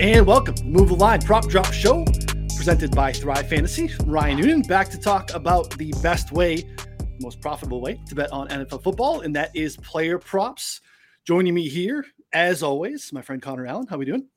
and 0.00 0.26
welcome 0.26 0.54
to 0.54 0.64
Move 0.64 0.88
the 0.88 0.94
Line 0.94 1.22
Prop 1.22 1.48
Drop 1.48 1.72
Show, 1.72 2.04
presented 2.54 2.94
by 2.94 3.12
Thrive 3.12 3.48
Fantasy. 3.48 3.90
Ryan 4.04 4.38
Noonan 4.38 4.62
back 4.62 4.90
to 4.90 4.98
talk 4.98 5.32
about 5.32 5.70
the 5.78 5.94
best 6.02 6.32
way, 6.32 6.64
most 7.18 7.40
profitable 7.40 7.80
way 7.80 7.98
to 8.08 8.14
bet 8.14 8.30
on 8.30 8.46
NFL 8.48 8.82
football, 8.82 9.22
and 9.22 9.34
that 9.36 9.56
is 9.56 9.78
player 9.78 10.18
props. 10.18 10.82
Joining 11.24 11.54
me 11.54 11.66
here, 11.66 12.04
as 12.34 12.62
always, 12.62 13.10
my 13.10 13.22
friend 13.22 13.40
Connor 13.40 13.66
Allen. 13.66 13.86
How 13.88 13.96
are 13.96 13.98
we 13.98 14.04
doing? 14.04 14.28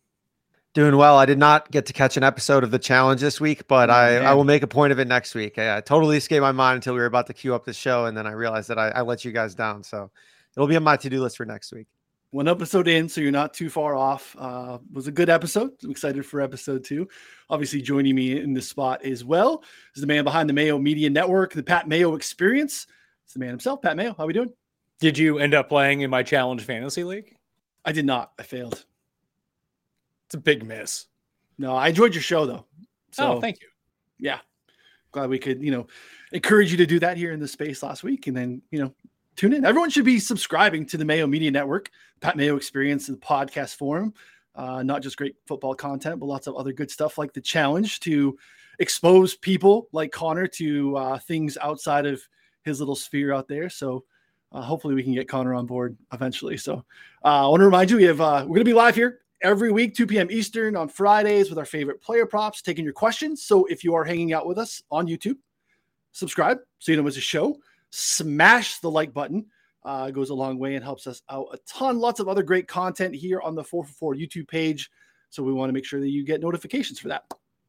Doing 0.76 0.96
well. 0.96 1.18
I 1.18 1.26
did 1.26 1.38
not 1.38 1.70
get 1.72 1.86
to 1.88 1.94
catch 1.94 2.16
an 2.16 2.24
episode 2.24 2.64
of 2.64 2.72
the 2.72 2.80
challenge 2.80 3.20
this 3.20 3.42
week, 3.42 3.68
but 3.68 3.90
oh, 3.90 3.94
I, 3.94 4.16
I 4.16 4.34
will 4.36 4.46
make 4.46 4.64
a 4.64 4.68
point 4.68 4.94
of 4.94 5.00
it 5.00 5.10
next 5.10 5.36
week. 5.36 5.58
I, 5.58 5.78
I, 5.78 5.82
totally 5.82 6.16
escaped 6.16 6.42
my 6.42 6.54
mind 6.54 6.76
until 6.76 6.94
we 6.94 7.02
were 7.02 7.06
about 7.06 7.28
to 7.28 7.34
queue 7.34 7.54
up 7.54 7.66
the 7.66 7.74
show, 7.74 8.06
and 8.06 8.16
then 8.16 8.26
I 8.26 8.32
realized 8.32 8.70
that 8.70 8.80
I, 8.80 8.90
I 8.90 9.02
let 9.02 9.26
you 9.26 9.34
guys 9.34 9.56
down. 9.56 9.84
So 9.84 10.10
it'll 10.56 10.68
be 10.68 10.78
on 10.78 10.84
my 10.84 10.96
to 10.96 11.10
do 11.10 11.22
list 11.22 11.36
for 11.36 11.46
next 11.46 11.74
week 11.74 11.88
one 12.32 12.48
episode 12.48 12.88
in, 12.88 13.10
so 13.10 13.22
you're 13.22 13.32
not 13.32 13.54
too 13.54 13.70
far 13.70 13.96
off. 13.96 14.36
Uh, 14.38 14.78
was 14.92 15.08
a 15.08 15.12
good 15.12 15.30
episode. 15.30 15.72
I'm 15.84 15.92
excited 15.92 16.26
for 16.26 16.42
episode 16.42 16.84
two. 16.84 17.08
Obviously, 17.50 17.82
joining 17.82 18.16
me 18.16 18.40
in 18.40 18.54
this 18.54 18.70
spot 18.70 19.04
as 19.04 19.24
well 19.24 19.64
is 19.96 20.02
the 20.02 20.08
man 20.08 20.24
behind 20.24 20.48
the 20.48 20.54
Mayo 20.54 20.78
Media 20.78 21.10
Network, 21.10 21.54
the 21.54 21.64
Pat 21.64 21.88
Mayo 21.88 22.16
Experience. 22.16 22.86
It's 23.26 23.34
the 23.34 23.40
man 23.40 23.50
himself, 23.50 23.82
Pat 23.82 23.98
Mayo. 23.98 24.14
How 24.16 24.26
are 24.26 24.28
we 24.28 24.34
doing? 24.34 24.54
Did 25.00 25.18
you 25.18 25.40
end 25.40 25.54
up 25.54 25.70
playing 25.70 26.02
in 26.02 26.10
my 26.10 26.24
challenge 26.24 26.64
fantasy 26.64 27.04
league? 27.04 27.36
I 27.86 27.92
did 27.92 28.06
not. 28.06 28.32
I 28.38 28.44
failed. 28.44 28.86
It's 30.28 30.36
a 30.36 30.40
big 30.40 30.66
miss. 30.66 31.08
No, 31.58 31.76
I 31.76 31.88
enjoyed 31.88 32.14
your 32.14 32.22
show 32.22 32.46
though. 32.46 32.66
So, 33.12 33.34
oh, 33.34 33.42
thank 33.42 33.60
you. 33.62 33.68
Yeah, 34.20 34.40
glad 35.12 35.30
we 35.30 35.40
could, 35.40 35.64
you 35.64 35.72
know, 35.72 35.88
encourage 36.32 36.70
you 36.70 36.78
to 36.78 36.86
do 36.86 37.00
that 37.00 37.18
here 37.18 37.32
in 37.32 37.40
the 37.40 37.48
space 37.48 37.82
last 37.82 38.04
week, 38.04 38.28
and 38.28 38.38
then 38.38 38.62
you 38.70 38.80
know 38.80 38.94
tune 39.40 39.54
in. 39.54 39.64
Everyone 39.64 39.90
should 39.90 40.04
be 40.04 40.20
subscribing 40.20 40.86
to 40.88 40.98
the 40.98 41.06
Mayo 41.06 41.26
Media 41.26 41.50
Network, 41.50 41.90
Pat 42.20 42.36
Mayo 42.36 42.58
Experience, 42.58 43.08
the 43.08 43.14
podcast 43.14 43.76
forum. 43.76 44.14
Uh, 44.54 44.84
not 44.84 45.02
just 45.02 45.16
great 45.16 45.38
football 45.48 45.74
content, 45.74 46.20
but 46.20 46.26
lots 46.26 46.46
of 46.48 46.58
other 46.58 46.74
good 46.74 46.92
stuff 46.92 47.18
like 47.18 47.32
the 47.32 47.40
challenge 47.40 48.02
to 48.02 48.38
expose 48.80 49.38
people 49.38 49.88
like 49.94 50.12
Connor 50.12 50.46
to 50.46 50.98
uh, 50.98 51.20
things 51.20 51.58
outside 51.62 52.06
of 52.06 52.22
his 52.64 52.82
little 52.82 52.98
sphere 52.98 53.32
out 53.32 53.48
there. 53.48 53.70
So 53.70 54.04
uh, 54.52 54.62
hopefully 54.62 54.94
we 54.94 55.04
can 55.04 55.14
get 55.14 55.30
Connor 55.30 55.54
on 55.54 55.66
board 55.66 55.96
eventually. 56.12 56.58
So 56.58 56.84
uh, 57.24 57.46
I 57.46 57.48
want 57.48 57.62
to 57.62 57.66
remind 57.66 57.92
you 57.92 57.96
we 57.96 58.04
have 58.04 58.20
uh, 58.20 58.42
we're 58.42 58.56
going 58.56 58.60
to 58.60 58.66
be 58.66 58.74
live 58.74 58.96
here 58.96 59.20
every 59.42 59.72
week 59.72 59.96
2 59.96 60.06
p.m. 60.06 60.28
Eastern 60.30 60.76
on 60.76 60.90
Fridays 60.90 61.50
with 61.50 61.58
our 61.58 61.66
favorite 61.66 62.02
player 62.02 62.26
props, 62.26 62.62
taking 62.62 62.84
your 62.84 62.94
questions. 62.94 63.42
So 63.44 63.64
if 63.68 63.86
you 63.86 63.96
are 63.96 64.04
hanging 64.04 64.34
out 64.34 64.46
with 64.46 64.58
us 64.58 64.84
on 64.92 65.08
YouTube, 65.08 65.38
subscribe 66.12 66.58
so 66.80 66.92
you 66.92 67.02
know 67.02 67.08
it's 67.08 67.16
a 67.16 67.22
show 67.22 67.56
smash 67.92 68.80
the 68.80 68.92
like 68.92 69.14
button. 69.14 69.46
Uh, 69.84 70.12
goes 70.12 70.30
a 70.30 70.36
long 70.36 70.60
way 70.60 70.76
and 70.76 70.84
helps 70.84 71.08
us 71.08 71.22
out 71.30 71.48
a 71.54 71.58
ton. 71.66 72.00
Lots 72.00 72.20
of 72.20 72.28
other 72.28 72.44
great 72.44 72.68
content 72.68 73.16
here 73.16 73.40
on 73.42 73.56
the 73.56 73.64
444 73.64 74.16
YouTube 74.16 74.48
page. 74.48 74.92
So 75.30 75.42
we 75.42 75.54
want 75.54 75.70
to 75.70 75.74
make 75.74 75.86
sure 75.86 76.00
that 76.00 76.10
you 76.10 76.26
get 76.26 76.42
notifications 76.42 77.00
for 77.00 77.08
that. 77.08 77.24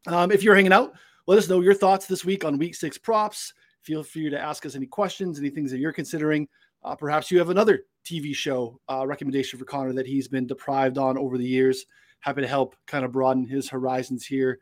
Um, 0.07 0.33
if 0.33 0.43
you're 0.43 0.55
hanging 0.55 0.73
out, 0.73 0.95
let 1.27 1.39
us 1.39 1.49
know 1.49 1.61
your 1.61 1.75
thoughts 1.75 2.07
this 2.07 2.25
week 2.25 2.45
on 2.45 2.59
week 2.59 2.75
six 2.75 2.99
props. 2.99 3.55
Feel 3.83 4.03
free 4.03 4.29
to 4.29 4.41
ask 4.41 4.67
us 4.67 4.75
any 4.75 4.87
questions, 4.87 5.39
any 5.39 5.51
things 5.51 5.71
that 5.71 5.79
you're 5.79 5.93
considering. 5.93 6.49
Uh, 6.83 6.95
perhaps 6.95 7.31
you 7.31 7.39
have 7.39 7.51
another 7.51 7.85
TV 8.05 8.35
show 8.35 8.81
uh, 8.89 9.07
recommendation 9.07 9.59
for 9.59 9.65
Connor 9.65 9.93
that 9.93 10.07
he's 10.07 10.29
been 10.29 10.47
deprived 10.47 10.99
on 10.99 11.19
over 11.19 11.39
the 11.39 11.47
years. 11.47 11.85
Happy 12.21 12.41
to 12.41 12.49
help 12.49 12.75
kind 12.87 13.05
of 13.05 13.13
broaden 13.13 13.47
his 13.47 13.69
horizons 13.69 14.27
here 14.27 14.59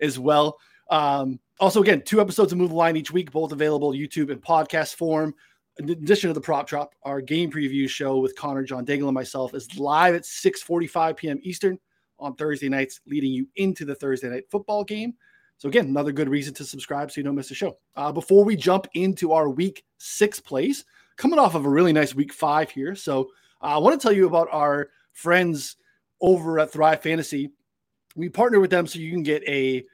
as 0.00 0.18
well. 0.18 0.58
Um, 0.90 1.40
also, 1.60 1.82
again, 1.82 2.02
two 2.02 2.20
episodes 2.20 2.52
of 2.52 2.58
Move 2.58 2.70
the 2.70 2.76
Line 2.76 2.96
each 2.96 3.12
week, 3.12 3.30
both 3.30 3.52
available 3.52 3.92
YouTube 3.92 4.30
and 4.30 4.42
podcast 4.42 4.94
form. 4.96 5.34
In 5.78 5.90
addition 5.90 6.28
to 6.28 6.34
the 6.34 6.40
prop 6.40 6.68
drop, 6.68 6.94
our 7.02 7.20
game 7.20 7.50
preview 7.50 7.88
show 7.88 8.18
with 8.18 8.36
Connor, 8.36 8.64
John 8.64 8.86
Daigle, 8.86 9.06
and 9.06 9.14
myself 9.14 9.54
is 9.54 9.78
live 9.78 10.14
at 10.14 10.22
6:45 10.22 11.16
p.m. 11.16 11.40
Eastern 11.42 11.78
on 12.18 12.34
Thursday 12.34 12.68
nights, 12.68 13.00
leading 13.06 13.32
you 13.32 13.46
into 13.56 13.84
the 13.84 13.94
Thursday 13.94 14.28
night 14.28 14.44
football 14.50 14.84
game. 14.84 15.14
So 15.58 15.68
again, 15.68 15.86
another 15.86 16.12
good 16.12 16.28
reason 16.28 16.54
to 16.54 16.64
subscribe 16.64 17.10
so 17.10 17.20
you 17.20 17.24
don't 17.24 17.34
miss 17.34 17.50
a 17.50 17.54
show. 17.54 17.78
Uh, 17.96 18.12
before 18.12 18.44
we 18.44 18.56
jump 18.56 18.86
into 18.94 19.32
our 19.32 19.48
week 19.48 19.84
six 19.98 20.38
plays, 20.38 20.84
coming 21.16 21.38
off 21.38 21.54
of 21.54 21.64
a 21.64 21.70
really 21.70 21.92
nice 21.92 22.14
week 22.14 22.32
five 22.32 22.70
here, 22.70 22.94
so 22.94 23.30
uh, 23.62 23.76
I 23.76 23.78
want 23.78 23.98
to 23.98 24.02
tell 24.04 24.14
you 24.14 24.26
about 24.26 24.48
our 24.52 24.90
friends 25.12 25.76
over 26.20 26.58
at 26.58 26.70
Thrive 26.70 27.02
Fantasy. 27.02 27.50
We 28.16 28.28
partner 28.28 28.60
with 28.60 28.70
them 28.70 28.86
so 28.86 28.98
you 28.98 29.10
can 29.10 29.22
get 29.22 29.42
a 29.48 29.84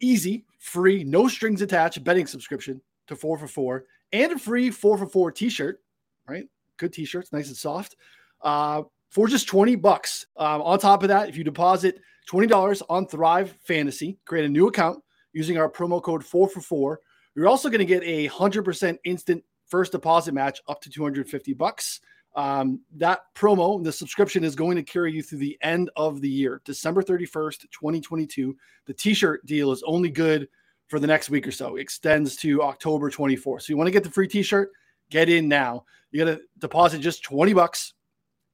easy, 0.00 0.45
free, 0.66 1.04
no 1.04 1.28
strings 1.28 1.62
attached 1.62 2.02
betting 2.02 2.26
subscription 2.26 2.80
to 3.06 3.14
4 3.14 3.38
for 3.38 3.46
4 3.46 3.84
and 4.12 4.32
a 4.32 4.38
free 4.38 4.70
4 4.70 4.98
for 4.98 5.06
4 5.06 5.30
t-shirt, 5.30 5.80
right? 6.28 6.48
Good 6.76 6.92
t-shirts, 6.92 7.32
nice 7.32 7.48
and 7.48 7.56
soft. 7.56 7.94
Uh, 8.42 8.82
for 9.10 9.28
just 9.28 9.46
20 9.46 9.76
bucks. 9.76 10.26
Um, 10.36 10.60
on 10.62 10.78
top 10.78 11.02
of 11.02 11.08
that, 11.08 11.28
if 11.28 11.36
you 11.36 11.44
deposit 11.44 12.00
$20 12.30 12.82
on 12.88 13.06
Thrive 13.06 13.56
Fantasy, 13.62 14.18
create 14.24 14.44
a 14.44 14.48
new 14.48 14.66
account 14.66 15.02
using 15.32 15.56
our 15.56 15.70
promo 15.70 16.02
code 16.02 16.24
4 16.24 16.48
for 16.48 16.60
4, 16.60 17.00
you're 17.36 17.48
also 17.48 17.68
going 17.68 17.78
to 17.78 17.84
get 17.84 18.02
a 18.02 18.28
100% 18.28 18.98
instant 19.04 19.44
first 19.68 19.92
deposit 19.92 20.34
match 20.34 20.60
up 20.68 20.80
to 20.82 20.90
250 20.90 21.54
bucks. 21.54 22.00
Um, 22.36 22.80
that 22.96 23.20
promo, 23.34 23.82
the 23.82 23.90
subscription 23.90 24.44
is 24.44 24.54
going 24.54 24.76
to 24.76 24.82
carry 24.82 25.10
you 25.10 25.22
through 25.22 25.38
the 25.38 25.58
end 25.62 25.90
of 25.96 26.20
the 26.20 26.28
year, 26.28 26.60
December 26.64 27.02
31st, 27.02 27.62
2022. 27.72 28.54
The 28.84 28.92
t 28.94 29.14
shirt 29.14 29.44
deal 29.46 29.72
is 29.72 29.82
only 29.86 30.10
good 30.10 30.48
for 30.86 31.00
the 31.00 31.06
next 31.06 31.30
week 31.30 31.48
or 31.48 31.52
so, 31.52 31.76
it 31.76 31.80
extends 31.80 32.36
to 32.36 32.62
October 32.62 33.10
24th. 33.10 33.62
So 33.62 33.66
you 33.70 33.76
want 33.76 33.88
to 33.88 33.92
get 33.92 34.04
the 34.04 34.10
free 34.10 34.28
t 34.28 34.42
shirt, 34.42 34.70
get 35.10 35.28
in 35.28 35.48
now. 35.48 35.84
You 36.10 36.24
got 36.24 36.36
to 36.36 36.42
deposit 36.58 37.00
just 37.00 37.24
20 37.24 37.52
bucks 37.54 37.94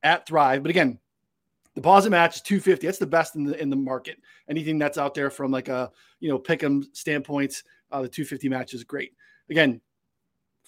at 0.03 0.27
Thrive. 0.27 0.63
But 0.63 0.71
again, 0.71 0.99
deposit 1.75 2.11
match 2.11 2.37
is 2.37 2.43
250. 2.43 2.87
That's 2.87 2.99
the 2.99 3.07
best 3.07 3.37
in 3.37 3.45
the 3.45 3.61
in 3.61 3.69
the 3.69 3.77
market. 3.77 4.19
Anything 4.49 4.79
that's 4.79 4.97
out 4.97 5.15
there 5.15 5.29
from 5.29 5.51
like 5.51 5.69
a 5.69 5.91
you 6.21 6.29
know 6.29 6.39
pick 6.39 6.63
'em 6.63 6.85
standpoints, 6.93 7.65
uh, 7.91 8.03
the 8.03 8.09
250 8.09 8.49
match 8.49 8.75
is 8.75 8.85
great. 8.85 9.13
Again, 9.51 9.81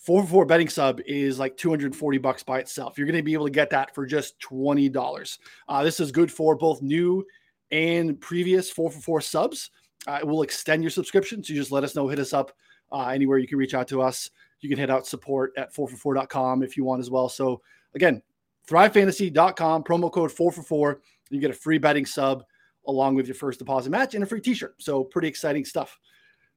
four 0.05 0.23
for 0.23 0.29
four 0.29 0.47
betting 0.47 0.69
sub 0.69 1.01
is 1.07 1.39
like 1.39 1.57
240 1.57 2.19
bucks 2.19 2.43
by 2.43 2.59
itself. 2.59 2.99
You're 2.99 3.07
going 3.07 3.17
to 3.17 3.23
be 3.23 3.33
able 3.33 3.47
to 3.47 3.51
get 3.51 3.71
that 3.71 3.95
for 3.95 4.05
just 4.05 4.39
$20. 4.41 5.39
Uh, 5.67 5.83
this 5.83 5.99
is 5.99 6.13
good 6.13 6.31
for 6.31 6.55
both 6.55 6.83
new 6.83 7.25
and 7.71 8.21
previous 8.21 8.71
four 8.71 8.91
for 8.91 9.01
four 9.01 9.21
subs. 9.23 9.71
Uh, 10.07 10.19
it 10.21 10.27
will 10.27 10.43
extend 10.43 10.83
your 10.83 10.91
subscription. 10.91 11.43
So 11.43 11.55
you 11.55 11.59
just 11.59 11.73
let 11.73 11.85
us 11.85 11.97
know, 11.97 12.07
hit 12.07 12.19
us 12.19 12.35
up 12.35 12.53
uh, 12.93 13.09
anywhere 13.09 13.39
you 13.39 13.49
can 13.49 13.57
reach 13.57 13.75
out 13.75 13.89
to 13.89 14.03
us. 14.03 14.31
You 14.61 14.69
can 14.69 14.79
hit 14.79 14.91
out 14.91 15.07
support 15.07 15.53
at 15.57 15.75
4for4.com 15.75 16.63
if 16.63 16.77
you 16.77 16.85
want 16.85 17.01
as 17.01 17.11
well. 17.11 17.31
So 17.31 17.63
again, 17.95 18.23
thrivefantasy.com, 18.69 19.85
promo 19.85 20.13
code 20.13 20.31
4 20.31 20.53
for 20.53 20.63
4. 20.63 21.01
You 21.31 21.41
get 21.41 21.51
a 21.51 21.55
free 21.55 21.79
betting 21.79 22.05
sub 22.05 22.45
along 22.87 23.15
with 23.15 23.27
your 23.27 23.35
first 23.35 23.59
deposit 23.59 23.89
match 23.89 24.15
and 24.15 24.23
a 24.23 24.27
free 24.27 24.43
t-shirt. 24.43 24.75
So 24.83 25.03
pretty 25.03 25.29
exciting 25.29 25.65
stuff. 25.65 25.99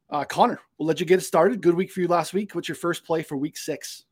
Uh, 0.10 0.24
Connor, 0.24 0.60
we'll 0.78 0.88
let 0.88 1.00
you 1.00 1.06
get 1.06 1.20
it 1.20 1.24
started. 1.24 1.62
Good 1.62 1.76
week 1.76 1.92
for 1.92 2.02
you 2.02 2.08
last 2.08 2.34
week. 2.34 2.56
What's 2.56 2.70
your 2.70 2.76
first 2.76 3.06
play 3.06 3.24
for 3.24 3.36
week 3.36 3.58
six? 3.58 4.06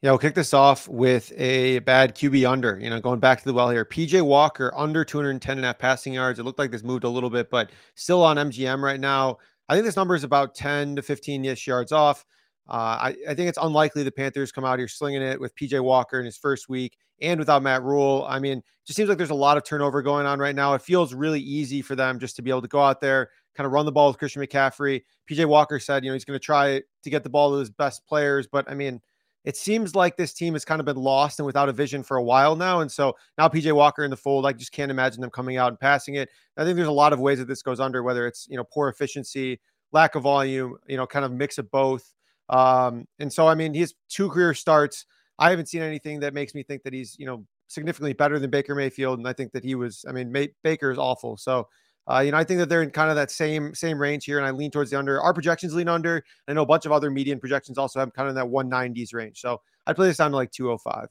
Yeah, 0.00 0.10
we'll 0.10 0.18
kick 0.18 0.34
this 0.34 0.52
off 0.52 0.86
with 0.88 1.32
a 1.36 1.78
bad 1.80 2.14
QB 2.14 2.48
under. 2.48 2.78
You 2.78 2.90
know, 2.90 3.00
going 3.00 3.20
back 3.20 3.38
to 3.38 3.44
the 3.44 3.54
well 3.54 3.70
here, 3.70 3.84
PJ 3.84 4.20
Walker 4.22 4.72
under 4.76 5.04
210 5.04 5.56
and 5.56 5.64
a 5.64 5.68
half 5.68 5.78
passing 5.78 6.12
yards. 6.12 6.38
It 6.38 6.42
looked 6.42 6.58
like 6.58 6.70
this 6.70 6.82
moved 6.82 7.04
a 7.04 7.08
little 7.08 7.30
bit, 7.30 7.50
but 7.50 7.70
still 7.94 8.22
on 8.22 8.36
MGM 8.36 8.82
right 8.82 9.00
now. 9.00 9.38
I 9.68 9.74
think 9.74 9.86
this 9.86 9.96
number 9.96 10.14
is 10.14 10.24
about 10.24 10.54
10 10.54 10.96
to 10.96 11.02
15 11.02 11.44
ish 11.46 11.66
yards 11.66 11.90
off. 11.90 12.26
Uh, 12.68 12.72
I, 13.00 13.16
I, 13.28 13.34
think 13.34 13.48
it's 13.48 13.58
unlikely 13.60 14.02
the 14.02 14.12
Panthers 14.12 14.52
come 14.52 14.64
out 14.64 14.78
here 14.78 14.88
slinging 14.88 15.22
it 15.22 15.38
with 15.38 15.54
PJ 15.54 15.82
Walker 15.82 16.18
in 16.18 16.24
his 16.24 16.38
first 16.38 16.68
week 16.68 16.96
and 17.20 17.38
without 17.38 17.62
Matt 17.62 17.82
Rhule. 17.82 18.26
I 18.28 18.38
mean, 18.38 18.62
just 18.84 18.96
seems 18.96 19.08
like 19.08 19.18
there's 19.18 19.30
a 19.30 19.34
lot 19.34 19.56
of 19.56 19.64
turnover 19.64 20.02
going 20.02 20.26
on 20.26 20.38
right 20.38 20.54
now. 20.54 20.74
It 20.74 20.82
feels 20.82 21.14
really 21.14 21.40
easy 21.40 21.82
for 21.82 21.94
them 21.94 22.18
just 22.18 22.36
to 22.36 22.42
be 22.42 22.50
able 22.50 22.62
to 22.62 22.68
go 22.68 22.80
out 22.80 23.00
there, 23.00 23.30
kind 23.54 23.66
of 23.66 23.72
run 23.72 23.86
the 23.86 23.92
ball 23.92 24.08
with 24.08 24.18
Christian 24.18 24.42
McCaffrey. 24.42 25.02
PJ 25.30 25.46
Walker 25.46 25.78
said, 25.78 26.04
you 26.04 26.10
know, 26.10 26.14
he's 26.14 26.24
going 26.24 26.38
to 26.38 26.44
try 26.44 26.82
to 27.02 27.10
get 27.10 27.22
the 27.22 27.30
ball 27.30 27.52
to 27.52 27.58
his 27.58 27.70
best 27.70 28.06
players. 28.06 28.46
But 28.46 28.70
I 28.70 28.74
mean, 28.74 29.00
it 29.44 29.56
seems 29.56 29.94
like 29.94 30.16
this 30.16 30.32
team 30.32 30.54
has 30.54 30.64
kind 30.64 30.80
of 30.80 30.86
been 30.86 30.96
lost 30.96 31.38
and 31.38 31.46
without 31.46 31.68
a 31.68 31.72
vision 31.72 32.02
for 32.02 32.16
a 32.16 32.22
while 32.22 32.56
now. 32.56 32.80
And 32.80 32.90
so 32.90 33.14
now 33.36 33.48
PJ 33.48 33.72
Walker 33.72 34.02
in 34.02 34.10
the 34.10 34.16
fold, 34.16 34.46
I 34.46 34.52
just 34.52 34.72
can't 34.72 34.90
imagine 34.90 35.20
them 35.20 35.30
coming 35.30 35.58
out 35.58 35.68
and 35.68 35.78
passing 35.78 36.14
it. 36.14 36.30
I 36.56 36.64
think 36.64 36.76
there's 36.76 36.88
a 36.88 36.92
lot 36.92 37.12
of 37.12 37.20
ways 37.20 37.38
that 37.38 37.48
this 37.48 37.62
goes 37.62 37.78
under, 37.78 38.02
whether 38.02 38.26
it's, 38.26 38.46
you 38.48 38.56
know, 38.56 38.64
poor 38.64 38.88
efficiency, 38.88 39.60
lack 39.92 40.14
of 40.14 40.22
volume, 40.22 40.76
you 40.88 40.96
know, 40.96 41.06
kind 41.06 41.24
of 41.24 41.32
mix 41.32 41.58
of 41.58 41.70
both. 41.70 42.12
Um, 42.48 43.06
and 43.18 43.32
so, 43.32 43.46
I 43.46 43.54
mean, 43.54 43.74
he's 43.74 43.94
two 44.08 44.30
career 44.30 44.54
starts. 44.54 45.04
I 45.38 45.50
haven't 45.50 45.66
seen 45.66 45.82
anything 45.82 46.20
that 46.20 46.34
makes 46.34 46.54
me 46.54 46.62
think 46.62 46.82
that 46.84 46.92
he's, 46.92 47.16
you 47.18 47.26
know, 47.26 47.44
significantly 47.68 48.12
better 48.12 48.38
than 48.38 48.50
Baker 48.50 48.74
Mayfield. 48.74 49.18
And 49.18 49.26
I 49.26 49.32
think 49.32 49.52
that 49.52 49.64
he 49.64 49.74
was, 49.74 50.04
I 50.08 50.12
mean, 50.12 50.30
May, 50.30 50.50
Baker 50.62 50.90
is 50.90 50.98
awful. 50.98 51.36
So 51.36 51.68
uh, 52.06 52.20
you 52.20 52.32
know, 52.32 52.36
I 52.36 52.44
think 52.44 52.60
that 52.60 52.68
they're 52.68 52.82
in 52.82 52.90
kind 52.90 53.08
of 53.08 53.16
that 53.16 53.30
same 53.30 53.74
same 53.74 53.98
range 53.98 54.24
here, 54.24 54.38
and 54.38 54.46
I 54.46 54.50
lean 54.50 54.70
towards 54.70 54.90
the 54.90 54.98
under. 54.98 55.20
Our 55.20 55.32
projections 55.32 55.74
lean 55.74 55.88
under. 55.88 56.22
I 56.46 56.52
know 56.52 56.62
a 56.62 56.66
bunch 56.66 56.84
of 56.84 56.92
other 56.92 57.10
median 57.10 57.40
projections 57.40 57.78
also 57.78 57.98
have 57.98 58.12
kind 58.12 58.28
of 58.28 58.34
that 58.34 58.44
190s 58.44 59.14
range. 59.14 59.40
So 59.40 59.62
I'd 59.86 59.96
play 59.96 60.08
this 60.08 60.18
down 60.18 60.30
to 60.32 60.36
like 60.36 60.50
205. 60.50 61.08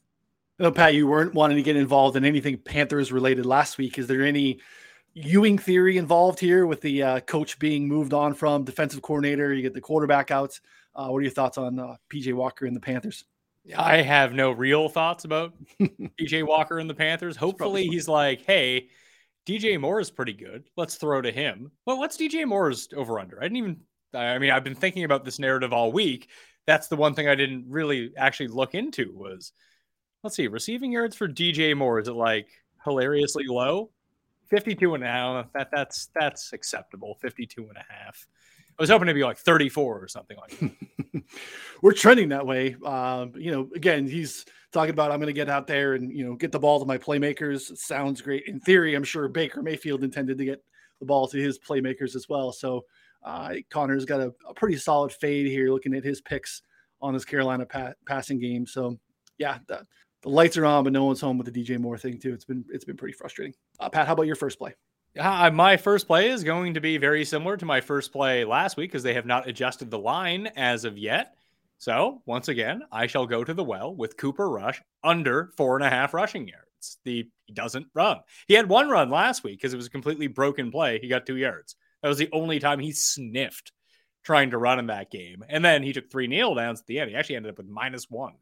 No, 0.60 0.72
Pat, 0.72 0.94
you 0.94 1.08
weren't 1.08 1.34
wanting 1.34 1.58
to 1.58 1.64
get 1.64 1.76
involved 1.76 2.16
in 2.16 2.24
anything 2.24 2.58
Panthers 2.60 3.12
related 3.12 3.46
last 3.46 3.80
week. 3.80 3.98
Is 3.98 4.06
there 4.06 4.22
any 4.22 4.60
Ewing 5.16 5.58
theory 5.58 5.98
involved 5.98 6.40
here 6.40 6.68
with 6.68 6.82
the 6.82 7.02
uh, 7.02 7.20
coach 7.22 7.58
being 7.58 7.88
moved 7.88 8.14
on 8.14 8.36
from 8.36 8.64
defensive 8.64 9.02
coordinator? 9.02 9.52
You 9.52 9.64
get 9.64 9.74
the 9.74 9.82
quarterback 9.82 10.30
out. 10.30 10.60
Uh, 10.96 11.08
what 11.08 11.18
are 11.18 11.24
your 11.24 11.32
thoughts 11.32 11.58
on 11.58 11.80
uh, 11.80 11.96
PJ 12.12 12.34
Walker 12.34 12.68
and 12.68 12.76
the 12.76 12.80
Panthers? 12.80 13.26
I 13.78 14.02
have 14.02 14.34
no 14.34 14.52
real 14.52 14.90
thoughts 14.90 15.24
about 15.24 15.54
DJ 15.82 16.46
Walker 16.46 16.80
and 16.80 16.90
the 16.90 16.94
Panthers. 16.94 17.38
Hopefully, 17.38 17.88
he's 17.88 18.08
like, 18.08 18.42
hey, 18.46 18.90
DJ 19.46 19.80
Moore 19.80 20.00
is 20.00 20.12
pretty 20.12 20.34
good. 20.34 20.70
Let's 20.76 20.96
throw 20.96 21.22
to 21.22 21.32
him. 21.32 21.72
Well, 21.86 21.98
what's 21.98 22.18
DJ 22.18 22.46
Moore's 22.46 22.90
over 22.96 23.20
under? 23.20 23.40
I 23.40 23.44
didn't 23.44 23.58
even, 23.58 23.80
I 24.14 24.38
mean, 24.38 24.52
I've 24.52 24.64
been 24.64 24.76
thinking 24.76 25.04
about 25.06 25.24
this 25.26 25.40
narrative 25.40 25.74
all 25.74 25.92
week. 25.92 26.30
That's 26.66 26.88
the 26.88 26.96
one 26.96 27.14
thing 27.14 27.28
I 27.28 27.36
didn't 27.36 27.66
really 27.70 28.14
actually 28.18 28.48
look 28.48 28.74
into 28.74 29.14
was, 29.14 29.52
let's 30.24 30.36
see, 30.36 30.48
receiving 30.48 30.92
yards 30.92 31.16
for 31.16 31.28
DJ 31.28 31.76
Moore. 31.76 32.00
Is 32.00 32.08
it 32.08 32.14
like 32.14 32.48
hilariously 32.84 33.46
low? 33.48 33.92
52 34.50 34.96
and 34.96 35.04
a 35.04 35.08
half. 35.08 35.52
That, 35.54 35.70
that's, 35.72 36.10
that's 36.14 36.54
acceptable. 36.54 37.18
52 37.22 37.68
and 37.68 37.78
a 37.78 37.86
half. 37.90 38.28
I 38.78 38.82
was 38.82 38.90
hoping 38.90 39.08
to 39.08 39.14
be 39.14 39.24
like 39.24 39.38
34 39.38 40.04
or 40.04 40.08
something 40.08 40.38
like 40.38 40.60
that. 40.60 41.24
We're 41.82 41.94
trending 41.94 42.30
that 42.30 42.46
way. 42.46 42.76
Uh, 42.84 43.28
you 43.36 43.52
know, 43.52 43.70
again, 43.76 44.08
he's 44.08 44.46
talking 44.72 44.92
about 44.92 45.12
I'm 45.12 45.20
going 45.20 45.28
to 45.28 45.34
get 45.34 45.50
out 45.50 45.68
there 45.68 45.94
and 45.94 46.12
you 46.12 46.26
know 46.26 46.36
get 46.36 46.52
the 46.52 46.60
ball 46.60 46.80
to 46.80 46.86
my 46.86 46.98
playmakers. 46.98 47.78
Sounds 47.78 48.22
great 48.22 48.44
in 48.48 48.60
theory. 48.60 48.96
I'm 48.96 49.04
sure 49.04 49.28
Baker 49.28 49.62
Mayfield 49.62 50.04
intended 50.04 50.38
to 50.38 50.46
get 50.46 50.64
the 51.00 51.06
ball 51.06 51.28
to 51.28 51.38
his 51.38 51.60
playmakers 51.60 52.16
as 52.16 52.28
well. 52.28 52.52
So 52.52 52.84
uh, 53.24 53.56
Connor's 53.70 54.06
got 54.06 54.20
a, 54.20 54.34
a, 54.48 54.54
pretty 54.54 54.78
solid 54.78 55.12
fade 55.12 55.48
here, 55.48 55.70
looking 55.70 55.94
at 55.94 56.04
his 56.04 56.20
picks 56.22 56.62
on 57.02 57.14
this 57.14 57.24
Carolina 57.24 57.66
pa- 57.66 57.94
passing 58.06 58.40
game. 58.40 58.66
So 58.66 58.98
yeah, 59.38 59.60
the, 59.68 59.86
the, 60.24 60.30
lights 60.30 60.58
are 60.58 60.66
on, 60.66 60.84
but 60.84 60.94
no 60.94 61.06
one's 61.06 61.22
home 61.22 61.38
with 61.38 61.52
the 61.52 61.64
DJ 61.64 61.80
Moore 61.80 61.98
thing 61.98 62.20
too. 62.20 62.34
It's 62.34 62.46
been 62.46 62.66
it's 62.70 62.86
been 62.86 62.98
pretty 62.98 63.14
frustrating. 63.14 63.54
Uh, 63.80 63.90
Pat, 63.90 64.08
how 64.08 64.14
about 64.14 64.28
your 64.28 64.36
first 64.36 64.58
play? 64.58 64.74
Uh, 65.18 65.52
my 65.52 65.78
first 65.78 66.08
play 66.08 66.30
is 66.30 66.44
going 66.44 66.74
to 66.74 66.82
be 66.82 66.98
very 66.98 67.24
similar 67.24 67.56
to 67.56 67.66
my 67.66 67.82
first 67.82 68.12
play 68.12 68.46
last 68.46 68.78
week 68.78 68.92
because 68.92 69.04
they 69.04 69.14
have 69.14 69.28
not 69.28 69.48
adjusted 69.48 69.92
the 69.92 70.00
line 70.00 70.48
as 70.56 70.86
of 70.86 70.98
yet. 70.98 71.36
So 71.78 72.22
once 72.26 72.48
again, 72.48 72.82
I 72.92 73.08
shall 73.08 73.28
go 73.28 73.44
to 73.44 73.54
the 73.54 73.64
well 73.64 73.94
with 73.94 74.18
Cooper 74.18 74.50
Rush 74.50 74.82
under 75.04 75.52
four 75.56 75.76
and 75.76 75.86
a 75.86 75.90
half 75.90 76.14
rushing 76.14 76.48
yards. 76.48 76.98
The 77.06 77.30
he 77.46 77.54
doesn't 77.54 77.88
run. 77.94 78.18
He 78.48 78.56
had 78.56 78.70
one 78.70 78.90
run 78.90 79.10
last 79.10 79.44
week 79.44 79.60
because 79.60 79.74
it 79.74 79.78
was 79.78 79.88
a 79.88 79.92
completely 79.92 80.28
broken 80.28 80.72
play. 80.72 81.00
He 81.00 81.08
got 81.08 81.26
two 81.26 81.38
yards. 81.38 81.76
That 82.02 82.10
was 82.10 82.18
the 82.18 82.30
only 82.32 82.60
time 82.60 82.80
he 82.80 82.92
sniffed 82.92 83.72
trying 84.24 84.52
to 84.52 84.58
run 84.58 84.80
in 84.80 84.88
that 84.88 85.12
game. 85.12 85.44
And 85.48 85.64
then 85.64 85.84
he 85.84 85.94
took 85.94 86.10
three 86.10 86.28
kneel 86.28 86.56
downs 86.56 86.80
at 86.80 86.88
the 86.88 87.00
end. 87.00 87.10
He 87.10 87.16
actually 87.16 87.36
ended 87.36 87.52
up 87.52 87.58
with 87.58 87.68
minus 87.68 88.10
one 88.10 88.34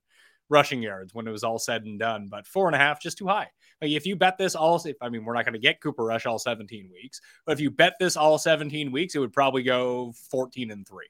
rushing 0.50 0.82
yards 0.82 1.14
when 1.14 1.28
it 1.28 1.32
was 1.32 1.44
all 1.44 1.60
said 1.60 1.84
and 1.84 2.00
done. 2.00 2.28
But 2.30 2.48
four 2.48 2.68
and 2.68 2.76
a 2.76 2.80
half, 2.80 3.02
just 3.02 3.18
too 3.18 3.28
high. 3.28 3.48
Like 3.82 3.92
if 3.92 4.06
you 4.06 4.16
bet 4.16 4.38
this 4.38 4.56
all, 4.56 4.84
I 5.02 5.10
mean, 5.10 5.26
we're 5.26 5.34
not 5.34 5.46
going 5.46 5.54
to 5.54 5.60
get 5.60 5.82
Cooper 5.82 6.06
Rush 6.06 6.26
all 6.26 6.38
17 6.38 6.90
weeks, 6.92 7.20
but 7.46 7.54
if 7.54 7.60
you 7.60 7.72
bet 7.72 7.94
this 8.00 8.16
all 8.16 8.38
17 8.38 8.92
weeks, 8.92 9.16
it 9.16 9.20
would 9.20 9.34
probably 9.34 9.64
go 9.64 10.14
14 10.30 10.72
and 10.72 10.88
three. 10.88 11.08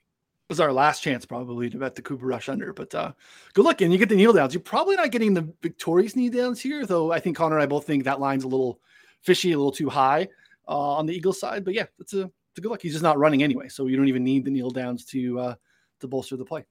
Was 0.50 0.59
our 0.59 0.73
last 0.73 1.01
chance 1.01 1.25
probably 1.25 1.69
to 1.69 1.77
bet 1.77 1.95
the 1.95 2.01
Cooper 2.01 2.25
Rush 2.25 2.50
under, 2.50 2.73
but 2.73 2.94
uh, 2.94 3.13
good 3.53 3.63
luck. 3.63 3.81
And 3.81 3.91
you 3.91 3.97
get 3.97 4.09
the 4.09 4.15
kneel 4.15 4.33
downs. 4.33 4.53
You're 4.53 4.62
probably 4.62 4.97
not 4.97 5.12
getting 5.12 5.33
the 5.33 5.53
victorious 5.62 6.15
kneel 6.15 6.31
downs 6.31 6.59
here, 6.59 6.85
though. 6.85 7.12
I 7.12 7.19
think 7.19 7.38
Connor 7.38 7.56
and 7.56 7.63
I 7.63 7.68
both 7.68 7.85
think 7.85 8.03
that 8.03 8.19
line's 8.19 8.44
a 8.44 8.50
little 8.50 8.81
fishy, 9.21 9.53
a 9.53 9.57
little 9.57 9.71
too 9.71 9.89
high 9.89 10.27
uh, 10.67 10.95
on 10.95 11.06
the 11.06 11.13
Eagles 11.13 11.39
side. 11.39 11.63
But 11.63 11.74
yeah, 11.74 11.83
a, 11.83 11.91
it's 12.00 12.13
a 12.13 12.62
good 12.62 12.69
luck. 12.69 12.81
He's 12.81 12.91
just 12.91 13.03
not 13.03 13.17
running 13.17 13.44
anyway, 13.44 13.69
so 13.69 13.88
you 13.88 13.95
don't 13.95 14.09
even 14.09 14.25
need 14.25 14.44
the 14.44 14.51
kneel 14.51 14.71
downs 14.71 15.06
to 15.06 15.39
uh, 15.39 15.56
to 16.01 16.07
bolster 16.07 16.35
the 16.35 16.44
play 16.44 16.65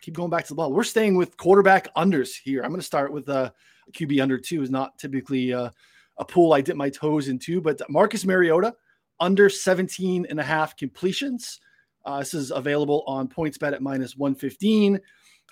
keep 0.00 0.14
going 0.14 0.30
back 0.30 0.44
to 0.44 0.48
the 0.48 0.54
ball. 0.54 0.72
We're 0.72 0.84
staying 0.84 1.16
with 1.16 1.36
quarterback 1.36 1.92
unders 1.94 2.30
here. 2.42 2.62
I'm 2.62 2.70
going 2.70 2.80
to 2.80 2.86
start 2.86 3.12
with 3.12 3.28
uh, 3.28 3.50
a 3.88 3.92
QB 3.92 4.22
under 4.22 4.38
two 4.38 4.62
is 4.62 4.70
not 4.70 4.98
typically 4.98 5.52
uh, 5.52 5.70
a 6.18 6.24
pool 6.24 6.52
I 6.52 6.60
dip 6.60 6.76
my 6.76 6.90
toes 6.90 7.28
into, 7.28 7.60
but 7.60 7.80
Marcus 7.88 8.24
Mariota 8.24 8.74
under 9.20 9.48
17 9.48 10.26
and 10.28 10.40
a 10.40 10.42
half 10.42 10.76
completions. 10.76 11.60
Uh, 12.04 12.20
this 12.20 12.34
is 12.34 12.50
available 12.50 13.04
on 13.06 13.28
PointsBet 13.28 13.72
at 13.72 13.82
minus 13.82 14.16
115. 14.16 15.00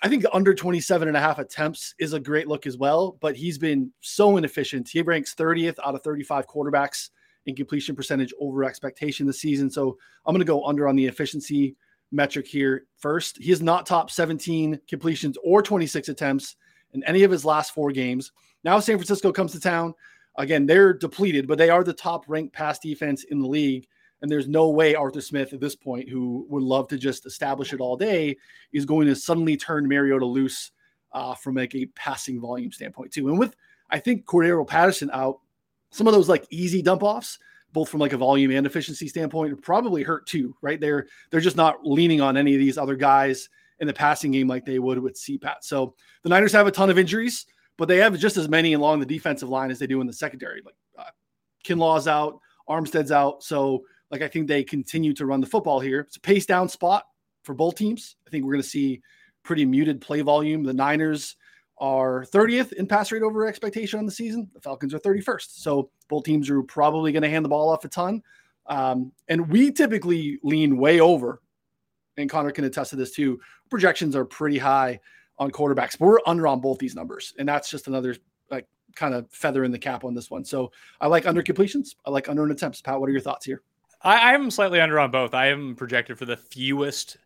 I 0.03 0.09
think 0.09 0.21
the 0.21 0.33
under 0.33 0.53
27 0.53 1.07
and 1.07 1.17
a 1.17 1.19
half 1.19 1.39
attempts 1.39 1.95
is 1.99 2.13
a 2.13 2.19
great 2.19 2.47
look 2.47 2.67
as 2.67 2.77
well, 2.77 3.17
but 3.19 3.35
he's 3.35 3.57
been 3.57 3.91
so 4.01 4.37
inefficient. 4.37 4.87
He 4.87 5.01
ranks 5.01 5.33
30th 5.33 5.77
out 5.83 5.95
of 5.95 6.03
35 6.03 6.47
quarterbacks 6.47 7.09
in 7.47 7.55
completion 7.55 7.95
percentage 7.95 8.33
over 8.39 8.63
expectation 8.63 9.25
this 9.25 9.39
season. 9.39 9.69
So 9.71 9.97
I'm 10.25 10.33
going 10.33 10.39
to 10.39 10.45
go 10.45 10.65
under 10.65 10.87
on 10.87 10.95
the 10.95 11.05
efficiency 11.05 11.75
metric 12.11 12.47
here 12.47 12.85
first. 12.97 13.37
He 13.37 13.51
is 13.51 13.61
not 13.61 13.85
top 13.85 14.11
17 14.11 14.79
completions 14.87 15.37
or 15.43 15.61
26 15.61 16.09
attempts 16.09 16.55
in 16.93 17.03
any 17.03 17.23
of 17.23 17.31
his 17.31 17.45
last 17.45 17.73
four 17.73 17.91
games. 17.91 18.31
Now 18.63 18.79
San 18.79 18.97
Francisco 18.97 19.31
comes 19.31 19.51
to 19.53 19.59
town. 19.59 19.93
Again, 20.37 20.65
they're 20.65 20.93
depleted, 20.93 21.47
but 21.47 21.57
they 21.57 21.69
are 21.69 21.83
the 21.83 21.93
top 21.93 22.25
ranked 22.27 22.53
pass 22.53 22.79
defense 22.79 23.23
in 23.25 23.39
the 23.39 23.47
league. 23.47 23.87
And 24.21 24.31
there's 24.31 24.47
no 24.47 24.69
way 24.69 24.95
Arthur 24.95 25.21
Smith 25.21 25.53
at 25.53 25.59
this 25.59 25.75
point, 25.75 26.09
who 26.09 26.45
would 26.49 26.63
love 26.63 26.87
to 26.87 26.97
just 26.97 27.25
establish 27.25 27.73
it 27.73 27.79
all 27.79 27.95
day, 27.95 28.35
is 28.71 28.85
going 28.85 29.07
to 29.07 29.15
suddenly 29.15 29.57
turn 29.57 29.87
Mariota 29.87 30.25
loose 30.25 30.71
uh, 31.11 31.35
from 31.35 31.55
like 31.55 31.75
a 31.75 31.85
passing 31.87 32.39
volume 32.39 32.71
standpoint 32.71 33.11
too. 33.11 33.29
And 33.29 33.37
with 33.37 33.55
I 33.89 33.99
think 33.99 34.25
Cordarrelle 34.25 34.67
Patterson 34.67 35.09
out, 35.13 35.39
some 35.91 36.07
of 36.07 36.13
those 36.13 36.29
like 36.29 36.45
easy 36.49 36.81
dump 36.81 37.03
offs, 37.03 37.39
both 37.73 37.89
from 37.89 37.99
like 37.99 38.13
a 38.13 38.17
volume 38.17 38.51
and 38.51 38.65
efficiency 38.65 39.07
standpoint, 39.07 39.61
probably 39.61 40.03
hurt 40.03 40.25
too, 40.25 40.55
right? 40.61 40.79
They're 40.79 41.07
they're 41.29 41.39
just 41.41 41.57
not 41.57 41.85
leaning 41.85 42.21
on 42.21 42.37
any 42.37 42.53
of 42.53 42.59
these 42.59 42.77
other 42.77 42.95
guys 42.95 43.49
in 43.79 43.87
the 43.87 43.93
passing 43.93 44.31
game 44.31 44.47
like 44.47 44.65
they 44.65 44.79
would 44.79 44.99
with 44.99 45.15
CPAT. 45.15 45.57
So 45.61 45.95
the 46.23 46.29
Niners 46.29 46.51
have 46.53 46.67
a 46.67 46.71
ton 46.71 46.89
of 46.89 46.97
injuries, 46.97 47.45
but 47.77 47.87
they 47.87 47.97
have 47.97 48.17
just 48.17 48.37
as 48.37 48.49
many 48.49 48.73
along 48.73 48.99
the 48.99 49.05
defensive 49.05 49.49
line 49.49 49.69
as 49.69 49.79
they 49.79 49.87
do 49.87 50.01
in 50.01 50.07
the 50.07 50.13
secondary. 50.13 50.61
Like 50.65 50.75
uh, 50.97 51.11
Kinlaw's 51.63 52.07
out, 52.07 52.39
Armstead's 52.67 53.11
out, 53.11 53.43
so 53.43 53.83
like 54.09 54.21
I 54.21 54.27
think 54.27 54.47
they 54.47 54.63
continue 54.63 55.13
to 55.13 55.25
run 55.25 55.41
the 55.41 55.47
football 55.47 55.79
here. 55.79 56.01
It's 56.01 56.17
a 56.17 56.21
pace 56.21 56.45
down 56.45 56.69
spot 56.69 57.05
for 57.43 57.53
both 57.53 57.75
teams. 57.75 58.15
I 58.25 58.29
think 58.29 58.45
we're 58.45 58.53
going 58.53 58.63
to 58.63 58.69
see 58.69 59.01
pretty 59.43 59.65
muted 59.65 60.01
play 60.01 60.21
volume. 60.21 60.63
The 60.63 60.73
Niners 60.73 61.35
are 61.79 62.25
30th 62.25 62.73
in 62.73 62.87
pass 62.87 63.11
rate 63.11 63.21
over 63.21 63.45
expectation 63.45 63.99
on 63.99 64.05
the 64.05 64.11
season. 64.11 64.49
The 64.53 64.61
Falcons 64.61 64.93
are 64.93 64.99
31st. 64.99 65.59
So 65.59 65.89
both 66.07 66.23
teams 66.23 66.49
are 66.49 66.63
probably 66.63 67.11
going 67.11 67.23
to 67.23 67.29
hand 67.29 67.45
the 67.45 67.49
ball 67.49 67.69
off 67.69 67.85
a 67.85 67.89
ton. 67.89 68.23
Um, 68.65 69.11
and 69.27 69.49
we 69.49 69.71
typically 69.71 70.39
lean 70.43 70.77
way 70.77 70.99
over, 70.99 71.41
and 72.17 72.29
Connor 72.29 72.51
can 72.51 72.65
attest 72.65 72.89
to 72.91 72.95
this 72.95 73.11
too. 73.11 73.39
Projections 73.69 74.15
are 74.15 74.25
pretty 74.25 74.57
high 74.57 74.99
on 75.39 75.51
quarterbacks, 75.51 75.97
but 75.97 76.07
we're 76.07 76.19
under 76.25 76.47
on 76.47 76.59
both 76.59 76.79
these 76.79 76.95
numbers. 76.95 77.33
And 77.37 77.47
that's 77.47 77.69
just 77.69 77.87
another 77.87 78.15
like 78.49 78.67
kind 78.95 79.13
of 79.13 79.29
feather 79.31 79.63
in 79.63 79.71
the 79.71 79.79
cap 79.79 80.03
on 80.03 80.13
this 80.13 80.29
one. 80.29 80.43
So 80.43 80.71
I 80.99 81.07
like 81.07 81.27
under 81.27 81.41
completions. 81.41 81.95
I 82.05 82.09
like 82.09 82.27
under 82.27 82.45
attempts. 82.49 82.81
Pat, 82.81 82.99
what 82.99 83.07
are 83.07 83.13
your 83.13 83.21
thoughts 83.21 83.45
here? 83.45 83.61
I, 84.01 84.33
I'm 84.33 84.51
slightly 84.51 84.81
under 84.81 84.99
on 84.99 85.11
both. 85.11 85.33
I 85.33 85.47
am 85.47 85.75
projected 85.75 86.17
for 86.17 86.25
the 86.25 86.37
fewest 86.37 87.17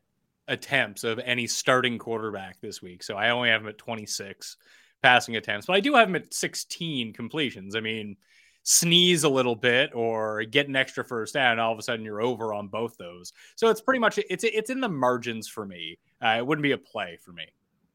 attempts 0.51 1.03
of 1.03 1.20
any 1.20 1.48
starting 1.48 1.98
quarterback 1.98 2.60
this 2.60 2.81
week. 2.81 3.01
So 3.03 3.15
I 3.15 3.29
only 3.29 3.50
have 3.50 3.62
him 3.62 3.70
at 3.70 3.77
26 3.77 4.58
passing 5.01 5.36
attempts, 5.36 5.65
but 5.65 5.75
I 5.75 5.79
do 5.79 5.96
have 5.96 6.10
him 6.10 6.15
at 6.15 6.34
16 6.34 7.13
completions. 7.13 7.75
I 7.75 7.79
mean, 7.79 8.17
sneeze 8.63 9.24
a 9.24 9.29
little 9.29 9.55
bit 9.55 9.91
or 9.96 10.43
get 10.43 10.67
an 10.67 10.75
extra 10.75 11.03
first 11.03 11.34
down, 11.34 11.60
all 11.60 11.74
of 11.74 11.79
a 11.79 11.81
sudden 11.81 12.05
you're 12.05 12.22
over 12.22 12.53
on 12.53 12.67
both 12.67 12.98
those. 12.98 13.34
So 13.55 13.70
it's 13.70 13.81
pretty 13.81 14.00
much 14.00 14.20
it's 14.29 14.43
it's 14.43 14.70
in 14.70 14.81
the 14.81 14.89
margins 14.89 15.48
for 15.48 15.65
me. 15.65 15.98
Uh, 16.24 16.36
it 16.38 16.46
wouldn't 16.46 16.63
be 16.63 16.74
a 16.74 16.77
play 16.77 17.17
for 17.24 17.31
me. 17.31 17.46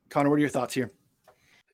Connor, 0.08 0.30
what 0.30 0.36
are 0.36 0.40
your 0.40 0.48
thoughts 0.48 0.74
here? 0.74 0.92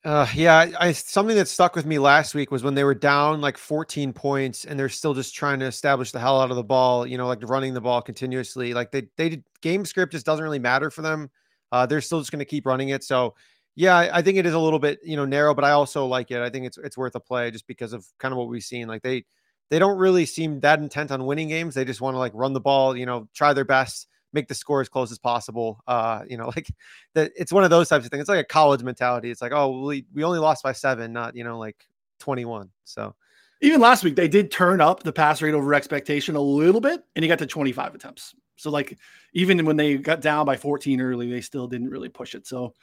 Uh, 0.04 0.26
yeah, 0.34 0.68
I, 0.80 0.90
something 0.92 1.36
that 1.36 1.46
stuck 1.46 1.76
with 1.76 1.86
me 1.86 2.00
last 2.00 2.34
week 2.34 2.50
was 2.50 2.64
when 2.64 2.74
they 2.74 2.82
were 2.82 2.94
down 2.94 3.40
like 3.40 3.56
14 3.56 4.12
points 4.12 4.64
and 4.64 4.78
they're 4.78 4.88
still 4.88 5.14
just 5.14 5.32
trying 5.32 5.60
to 5.60 5.66
establish 5.66 6.10
the 6.10 6.18
hell 6.18 6.40
out 6.40 6.50
of 6.50 6.56
the 6.56 6.64
ball, 6.64 7.06
you 7.06 7.16
know, 7.16 7.28
like 7.28 7.48
running 7.48 7.72
the 7.72 7.80
ball 7.80 8.02
continuously. 8.02 8.74
Like 8.74 8.90
they, 8.90 9.06
they 9.16 9.42
game 9.60 9.84
script 9.84 10.10
just 10.10 10.26
doesn't 10.26 10.42
really 10.42 10.58
matter 10.58 10.90
for 10.90 11.02
them. 11.02 11.30
Uh, 11.70 11.86
they're 11.86 12.00
still 12.00 12.18
just 12.18 12.32
going 12.32 12.40
to 12.40 12.44
keep 12.44 12.66
running 12.66 12.88
it. 12.88 13.04
So, 13.04 13.34
yeah, 13.76 13.96
I, 13.96 14.18
I 14.18 14.22
think 14.22 14.38
it 14.38 14.44
is 14.46 14.54
a 14.54 14.58
little 14.58 14.80
bit, 14.80 14.98
you 15.04 15.14
know, 15.16 15.24
narrow, 15.24 15.54
but 15.54 15.64
I 15.64 15.70
also 15.70 16.04
like 16.06 16.32
it. 16.32 16.42
I 16.42 16.50
think 16.50 16.66
it's 16.66 16.78
it's 16.78 16.98
worth 16.98 17.14
a 17.14 17.20
play 17.20 17.50
just 17.52 17.66
because 17.68 17.92
of 17.92 18.04
kind 18.18 18.32
of 18.32 18.38
what 18.38 18.48
we've 18.48 18.62
seen. 18.62 18.88
Like 18.88 19.02
they 19.02 19.24
they 19.70 19.78
don't 19.78 19.96
really 19.98 20.26
seem 20.26 20.60
that 20.60 20.80
intent 20.80 21.12
on 21.12 21.24
winning 21.24 21.48
games. 21.48 21.74
They 21.76 21.84
just 21.84 22.00
want 22.00 22.14
to 22.14 22.18
like 22.18 22.32
run 22.34 22.52
the 22.52 22.60
ball, 22.60 22.96
you 22.96 23.06
know, 23.06 23.28
try 23.34 23.52
their 23.54 23.64
best 23.64 24.08
make 24.32 24.48
the 24.48 24.54
score 24.54 24.80
as 24.80 24.88
close 24.88 25.12
as 25.12 25.18
possible. 25.18 25.80
Uh, 25.86 26.22
you 26.28 26.36
know, 26.36 26.46
like 26.56 26.68
that 27.14 27.32
it's 27.36 27.52
one 27.52 27.64
of 27.64 27.70
those 27.70 27.88
types 27.88 28.04
of 28.04 28.10
things. 28.10 28.22
It's 28.22 28.28
like 28.28 28.40
a 28.40 28.44
college 28.44 28.82
mentality. 28.82 29.30
It's 29.30 29.42
like, 29.42 29.52
oh, 29.52 29.86
we, 29.86 30.04
we 30.12 30.24
only 30.24 30.38
lost 30.38 30.62
by 30.62 30.72
seven, 30.72 31.12
not, 31.12 31.36
you 31.36 31.44
know, 31.44 31.58
like 31.58 31.86
21. 32.20 32.70
So 32.84 33.14
even 33.60 33.80
last 33.80 34.04
week, 34.04 34.16
they 34.16 34.28
did 34.28 34.50
turn 34.50 34.80
up 34.80 35.02
the 35.02 35.12
pass 35.12 35.42
rate 35.42 35.54
over 35.54 35.74
expectation 35.74 36.36
a 36.36 36.40
little 36.40 36.80
bit 36.80 37.04
and 37.14 37.22
he 37.22 37.28
got 37.28 37.38
to 37.38 37.46
25 37.46 37.94
attempts. 37.94 38.34
So 38.56 38.70
like 38.70 38.98
even 39.32 39.64
when 39.64 39.76
they 39.76 39.96
got 39.96 40.20
down 40.20 40.46
by 40.46 40.56
14 40.56 41.00
early, 41.00 41.30
they 41.30 41.40
still 41.40 41.66
didn't 41.66 41.90
really 41.90 42.08
push 42.08 42.34
it. 42.34 42.46
So 42.46 42.74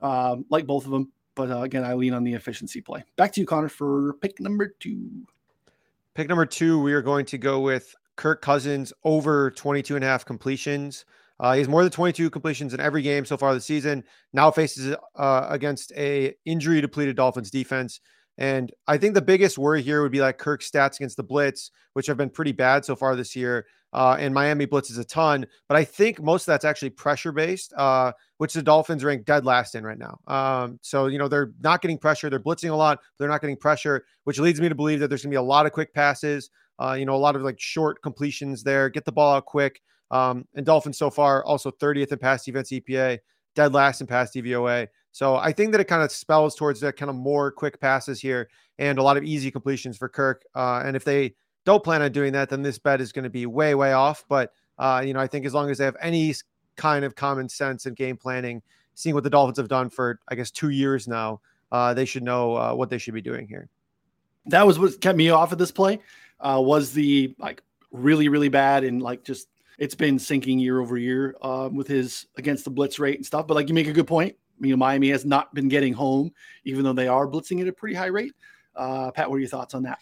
um, 0.00 0.44
like 0.50 0.66
both 0.66 0.84
of 0.84 0.90
them, 0.90 1.12
but 1.34 1.50
uh, 1.50 1.62
again, 1.62 1.84
I 1.84 1.94
lean 1.94 2.12
on 2.12 2.24
the 2.24 2.34
efficiency 2.34 2.80
play. 2.80 3.02
Back 3.16 3.32
to 3.32 3.40
you, 3.40 3.46
Connor, 3.46 3.68
for 3.68 4.14
pick 4.14 4.40
number 4.40 4.74
two. 4.80 5.26
Pick 6.14 6.28
number 6.28 6.44
two, 6.44 6.78
we 6.80 6.92
are 6.92 7.00
going 7.00 7.24
to 7.26 7.38
go 7.38 7.60
with 7.60 7.94
Kirk 8.16 8.42
Cousins 8.42 8.92
over 9.04 9.50
22 9.52 9.96
and 9.96 10.04
a 10.04 10.08
half 10.08 10.24
completions. 10.24 11.04
Uh, 11.40 11.54
he 11.54 11.58
has 11.58 11.68
more 11.68 11.82
than 11.82 11.90
22 11.90 12.30
completions 12.30 12.72
in 12.72 12.80
every 12.80 13.02
game 13.02 13.24
so 13.24 13.36
far 13.36 13.52
this 13.54 13.64
season. 13.64 14.04
Now 14.32 14.50
faces 14.50 14.94
uh, 15.16 15.46
against 15.48 15.92
a 15.96 16.34
injury 16.44 16.80
depleted 16.80 17.16
Dolphins 17.16 17.50
defense. 17.50 18.00
And 18.38 18.72
I 18.86 18.96
think 18.96 19.14
the 19.14 19.22
biggest 19.22 19.58
worry 19.58 19.82
here 19.82 20.02
would 20.02 20.12
be 20.12 20.20
like 20.20 20.38
Kirk's 20.38 20.70
stats 20.70 20.96
against 20.96 21.16
the 21.16 21.22
blitz, 21.22 21.70
which 21.94 22.06
have 22.06 22.16
been 22.16 22.30
pretty 22.30 22.52
bad 22.52 22.84
so 22.84 22.96
far 22.96 23.16
this 23.16 23.34
year. 23.34 23.66
uh, 23.92 24.16
and 24.18 24.32
Miami 24.32 24.66
blitzes 24.66 24.98
a 24.98 25.04
ton. 25.04 25.46
But 25.68 25.76
I 25.76 25.84
think 25.84 26.20
most 26.22 26.42
of 26.42 26.46
that's 26.46 26.64
actually 26.64 26.90
pressure 26.90 27.32
based, 27.32 27.72
uh, 27.76 28.12
which 28.38 28.54
the 28.54 28.62
Dolphins 28.62 29.04
rank 29.04 29.24
dead 29.24 29.44
last 29.44 29.74
in 29.74 29.84
right 29.84 29.98
now. 29.98 30.18
Um, 30.26 30.78
so 30.82 31.06
you 31.06 31.18
know 31.18 31.28
they're 31.28 31.52
not 31.60 31.82
getting 31.82 31.98
pressure, 31.98 32.30
they're 32.30 32.40
blitzing 32.40 32.70
a 32.70 32.74
lot, 32.74 33.00
they're 33.18 33.28
not 33.28 33.40
getting 33.40 33.56
pressure, 33.56 34.04
which 34.24 34.38
leads 34.38 34.60
me 34.60 34.68
to 34.68 34.74
believe 34.74 35.00
that 35.00 35.08
there's 35.08 35.22
going 35.22 35.30
to 35.30 35.34
be 35.34 35.38
a 35.38 35.42
lot 35.42 35.66
of 35.66 35.72
quick 35.72 35.92
passes. 35.94 36.50
Uh, 36.82 36.94
you 36.94 37.04
know, 37.04 37.14
a 37.14 37.16
lot 37.16 37.36
of 37.36 37.42
like 37.42 37.60
short 37.60 38.02
completions 38.02 38.62
there, 38.62 38.88
get 38.88 39.04
the 39.04 39.12
ball 39.12 39.36
out 39.36 39.44
quick. 39.44 39.80
Um, 40.10 40.46
and 40.54 40.66
Dolphins 40.66 40.98
so 40.98 41.10
far 41.10 41.44
also 41.44 41.70
30th 41.70 42.12
in 42.12 42.18
pass 42.18 42.44
defense 42.44 42.70
EPA, 42.70 43.18
dead 43.54 43.72
last 43.72 44.00
in 44.00 44.06
pass 44.06 44.32
DVOA. 44.32 44.88
So 45.12 45.36
I 45.36 45.52
think 45.52 45.72
that 45.72 45.80
it 45.80 45.84
kind 45.84 46.02
of 46.02 46.10
spells 46.10 46.54
towards 46.54 46.80
that 46.80 46.96
kind 46.96 47.10
of 47.10 47.16
more 47.16 47.52
quick 47.52 47.80
passes 47.80 48.20
here 48.20 48.48
and 48.78 48.98
a 48.98 49.02
lot 49.02 49.16
of 49.16 49.24
easy 49.24 49.50
completions 49.50 49.96
for 49.96 50.08
Kirk. 50.08 50.44
Uh, 50.54 50.82
and 50.84 50.96
if 50.96 51.04
they 51.04 51.34
don't 51.64 51.84
plan 51.84 52.02
on 52.02 52.12
doing 52.12 52.32
that, 52.32 52.48
then 52.48 52.62
this 52.62 52.78
bet 52.78 53.00
is 53.00 53.12
going 53.12 53.24
to 53.24 53.30
be 53.30 53.46
way, 53.46 53.74
way 53.74 53.92
off. 53.92 54.24
But, 54.28 54.52
uh, 54.78 55.02
you 55.04 55.12
know, 55.14 55.20
I 55.20 55.26
think 55.26 55.46
as 55.46 55.54
long 55.54 55.70
as 55.70 55.78
they 55.78 55.84
have 55.84 55.96
any 56.00 56.34
kind 56.76 57.04
of 57.04 57.14
common 57.14 57.48
sense 57.48 57.86
and 57.86 57.94
game 57.94 58.16
planning, 58.16 58.62
seeing 58.94 59.14
what 59.14 59.24
the 59.24 59.30
Dolphins 59.30 59.58
have 59.58 59.68
done 59.68 59.88
for, 59.88 60.18
I 60.28 60.34
guess, 60.34 60.50
two 60.50 60.70
years 60.70 61.06
now, 61.06 61.40
uh, 61.70 61.94
they 61.94 62.04
should 62.04 62.22
know 62.22 62.56
uh, 62.56 62.74
what 62.74 62.90
they 62.90 62.98
should 62.98 63.14
be 63.14 63.22
doing 63.22 63.46
here. 63.46 63.68
That 64.46 64.66
was 64.66 64.78
what 64.78 65.00
kept 65.00 65.16
me 65.16 65.30
off 65.30 65.52
of 65.52 65.58
this 65.58 65.70
play. 65.70 66.00
Uh, 66.42 66.60
was 66.60 66.92
the 66.92 67.34
like 67.38 67.62
really, 67.90 68.28
really 68.28 68.48
bad 68.48 68.84
and 68.84 69.00
like 69.00 69.24
just 69.24 69.48
it's 69.78 69.94
been 69.94 70.18
sinking 70.18 70.58
year 70.58 70.80
over 70.80 70.96
year 70.96 71.36
uh, 71.42 71.68
with 71.72 71.88
his 71.88 72.26
against 72.36 72.64
the 72.64 72.70
blitz 72.70 72.98
rate 72.98 73.16
and 73.16 73.26
stuff. 73.26 73.46
But 73.46 73.54
like 73.54 73.68
you 73.68 73.74
make 73.74 73.88
a 73.88 73.92
good 73.92 74.06
point. 74.06 74.36
You 74.60 74.70
know, 74.70 74.76
Miami 74.76 75.08
has 75.10 75.24
not 75.24 75.52
been 75.54 75.68
getting 75.68 75.92
home, 75.92 76.32
even 76.64 76.84
though 76.84 76.92
they 76.92 77.08
are 77.08 77.26
blitzing 77.26 77.60
at 77.60 77.68
a 77.68 77.72
pretty 77.72 77.96
high 77.96 78.06
rate. 78.06 78.32
Uh, 78.76 79.10
Pat, 79.10 79.28
what 79.28 79.36
are 79.36 79.40
your 79.40 79.48
thoughts 79.48 79.74
on 79.74 79.82
that? 79.84 79.98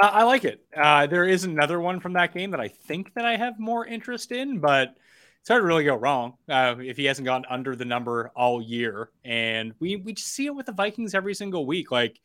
I 0.00 0.24
like 0.24 0.44
it. 0.44 0.64
Uh, 0.76 1.06
there 1.06 1.24
is 1.24 1.44
another 1.44 1.80
one 1.80 2.00
from 2.00 2.14
that 2.14 2.34
game 2.34 2.50
that 2.50 2.60
I 2.60 2.68
think 2.68 3.14
that 3.14 3.24
I 3.24 3.36
have 3.36 3.58
more 3.60 3.86
interest 3.86 4.32
in, 4.32 4.58
but 4.58 4.96
it's 5.40 5.48
hard 5.48 5.62
to 5.62 5.66
really 5.66 5.84
go 5.84 5.94
wrong 5.94 6.34
uh, 6.48 6.74
if 6.78 6.96
he 6.96 7.04
hasn't 7.04 7.26
gone 7.26 7.44
under 7.48 7.76
the 7.76 7.84
number 7.84 8.30
all 8.34 8.60
year. 8.60 9.10
And 9.24 9.72
we 9.78 9.96
we 9.96 10.14
just 10.14 10.28
see 10.28 10.46
it 10.46 10.54
with 10.54 10.66
the 10.66 10.72
Vikings 10.72 11.14
every 11.14 11.34
single 11.34 11.66
week. 11.66 11.90
Like 11.90 12.18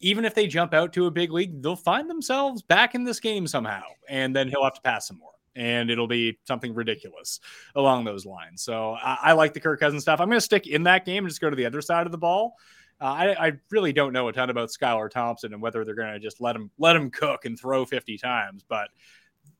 even 0.00 0.24
if 0.24 0.34
they 0.34 0.46
jump 0.46 0.74
out 0.74 0.92
to 0.94 1.06
a 1.06 1.10
big 1.10 1.32
league, 1.32 1.62
they'll 1.62 1.76
find 1.76 2.08
themselves 2.08 2.62
back 2.62 2.94
in 2.94 3.04
this 3.04 3.20
game 3.20 3.46
somehow, 3.46 3.82
and 4.08 4.34
then 4.34 4.48
he'll 4.48 4.64
have 4.64 4.74
to 4.74 4.82
pass 4.82 5.08
some 5.08 5.18
more 5.18 5.30
and 5.56 5.90
it'll 5.90 6.06
be 6.06 6.38
something 6.46 6.74
ridiculous 6.74 7.40
along 7.74 8.04
those 8.04 8.26
lines. 8.26 8.62
So 8.62 8.92
I, 8.92 9.18
I 9.22 9.32
like 9.32 9.54
the 9.54 9.60
Kirk 9.60 9.80
Cousins 9.80 10.02
stuff. 10.02 10.20
I'm 10.20 10.28
going 10.28 10.36
to 10.36 10.42
stick 10.44 10.66
in 10.66 10.84
that 10.84 11.04
game 11.04 11.24
and 11.24 11.30
just 11.30 11.40
go 11.40 11.50
to 11.50 11.56
the 11.56 11.64
other 11.64 11.80
side 11.80 12.06
of 12.06 12.12
the 12.12 12.18
ball. 12.18 12.56
Uh, 13.00 13.04
I, 13.04 13.46
I, 13.46 13.52
really 13.70 13.92
don't 13.92 14.12
know 14.12 14.28
a 14.28 14.32
ton 14.32 14.48
about 14.48 14.70
Skylar 14.70 15.10
Thompson 15.10 15.52
and 15.52 15.60
whether 15.60 15.84
they're 15.84 15.94
going 15.94 16.14
to 16.14 16.20
just 16.20 16.40
let 16.40 16.56
him 16.56 16.70
let 16.78 16.96
him 16.96 17.10
cook 17.10 17.44
and 17.44 17.58
throw 17.58 17.84
50 17.84 18.16
times. 18.16 18.64
But 18.66 18.88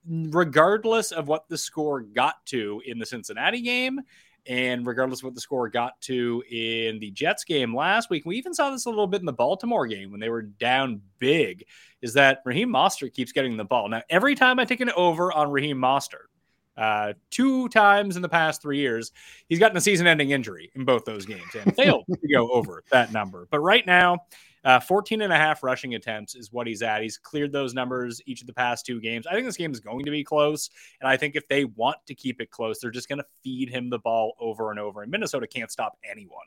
regardless 0.07 1.13
of 1.13 1.29
what 1.29 1.49
the 1.49 1.59
score 1.59 2.01
got 2.01 2.45
to 2.47 2.81
in 2.87 2.99
the 2.99 3.05
Cincinnati 3.05 3.61
game, 3.61 4.01
and 4.49 4.87
regardless 4.87 5.21
of 5.21 5.25
what 5.25 5.35
the 5.35 5.41
score 5.41 5.69
got 5.69 6.01
to 6.03 6.43
in 6.51 6.99
the 6.99 7.11
Jets 7.11 7.45
game 7.45 7.75
last 7.75 8.11
week, 8.11 8.25
we 8.27 8.37
even 8.37 8.55
saw 8.55 8.71
this 8.71 8.87
a 8.87 8.91
little 8.91 9.07
bit 9.07 9.21
in 9.21 9.27
the 9.27 9.33
Baltimore 9.33 9.87
game 9.87 10.11
when 10.11 10.21
they 10.21 10.29
were 10.29 10.43
down 10.43 11.01
big, 11.19 11.65
is 12.03 12.15
that 12.15 12.43
Raheem 12.45 12.69
Mostert 12.69 13.15
keeps 13.15 13.33
getting 13.33 13.57
the 13.57 13.65
ball. 13.65 13.89
Now, 13.89 14.03
every 14.11 14.35
time 14.35 14.59
I 14.59 14.65
take 14.65 14.81
an 14.81 14.91
over 14.97 15.33
on 15.33 15.51
Raheem 15.51 15.79
Mostert, 15.79 16.27
uh, 16.77 17.15
two 17.31 17.69
times 17.71 18.17
in 18.17 18.23
the 18.23 18.29
past 18.29 18.61
three 18.63 18.79
years, 18.79 19.13
he's 19.49 19.59
gotten 19.59 19.77
a 19.77 19.81
season 19.81 20.07
ending 20.07 20.31
injury 20.31 20.71
in 20.75 20.85
both 20.85 21.05
those 21.05 21.25
games 21.25 21.55
and 21.55 21.75
failed 21.75 22.05
to 22.09 22.29
go 22.33 22.51
over 22.51 22.83
that 22.91 23.13
number. 23.13 23.49
But 23.51 23.61
right 23.61 23.87
now, 23.87 24.27
uh, 24.67 24.81
14 24.81 25.23
and 25.23 25.33
a 25.33 25.37
half 25.37 25.63
rushing 25.63 25.95
attempts 25.95 26.35
is 26.35 26.53
what 26.53 26.67
he's 26.67 26.83
at. 26.83 27.01
He's 27.01 27.17
cleared 27.17 27.53
those 27.53 27.73
numbers 27.73 28.21
each 28.27 28.41
of 28.41 28.49
the 28.49 28.53
past 28.53 28.85
two 28.85 29.01
games. 29.01 29.25
I 29.25 29.33
think 29.33 29.47
this 29.47 29.57
game 29.57 29.71
is 29.71 29.79
going 29.79 30.05
to 30.05 30.11
be 30.11 30.25
close. 30.25 30.71
And 31.01 31.09
I 31.09 31.17
think 31.17 31.37
if 31.37 31.47
they 31.47 31.67
want 31.67 31.99
to 32.07 32.17
keep 32.17 32.41
it 32.41 32.51
close, 32.51 32.81
they're 32.81 32.91
just 32.91 33.09
going 33.09 33.21
to 33.21 33.27
feed 33.45 33.71
him 33.71 33.91
the 33.91 34.01
ball 34.01 34.35
over 34.41 34.73
and 34.73 34.81
over. 34.81 35.03
And 35.03 35.11
Minnesota 35.13 35.47
can't 35.47 35.71
stop 35.71 35.97
anyone 36.03 36.47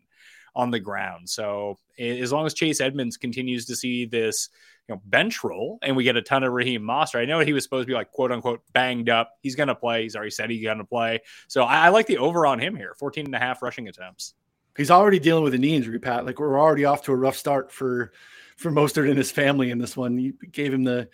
on 0.54 0.70
the 0.70 0.82
ground. 0.82 1.30
So 1.30 1.78
as 1.98 2.34
long 2.34 2.46
as 2.46 2.54
Chase 2.54 2.82
Edmonds 2.82 3.16
continues 3.16 3.66
to 3.68 3.76
see 3.76 4.04
this 4.04 4.50
you 4.90 4.96
know, 4.96 5.02
bench 5.06 5.42
role 5.42 5.80
and 5.82 5.96
we 5.96 6.04
get 6.04 6.18
a 6.18 6.22
ton 6.22 6.44
of 6.44 6.52
Raheem 6.52 6.82
Mostert, 6.82 7.22
I 7.22 7.26
know 7.26 7.40
he 7.40 7.54
was 7.54 7.64
supposed 7.64 7.88
to 7.88 7.88
be 7.88 7.94
like 7.94 8.12
quote 8.12 8.34
unquote 8.34 8.64
banged 8.74 9.08
up. 9.08 9.38
He's 9.42 9.56
going 9.56 9.68
to 9.68 9.76
play. 9.76 10.04
He's 10.04 10.18
already 10.18 10.32
said 10.32 10.50
he's 10.50 10.64
going 10.64 10.80
to 10.80 10.84
play. 10.84 11.22
So 11.48 11.64
I, 11.64 11.86
I 11.86 11.90
like 11.90 12.08
the 12.08 12.18
over 12.18 12.46
on 12.46 12.60
him 12.60 12.76
here 12.76 12.96
14 13.00 13.28
and 13.28 13.36
a 13.36 13.40
half 13.40 13.62
rushing 13.62 13.88
attempts 13.88 14.34
he's 14.78 14.92
already 14.92 15.20
dealing 15.20 15.44
with 15.44 15.54
a 15.54 15.58
knee 15.58 15.76
injury, 15.76 16.00
Pat. 16.00 16.26
Like 16.26 16.40
we're 16.40 16.60
already 16.60 16.86
off 16.86 17.04
to 17.04 17.12
a 17.12 17.16
rough 17.16 17.36
start 17.36 17.72
for 17.72 18.12
for 18.58 18.72
Mostert 18.72 19.10
and 19.10 19.18
his 19.18 19.32
family 19.32 19.72
in 19.72 19.78
this 19.78 19.96
one. 19.96 20.18
You 20.18 20.34
gave 20.52 20.74
him 20.74 20.84
the, 20.84 21.08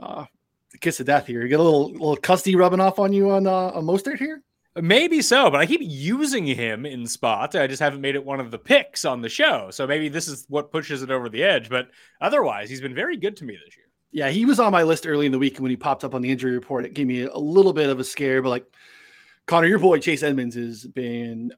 uh, 0.00 0.26
the 0.70 0.78
kiss 0.78 1.00
of 1.00 1.06
death 1.06 1.26
here. 1.26 1.42
You 1.42 1.48
get 1.48 1.60
a 1.60 1.62
little 1.62 1.90
little 1.90 2.16
custy 2.16 2.56
rubbing 2.56 2.80
off 2.80 2.98
on 2.98 3.12
you 3.12 3.30
on 3.30 3.46
uh, 3.46 3.70
on 3.74 3.84
Mostert 3.84 4.18
here. 4.18 4.42
Maybe 4.76 5.22
so, 5.22 5.50
but 5.50 5.60
I 5.60 5.66
keep 5.66 5.80
using 5.84 6.46
him 6.46 6.84
in 6.84 7.06
spot. 7.06 7.54
I 7.54 7.68
just 7.68 7.80
haven't 7.80 8.00
made 8.00 8.16
it 8.16 8.24
one 8.24 8.40
of 8.40 8.50
the 8.50 8.58
picks 8.58 9.04
on 9.04 9.20
the 9.20 9.28
show. 9.28 9.70
So 9.70 9.86
maybe 9.86 10.08
this 10.08 10.26
is 10.26 10.46
what 10.48 10.72
pushes 10.72 11.02
it 11.02 11.12
over 11.12 11.28
the 11.28 11.44
edge. 11.44 11.68
But 11.68 11.90
otherwise, 12.20 12.70
he's 12.70 12.80
been 12.80 12.94
very 12.94 13.16
good 13.16 13.36
to 13.36 13.44
me 13.44 13.54
this 13.54 13.76
year. 13.76 13.86
Yeah, 14.10 14.30
he 14.30 14.44
was 14.44 14.58
on 14.58 14.72
my 14.72 14.82
list 14.82 15.06
early 15.06 15.26
in 15.26 15.32
the 15.32 15.38
week 15.38 15.58
when 15.58 15.70
he 15.70 15.76
popped 15.76 16.02
up 16.02 16.14
on 16.14 16.22
the 16.22 16.30
injury 16.30 16.52
report. 16.52 16.84
It 16.84 16.94
gave 16.94 17.06
me 17.06 17.22
a 17.22 17.36
little 17.36 17.72
bit 17.72 17.88
of 17.88 18.00
a 18.00 18.04
scare, 18.04 18.42
but 18.42 18.48
like 18.48 18.66
Connor, 19.46 19.68
your 19.68 19.78
boy 19.78 20.00
Chase 20.00 20.24
Edmonds 20.24 20.56
has 20.56 20.84
been 20.84 21.52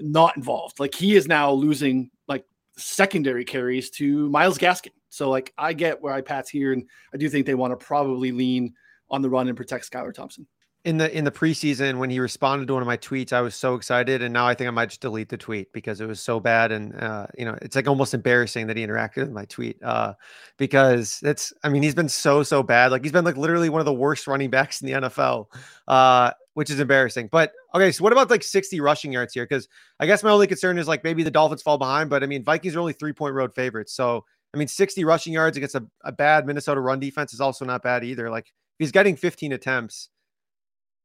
not 0.00 0.36
involved. 0.36 0.80
Like 0.80 0.94
he 0.94 1.14
is 1.14 1.26
now 1.28 1.52
losing 1.52 2.10
like 2.28 2.44
secondary 2.76 3.44
carries 3.44 3.90
to 3.90 4.28
Myles 4.30 4.58
Gaskin. 4.58 4.92
So 5.08 5.28
like 5.30 5.52
I 5.58 5.72
get 5.72 6.00
where 6.00 6.12
I 6.12 6.20
Pat's 6.20 6.50
here, 6.50 6.72
and 6.72 6.88
I 7.12 7.16
do 7.16 7.28
think 7.28 7.46
they 7.46 7.54
want 7.54 7.78
to 7.78 7.84
probably 7.84 8.32
lean 8.32 8.74
on 9.10 9.22
the 9.22 9.30
run 9.30 9.48
and 9.48 9.56
protect 9.56 9.90
Skylar 9.90 10.14
Thompson. 10.14 10.46
In 10.84 10.98
the 10.98 11.16
in 11.16 11.22
the 11.22 11.30
preseason, 11.30 11.98
when 11.98 12.10
he 12.10 12.18
responded 12.18 12.66
to 12.66 12.72
one 12.74 12.82
of 12.82 12.88
my 12.88 12.96
tweets, 12.96 13.32
I 13.32 13.40
was 13.40 13.54
so 13.54 13.76
excited, 13.76 14.20
and 14.20 14.32
now 14.32 14.48
I 14.48 14.54
think 14.54 14.66
I 14.66 14.72
might 14.72 14.88
just 14.88 15.00
delete 15.00 15.28
the 15.28 15.36
tweet 15.36 15.72
because 15.72 16.00
it 16.00 16.06
was 16.06 16.20
so 16.20 16.40
bad, 16.40 16.72
and 16.72 16.92
uh, 17.00 17.28
you 17.38 17.44
know, 17.44 17.56
it's 17.62 17.76
like 17.76 17.86
almost 17.86 18.14
embarrassing 18.14 18.66
that 18.66 18.76
he 18.76 18.84
interacted 18.84 19.18
with 19.18 19.30
my 19.30 19.44
tweet 19.44 19.80
uh, 19.84 20.14
because 20.56 21.20
it's. 21.22 21.52
I 21.62 21.68
mean, 21.68 21.84
he's 21.84 21.94
been 21.94 22.08
so 22.08 22.42
so 22.42 22.64
bad. 22.64 22.90
Like 22.90 23.04
he's 23.04 23.12
been 23.12 23.24
like 23.24 23.36
literally 23.36 23.68
one 23.68 23.80
of 23.80 23.84
the 23.84 23.94
worst 23.94 24.26
running 24.26 24.50
backs 24.50 24.80
in 24.80 24.88
the 24.88 25.08
NFL. 25.08 25.46
Uh, 25.86 26.32
which 26.54 26.70
is 26.70 26.80
embarrassing. 26.80 27.28
But 27.30 27.52
okay, 27.74 27.92
so 27.92 28.02
what 28.04 28.12
about 28.12 28.30
like 28.30 28.42
60 28.42 28.80
rushing 28.80 29.12
yards 29.12 29.34
here? 29.34 29.44
Because 29.44 29.68
I 30.00 30.06
guess 30.06 30.22
my 30.22 30.30
only 30.30 30.46
concern 30.46 30.78
is 30.78 30.88
like 30.88 31.04
maybe 31.04 31.22
the 31.22 31.30
Dolphins 31.30 31.62
fall 31.62 31.78
behind, 31.78 32.10
but 32.10 32.22
I 32.22 32.26
mean, 32.26 32.44
Vikings 32.44 32.76
are 32.76 32.80
only 32.80 32.92
three 32.92 33.12
point 33.12 33.34
road 33.34 33.54
favorites. 33.54 33.94
So, 33.94 34.24
I 34.54 34.58
mean, 34.58 34.68
60 34.68 35.04
rushing 35.04 35.32
yards 35.32 35.56
against 35.56 35.74
a, 35.74 35.86
a 36.04 36.12
bad 36.12 36.46
Minnesota 36.46 36.80
run 36.80 37.00
defense 37.00 37.32
is 37.32 37.40
also 37.40 37.64
not 37.64 37.82
bad 37.82 38.04
either. 38.04 38.30
Like, 38.30 38.52
he's 38.78 38.92
getting 38.92 39.16
15 39.16 39.52
attempts, 39.52 40.10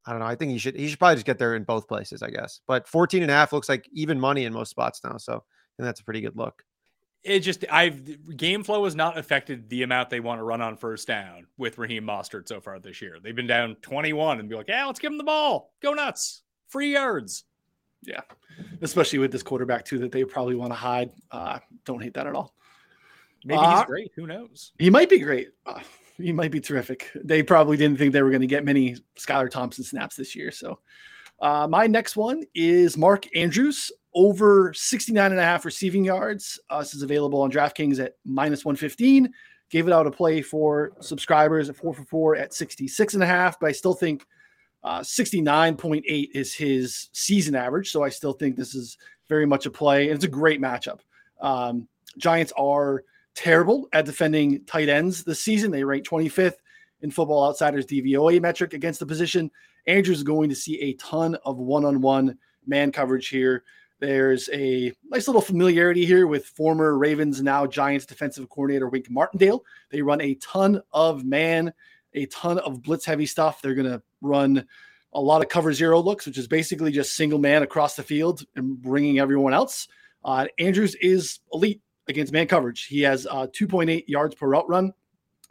I 0.07 0.11
don't 0.11 0.19
know. 0.19 0.25
I 0.25 0.35
think 0.35 0.51
he 0.51 0.57
should 0.57 0.75
he 0.75 0.87
should 0.87 0.99
probably 0.99 1.15
just 1.15 1.25
get 1.25 1.37
there 1.37 1.55
in 1.55 1.63
both 1.63 1.87
places, 1.87 2.23
I 2.23 2.29
guess. 2.29 2.61
But 2.65 2.87
14 2.87 3.21
and 3.21 3.29
a 3.29 3.33
half 3.33 3.53
looks 3.53 3.69
like 3.69 3.87
even 3.91 4.19
money 4.19 4.45
in 4.45 4.53
most 4.53 4.69
spots 4.69 5.01
now. 5.03 5.17
So, 5.17 5.43
and 5.77 5.85
that's 5.85 5.99
a 5.99 6.03
pretty 6.03 6.21
good 6.21 6.35
look 6.35 6.63
it 7.27 7.39
just 7.39 7.65
I've 7.69 8.37
game 8.37 8.63
flow 8.63 8.85
has 8.85 8.95
not 8.95 9.17
affected 9.17 9.69
the 9.69 9.83
amount 9.83 10.09
they 10.09 10.19
want 10.19 10.39
to 10.39 10.43
run 10.43 10.61
on 10.61 10.77
first 10.77 11.07
down 11.07 11.45
with 11.57 11.77
Raheem 11.77 12.03
Mostert 12.03 12.47
so 12.47 12.61
far 12.61 12.79
this 12.79 13.01
year. 13.01 13.17
They've 13.21 13.35
been 13.35 13.47
down 13.47 13.75
21 13.81 14.39
and 14.39 14.49
be 14.49 14.55
like, 14.55 14.69
yeah, 14.69 14.85
let's 14.85 14.99
give 14.99 15.11
him 15.11 15.17
the 15.17 15.23
ball. 15.23 15.73
Go 15.81 15.93
nuts. 15.93 16.43
Free 16.69 16.93
yards. 16.93 17.43
Yeah. 18.03 18.21
Especially 18.81 19.19
with 19.19 19.31
this 19.31 19.43
quarterback 19.43 19.85
too 19.85 19.99
that 19.99 20.11
they 20.11 20.23
probably 20.23 20.55
want 20.55 20.71
to 20.71 20.75
hide. 20.75 21.11
Uh, 21.29 21.59
don't 21.85 22.01
hate 22.01 22.13
that 22.13 22.27
at 22.27 22.35
all. 22.35 22.53
Maybe 23.43 23.59
uh, 23.59 23.77
he's 23.77 23.85
great. 23.85 24.11
Who 24.15 24.25
knows? 24.25 24.71
He 24.79 24.89
might 24.89 25.09
be 25.09 25.19
great. 25.19 25.49
Uh, 25.65 25.79
he 26.17 26.31
might 26.31 26.51
be 26.51 26.59
terrific. 26.59 27.11
They 27.15 27.43
probably 27.43 27.77
didn't 27.77 27.97
think 27.97 28.13
they 28.13 28.21
were 28.21 28.29
going 28.29 28.41
to 28.41 28.47
get 28.47 28.65
many 28.65 28.97
Skylar 29.17 29.49
Thompson 29.49 29.83
snaps 29.83 30.15
this 30.15 30.35
year. 30.35 30.51
So 30.51 30.79
uh, 31.39 31.67
my 31.67 31.87
next 31.87 32.15
one 32.15 32.43
is 32.55 32.97
Mark 32.97 33.25
Andrews 33.35 33.91
over 34.15 34.73
69 34.73 35.31
and 35.31 35.39
a 35.39 35.43
half 35.43 35.63
receiving 35.63 36.03
yards. 36.03 36.59
Uh, 36.69 36.79
this 36.79 36.95
is 36.95 37.03
available 37.03 37.41
on 37.41 37.51
DraftKings 37.51 38.03
at 38.03 38.15
minus 38.25 38.65
115. 38.65 39.31
Gave 39.69 39.87
it 39.87 39.93
out 39.93 40.07
a 40.07 40.11
play 40.11 40.41
for 40.41 40.93
subscribers 41.01 41.69
at 41.69 41.75
four 41.75 41.93
for 41.93 42.03
four 42.05 42.35
at 42.35 42.53
66 42.53 43.13
and 43.13 43.21
a 43.21 43.27
half, 43.27 43.59
but 43.59 43.67
I 43.67 43.73
still 43.73 43.93
think 43.93 44.25
uh, 44.83 45.01
69.8 45.01 46.29
is 46.33 46.53
his 46.53 47.09
season 47.11 47.53
average. 47.53 47.91
So 47.91 48.03
I 48.03 48.09
still 48.09 48.33
think 48.33 48.55
this 48.55 48.73
is 48.73 48.97
very 49.27 49.45
much 49.45 49.65
a 49.65 49.71
play. 49.71 50.07
And 50.07 50.15
it's 50.15 50.23
a 50.23 50.29
great 50.29 50.61
matchup. 50.61 50.99
Um, 51.41 51.87
Giants 52.17 52.53
are 52.57 53.03
terrible 53.37 53.87
at 53.93 54.05
defending 54.05 54.65
tight 54.65 54.89
ends 54.89 55.23
this 55.23 55.39
season. 55.39 55.69
They 55.69 55.83
rank 55.83 56.03
25th 56.05 56.55
in 57.01 57.11
Football 57.11 57.47
Outsiders 57.47 57.85
DVOA 57.85 58.41
metric 58.41 58.73
against 58.73 58.99
the 58.99 59.05
position. 59.05 59.51
Andrews 59.85 60.17
is 60.17 60.23
going 60.23 60.49
to 60.49 60.55
see 60.55 60.81
a 60.81 60.93
ton 60.93 61.37
of 61.45 61.57
one 61.57 61.85
on 61.85 62.01
one 62.01 62.37
man 62.65 62.91
coverage 62.91 63.27
here. 63.27 63.63
There's 63.99 64.49
a 64.51 64.91
nice 65.09 65.27
little 65.27 65.41
familiarity 65.41 66.03
here 66.03 66.25
with 66.25 66.47
former 66.47 66.97
Ravens, 66.97 67.41
now 67.41 67.67
Giants 67.67 68.07
defensive 68.07 68.49
coordinator 68.49 68.89
Wink 68.89 69.09
Martindale. 69.09 69.63
They 69.91 70.01
run 70.01 70.19
a 70.21 70.35
ton 70.35 70.81
of 70.91 71.23
man, 71.23 71.71
a 72.13 72.25
ton 72.27 72.57
of 72.59 72.81
blitz 72.81 73.05
heavy 73.05 73.27
stuff. 73.27 73.61
They're 73.61 73.75
going 73.75 73.89
to 73.91 74.01
run 74.21 74.65
a 75.13 75.21
lot 75.21 75.43
of 75.43 75.49
cover 75.49 75.73
zero 75.73 76.01
looks, 76.01 76.25
which 76.25 76.39
is 76.39 76.47
basically 76.47 76.91
just 76.91 77.15
single 77.15 77.39
man 77.39 77.61
across 77.61 77.95
the 77.95 78.03
field 78.03 78.43
and 78.55 78.81
bringing 78.81 79.19
everyone 79.19 79.53
else. 79.53 79.87
Uh, 80.25 80.47
Andrews 80.59 80.95
is 80.95 81.39
elite 81.53 81.81
against 82.07 82.33
man 82.33 82.47
coverage. 82.47 82.85
He 82.85 83.01
has 83.01 83.25
uh, 83.27 83.47
2.8 83.47 84.05
yards 84.07 84.35
per 84.35 84.47
route 84.47 84.67
run, 84.69 84.93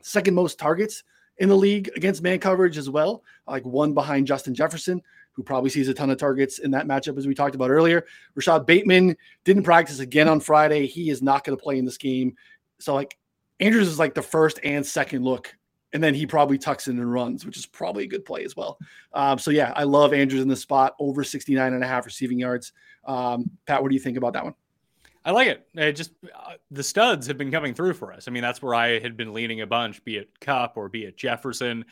second 0.03 0.35
most 0.35 0.59
targets 0.59 1.03
in 1.39 1.49
the 1.49 1.57
league 1.57 1.91
against 1.97 2.23
man 2.23 2.39
coverage 2.39 2.79
as 2.79 2.89
well, 2.89 3.23
like 3.47 3.65
one 3.65 3.93
behind 3.93 4.27
Justin 4.27 4.55
Jefferson, 4.55 5.03
who 5.33 5.43
probably 5.43 5.71
sees 5.71 5.89
a 5.89 5.95
ton 5.95 6.11
of 6.11 6.19
targets 6.19 6.59
in 6.61 6.71
that 6.71 6.87
matchup, 6.87 7.19
as 7.19 7.27
we 7.27 7.35
talked 7.35 7.55
about 7.55 7.71
earlier. 7.71 8.07
Rashod 8.35 8.67
Bateman 8.67 9.17
didn't 9.45 9.65
practice 9.65 9.99
again 9.99 10.29
on 10.29 10.41
Friday. 10.41 10.87
He 10.87 11.11
is 11.11 11.23
not 11.23 11.45
going 11.45 11.57
to 11.57 11.63
play 11.63 11.79
in 11.79 11.85
this 11.85 11.99
game. 11.99 12.37
So, 12.79 12.95
like, 12.95 13.19
Andrews 13.61 13.89
is 13.89 13.99
like 13.99 14.15
the 14.15 14.23
first 14.23 14.61
and 14.65 14.85
second 14.85 15.25
look. 15.25 15.55
And 15.93 16.03
then 16.03 16.15
he 16.15 16.27
probably 16.27 16.59
tucks 16.59 16.89
in 16.89 16.99
and 16.99 17.11
runs, 17.13 17.47
which 17.47 17.57
is 17.57 17.65
probably 17.65 18.05
a 18.05 18.09
good 18.09 18.25
play 18.25 18.45
as 18.45 18.57
well. 18.57 18.79
Um, 19.13 19.39
so, 19.39 19.51
yeah, 19.51 19.73
I 19.77 19.85
love 19.85 20.13
Andrews 20.13 20.43
in 20.43 20.49
the 20.49 20.57
spot 20.57 20.95
over 20.99 21.23
69 21.23 21.73
and 21.73 21.85
a 21.85 21.87
half 21.87 22.07
receiving 22.07 22.39
yards. 22.39 22.73
Um, 23.05 23.51
Pat, 23.67 23.83
what 23.83 23.89
do 23.89 23.95
you 23.95 24.01
think 24.01 24.17
about 24.17 24.33
that 24.33 24.45
one? 24.45 24.55
I 25.27 25.33
like 25.33 25.49
it. 25.49 25.67
it 25.75 25.93
just 25.93 26.13
uh, 26.33 26.53
the 26.71 26.85
studs 26.85 27.27
have 27.27 27.37
been 27.37 27.51
coming 27.51 27.75
through 27.75 27.95
for 27.95 28.13
us. 28.13 28.29
I 28.29 28.31
mean, 28.31 28.43
that's 28.43 28.63
where 28.63 28.77
I 28.77 29.01
had 29.01 29.17
been 29.17 29.35
leaning 29.35 29.61
a 29.61 29.67
bunch, 29.67 30.05
be 30.05 30.19
it 30.19 30.31
Kupp 30.41 30.77
or 30.77 30.89
be 30.89 31.05
it 31.05 31.19
Jefferson. 31.19 31.85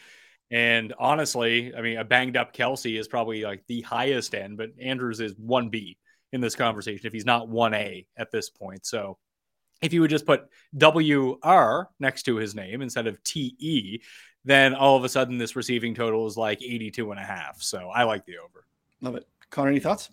And 0.52 0.94
honestly, 1.00 1.74
I 1.74 1.82
mean, 1.82 1.98
a 1.98 2.04
banged 2.04 2.36
up 2.36 2.54
Kelce 2.54 2.96
is 2.96 3.08
probably 3.08 3.42
like 3.42 3.64
the 3.66 3.80
highest 3.82 4.36
end, 4.36 4.56
but 4.56 4.70
Andrews 4.80 5.18
is 5.18 5.34
1B 5.34 5.96
in 6.32 6.40
this 6.40 6.54
conversation 6.54 7.08
if 7.08 7.12
he's 7.12 7.26
not 7.26 7.48
1A 7.48 8.06
at 8.16 8.30
this 8.30 8.50
point. 8.50 8.86
So 8.86 9.18
if 9.82 9.92
you 9.92 10.00
would 10.00 10.10
just 10.10 10.26
put 10.26 10.44
WR 10.72 11.88
next 11.98 12.22
to 12.24 12.36
his 12.36 12.54
name 12.54 12.82
instead 12.82 13.08
of 13.08 13.20
TE, 13.24 14.00
then 14.44 14.74
all 14.74 14.96
of 14.96 15.02
a 15.02 15.08
sudden 15.08 15.38
this 15.38 15.56
receiving 15.56 15.96
total 15.96 16.28
is 16.28 16.36
like 16.36 16.62
82 16.62 17.10
and 17.10 17.18
a 17.18 17.24
half. 17.24 17.60
So 17.62 17.88
I 17.88 18.04
like 18.04 18.24
the 18.26 18.38
over. 18.38 18.64
Love 19.00 19.16
it. 19.16 19.26
Connor, 19.50 19.70
any 19.70 19.80
thoughts? 19.80 20.08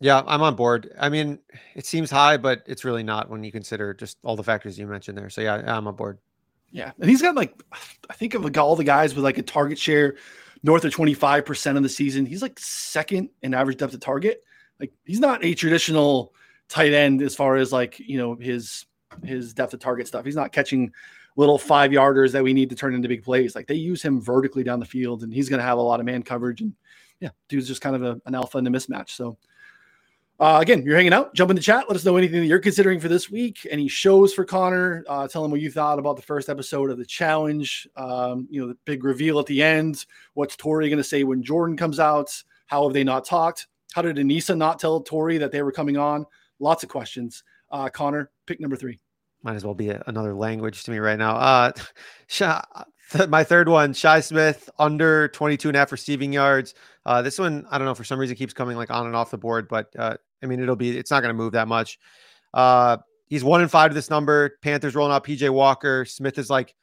Yeah, 0.00 0.22
I'm 0.26 0.42
on 0.42 0.54
board. 0.56 0.92
I 0.98 1.08
mean, 1.08 1.38
it 1.74 1.86
seems 1.86 2.10
high, 2.10 2.36
but 2.36 2.62
it's 2.66 2.84
really 2.84 3.02
not 3.02 3.30
when 3.30 3.42
you 3.42 3.50
consider 3.50 3.94
just 3.94 4.18
all 4.22 4.36
the 4.36 4.44
factors 4.44 4.78
you 4.78 4.86
mentioned 4.86 5.16
there. 5.16 5.30
So 5.30 5.40
yeah, 5.40 5.62
I'm 5.66 5.86
on 5.86 5.96
board. 5.96 6.18
Yeah, 6.70 6.92
and 7.00 7.08
he's 7.08 7.22
got 7.22 7.34
like 7.34 7.62
I 8.10 8.14
think 8.14 8.34
of 8.34 8.44
like 8.44 8.58
all 8.58 8.76
the 8.76 8.84
guys 8.84 9.14
with 9.14 9.24
like 9.24 9.38
a 9.38 9.42
target 9.42 9.78
share 9.78 10.16
north 10.62 10.84
of 10.84 10.92
25% 10.92 11.76
of 11.76 11.82
the 11.82 11.88
season. 11.88 12.26
He's 12.26 12.42
like 12.42 12.58
second 12.58 13.30
in 13.42 13.54
average 13.54 13.78
depth 13.78 13.94
of 13.94 14.00
target. 14.00 14.42
Like 14.80 14.92
he's 15.04 15.20
not 15.20 15.44
a 15.44 15.54
traditional 15.54 16.34
tight 16.68 16.92
end 16.92 17.22
as 17.22 17.34
far 17.34 17.56
as 17.56 17.72
like, 17.72 17.98
you 17.98 18.18
know, 18.18 18.34
his 18.34 18.84
his 19.24 19.54
depth 19.54 19.72
of 19.72 19.80
target 19.80 20.06
stuff. 20.06 20.24
He's 20.24 20.36
not 20.36 20.52
catching 20.52 20.92
little 21.36 21.58
five 21.58 21.90
yarders 21.90 22.32
that 22.32 22.42
we 22.42 22.52
need 22.52 22.70
to 22.70 22.76
turn 22.76 22.94
into 22.94 23.08
big 23.08 23.22
plays. 23.22 23.54
Like 23.54 23.66
they 23.66 23.74
use 23.74 24.02
him 24.02 24.20
vertically 24.20 24.64
down 24.64 24.80
the 24.80 24.86
field 24.86 25.22
and 25.22 25.32
he's 25.32 25.48
going 25.48 25.58
to 25.58 25.64
have 25.64 25.78
a 25.78 25.82
lot 25.82 26.00
of 26.00 26.06
man 26.06 26.22
coverage 26.22 26.60
and 26.60 26.74
yeah, 27.20 27.30
dude's 27.48 27.68
just 27.68 27.80
kind 27.80 27.96
of 27.96 28.02
a, 28.02 28.20
an 28.26 28.34
alpha 28.34 28.58
in 28.58 28.66
a 28.66 28.70
mismatch. 28.70 29.10
So 29.10 29.38
uh, 30.38 30.58
again, 30.60 30.82
you're 30.82 30.96
hanging 30.96 31.14
out. 31.14 31.34
Jump 31.34 31.50
in 31.50 31.56
the 31.56 31.62
chat. 31.62 31.84
Let 31.88 31.96
us 31.96 32.04
know 32.04 32.16
anything 32.16 32.40
that 32.40 32.46
you're 32.46 32.58
considering 32.58 33.00
for 33.00 33.08
this 33.08 33.30
week. 33.30 33.66
Any 33.70 33.88
shows 33.88 34.34
for 34.34 34.44
Connor? 34.44 35.02
Uh, 35.08 35.26
tell 35.26 35.44
him 35.44 35.50
what 35.50 35.60
you 35.60 35.70
thought 35.70 35.98
about 35.98 36.16
the 36.16 36.22
first 36.22 36.50
episode 36.50 36.90
of 36.90 36.98
the 36.98 37.06
challenge. 37.06 37.88
Um, 37.96 38.46
you 38.50 38.60
know, 38.60 38.68
the 38.68 38.76
big 38.84 39.02
reveal 39.02 39.38
at 39.38 39.46
the 39.46 39.62
end. 39.62 40.04
What's 40.34 40.54
Tori 40.56 40.90
going 40.90 40.98
to 40.98 41.04
say 41.04 41.24
when 41.24 41.42
Jordan 41.42 41.76
comes 41.76 41.98
out? 41.98 42.30
How 42.66 42.84
have 42.84 42.92
they 42.92 43.04
not 43.04 43.24
talked? 43.24 43.66
How 43.94 44.02
did 44.02 44.16
Anissa 44.16 44.56
not 44.56 44.78
tell 44.78 45.00
Tori 45.00 45.38
that 45.38 45.52
they 45.52 45.62
were 45.62 45.72
coming 45.72 45.96
on? 45.96 46.26
Lots 46.58 46.82
of 46.82 46.90
questions. 46.90 47.42
Uh, 47.70 47.88
Connor, 47.88 48.30
pick 48.44 48.60
number 48.60 48.76
three. 48.76 49.00
Might 49.42 49.56
as 49.56 49.64
well 49.64 49.74
be 49.74 49.88
a, 49.88 50.02
another 50.06 50.34
language 50.34 50.84
to 50.84 50.90
me 50.90 50.98
right 50.98 51.18
now. 51.18 51.36
Uh, 51.36 51.72
my 53.28 53.44
third 53.44 53.68
one, 53.68 53.94
Shi 53.94 54.20
Smith, 54.20 54.68
under 54.78 55.28
22 55.28 55.68
and 55.68 55.76
a 55.76 55.78
half 55.78 55.92
receiving 55.92 56.32
yards. 56.32 56.74
Uh, 57.04 57.22
this 57.22 57.38
one, 57.38 57.66
I 57.70 57.78
don't 57.78 57.86
know, 57.86 57.94
for 57.94 58.04
some 58.04 58.18
reason 58.18 58.36
keeps 58.36 58.52
coming 58.52 58.76
like 58.76 58.90
on 58.90 59.06
and 59.06 59.14
off 59.14 59.30
the 59.30 59.38
board, 59.38 59.68
but 59.68 59.94
uh, 59.98 60.16
I 60.42 60.46
mean, 60.46 60.60
it'll 60.60 60.76
be, 60.76 60.96
it's 60.96 61.10
not 61.10 61.20
going 61.20 61.34
to 61.34 61.38
move 61.38 61.52
that 61.52 61.68
much. 61.68 61.98
Uh, 62.54 62.98
he's 63.26 63.44
one 63.44 63.62
in 63.62 63.68
five 63.68 63.90
to 63.90 63.94
this 63.94 64.10
number. 64.10 64.58
Panthers 64.62 64.94
rolling 64.94 65.12
out 65.12 65.24
PJ 65.24 65.48
Walker. 65.50 66.04
Smith 66.04 66.38
is 66.38 66.50
like 66.50 66.74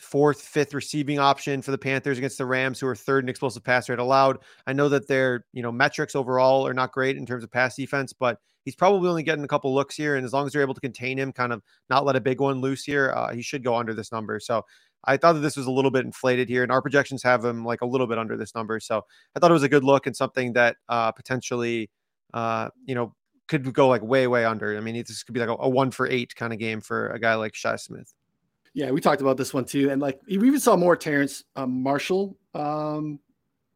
fourth, 0.00 0.40
fifth 0.40 0.72
receiving 0.72 1.18
option 1.18 1.60
for 1.60 1.70
the 1.70 1.78
Panthers 1.78 2.18
against 2.18 2.38
the 2.38 2.46
Rams, 2.46 2.80
who 2.80 2.86
are 2.86 2.96
third 2.96 3.24
in 3.24 3.28
explosive 3.28 3.62
pass 3.62 3.88
rate 3.88 3.98
allowed. 3.98 4.38
I 4.66 4.72
know 4.72 4.88
that 4.88 5.06
their, 5.08 5.44
you 5.52 5.62
know, 5.62 5.70
metrics 5.70 6.16
overall 6.16 6.66
are 6.66 6.74
not 6.74 6.92
great 6.92 7.16
in 7.16 7.26
terms 7.26 7.44
of 7.44 7.50
pass 7.50 7.76
defense, 7.76 8.12
but 8.12 8.38
he's 8.64 8.74
probably 8.74 9.08
only 9.08 9.22
getting 9.22 9.44
a 9.44 9.48
couple 9.48 9.74
looks 9.74 9.94
here. 9.94 10.16
And 10.16 10.24
as 10.24 10.32
long 10.32 10.46
as 10.46 10.52
they're 10.52 10.62
able 10.62 10.74
to 10.74 10.80
contain 10.80 11.18
him, 11.18 11.32
kind 11.32 11.52
of 11.52 11.62
not 11.90 12.04
let 12.04 12.16
a 12.16 12.20
big 12.20 12.40
one 12.40 12.60
loose 12.60 12.84
here, 12.84 13.12
uh, 13.14 13.32
he 13.32 13.42
should 13.42 13.62
go 13.62 13.76
under 13.76 13.94
this 13.94 14.10
number. 14.10 14.40
So 14.40 14.64
I 15.04 15.16
thought 15.16 15.34
that 15.34 15.40
this 15.40 15.56
was 15.56 15.66
a 15.66 15.70
little 15.70 15.90
bit 15.90 16.04
inflated 16.04 16.48
here, 16.48 16.62
and 16.62 16.72
our 16.72 16.82
projections 16.82 17.22
have 17.22 17.44
him 17.44 17.64
like 17.64 17.80
a 17.82 17.86
little 17.86 18.06
bit 18.06 18.18
under 18.18 18.36
this 18.36 18.54
number. 18.54 18.80
So 18.80 19.04
I 19.34 19.40
thought 19.40 19.50
it 19.50 19.54
was 19.54 19.62
a 19.62 19.68
good 19.68 19.84
look 19.84 20.06
and 20.06 20.16
something 20.16 20.52
that 20.54 20.76
uh, 20.88 21.12
potentially, 21.12 21.90
uh, 22.34 22.70
you 22.86 22.94
know, 22.94 23.14
could 23.50 23.72
go 23.72 23.88
like 23.88 24.02
way, 24.02 24.26
way 24.26 24.44
under. 24.44 24.76
I 24.76 24.80
mean, 24.80 24.94
this 24.94 25.22
could 25.22 25.34
be 25.34 25.40
like 25.40 25.48
a, 25.48 25.56
a 25.60 25.68
one 25.68 25.90
for 25.90 26.06
eight 26.06 26.34
kind 26.36 26.52
of 26.52 26.58
game 26.58 26.80
for 26.80 27.10
a 27.10 27.18
guy 27.18 27.34
like 27.34 27.54
Shi 27.54 27.76
Smith. 27.76 28.14
Yeah, 28.72 28.92
we 28.92 29.00
talked 29.00 29.20
about 29.20 29.36
this 29.36 29.52
one 29.52 29.64
too, 29.64 29.90
and 29.90 30.00
like 30.00 30.20
we 30.28 30.46
even 30.46 30.60
saw 30.60 30.76
more 30.76 30.96
Terrace 30.96 31.42
um, 31.56 31.82
Marshall 31.82 32.38
um, 32.54 33.18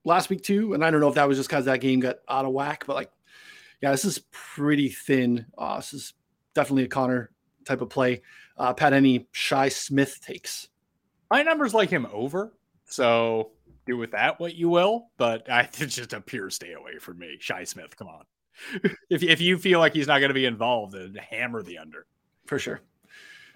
last 0.04 0.30
week 0.30 0.42
too. 0.42 0.74
And 0.74 0.84
I 0.84 0.90
don't 0.90 1.00
know 1.00 1.08
if 1.08 1.16
that 1.16 1.26
was 1.26 1.36
just 1.36 1.48
because 1.48 1.64
that 1.64 1.80
game 1.80 1.98
got 1.98 2.16
out 2.28 2.44
of 2.44 2.52
whack, 2.52 2.84
but 2.86 2.94
like, 2.94 3.10
yeah, 3.82 3.90
this 3.90 4.04
is 4.04 4.20
pretty 4.30 4.88
thin. 4.88 5.46
Uh, 5.58 5.76
this 5.76 5.92
is 5.92 6.14
definitely 6.54 6.84
a 6.84 6.88
Connor 6.88 7.30
type 7.64 7.80
of 7.80 7.90
play. 7.90 8.22
Uh, 8.56 8.72
Pat, 8.72 8.92
any 8.92 9.26
Shi 9.32 9.68
Smith 9.70 10.20
takes? 10.24 10.68
My 11.30 11.42
numbers 11.42 11.74
like 11.74 11.90
him 11.90 12.06
over, 12.12 12.54
so 12.86 13.50
do 13.86 13.96
with 13.96 14.12
that 14.12 14.38
what 14.38 14.54
you 14.54 14.68
will. 14.68 15.08
But 15.16 15.50
I, 15.50 15.62
it's 15.78 15.96
just 15.96 16.12
a 16.12 16.20
pure 16.20 16.50
stay 16.50 16.72
away 16.72 16.98
from 17.00 17.18
me. 17.18 17.36
Shi 17.40 17.64
Smith, 17.64 17.96
come 17.96 18.06
on. 18.06 18.24
If 19.10 19.22
if 19.22 19.40
you 19.40 19.58
feel 19.58 19.78
like 19.78 19.94
he's 19.94 20.06
not 20.06 20.18
going 20.18 20.30
to 20.30 20.34
be 20.34 20.46
involved, 20.46 20.92
then 20.92 21.14
hammer 21.30 21.62
the 21.62 21.78
under 21.78 22.06
for 22.46 22.58
sure. 22.58 22.80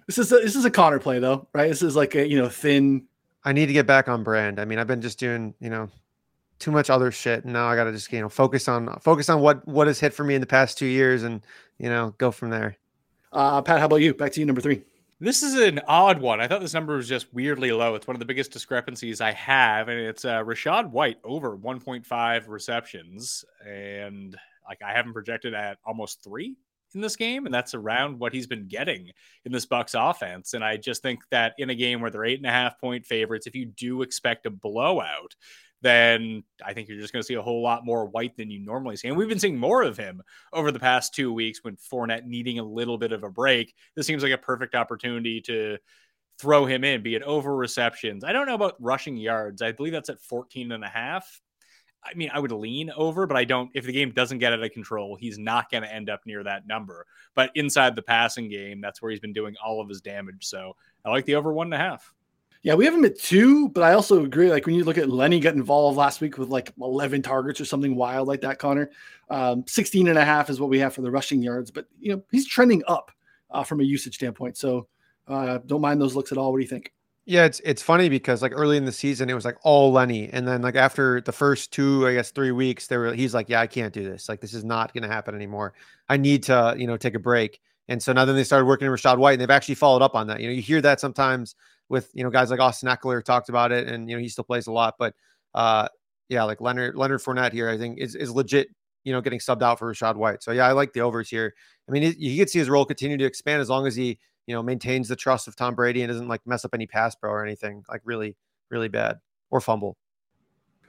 This 0.07 0.19
is 0.19 0.33
a, 0.33 0.37
this 0.37 0.57
is 0.57 0.65
a 0.65 0.71
Connor 0.71 0.99
play 0.99 1.19
though, 1.19 1.47
right? 1.53 1.69
This 1.69 1.83
is 1.83 1.95
like 1.95 2.15
a 2.15 2.27
you 2.27 2.39
know 2.39 2.49
thin. 2.49 3.05
I 3.45 3.53
need 3.53 3.67
to 3.67 3.73
get 3.73 3.87
back 3.87 4.09
on 4.09 4.25
brand. 4.25 4.59
I 4.59 4.65
mean, 4.65 4.79
I've 4.79 4.87
been 4.87 5.03
just 5.03 5.19
doing 5.19 5.55
you 5.61 5.71
know 5.71 5.89
too 6.59 6.71
much 6.71 6.91
other 6.91 7.13
shit, 7.13 7.45
and 7.45 7.53
now 7.53 7.69
I 7.69 7.77
got 7.77 7.85
to 7.85 7.93
just 7.93 8.13
you 8.13 8.21
know 8.21 8.29
focus 8.29 8.69
on 8.69 8.99
focus 9.01 9.29
on 9.29 9.41
what 9.41 9.67
what 9.67 9.87
has 9.87 10.01
hit 10.01 10.15
for 10.15 10.25
me 10.25 10.35
in 10.35 10.41
the 10.41 10.47
past 10.47 10.79
two 10.79 10.87
years, 10.87 11.23
and 11.23 11.43
you 11.79 11.89
know 11.89 12.15
go 12.19 12.31
from 12.31 12.51
there. 12.51 12.77
Uh, 13.33 13.61
Pat, 13.63 13.79
how 13.79 13.87
about 13.87 13.97
you? 13.97 14.15
Back 14.15 14.33
to 14.33 14.41
you, 14.41 14.47
number 14.47 14.61
three. 14.61 14.83
This 15.21 15.43
is 15.43 15.55
an 15.55 15.81
odd 15.89 16.21
one. 16.21 16.41
I 16.41 16.47
thought 16.47 16.61
this 16.61 16.75
number 16.75 16.95
was 16.95 17.09
just 17.09 17.35
weirdly 17.35 17.73
low. 17.73 17.97
It's 17.97 18.07
one 18.07 18.15
of 18.15 18.21
the 18.21 18.25
biggest 18.25 18.53
discrepancies 18.53 19.21
I 19.21 19.33
have, 19.33 19.89
and 19.89 19.99
it's 19.99 20.25
uh, 20.25 20.45
Rachaad 20.45 20.91
White 20.91 21.19
over 21.25 21.57
1.5 21.57 22.49
receptions, 22.49 23.45
and 23.67 24.37
like 24.69 24.83
I 24.83 24.93
haven't 24.93 25.15
projected 25.15 25.55
at 25.55 25.79
almost 25.85 26.23
three 26.23 26.57
in 26.95 27.01
this 27.01 27.17
game, 27.17 27.47
and 27.47 27.55
that's 27.55 27.75
around 27.75 28.19
what 28.19 28.33
he's 28.33 28.47
been 28.47 28.69
getting 28.69 29.11
in 29.45 29.53
this 29.53 29.67
Bucks 29.67 29.95
offense. 29.95 30.55
And 30.55 30.65
I 30.65 30.77
just 30.77 31.03
think 31.03 31.21
that 31.31 31.55
in 31.59 31.71
a 31.71 31.75
game 31.75 32.01
where 32.01 32.11
they're 32.11 32.25
eight 32.25 32.39
and 32.39 32.47
a 32.47 32.51
half 32.51 32.81
point 32.81 33.07
favorites, 33.07 33.47
if 33.47 33.55
you 33.55 33.67
do 33.67 34.03
expect 34.03 34.47
a 34.47 34.51
blowout, 34.51 35.35
then 35.81 36.43
I 36.65 36.73
think 36.73 36.89
you're 36.89 37.01
just 37.01 37.13
going 37.13 37.23
to 37.23 37.27
see 37.27 37.35
a 37.35 37.43
whole 37.43 37.63
lot 37.63 37.85
more 37.85 38.07
white 38.07 38.37
than 38.37 38.51
you 38.51 38.59
normally 38.59 38.97
see. 38.97 39.09
And 39.09 39.17
we've 39.17 39.29
been 39.29 39.39
seeing 39.39 39.59
more 39.59 39.83
of 39.83 39.97
him 39.97 40.23
over 40.53 40.73
the 40.73 40.81
past 40.81 41.15
two 41.15 41.33
weeks 41.33 41.61
when 41.63 41.77
Fournette 41.77 42.25
needing 42.25 42.59
a 42.59 42.65
little 42.65 42.99
bit 42.99 43.13
of 43.13 43.23
a 43.23 43.31
break. 43.31 43.75
This 43.95 44.07
seems 44.07 44.23
like 44.23 44.33
a 44.33 44.39
perfect 44.39 44.75
opportunity 44.75 45.41
to 45.43 45.79
throw 46.41 46.67
him 46.67 46.85
in, 46.85 47.03
be 47.03 47.15
it 47.15 47.23
over 47.23 47.55
receptions. 47.55 48.25
I 48.25 48.33
don't 48.33 48.47
know 48.47 48.55
about 48.55 48.77
rushing 48.81 49.17
yards. 49.17 49.63
I 49.63 49.73
believe 49.73 49.93
that's 49.93 50.09
at 50.09 50.21
14 50.23 50.73
and 50.73 50.85
a 50.85 50.89
half. 50.89 51.41
I 52.05 52.15
mean, 52.15 52.31
I 52.33 52.39
would 52.39 52.53
lean 52.53 52.91
over, 52.97 53.27
but 53.27 53.37
I 53.37 53.45
don't. 53.45 53.71
If 53.75 53.85
the 53.85 53.93
game 53.93 54.11
doesn't 54.11 54.39
get 54.39 54.53
out 54.53 54.63
of 54.63 54.73
control, 54.73 55.17
he's 55.17 55.39
not 55.39 55.71
going 55.71 55.83
to 55.83 55.93
end 55.93 56.09
up 56.09 56.21
near 56.27 56.43
that 56.45 56.67
number. 56.67 57.07
But 57.35 57.51
inside 57.55 57.97
the 57.97 58.03
passing 58.03 58.49
game, 58.49 58.81
that's 58.81 59.03
where 59.03 59.11
he's 59.11 59.21
been 59.21 59.33
doing 59.33 59.55
all 59.65 59.81
of 59.81 59.89
his 59.89 60.01
damage. 60.01 60.47
So 60.47 60.77
I 61.05 61.11
like 61.11 61.25
the 61.27 61.35
over 61.35 61.53
one 61.53 61.67
and 61.67 61.75
a 61.75 61.79
half. 61.79 62.15
Yeah, 62.63 62.75
we 62.75 62.85
have 62.87 62.95
him 62.95 63.05
at 63.05 63.19
two, 63.19 63.69
but 63.69 63.85
I 63.85 63.93
also 63.93 64.25
agree. 64.25 64.51
Like 64.51 64.67
when 64.67 64.75
you 64.75 64.85
look 64.85 64.99
at 64.99 65.09
Lenny 65.09 65.39
got 65.39 65.55
involved 65.55 65.97
last 65.97 66.21
week 66.21 66.39
with 66.39 66.49
like 66.49 66.73
11 66.81 67.23
targets 67.23 67.61
or 67.61 67.65
something 67.65 67.95
wild 67.95 68.27
like 68.27 68.41
that, 68.41 68.59
Connor. 68.59 68.91
Um, 69.31 69.65
16 69.69 70.09
and 70.09 70.19
a 70.19 70.25
half 70.25 70.51
is 70.51 70.61
what 70.61 70.69
we 70.69 70.79
have 70.81 70.93
for 70.93 71.03
the 71.03 71.11
rushing 71.11 71.41
yards, 71.41 71.71
but 71.71 71.87
you 72.01 72.13
know, 72.13 72.23
he's 72.33 72.49
trending 72.49 72.83
up 72.89 73.13
uh, 73.51 73.63
from 73.63 73.81
a 73.81 73.85
usage 73.85 74.17
standpoint. 74.17 74.57
So 74.57 74.89
uh, 75.29 75.59
don't 75.67 75.81
mind 75.81 76.01
those 76.01 76.17
looks 76.17 76.33
at 76.33 76.39
all. 76.39 76.51
What 76.51 76.59
do 76.59 76.63
you 76.63 76.69
think? 76.69 76.93
Yeah, 77.29 77.45
it's 77.45 77.61
it's 77.61 77.83
funny 77.83 78.09
because 78.09 78.41
like 78.41 78.53
early 78.55 78.79
in 78.79 78.87
the 78.87 78.93
season 78.93 79.29
it 79.29 79.35
was 79.35 79.45
like 79.45 79.59
all 79.63 79.93
Lenny, 79.93 80.31
and 80.33 80.49
then 80.49 80.63
like 80.63 80.77
after 80.77 81.21
the 81.21 81.31
first 81.33 81.71
two, 81.75 82.07
I 82.09 82.15
guess 82.15 82.31
three 82.31 82.53
weeks, 82.53 82.87
there 82.87 83.01
were 83.01 83.13
he's 83.13 83.35
like, 83.35 83.51
yeah, 83.51 83.61
I 83.61 83.67
can't 83.67 83.93
do 83.93 84.03
this. 84.03 84.31
Like 84.31 84.41
this 84.41 84.55
is 84.55 84.65
not 84.65 84.95
going 84.95 85.03
to 85.03 85.11
happen 85.11 85.35
anymore. 85.35 85.75
I 86.09 86.17
need 86.17 86.43
to 86.45 86.75
you 86.79 86.87
know 86.87 86.97
take 86.97 87.15
a 87.15 87.19
break. 87.19 87.61
And 87.89 88.03
so 88.03 88.15
now 88.15 88.25
then 88.25 88.35
they 88.35 88.45
started 88.45 88.65
working 88.65 88.91
with 88.91 88.99
Rachaad 89.03 89.19
White, 89.19 89.33
and 89.33 89.43
they've 89.43 89.51
actually 89.51 89.75
followed 89.75 90.01
up 90.01 90.15
on 90.15 90.27
that. 90.29 90.41
You 90.41 90.47
know, 90.49 90.55
you 90.55 90.63
hear 90.63 90.81
that 90.81 91.01
sometimes 91.01 91.55
with 91.91 92.11
you 92.15 92.25
know 92.25 92.31
guys 92.31 92.51
like 92.51 92.61
Austin 92.61 92.89
Ekeler 92.89 93.23
talked 93.23 93.51
about 93.51 93.73
it, 93.73 93.89
and 93.89 94.09
you 94.09 94.17
know 94.17 94.23
he 94.23 94.31
still 94.31 94.45
plays 94.45 94.67
a 94.67 94.73
lot. 94.73 94.95
But 94.99 95.15
uh, 95.55 95.87
yeah, 96.31 96.45
like 96.45 96.63
Leonard 96.63 96.97
Leonard 96.97 97.21
Fournette 97.21 97.53
here, 97.53 97.69
I 97.69 97.77
think 97.77 97.99
is 97.99 98.15
is 98.15 98.31
legit. 98.31 98.69
You 99.05 99.13
know, 99.13 99.21
getting 99.21 99.39
subbed 99.39 99.63
out 99.63 99.79
for 99.79 99.93
Rachaad 99.93 100.17
White. 100.17 100.43
So 100.43 100.53
yeah, 100.53 100.67
I 100.67 100.73
like 100.73 100.95
the 100.95 101.01
overs 101.03 101.29
here. 101.29 101.55
I 101.89 101.93
mean, 101.93 102.15
he 102.19 102.39
could 102.39 102.49
see 102.49 102.59
his 102.59 102.71
role 102.71 102.87
continue 102.87 103.19
to 103.19 103.25
expand 103.27 103.61
as 103.61 103.69
long 103.69 103.87
as 103.87 103.95
he 103.95 104.19
you 104.49 104.55
know 104.55 104.63
maintains 104.63 105.07
the 105.09 105.15
trust 105.15 105.47
of 105.47 105.55
Tom 105.55 105.75
Brady 105.75 106.03
and 106.03 106.11
doesn't 106.11 106.27
like 106.27 106.45
mess 106.47 106.65
up 106.65 106.73
any 106.73 106.87
pass 106.87 107.15
pro 107.15 107.31
or 107.31 107.45
anything 107.45 107.85
like 107.89 108.01
really 108.05 108.35
really 108.71 108.89
bad 108.89 109.21
or 109.51 109.61
fumble. 109.61 109.97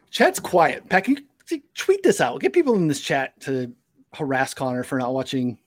Chat's 0.09 0.39
quiet. 0.39 0.87
Pat, 0.89 1.03
can 1.03 1.17
you 1.51 1.61
tweet 1.75 2.01
this 2.01 2.21
out? 2.21 2.39
Get 2.39 2.53
people 2.53 2.75
in 2.75 2.87
this 2.87 3.01
chat 3.01 3.39
to 3.41 3.71
harass 4.13 4.53
Connor 4.53 4.83
for 4.83 4.97
not 4.97 5.13
watching 5.13 5.59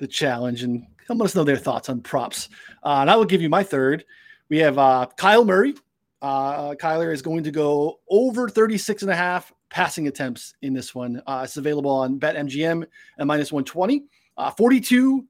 the 0.00 0.06
challenge 0.06 0.64
and 0.64 0.84
let 1.08 1.20
us 1.22 1.34
know 1.34 1.44
their 1.44 1.56
thoughts 1.56 1.88
on 1.88 2.00
props. 2.00 2.48
Uh, 2.84 2.98
and 3.00 3.10
I 3.10 3.16
will 3.16 3.24
give 3.24 3.40
you 3.40 3.48
my 3.48 3.62
third. 3.62 4.04
We 4.48 4.58
have 4.58 4.76
uh, 4.78 5.06
Kyle 5.16 5.44
Murray 5.44 5.74
Uh, 6.22 6.74
Kyler 6.74 7.12
is 7.12 7.22
going 7.22 7.44
to 7.44 7.50
go 7.50 8.00
over 8.10 8.48
36 8.48 9.02
and 9.02 9.10
a 9.10 9.16
half 9.16 9.52
passing 9.70 10.08
attempts 10.08 10.54
in 10.62 10.74
this 10.74 10.94
one. 10.94 11.22
Uh, 11.26 11.42
it's 11.44 11.56
available 11.56 11.90
on 11.90 12.18
BetMGM 12.18 12.84
at 13.18 13.26
minus 13.26 13.52
120. 13.52 14.04
Uh, 14.36 14.50
42, 14.50 15.24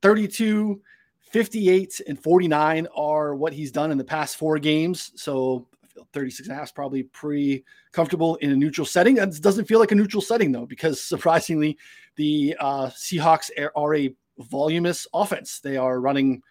32, 0.00 0.80
58, 1.32 2.02
and 2.06 2.22
49 2.22 2.86
are 2.94 3.34
what 3.34 3.52
he's 3.52 3.72
done 3.72 3.90
in 3.90 3.98
the 3.98 4.04
past 4.04 4.36
four 4.36 4.58
games. 4.58 5.12
So 5.14 5.66
36 6.12 6.48
and 6.48 6.54
a 6.54 6.58
half 6.58 6.68
is 6.68 6.72
probably 6.72 7.04
pretty 7.04 7.64
comfortable 7.92 8.36
in 8.36 8.50
a 8.50 8.56
neutral 8.56 8.86
setting. 8.86 9.14
That 9.14 9.34
doesn't 9.40 9.64
feel 9.64 9.80
like 9.80 9.92
a 9.92 9.94
neutral 9.94 10.20
setting 10.20 10.52
though, 10.52 10.66
because 10.66 11.02
surprisingly, 11.04 11.78
the 12.16 12.54
uh, 12.60 12.86
Seahawks 12.88 13.50
are 13.74 13.94
a 13.94 14.14
voluminous 14.38 15.06
offense. 15.14 15.60
They 15.60 15.76
are 15.76 16.00
running 16.00 16.42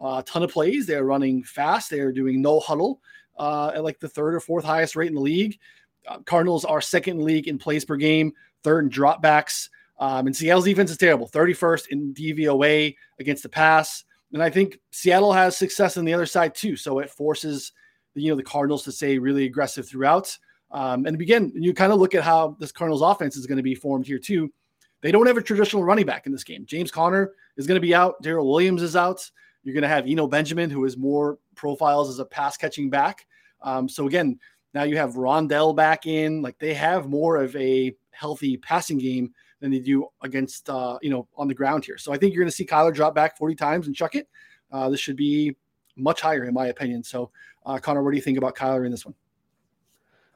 a 0.00 0.22
ton 0.24 0.44
of 0.44 0.52
plays. 0.52 0.86
They 0.86 0.94
are 0.94 1.04
running 1.04 1.42
fast. 1.42 1.90
They 1.90 2.00
are 2.00 2.12
doing 2.12 2.40
no 2.40 2.60
huddle 2.60 3.00
uh, 3.36 3.72
at 3.74 3.84
like 3.84 3.98
the 3.98 4.08
third 4.08 4.34
or 4.34 4.40
fourth 4.40 4.64
highest 4.64 4.96
rate 4.96 5.08
in 5.08 5.14
the 5.14 5.20
league. 5.20 5.58
Uh, 6.06 6.18
Cardinals 6.20 6.64
are 6.64 6.80
second 6.80 7.18
in 7.18 7.24
league 7.24 7.48
in 7.48 7.58
plays 7.58 7.84
per 7.84 7.96
game, 7.96 8.32
third 8.62 8.84
in 8.84 8.90
dropbacks. 8.90 9.68
Um, 9.98 10.28
and 10.28 10.36
Seattle's 10.36 10.64
defense 10.64 10.92
is 10.92 10.96
terrible, 10.96 11.28
31st 11.28 11.88
in 11.88 12.14
DVOA 12.14 12.94
against 13.18 13.42
the 13.42 13.48
pass. 13.48 14.04
And 14.32 14.42
I 14.42 14.50
think 14.50 14.78
Seattle 14.90 15.32
has 15.32 15.56
success 15.56 15.96
on 15.96 16.04
the 16.04 16.14
other 16.14 16.26
side 16.26 16.54
too. 16.54 16.76
So 16.76 16.98
it 16.98 17.10
forces 17.10 17.72
you 18.14 18.30
know 18.30 18.36
the 18.36 18.42
Cardinals 18.42 18.84
to 18.84 18.92
stay 18.92 19.18
really 19.18 19.44
aggressive 19.44 19.88
throughout. 19.88 20.36
Um, 20.70 21.06
and 21.06 21.20
again, 21.20 21.52
you 21.54 21.72
kind 21.72 21.92
of 21.92 21.98
look 21.98 22.14
at 22.14 22.24
how 22.24 22.56
this 22.60 22.72
Cardinals 22.72 23.02
offense 23.02 23.36
is 23.36 23.46
going 23.46 23.56
to 23.56 23.62
be 23.62 23.74
formed 23.74 24.06
here 24.06 24.18
too. 24.18 24.52
They 25.00 25.12
don't 25.12 25.26
have 25.26 25.36
a 25.36 25.42
traditional 25.42 25.84
running 25.84 26.06
back 26.06 26.26
in 26.26 26.32
this 26.32 26.44
game. 26.44 26.66
James 26.66 26.90
Conner 26.90 27.32
is 27.56 27.66
going 27.66 27.76
to 27.76 27.86
be 27.86 27.94
out. 27.94 28.20
Darrel 28.22 28.50
Williams 28.50 28.82
is 28.82 28.96
out. 28.96 29.30
You're 29.62 29.74
going 29.74 29.82
to 29.82 29.88
have 29.88 30.06
Eno 30.06 30.26
Benjamin, 30.26 30.70
who 30.70 30.84
is 30.84 30.96
more 30.96 31.38
profiles 31.54 32.08
as 32.08 32.18
a 32.18 32.24
pass 32.24 32.56
catching 32.56 32.90
back. 32.90 33.26
Um, 33.62 33.88
so 33.88 34.06
again, 34.06 34.38
now 34.74 34.82
you 34.82 34.96
have 34.96 35.14
Rondale 35.14 35.74
back 35.74 36.06
in. 36.06 36.42
Like 36.42 36.58
they 36.58 36.74
have 36.74 37.08
more 37.08 37.36
of 37.36 37.54
a 37.56 37.94
healthy 38.10 38.56
passing 38.56 38.98
game 38.98 39.32
than 39.60 39.70
they 39.70 39.80
do 39.80 40.06
against 40.22 40.68
uh, 40.70 40.98
you 41.02 41.10
know 41.10 41.26
on 41.36 41.48
the 41.48 41.54
ground 41.54 41.84
here. 41.84 41.98
So 41.98 42.12
I 42.12 42.18
think 42.18 42.34
you're 42.34 42.42
going 42.42 42.50
to 42.50 42.56
see 42.56 42.66
Kyler 42.66 42.94
drop 42.94 43.14
back 43.14 43.36
40 43.36 43.54
times 43.54 43.86
and 43.86 43.96
chuck 43.96 44.14
it. 44.14 44.28
Uh, 44.70 44.88
this 44.88 45.00
should 45.00 45.16
be 45.16 45.56
much 45.96 46.20
higher 46.20 46.44
in 46.44 46.54
my 46.54 46.66
opinion. 46.66 47.02
So 47.02 47.30
uh, 47.66 47.78
Connor, 47.78 48.02
what 48.02 48.10
do 48.10 48.16
you 48.16 48.22
think 48.22 48.38
about 48.38 48.54
Kyler 48.54 48.84
in 48.84 48.90
this 48.90 49.04
one? 49.04 49.14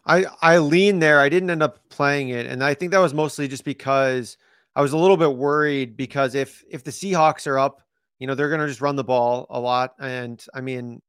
I 0.05 0.27
I 0.41 0.59
lean 0.59 0.99
there. 0.99 1.21
I 1.21 1.29
didn't 1.29 1.51
end 1.51 1.63
up 1.63 1.89
playing 1.89 2.31
it, 2.31 2.47
and 2.47 2.63
I 2.63 2.75
think 2.75 2.91
that 2.93 2.99
was 2.99 3.15
mostly 3.15 3.49
just 3.49 3.65
because 3.65 4.37
I 4.75 4.83
was 4.83 4.93
a 4.93 4.99
little 4.99 5.17
bit 5.17 5.35
worried 5.35 5.97
because 5.97 6.35
if 6.35 6.65
if 6.69 6.83
the 6.83 6.91
Seahawks 6.91 7.47
are 7.47 7.59
up, 7.59 7.83
you 8.19 8.27
know, 8.27 8.35
they're 8.35 8.49
going 8.49 8.61
to 8.61 8.67
just 8.67 8.81
run 8.81 8.97
the 8.97 9.05
ball 9.05 9.47
a 9.51 9.61
lot, 9.61 9.95
and 10.01 10.45
I 10.55 10.61
mean, 10.61 11.01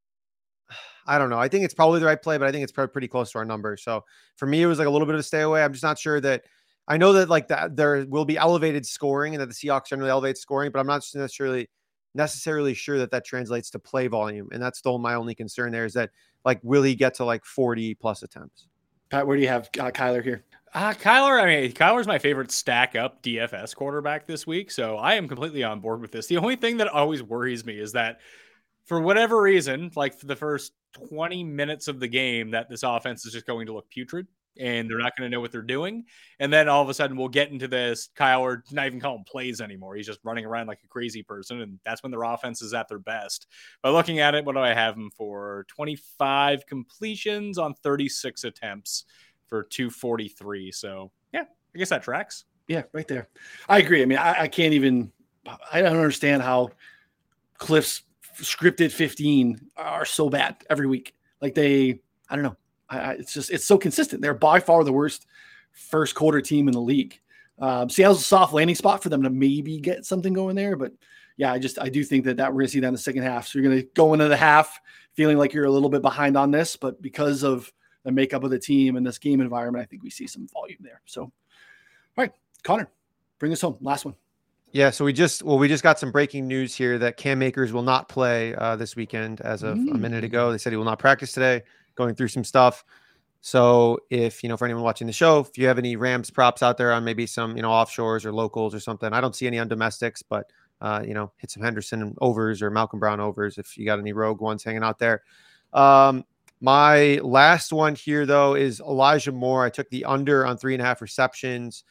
I 1.08 1.18
don't 1.18 1.30
know. 1.30 1.40
I 1.40 1.48
think 1.48 1.66
it's 1.66 1.74
probably 1.74 2.00
the 2.00 2.06
right 2.06 2.22
play, 2.22 2.38
but 2.38 2.48
I 2.48 2.52
think 2.52 2.64
it's 2.64 2.72
pretty 2.72 3.08
close 3.08 3.32
to 3.32 3.40
our 3.40 3.46
number. 3.46 3.78
So 3.78 4.04
for 4.36 4.46
me, 4.46 4.62
it 4.62 4.68
was 4.68 4.78
like 4.78 4.88
a 4.88 4.92
little 4.92 5.08
bit 5.08 5.16
of 5.16 5.20
a 5.20 5.24
stay 5.24 5.42
away. 5.42 5.64
I'm 5.64 5.74
just 5.74 5.84
not 5.84 5.98
sure 6.00 6.22
that. 6.22 6.44
I 6.88 6.98
know 6.98 7.14
that 7.14 7.30
like 7.30 7.48
that 7.48 7.76
there 7.76 8.06
will 8.08 8.26
be 8.26 8.38
elevated 8.38 8.86
scoring 8.86 9.34
and 9.34 9.42
that 9.42 9.48
the 9.48 9.54
Seahawks 9.54 9.88
generally 9.88 10.12
elevate 10.12 10.38
scoring, 10.38 10.72
but 10.72 10.80
I'm 10.80 10.88
not 10.88 11.06
necessarily 11.16 11.70
necessarily 12.16 12.74
sure 12.74 13.00
that 13.00 13.12
that 13.12 13.26
translates 13.26 13.70
to 13.72 13.80
play 13.80 14.08
volume. 14.08 14.50
And 14.52 14.62
that's 14.62 14.80
still 14.80 15.00
my 15.00 15.16
only 15.16 15.34
concern 15.34 15.72
there 15.72 15.86
is 15.86 15.94
that 15.94 16.12
like 16.46 16.60
will 16.64 16.84
he 16.84 16.96
get 16.96 17.14
to 17.16 17.26
like 17.26 17.46
40 17.46 17.96
plus 17.96 18.24
attempts? 18.24 18.68
Pat, 19.10 19.26
where 19.26 19.38
do 19.38 19.44
you 19.44 19.50
have 19.50 19.70
uh, 19.80 19.92
Kyler 19.92 20.24
here? 20.24 20.44
Uh, 20.74 20.92
Kyler, 20.92 21.42
I 21.42 21.46
mean, 21.46 21.72
Kyler's 21.72 22.08
my 22.08 22.18
favorite 22.18 22.52
stack 22.52 22.96
up 22.96 23.22
DFS 23.22 23.76
quarterback 23.76 24.26
this 24.26 24.48
week. 24.48 24.72
So 24.72 24.98
I 24.98 25.14
am 25.14 25.28
completely 25.28 25.64
on 25.64 25.80
board 25.80 26.02
with 26.02 26.12
this. 26.12 26.26
The 26.26 26.38
only 26.38 26.56
thing 26.56 26.78
that 26.78 26.88
always 26.88 27.22
worries 27.22 27.64
me 27.64 27.80
is 27.80 27.92
that 27.92 28.20
for 28.86 29.00
whatever 29.00 29.40
reason, 29.40 29.92
like 29.96 30.16
for 30.16 30.26
the 30.26 30.36
first 30.36 30.74
20 31.10 31.44
minutes 31.44 31.88
of 31.88 32.00
the 32.00 32.08
game, 32.08 32.52
that 32.52 32.70
this 32.70 32.84
offense 32.84 33.26
is 33.26 33.34
just 33.34 33.46
going 33.46 33.68
to 33.68 33.74
look 33.74 33.90
putrid 33.90 34.28
and 34.60 34.90
they're 34.90 35.00
not 35.00 35.16
going 35.18 35.30
to 35.30 35.36
know 35.36 35.42
what 35.42 35.52
they're 35.52 35.62
doing. 35.62 36.06
And 36.40 36.52
then 36.52 36.70
all 36.70 36.82
of 36.82 36.90
a 36.90 36.94
sudden, 36.94 37.18
we'll 37.18 37.30
get 37.30 37.52
into 37.52 37.68
this. 37.68 38.10
Kyler, 38.18 38.62
not 38.72 38.86
even 38.86 39.00
call 39.00 39.16
him 39.16 39.24
plays 39.24 39.62
anymore. 39.62 39.96
He's 39.96 40.06
just 40.06 40.20
running 40.24 40.46
around 40.46 40.68
like 40.68 40.80
a 40.84 40.88
crazy 40.88 41.24
person. 41.24 41.62
And 41.62 41.80
that's 41.86 42.04
when 42.04 42.12
their 42.12 42.24
offense 42.24 42.62
is 42.62 42.74
at 42.74 42.88
their 42.88 43.00
best. 43.00 43.48
But 43.82 43.94
looking 43.94 44.20
at 44.20 44.36
it, 44.36 44.46
what 44.46 44.54
do 44.54 44.60
I 44.60 44.74
have 44.74 44.96
him 44.96 45.10
for? 45.16 45.66
25 45.70 46.66
completions 46.68 47.58
on 47.58 47.74
36 47.74 48.44
attempts 48.44 49.06
for 49.48 49.64
243. 49.64 50.72
So, 50.72 51.12
yeah, 51.34 51.44
I 51.74 51.78
guess 51.78 51.90
that 51.90 52.04
tracks. 52.04 52.46
Yeah, 52.68 52.84
right 52.94 53.08
there. 53.08 53.30
I 53.68 53.80
agree. 53.80 54.02
I 54.02 54.06
mean, 54.06 54.18
I, 54.18 54.42
I 54.42 54.48
can't 54.48 54.74
even, 54.74 55.12
I 55.72 55.82
don't 55.82 55.98
understand 55.98 56.42
how 56.42 56.70
Kliff's 57.60 58.04
scripted 58.36 58.92
15 58.92 59.60
are 59.78 60.06
so 60.06 60.30
bad 60.30 60.58
every 60.70 60.88
week. 60.88 61.14
Like 61.42 61.56
they, 61.56 62.00
I 62.30 62.36
don't 62.36 62.44
know. 62.44 62.58
I, 62.98 63.12
it's 63.14 63.34
just 63.34 63.52
it's 63.52 63.66
so 63.66 63.78
consistent. 63.78 64.22
They're 64.22 64.34
by 64.34 64.60
far 64.60 64.84
the 64.84 64.94
worst 64.94 65.28
first 65.72 66.16
quarter 66.16 66.42
team 66.42 66.68
in 66.68 66.74
the 66.74 66.82
league. 66.82 67.20
Um, 67.60 67.90
Seattle's 67.90 68.22
a 68.22 68.24
soft 68.24 68.54
landing 68.54 68.76
spot 68.76 69.04
for 69.04 69.10
them 69.10 69.24
to 69.24 69.30
maybe 69.30 69.80
get 69.80 70.06
something 70.06 70.34
going 70.34 70.56
there, 70.56 70.76
but 70.76 70.92
yeah, 71.38 71.52
I 71.52 71.60
just 71.60 71.80
I 71.80 71.90
do 71.90 72.04
think 72.04 72.26
that 72.26 72.38
that 72.38 72.52
we're 72.52 72.62
going 72.62 72.68
to 72.68 72.72
see 72.72 72.80
that 72.80 72.88
in 72.88 72.94
the 72.94 73.00
second 73.00 73.24
half. 73.24 73.48
So 73.48 73.60
you're 73.60 73.70
going 73.70 73.82
to 73.82 73.88
go 73.94 74.14
into 74.14 74.28
the 74.28 74.38
half 74.38 74.80
feeling 75.14 75.38
like 75.38 75.54
you're 75.54 75.66
a 75.66 75.72
little 75.72 75.90
bit 75.90 76.02
behind 76.02 76.38
on 76.38 76.52
this, 76.52 76.76
but 76.76 77.02
because 77.02 77.44
of 77.44 77.72
the 78.04 78.12
makeup 78.12 78.44
of 78.44 78.52
the 78.52 78.60
team 78.60 78.98
and 78.98 79.06
this 79.06 79.18
game 79.18 79.42
environment, 79.42 79.84
I 79.84 79.86
think 79.86 80.04
we 80.04 80.10
see 80.10 80.28
some 80.28 80.48
volume 80.48 80.80
there. 80.82 81.02
So, 81.06 81.22
all 81.24 81.32
right, 82.18 82.32
Connor, 82.64 82.90
bring 83.40 83.52
us 83.52 83.62
home. 83.62 83.78
Last 83.82 84.06
one. 84.06 84.16
Yeah, 84.72 84.90
so 84.90 85.06
we 85.06 85.14
just 85.14 85.44
well, 85.44 85.60
we 85.60 85.68
just 85.68 85.84
got 85.84 86.00
some 86.00 86.12
breaking 86.12 86.48
news 86.48 86.74
here 86.74 86.98
that 86.98 87.18
Cam 87.18 87.44
Akers 87.44 87.72
will 87.72 87.84
not 87.84 88.10
play 88.10 88.56
uh, 88.56 88.76
this 88.76 88.96
weekend. 88.96 89.40
As 89.42 89.62
of 89.62 89.78
mm. 89.78 89.94
a 89.94 89.98
minute 89.98 90.24
ago, 90.24 90.52
they 90.52 90.58
said 90.58 90.74
he 90.74 90.78
will 90.78 90.84
not 90.84 91.00
practice 91.00 91.32
today 91.32 91.62
going 91.96 92.16
through 92.16 92.30
some 92.30 92.44
stuff. 92.44 92.84
So 93.42 94.00
if 94.10 94.42
you 94.42 94.50
know, 94.50 94.56
for 94.56 94.66
anyone 94.66 94.84
watching 94.84 95.06
the 95.06 95.14
show, 95.14 95.40
if 95.40 95.58
you 95.58 95.68
have 95.68 95.78
any 95.78 95.98
Rams 95.98 96.32
props 96.32 96.64
out 96.64 96.78
there 96.78 96.94
on 96.94 97.04
maybe 97.04 97.26
some 97.28 97.58
you 97.58 97.62
know 97.62 97.70
offshores 97.70 98.26
or 98.26 98.32
locals 98.32 98.74
or 98.74 98.80
something, 98.80 99.12
I 99.12 99.20
don't 99.20 99.36
see 99.36 99.48
any 99.48 99.60
on 99.60 99.68
domestics, 99.68 100.24
but 100.24 100.50
uh, 100.82 101.04
you 101.06 101.14
know, 101.14 101.32
hit 101.38 101.52
some 101.52 101.64
Henderson 101.64 102.16
overs 102.22 102.62
or 102.62 102.70
Malcolm 102.70 103.00
Brown 103.00 103.20
overs 103.20 103.58
if 103.58 103.78
you 103.78 103.86
got 103.86 104.00
any 104.00 104.14
rogue 104.14 104.42
ones 104.42 104.64
hanging 104.64 104.84
out 104.84 105.00
there. 105.00 105.24
Um, 105.74 106.24
my 106.62 107.20
last 107.24 107.74
one 107.74 107.96
here 107.96 108.26
though 108.26 108.56
is 108.56 108.80
Elijah 108.80 109.34
Moore. 109.34 109.66
I 109.66 109.70
took 109.70 109.90
the 109.90 110.06
under 110.06 110.46
on 110.46 110.58
three 110.58 110.74
and 110.74 110.82
a 110.82 110.86
half 110.86 111.02
receptions. 111.02 111.84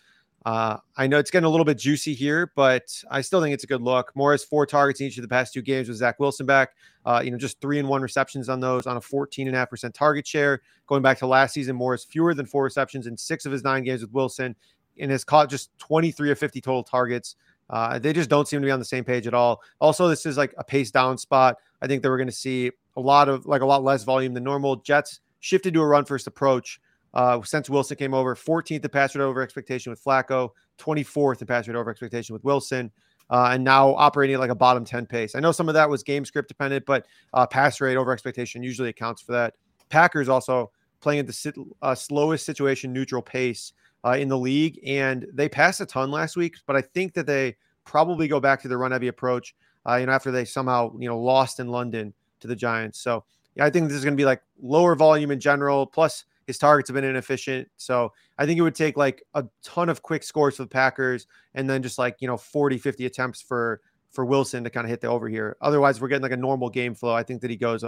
Uh, 0.45 0.77
I 0.97 1.07
know 1.07 1.19
it's 1.19 1.31
getting 1.31 1.47
a 1.47 1.49
little 1.49 1.65
bit 1.65 1.79
juicy 1.79 2.15
here, 2.15 2.53
but 2.57 3.03
I 3.11 3.21
still 3.21 3.41
think 3.41 3.55
it's 3.55 3.65
a 3.65 3.69
good 3.69 3.83
look. 3.83 4.11
Morris 4.17 4.45
four 4.45 4.67
targets 4.67 5.01
in 5.01 5.07
each 5.07 5.17
of 5.17 5.23
the 5.23 5.29
past 5.29 5.55
two 5.55 5.63
games 5.63 5.89
with 5.89 5.99
Zach 5.99 6.19
Wilson 6.19 6.47
back. 6.47 6.71
Uh, 7.05 7.21
you 7.25 7.31
know, 7.31 7.39
just 7.39 7.61
three 7.61 7.79
and 7.79 7.89
one 7.89 8.03
receptions 8.03 8.49
on 8.49 8.59
those 8.59 8.87
on 8.87 8.97
a 8.97 9.01
14.5% 9.01 9.95
target 9.95 10.27
share. 10.27 10.61
Going 10.87 11.03
back 11.03 11.19
to 11.19 11.27
last 11.27 11.55
season, 11.55 11.77
Morris 11.77 12.05
fewer 12.05 12.35
than 12.35 12.47
four 12.47 12.65
receptions 12.65 13.07
in 13.07 13.17
six 13.17 13.47
of 13.47 13.53
his 13.53 13.63
nine 13.63 13.85
games 13.85 14.03
with 14.03 14.13
Wilson 14.13 14.57
and 14.99 15.11
has 15.11 15.25
caught 15.25 15.49
just 15.49 15.71
23 15.79 16.33
of 16.33 16.39
50 16.39 16.61
total 16.61 16.83
targets. 16.83 17.37
Uh, 17.71 17.99
they 17.99 18.13
just 18.13 18.29
don't 18.29 18.47
seem 18.47 18.61
to 18.61 18.67
be 18.67 18.71
on 18.71 18.79
the 18.79 18.85
same 18.85 19.05
page 19.05 19.27
at 19.27 19.35
all. 19.35 19.63
Also, 19.81 20.09
this 20.09 20.27
is 20.27 20.37
like 20.37 20.55
a 20.59 20.65
pace 20.65 20.91
down 20.91 21.17
spot. 21.17 21.57
I 21.81 21.87
think 21.87 22.03
that 22.03 22.11
we're 22.11 22.19
going 22.19 22.27
to 22.29 22.33
see 22.33 22.71
a 22.97 23.01
lot 23.01 23.29
of 23.29 23.47
like 23.47 23.63
a 23.63 23.67
lot 23.67 23.83
less 23.83 24.05
volume 24.05 24.35
than 24.35 24.45
normal. 24.45 24.77
Jets 24.77 25.21
shifted 25.41 25.73
to 25.75 25.81
a 25.81 25.87
run 25.87 26.05
first 26.05 26.27
approach 26.27 26.81
uh, 27.15 27.41
since 27.43 27.69
Wilson 27.69 27.97
came 27.97 28.15
over, 28.15 28.35
14th 28.35 28.85
in 28.85 28.91
pass 28.91 29.15
rate 29.15 29.23
over 29.23 29.43
expectation 29.43 29.91
with 29.91 30.03
Flacco, 30.03 30.51
24th 30.79 31.41
in 31.41 31.47
pass 31.47 31.69
rate 31.69 31.77
over 31.77 31.91
expectation 31.91 32.33
with 32.33 32.45
Wilson, 32.45 32.91
uh, 33.31 33.51
and 33.53 33.63
now 33.63 33.95
operating 33.95 34.35
at 34.35 34.41
like 34.41 34.51
a 34.51 34.55
bottom 34.55 34.85
10 34.85 35.07
pace. 35.07 35.35
I 35.35 35.41
know 35.41 35.53
some 35.53 35.69
of 35.69 35.75
that 35.75 35.89
was 35.89 36.03
game 36.03 36.25
script 36.25 36.49
dependent, 36.49 36.87
but 36.87 37.07
uh, 37.35 37.47
pass 37.47 37.81
rate 37.81 37.97
over 37.97 38.13
expectation 38.13 38.63
usually 38.63 38.89
accounts 38.89 39.23
for 39.23 39.33
that. 39.33 39.55
Packers 39.89 40.29
also 40.29 40.71
playing 41.01 41.21
at 41.21 41.27
the 41.27 41.33
sit, 41.33 41.55
uh, 41.83 41.95
slowest 41.95 42.47
situation 42.47 42.93
neutral 42.93 43.23
pace 43.23 43.73
uh, 44.05 44.17
in 44.19 44.29
the 44.29 44.39
league, 44.39 44.81
and 44.87 45.27
they 45.33 45.49
passed 45.49 45.81
a 45.81 45.87
ton 45.87 46.11
last 46.11 46.37
week, 46.37 46.57
but 46.67 46.77
I 46.77 46.81
think 46.81 47.15
that 47.15 47.27
they 47.27 47.57
probably 47.85 48.29
go 48.29 48.41
back 48.41 48.63
to 48.63 48.69
the 48.69 48.77
run 48.77 48.93
heavy 48.93 49.09
approach. 49.09 49.55
Uh, 49.87 49.97
you 49.97 50.07
know, 50.07 50.13
after 50.13 50.31
they 50.31 50.45
somehow 50.45 50.93
you 50.99 51.09
know 51.09 51.19
lost 51.19 51.61
in 51.61 51.69
London 51.69 52.15
to 52.41 52.47
the 52.47 52.57
Giants, 52.57 53.01
so 53.01 53.25
yeah, 53.57 53.65
I 53.65 53.71
think 53.71 53.89
this 53.89 53.99
is 53.99 54.05
going 54.05 54.15
to 54.15 54.21
be 54.21 54.25
like 54.25 54.43
lower 54.61 54.95
volume 54.95 55.31
in 55.31 55.41
general. 55.41 55.87
Plus, 55.87 56.25
his 56.53 56.59
targets 56.59 56.91
have 56.91 56.95
been 56.95 57.05
inefficient. 57.05 57.67
So 57.79 58.13
I 58.37 58.45
think 58.45 58.59
it 58.59 58.63
would 58.63 58.75
take 58.75 58.99
like 58.99 59.23
a 59.33 59.47
ton 59.63 59.89
of 59.89 60.03
quick 60.03 60.23
scores 60.23 60.57
for 60.57 60.65
the 60.65 60.69
Packers 60.69 61.27
and 61.55 61.69
then 61.69 61.83
just 61.83 61.99
like, 61.99 62.17
you 62.21 62.29
know, 62.29 62.37
40, 62.37 62.77
50 62.77 63.07
attempts 63.07 63.41
for 63.41 63.81
for 64.11 64.27
Wilson 64.27 64.63
to 64.63 64.69
kind 64.69 64.85
of 64.85 64.91
hit 64.91 65.01
the 65.01 65.07
over 65.07 65.27
here. 65.27 65.57
Otherwise, 65.63 65.99
we're 65.99 66.09
getting 66.09 66.23
like 66.23 66.33
a 66.33 66.37
normal 66.37 66.69
game 66.69 66.95
flow. 66.95 67.15
I 67.15 67.23
think 67.23 67.41
that 67.41 67.51
he 67.51 67.57
goes 67.57 67.83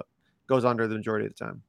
goes 0.47 0.65
under 0.65 0.89
the 0.89 0.97
majority 0.97 1.27
of 1.27 1.35
the 1.37 1.45
time. 1.45 1.63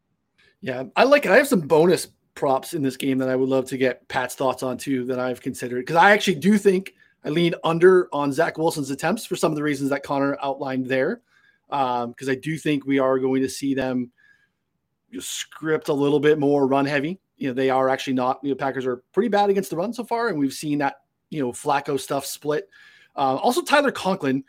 Yeah, 0.61 0.83
I 0.95 1.03
like 1.03 1.25
it. 1.25 1.31
I 1.31 1.35
have 1.35 1.47
some 1.47 1.61
bonus 1.61 2.07
props 2.33 2.73
in 2.73 2.81
this 2.81 2.97
game 2.97 3.17
that 3.17 3.29
I 3.29 3.35
would 3.35 3.49
love 3.49 3.65
to 3.65 3.77
get 3.77 4.07
Pat's 4.07 4.35
thoughts 4.35 4.63
on 4.63 4.77
too 4.77 5.05
that 5.05 5.19
I've 5.19 5.41
considered 5.41 5.81
because 5.81 5.97
I 5.97 6.11
actually 6.11 6.35
do 6.35 6.57
think 6.57 6.93
I 7.25 7.29
lean 7.29 7.53
under 7.63 8.07
on 8.13 8.31
Zach 8.31 8.57
Wilson's 8.57 8.91
attempts 8.91 9.25
for 9.25 9.35
some 9.35 9.51
of 9.51 9.57
the 9.57 9.63
reasons 9.63 9.89
that 9.89 10.03
Connor 10.03 10.37
outlined 10.41 10.87
there. 10.87 11.21
Because 11.67 12.27
um, 12.27 12.29
I 12.29 12.35
do 12.35 12.57
think 12.57 12.85
we 12.85 12.99
are 12.99 13.19
going 13.19 13.41
to 13.41 13.49
see 13.49 13.73
them 13.73 14.11
script 15.21 15.89
a 15.89 15.93
little 15.93 16.19
bit 16.19 16.39
more 16.39 16.67
run 16.67 16.85
heavy. 16.85 17.19
You 17.37 17.49
know, 17.49 17.53
they 17.53 17.69
are 17.69 17.89
actually 17.89 18.13
not. 18.13 18.39
You 18.43 18.49
know, 18.49 18.55
Packers 18.55 18.85
are 18.85 18.97
pretty 19.13 19.29
bad 19.29 19.49
against 19.49 19.69
the 19.69 19.77
run 19.77 19.93
so 19.93 20.03
far, 20.03 20.29
and 20.29 20.39
we've 20.39 20.53
seen 20.53 20.79
that 20.79 21.01
you 21.29 21.41
know 21.41 21.51
Flacco 21.51 21.99
stuff 21.99 22.25
split. 22.25 22.69
Uh, 23.15 23.35
also, 23.35 23.61
Tyler 23.61 23.91
Conklin, 23.91 24.43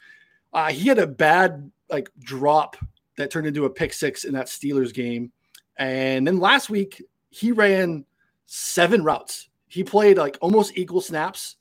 uh, 0.52 0.70
he 0.70 0.88
had 0.88 0.98
a 0.98 1.06
bad 1.06 1.70
like 1.90 2.10
drop 2.18 2.76
that 3.16 3.30
turned 3.30 3.46
into 3.46 3.64
a 3.64 3.70
pick 3.70 3.92
six 3.92 4.24
in 4.24 4.34
that 4.34 4.46
Steelers 4.46 4.92
game, 4.92 5.32
And 5.76 6.26
then 6.26 6.38
last 6.38 6.70
week, 6.70 7.02
he 7.30 7.52
ran 7.52 8.04
seven 8.46 9.02
routes. 9.02 9.48
He 9.68 9.82
played 9.82 10.18
like 10.18 10.38
almost 10.40 10.76
equal 10.76 11.00
snaps 11.00 11.56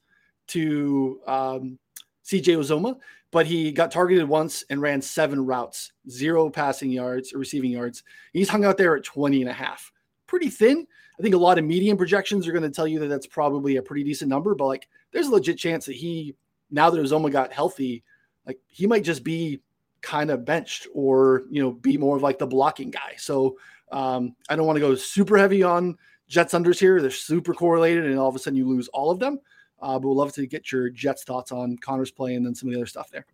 to 0.48 1.20
um, 1.28 1.80
CJ 2.24 2.58
Uzomah, 2.58 2.98
but 3.36 3.46
he 3.46 3.70
got 3.70 3.92
targeted 3.92 4.30
once 4.30 4.64
and 4.70 4.82
ran 4.82 5.02
seven 5.02 5.46
routes, 5.46 5.92
zero 6.10 6.50
passing 6.50 6.90
yards 6.90 7.34
or 7.34 7.38
receiving 7.38 7.70
yards. 7.70 8.02
He's 8.32 8.48
hung 8.48 8.64
out 8.64 8.78
there 8.78 8.96
at 8.96 9.04
20 9.04 9.42
and 9.42 9.50
a 9.50 9.54
half. 9.54 9.92
Pretty 10.26 10.48
thin. 10.48 10.88
I 11.20 11.22
think 11.22 11.36
a 11.36 11.38
lot 11.38 11.60
of 11.60 11.66
medium 11.66 11.98
projections 11.98 12.48
are 12.48 12.54
going 12.54 12.64
to 12.64 12.70
tell 12.70 12.88
you 12.88 12.98
that 13.00 13.08
that's 13.08 13.28
probably 13.28 13.76
a 13.76 13.82
pretty 13.82 14.06
decent 14.06 14.30
number, 14.30 14.56
but 14.56 14.68
like 14.68 14.88
there's 15.12 15.28
a 15.28 15.32
legit 15.32 15.58
chance 15.58 15.86
that 15.86 15.98
he, 15.98 16.34
now 16.72 16.90
that 16.90 16.98
Uzomah 16.98 17.30
got 17.30 17.52
healthy, 17.52 18.06
like 18.48 18.58
he 18.68 18.88
might 18.88 19.04
just 19.04 19.22
be 19.22 19.60
kind 20.02 20.32
of 20.32 20.46
benched 20.46 20.88
or, 20.94 21.44
you 21.50 21.62
know, 21.62 21.74
be 21.74 21.98
more 21.98 22.16
of 22.16 22.24
like 22.24 22.40
the 22.40 22.48
blocking 22.48 22.90
guy. 22.90 23.16
So 23.18 23.58
um, 23.92 24.34
I 24.48 24.56
don't 24.56 24.66
want 24.66 24.78
to 24.78 24.88
go 24.88 24.96
super 24.96 25.38
heavy 25.38 25.62
on 25.62 25.98
Jets 26.30 26.54
unders 26.54 26.80
here. 26.80 27.02
They're 27.02 27.12
super 27.12 27.54
correlated, 27.54 28.06
and 28.06 28.18
all 28.18 28.30
of 28.30 28.36
a 28.38 28.40
sudden 28.40 28.56
you 28.56 28.66
lose 28.66 28.88
all 28.94 29.12
of 29.12 29.20
them. 29.20 29.42
Uh, 29.82 30.00
but 30.00 30.10
we'd 30.10 30.16
love 30.16 30.34
to 30.34 30.48
get 30.48 30.72
your 30.72 30.90
Jets 30.90 31.24
thoughts 31.24 31.52
on 31.52 31.78
Connor's 31.78 32.12
play 32.12 32.36
and 32.36 32.46
then 32.46 32.56
some 32.56 32.70
of 32.70 32.74
the 32.74 32.80
other 32.80 32.88
stuff 32.88 33.10
there. 33.12 33.26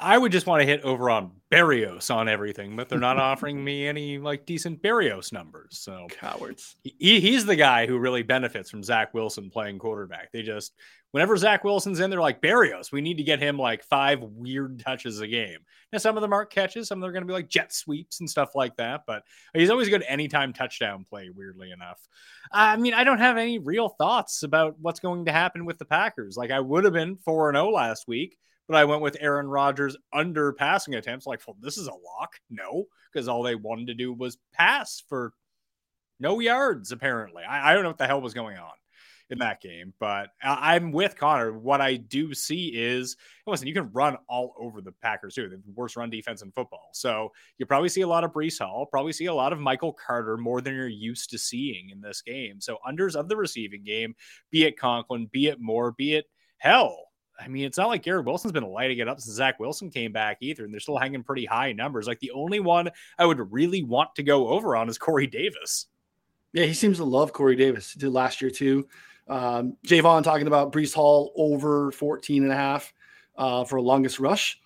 I 0.00 0.16
would 0.16 0.30
just 0.30 0.46
want 0.46 0.60
to 0.60 0.66
hit 0.66 0.82
over 0.82 1.10
on 1.10 1.32
Berrios 1.50 2.14
on 2.14 2.28
everything, 2.28 2.76
but 2.76 2.88
they're 2.88 3.00
not 3.00 3.16
offering 3.18 3.62
me 3.62 3.86
any 3.86 4.18
like 4.18 4.46
decent 4.46 4.80
Berrios 4.80 5.32
numbers. 5.32 5.76
So 5.76 6.06
cowards. 6.08 6.76
He, 6.84 7.18
he's 7.20 7.44
the 7.44 7.56
guy 7.56 7.86
who 7.86 7.98
really 7.98 8.22
benefits 8.22 8.70
from 8.70 8.84
Zach 8.84 9.12
Wilson 9.12 9.50
playing 9.50 9.80
quarterback. 9.80 10.30
They 10.30 10.42
just 10.42 10.74
whenever 11.12 11.36
Zach 11.36 11.64
Wilson's 11.64 12.00
in, 12.00 12.10
they're 12.10 12.20
like 12.20 12.42
Berrios, 12.42 12.92
We 12.92 13.00
need 13.00 13.16
to 13.16 13.22
get 13.22 13.40
him 13.40 13.58
like 13.58 13.82
five 13.84 14.20
weird 14.22 14.80
touches 14.80 15.20
a 15.20 15.26
game. 15.26 15.58
Now 15.92 15.98
some 15.98 16.16
of 16.16 16.22
them 16.22 16.32
aren't 16.32 16.50
catches, 16.50 16.88
some 16.88 16.98
of 16.98 17.02
them 17.02 17.10
are 17.10 17.12
going 17.12 17.22
to 17.22 17.26
be 17.26 17.32
like 17.32 17.48
jet 17.48 17.72
sweeps 17.72 18.20
and 18.20 18.28
stuff 18.28 18.54
like 18.54 18.76
that. 18.76 19.02
But 19.06 19.22
he's 19.54 19.70
always 19.70 19.88
good 19.88 20.04
anytime 20.06 20.52
touchdown 20.52 21.06
play. 21.08 21.30
Weirdly 21.34 21.70
enough, 21.70 22.00
I 22.52 22.76
mean 22.76 22.94
I 22.94 23.04
don't 23.04 23.18
have 23.18 23.36
any 23.36 23.58
real 23.58 23.88
thoughts 23.88 24.42
about 24.42 24.76
what's 24.80 25.00
going 25.00 25.26
to 25.26 25.32
happen 25.32 25.64
with 25.64 25.78
the 25.78 25.84
Packers. 25.84 26.36
Like 26.36 26.50
I 26.50 26.60
would 26.60 26.84
have 26.84 26.92
been 26.92 27.16
four 27.16 27.48
and 27.48 27.56
zero 27.56 27.68
oh 27.68 27.70
last 27.70 28.06
week 28.06 28.38
but 28.68 28.76
I 28.76 28.84
went 28.84 29.00
with 29.00 29.16
Aaron 29.18 29.48
Rodgers 29.48 29.96
under 30.12 30.52
passing 30.52 30.94
attempts. 30.94 31.26
Like, 31.26 31.40
well, 31.46 31.56
this 31.58 31.78
is 31.78 31.86
a 31.86 31.92
lock. 31.92 32.34
No, 32.50 32.84
because 33.10 33.26
all 33.26 33.42
they 33.42 33.54
wanted 33.54 33.86
to 33.86 33.94
do 33.94 34.12
was 34.12 34.36
pass 34.52 35.02
for 35.08 35.32
no 36.20 36.38
yards, 36.38 36.92
apparently. 36.92 37.44
I, 37.44 37.70
I, 37.70 37.74
don't 37.74 37.82
know 37.82 37.88
what 37.88 37.98
the 37.98 38.06
hell 38.06 38.20
was 38.20 38.34
going 38.34 38.58
on 38.58 38.72
in 39.30 39.38
that 39.38 39.60
game, 39.60 39.92
but 39.98 40.30
I, 40.42 40.76
am 40.76 40.90
with 40.92 41.16
Connor. 41.16 41.52
What 41.52 41.80
I 41.80 41.96
do 41.96 42.32
see 42.34 42.68
is, 42.68 43.16
listen, 43.46 43.66
you 43.66 43.74
can 43.74 43.90
run 43.92 44.16
all 44.28 44.54
over 44.58 44.80
the 44.80 44.92
Packers 44.92 45.34
too. 45.34 45.48
The 45.48 45.60
worst 45.74 45.96
run 45.96 46.10
defense 46.10 46.42
in 46.42 46.50
football. 46.52 46.88
So 46.92 47.32
you 47.58 47.66
probably 47.66 47.88
see 47.88 48.00
a 48.00 48.08
lot 48.08 48.24
of 48.24 48.32
Breece 48.32 48.58
Hall, 48.58 48.86
probably 48.86 49.12
see 49.12 49.26
a 49.26 49.34
lot 49.34 49.52
of 49.52 49.60
Michael 49.60 49.92
Carter 49.92 50.36
more 50.36 50.60
than 50.60 50.74
you're 50.74 50.88
used 50.88 51.30
to 51.30 51.38
seeing 51.38 51.90
in 51.90 52.00
this 52.00 52.22
game. 52.22 52.60
So 52.60 52.78
unders 52.88 53.16
of 53.16 53.28
the 53.28 53.36
receiving 53.36 53.84
game, 53.84 54.14
be 54.50 54.64
it 54.64 54.78
Conklin, 54.78 55.28
be 55.30 55.48
it 55.48 55.60
Moore, 55.60 55.92
be 55.92 56.14
it 56.14 56.26
hell 56.56 57.08
I 57.40 57.48
mean, 57.48 57.64
it's 57.64 57.78
not 57.78 57.88
like 57.88 58.02
Garrett 58.02 58.26
Wilson's 58.26 58.52
been 58.52 58.64
lighting 58.64 58.98
it 58.98 59.08
up 59.08 59.20
since 59.20 59.36
Zach 59.36 59.60
Wilson 59.60 59.90
came 59.90 60.12
back 60.12 60.38
either, 60.40 60.64
and 60.64 60.72
they're 60.72 60.80
still 60.80 60.98
hanging 60.98 61.22
pretty 61.22 61.44
high 61.44 61.72
numbers. 61.72 62.06
Like 62.06 62.18
the 62.18 62.32
only 62.32 62.58
one 62.58 62.90
I 63.18 63.26
would 63.26 63.52
really 63.52 63.82
want 63.82 64.14
to 64.16 64.22
go 64.22 64.48
over 64.48 64.74
on 64.74 64.88
is 64.88 64.98
Corey 64.98 65.28
Davis. 65.28 65.86
Yeah, 66.52 66.64
he 66.64 66.74
seems 66.74 66.96
to 66.96 67.04
love 67.04 67.32
Corey 67.32 67.56
Davis. 67.56 67.92
He 67.92 68.00
did 68.00 68.10
last 68.10 68.40
year 68.40 68.50
too. 68.50 68.88
Um, 69.28 69.76
Javon 69.86 70.22
talking 70.22 70.46
about 70.46 70.72
Breece 70.72 70.94
Hall 70.94 71.32
over 71.36 71.90
14 71.92 72.42
and 72.42 72.52
a 72.52 72.56
half 72.56 72.92
uh, 73.36 73.64
for 73.64 73.76
a 73.76 73.82
longest 73.82 74.18
rush. 74.20 74.60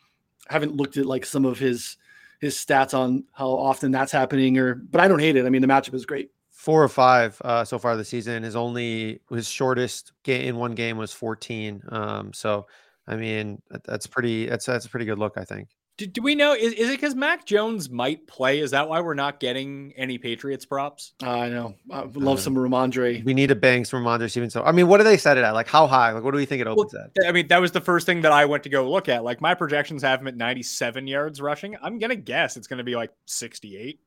I 0.48 0.53
haven't 0.53 0.77
looked 0.77 0.96
at 0.96 1.07
like 1.07 1.25
some 1.27 1.44
of 1.44 1.59
his 1.59 1.96
his 2.40 2.57
stats 2.57 2.92
on 2.92 3.25
how 3.33 3.48
often 3.51 3.92
that's 3.92 4.12
happening, 4.12 4.59
or 4.59 4.75
but 4.75 5.01
I 5.01 5.09
don't 5.09 5.20
hate 5.20 5.37
it. 5.37 5.46
I 5.46 5.48
mean, 5.48 5.62
the 5.62 5.68
matchup 5.68 5.94
is 5.94 6.07
great 6.07 6.31
four 6.62 6.81
or 6.81 6.88
five 6.88 7.42
uh, 7.44 7.64
so 7.64 7.77
far 7.77 7.96
this 7.96 8.09
season. 8.09 8.44
His 8.44 8.55
only 8.55 9.20
his 9.31 9.48
shortest 9.48 10.12
game 10.22 10.42
in 10.42 10.57
one 10.57 10.77
game 10.77 10.96
was 10.96 11.12
14. 11.12 11.83
Um, 11.88 12.33
so 12.33 12.68
I 13.09 13.16
mean 13.16 13.61
that's 13.85 14.07
pretty 14.07 14.46
that's 14.46 14.64
that's 14.64 14.87
a 14.87 14.88
pretty 14.88 15.07
good 15.07 15.18
look, 15.18 15.37
I 15.37 15.44
think. 15.44 15.70
Do, 16.03 16.09
do 16.09 16.23
we 16.23 16.35
know 16.35 16.53
is, 16.53 16.73
is 16.73 16.88
it 16.88 16.93
because 16.93 17.15
Mac 17.15 17.47
Jones 17.47 17.88
might 17.88 18.27
play? 18.27 18.59
Is 18.59 18.73
that 18.73 18.88
why 18.88 19.01
we're 19.01 19.15
not 19.15 19.38
getting 19.38 19.93
any 19.97 20.19
Patriots 20.19 20.65
props? 20.65 21.12
Uh, 21.23 21.31
I 21.31 21.49
know. 21.49 21.77
I 21.93 22.01
love 22.15 22.38
uh, 22.38 22.41
some 22.41 22.57
Rhamondre. 22.57 23.25
We 23.25 23.35
need 23.35 23.53
a 23.53 23.55
bang 23.55 23.85
from 23.85 24.03
Rhamondre 24.03 24.29
Stevenson. 24.29 24.62
I 24.65 24.73
mean, 24.73 24.88
what 24.88 24.99
do 24.99 25.05
they 25.05 25.17
set 25.17 25.38
it 25.38 25.45
at? 25.45 25.53
Like 25.53 25.69
how 25.69 25.87
high? 25.87 26.11
Like 26.11 26.25
what 26.25 26.33
do 26.33 26.38
we 26.38 26.47
think 26.47 26.61
it 26.61 26.67
opens 26.67 26.93
well, 26.93 27.05
at? 27.05 27.29
I 27.29 27.31
mean, 27.31 27.47
that 27.49 27.61
was 27.61 27.71
the 27.71 27.81
first 27.81 28.05
thing 28.05 28.23
that 28.23 28.33
I 28.33 28.45
went 28.47 28.65
to 28.65 28.69
go 28.69 28.91
look 28.91 29.09
at. 29.09 29.23
Like 29.23 29.41
my 29.41 29.55
projections 29.55 30.03
have 30.03 30.21
him 30.21 30.27
at 30.27 30.37
97 30.37 31.07
yards 31.07 31.41
rushing. 31.41 31.77
I'm 31.81 32.01
gonna 32.01 32.17
guess 32.17 32.57
it's 32.57 32.67
gonna 32.67 32.85
be 32.85 32.97
like 32.97 33.12
68. 33.27 34.01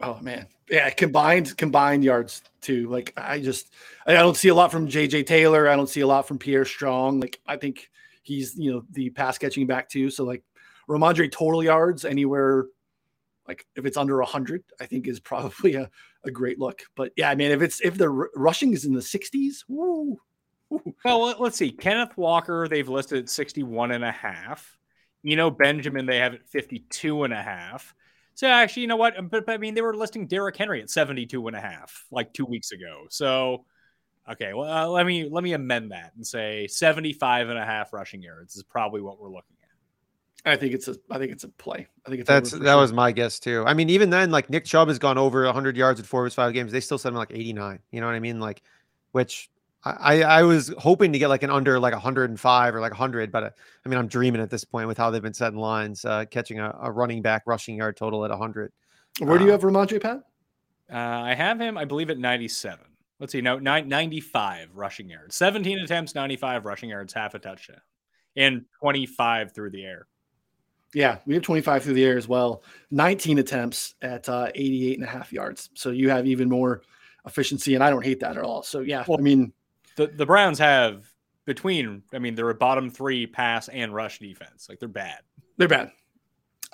Oh 0.00 0.18
man, 0.22 0.46
yeah, 0.70 0.88
combined 0.90 1.54
combined 1.58 2.04
yards 2.04 2.42
too. 2.62 2.88
Like 2.88 3.12
I 3.18 3.38
just 3.38 3.74
I 4.06 4.14
don't 4.14 4.36
see 4.36 4.48
a 4.48 4.54
lot 4.54 4.72
from 4.72 4.88
JJ 4.88 5.26
Taylor. 5.26 5.68
I 5.68 5.76
don't 5.76 5.90
see 5.90 6.00
a 6.00 6.06
lot 6.06 6.26
from 6.26 6.38
Pierre 6.38 6.64
Strong. 6.64 7.20
Like 7.20 7.38
I 7.46 7.58
think 7.58 7.90
he's 8.22 8.56
you 8.56 8.72
know 8.72 8.84
the 8.90 9.10
pass 9.10 9.36
catching 9.36 9.66
back 9.66 9.90
too. 9.90 10.08
So 10.08 10.24
like 10.24 10.42
Rhamondre 10.92 11.30
total 11.30 11.62
yards 11.62 12.04
anywhere 12.04 12.66
like 13.48 13.66
if 13.76 13.86
it's 13.86 13.96
under 13.96 14.18
100 14.18 14.62
i 14.80 14.86
think 14.86 15.06
is 15.06 15.20
probably 15.20 15.74
a, 15.74 15.90
a 16.24 16.30
great 16.30 16.58
look 16.58 16.82
but 16.94 17.12
yeah 17.16 17.30
i 17.30 17.34
mean 17.34 17.50
if 17.50 17.62
it's 17.62 17.80
if 17.80 17.96
the 17.96 18.10
r- 18.10 18.30
rushing 18.36 18.72
is 18.72 18.84
in 18.84 18.94
the 18.94 19.00
60s 19.00 19.64
woo, 19.68 20.18
well 21.04 21.34
let's 21.38 21.56
see 21.56 21.70
kenneth 21.70 22.16
walker 22.16 22.68
they've 22.68 22.88
listed 22.88 23.28
61 23.28 23.90
and 23.92 24.04
a 24.04 24.12
half 24.12 24.78
you 25.22 25.36
know 25.36 25.50
benjamin 25.50 26.06
they 26.06 26.18
have 26.18 26.34
it 26.34 26.46
52 26.46 27.24
and 27.24 27.32
a 27.32 27.42
half 27.42 27.94
so 28.34 28.48
actually, 28.48 28.82
you 28.82 28.88
know 28.88 28.96
what? 28.96 29.14
But, 29.30 29.46
but, 29.46 29.52
I 29.52 29.58
mean, 29.58 29.74
they 29.74 29.82
were 29.82 29.94
listing 29.94 30.26
Derrick 30.26 30.56
Henry 30.56 30.80
at 30.80 30.90
72 30.90 31.46
and 31.46 31.56
a 31.56 31.60
half 31.60 32.06
like 32.10 32.32
two 32.32 32.46
weeks 32.46 32.72
ago. 32.72 33.04
So 33.10 33.66
okay, 34.30 34.54
well, 34.54 34.70
uh, 34.70 34.86
let 34.88 35.06
me 35.06 35.28
let 35.28 35.44
me 35.44 35.52
amend 35.52 35.92
that 35.92 36.12
and 36.16 36.26
say 36.26 36.66
75 36.66 37.48
and 37.48 37.58
a 37.58 37.64
half 37.64 37.92
rushing 37.92 38.22
yards 38.22 38.56
is 38.56 38.62
probably 38.62 39.00
what 39.00 39.20
we're 39.20 39.28
looking 39.28 39.51
at. 39.51 39.51
I 40.44 40.56
think 40.56 40.74
it's 40.74 40.88
a 40.88 40.96
I 41.10 41.18
think 41.18 41.30
it's 41.30 41.44
a 41.44 41.48
play. 41.48 41.86
I 42.04 42.08
think 42.08 42.20
it's 42.20 42.28
that's 42.28 42.50
that 42.50 42.64
sure. 42.64 42.76
was 42.76 42.92
my 42.92 43.12
guess 43.12 43.38
too. 43.38 43.62
I 43.66 43.74
mean, 43.74 43.88
even 43.90 44.10
then, 44.10 44.30
like 44.30 44.50
Nick 44.50 44.64
Chubb 44.64 44.88
has 44.88 44.98
gone 44.98 45.16
over 45.18 45.44
100 45.44 45.76
yards 45.76 46.00
in 46.00 46.06
four 46.06 46.22
of 46.22 46.24
his 46.26 46.34
five 46.34 46.52
games. 46.52 46.72
They 46.72 46.80
still 46.80 46.98
set 46.98 47.10
him 47.10 47.14
like 47.14 47.30
89. 47.32 47.78
You 47.92 48.00
know 48.00 48.06
what 48.06 48.16
I 48.16 48.20
mean? 48.20 48.40
Like, 48.40 48.62
which 49.12 49.50
I, 49.84 50.22
I 50.22 50.42
was 50.42 50.72
hoping 50.78 51.12
to 51.12 51.18
get 51.18 51.28
like 51.28 51.42
an 51.42 51.50
under 51.50 51.78
like 51.80 51.92
105 51.92 52.74
or 52.74 52.80
like 52.80 52.92
100, 52.92 53.32
but 53.32 53.42
uh, 53.42 53.50
I 53.84 53.88
mean, 53.88 53.98
I'm 53.98 54.06
dreaming 54.06 54.40
at 54.40 54.48
this 54.48 54.64
point 54.64 54.86
with 54.86 54.96
how 54.96 55.10
they've 55.10 55.22
been 55.22 55.34
setting 55.34 55.58
lines, 55.58 56.04
uh, 56.04 56.24
catching 56.30 56.60
a, 56.60 56.76
a, 56.82 56.90
running 56.90 57.20
back 57.20 57.42
rushing 57.46 57.76
yard 57.76 57.96
total 57.96 58.24
at 58.24 58.30
100. 58.30 58.72
Where 59.18 59.38
do 59.38 59.44
you 59.44 59.50
uh, 59.50 59.54
have 59.54 59.62
Rhamondre 59.62 60.00
Pat? 60.00 60.22
Uh, 60.92 60.96
I 60.96 61.34
have 61.34 61.60
him, 61.60 61.76
I 61.76 61.84
believe, 61.84 62.10
at 62.10 62.18
97. 62.18 62.84
Let's 63.18 63.32
see, 63.32 63.40
no, 63.40 63.58
95 63.58 64.68
rushing 64.74 65.08
yards, 65.08 65.34
17 65.36 65.80
attempts, 65.80 66.14
95 66.14 66.64
rushing 66.64 66.90
yards, 66.90 67.12
half 67.12 67.34
a 67.34 67.38
touchdown, 67.38 67.80
and 68.36 68.64
25 68.80 69.52
through 69.52 69.70
the 69.70 69.84
air. 69.84 70.06
Yeah, 70.94 71.18
we 71.26 71.34
have 71.34 71.42
25 71.42 71.84
through 71.84 71.94
the 71.94 72.04
air 72.04 72.18
as 72.18 72.28
well. 72.28 72.62
19 72.90 73.38
attempts 73.38 73.94
at 74.02 74.28
uh, 74.28 74.48
88 74.54 74.98
and 74.98 75.08
a 75.08 75.10
half 75.10 75.32
yards. 75.32 75.70
So 75.74 75.90
you 75.90 76.10
have 76.10 76.26
even 76.26 76.48
more 76.48 76.82
efficiency, 77.26 77.74
and 77.74 77.82
I 77.82 77.90
don't 77.90 78.04
hate 78.04 78.20
that 78.20 78.36
at 78.36 78.42
all. 78.42 78.62
So 78.62 78.80
yeah, 78.80 79.04
well, 79.06 79.18
I 79.18 79.22
mean, 79.22 79.52
the 79.96 80.08
the 80.08 80.26
Browns 80.26 80.58
have 80.58 81.04
between. 81.46 82.02
I 82.12 82.18
mean, 82.18 82.34
they're 82.34 82.50
a 82.50 82.54
bottom 82.54 82.90
three 82.90 83.26
pass 83.26 83.68
and 83.68 83.94
rush 83.94 84.18
defense. 84.18 84.66
Like 84.68 84.78
they're 84.80 84.88
bad. 84.88 85.20
They're 85.56 85.68
bad. 85.68 85.92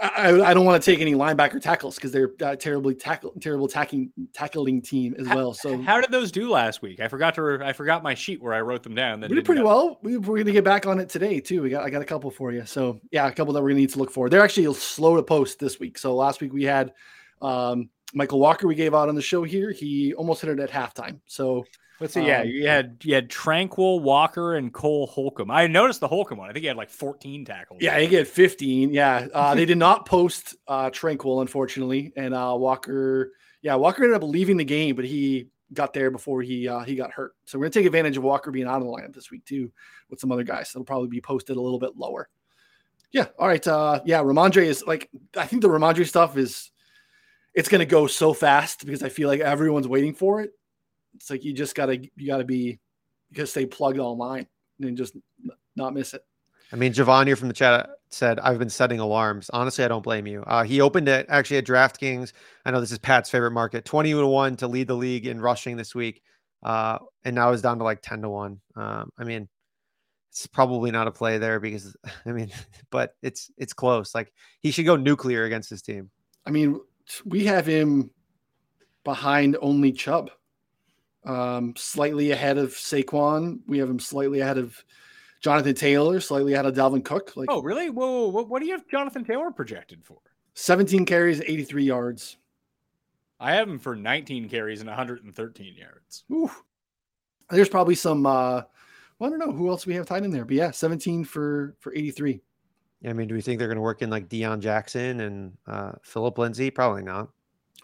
I, 0.00 0.40
I 0.42 0.54
don't 0.54 0.64
want 0.64 0.80
to 0.80 0.90
take 0.90 1.00
any 1.00 1.14
linebacker 1.14 1.60
tackles 1.60 1.96
because 1.96 2.12
they're 2.12 2.30
uh, 2.40 2.54
terribly 2.54 2.94
tackle 2.94 3.32
terrible 3.40 3.66
tackling 3.66 4.12
tackling 4.32 4.80
team 4.80 5.16
as 5.18 5.26
how, 5.26 5.36
well. 5.36 5.54
So 5.54 5.80
how 5.82 6.00
did 6.00 6.12
those 6.12 6.30
do 6.30 6.48
last 6.50 6.82
week? 6.82 7.00
I 7.00 7.08
forgot 7.08 7.34
to 7.34 7.60
I 7.64 7.72
forgot 7.72 8.04
my 8.04 8.14
sheet 8.14 8.40
where 8.40 8.54
I 8.54 8.60
wrote 8.60 8.84
them 8.84 8.94
down. 8.94 9.20
We 9.22 9.28
did 9.28 9.44
pretty 9.44 9.62
well. 9.62 9.98
We, 10.02 10.14
are 10.16 10.20
going 10.20 10.44
to 10.44 10.52
get 10.52 10.62
back 10.62 10.86
on 10.86 11.00
it 11.00 11.08
today 11.08 11.40
too. 11.40 11.62
We 11.62 11.70
got 11.70 11.84
I 11.84 11.90
got 11.90 12.00
a 12.00 12.04
couple 12.04 12.30
for 12.30 12.52
you. 12.52 12.64
So 12.64 13.00
yeah, 13.10 13.26
a 13.26 13.32
couple 13.32 13.52
that 13.54 13.60
we're 13.60 13.70
going 13.70 13.76
to 13.76 13.82
need 13.82 13.90
to 13.90 13.98
look 13.98 14.12
for. 14.12 14.28
They're 14.28 14.44
actually 14.44 14.72
slow 14.74 15.16
to 15.16 15.22
post 15.22 15.58
this 15.58 15.80
week. 15.80 15.98
So 15.98 16.14
last 16.14 16.40
week 16.40 16.52
we 16.52 16.62
had 16.62 16.92
um, 17.42 17.88
Michael 18.14 18.38
Walker. 18.38 18.68
We 18.68 18.76
gave 18.76 18.94
out 18.94 19.08
on 19.08 19.16
the 19.16 19.22
show 19.22 19.42
here. 19.42 19.72
He 19.72 20.14
almost 20.14 20.42
hit 20.42 20.50
it 20.50 20.60
at 20.60 20.70
halftime. 20.70 21.18
So 21.26 21.64
Let's 22.00 22.14
see. 22.14 22.24
Yeah, 22.24 22.42
um, 22.42 22.48
you 22.48 22.66
had 22.68 22.98
you 23.02 23.14
had 23.14 23.28
Tranquill 23.28 24.00
Walker 24.00 24.54
and 24.54 24.72
Cole 24.72 25.08
Holcomb. 25.08 25.50
I 25.50 25.66
noticed 25.66 26.00
the 26.00 26.06
Holcomb 26.06 26.38
one. 26.38 26.48
I 26.48 26.52
think 26.52 26.62
he 26.62 26.68
had 26.68 26.76
like 26.76 26.90
14 26.90 27.44
tackles. 27.44 27.80
Yeah, 27.82 27.98
he 27.98 28.14
had 28.14 28.28
15. 28.28 28.92
Yeah, 28.92 29.26
uh, 29.34 29.54
they 29.54 29.64
did 29.64 29.78
not 29.78 30.06
post 30.06 30.54
uh, 30.68 30.90
Tranquill, 30.90 31.40
unfortunately, 31.40 32.12
and 32.16 32.34
uh, 32.34 32.54
Walker. 32.56 33.32
Yeah, 33.62 33.74
Walker 33.74 34.04
ended 34.04 34.16
up 34.16 34.28
leaving 34.28 34.56
the 34.56 34.64
game, 34.64 34.94
but 34.94 35.04
he 35.04 35.48
got 35.72 35.92
there 35.92 36.10
before 36.10 36.40
he 36.40 36.68
uh, 36.68 36.80
he 36.80 36.94
got 36.94 37.10
hurt. 37.10 37.32
So 37.46 37.58
we're 37.58 37.64
gonna 37.64 37.72
take 37.72 37.86
advantage 37.86 38.16
of 38.16 38.22
Walker 38.22 38.52
being 38.52 38.68
out 38.68 38.80
of 38.80 38.84
the 38.84 38.92
lineup 38.92 39.14
this 39.14 39.32
week 39.32 39.44
too, 39.44 39.72
with 40.08 40.20
some 40.20 40.30
other 40.30 40.44
guys. 40.44 40.70
That'll 40.72 40.84
probably 40.84 41.08
be 41.08 41.20
posted 41.20 41.56
a 41.56 41.60
little 41.60 41.80
bit 41.80 41.96
lower. 41.96 42.28
Yeah. 43.10 43.26
All 43.38 43.48
right. 43.48 43.66
Uh, 43.66 44.00
yeah, 44.04 44.20
Rhamondre 44.20 44.62
is 44.62 44.84
like 44.86 45.10
I 45.36 45.46
think 45.46 45.62
the 45.62 45.68
Rhamondre 45.68 46.06
stuff 46.06 46.36
is 46.36 46.70
it's 47.54 47.68
gonna 47.68 47.86
go 47.86 48.06
so 48.06 48.32
fast 48.32 48.86
because 48.86 49.02
I 49.02 49.08
feel 49.08 49.26
like 49.26 49.40
everyone's 49.40 49.88
waiting 49.88 50.14
for 50.14 50.42
it 50.42 50.52
it's 51.18 51.30
like 51.30 51.44
you 51.44 51.52
just 51.52 51.74
gotta 51.74 51.98
you 52.16 52.26
gotta 52.26 52.44
be 52.44 52.78
you 53.30 53.36
gotta 53.36 53.46
stay 53.46 53.66
plugged 53.66 53.98
online 53.98 54.46
and 54.80 54.96
just 54.96 55.16
not 55.76 55.92
miss 55.92 56.14
it. 56.14 56.24
I 56.72 56.76
mean, 56.76 56.92
Javon 56.92 57.26
here 57.26 57.36
from 57.36 57.48
the 57.48 57.54
chat 57.54 57.90
said 58.10 58.38
I've 58.40 58.58
been 58.58 58.70
setting 58.70 59.00
alarms. 59.00 59.50
Honestly, 59.52 59.84
I 59.84 59.88
don't 59.88 60.02
blame 60.02 60.26
you. 60.26 60.42
Uh, 60.46 60.62
he 60.62 60.80
opened 60.80 61.08
it 61.08 61.26
actually 61.28 61.56
at 61.56 61.66
DraftKings. 61.66 62.32
I 62.64 62.70
know 62.70 62.80
this 62.80 62.92
is 62.92 62.98
Pat's 62.98 63.30
favorite 63.30 63.50
market, 63.50 63.84
twenty 63.84 64.12
to 64.12 64.26
one 64.26 64.56
to 64.56 64.68
lead 64.68 64.86
the 64.86 64.94
league 64.94 65.26
in 65.26 65.40
rushing 65.40 65.76
this 65.76 65.94
week, 65.94 66.22
uh, 66.62 66.98
and 67.24 67.34
now 67.34 67.50
is 67.50 67.62
down 67.62 67.78
to 67.78 67.84
like 67.84 68.00
ten 68.00 68.22
to 68.22 68.28
one. 68.28 68.60
Um, 68.76 69.10
I 69.18 69.24
mean, 69.24 69.48
it's 70.30 70.46
probably 70.46 70.92
not 70.92 71.08
a 71.08 71.10
play 71.10 71.38
there 71.38 71.58
because 71.58 71.96
I 72.26 72.30
mean, 72.30 72.52
but 72.90 73.14
it's 73.22 73.50
it's 73.56 73.72
close. 73.72 74.14
Like 74.14 74.32
he 74.60 74.70
should 74.70 74.86
go 74.86 74.96
nuclear 74.96 75.44
against 75.44 75.70
his 75.70 75.82
team. 75.82 76.10
I 76.46 76.50
mean, 76.50 76.80
we 77.24 77.44
have 77.46 77.66
him 77.66 78.10
behind 79.04 79.56
only 79.62 79.90
Chubb, 79.90 80.30
um, 81.24 81.74
slightly 81.76 82.30
ahead 82.30 82.58
of 82.58 82.70
Saquon. 82.70 83.60
We 83.66 83.78
have 83.78 83.88
him 83.88 84.00
slightly 84.00 84.40
ahead 84.40 84.58
of 84.58 84.82
Jonathan 85.40 85.74
Taylor, 85.74 86.20
slightly 86.20 86.54
ahead 86.54 86.66
of 86.66 86.74
Dalvin 86.74 87.04
Cook. 87.04 87.36
Like, 87.36 87.50
oh, 87.50 87.62
really? 87.62 87.90
Whoa, 87.90 88.28
whoa, 88.28 88.44
what 88.44 88.60
do 88.60 88.66
you 88.66 88.72
have 88.72 88.88
Jonathan 88.88 89.24
Taylor 89.24 89.50
projected 89.50 90.04
for? 90.04 90.18
17 90.54 91.06
carries, 91.06 91.40
83 91.40 91.84
yards. 91.84 92.36
I 93.40 93.54
have 93.54 93.68
him 93.68 93.78
for 93.78 93.94
19 93.94 94.48
carries 94.48 94.80
and 94.80 94.88
113 94.88 95.74
yards. 95.76 96.24
Ooh. 96.32 96.50
There's 97.50 97.68
probably 97.68 97.94
some 97.94 98.26
uh 98.26 98.62
well, 99.18 99.26
I 99.26 99.30
don't 99.30 99.38
know 99.38 99.52
who 99.52 99.68
else 99.68 99.86
we 99.86 99.94
have 99.94 100.06
tied 100.06 100.24
in 100.24 100.30
there, 100.30 100.44
but 100.44 100.54
yeah, 100.54 100.70
17 100.70 101.24
for 101.24 101.76
for 101.80 101.94
83. 101.94 102.40
Yeah, 103.00 103.10
I 103.10 103.12
mean, 103.12 103.28
do 103.28 103.34
we 103.34 103.40
think 103.40 103.58
they're 103.58 103.68
going 103.68 103.76
to 103.76 103.82
work 103.82 104.02
in 104.02 104.10
like 104.10 104.28
Deon 104.28 104.60
Jackson 104.60 105.20
and 105.20 105.56
uh, 105.66 105.92
Phillip 106.02 106.38
Lindsay? 106.38 106.70
Probably 106.70 107.02
not. 107.02 107.28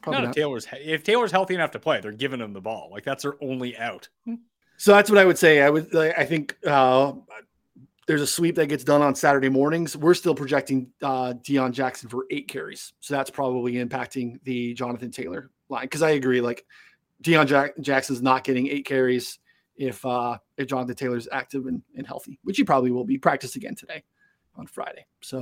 Probably 0.03 0.21
not, 0.21 0.27
not. 0.29 0.35
Taylor's 0.35 0.67
if 0.73 1.03
Taylor's 1.03 1.33
healthy 1.33 1.55
enough 1.55 1.71
to 1.73 1.79
play, 1.79 2.01
they're 2.01 2.13
giving 2.13 2.41
him 2.41 2.53
the 2.53 2.61
ball. 2.61 2.89
Like 2.93 3.05
that's 3.05 3.23
their 3.23 3.35
only 3.43 3.77
out. 3.77 4.09
So 4.77 4.93
that's 4.93 5.09
what 5.09 5.19
I 5.19 5.25
would 5.25 5.39
say. 5.39 5.63
I 5.63 5.71
would 5.71 5.95
I 5.95 6.25
think 6.25 6.57
uh, 6.67 7.13
there's 8.07 8.23
a 8.23 8.27
sweep 8.27 8.57
that 8.57 8.67
gets 8.67 8.85
done 8.85 9.03
on 9.03 9.15
Saturday 9.15 9.49
mornings. 9.49 9.97
We're 9.97 10.15
still 10.15 10.35
projecting 10.35 10.91
uh, 11.03 11.35
Deon 11.35 11.73
Jackson 11.73 12.09
for 12.09 12.27
eight 12.31 12.49
carries, 12.49 12.93
so 13.01 13.15
that's 13.15 13.31
probably 13.31 13.75
impacting 13.75 14.43
the 14.45 14.75
Jonathan 14.75 15.11
Taylor 15.11 15.51
line. 15.69 15.85
Because 15.85 16.03
I 16.03 16.11
agree, 16.11 16.41
like 16.41 16.67
Deon 17.23 17.47
Jack- 17.47 17.79
Jackson's 17.81 18.21
not 18.21 18.45
getting 18.45 18.67
eight 18.67 18.85
carries 18.85 19.39
if 19.77 20.05
uh, 20.05 20.37
if 20.59 20.69
Jonathan 20.69 20.97
Taylor's 20.97 21.29
active 21.33 21.67
and, 21.67 21.83
and 21.97 22.07
healthy, 22.07 22.39
which 22.43 22.57
he 22.57 22.65
probably 22.65 22.91
will 22.91 23.05
be. 23.05 23.17
Practice 23.17 23.57
again 23.57 23.75
today 23.75 24.03
on 24.57 24.67
Friday. 24.67 25.07
So, 25.23 25.41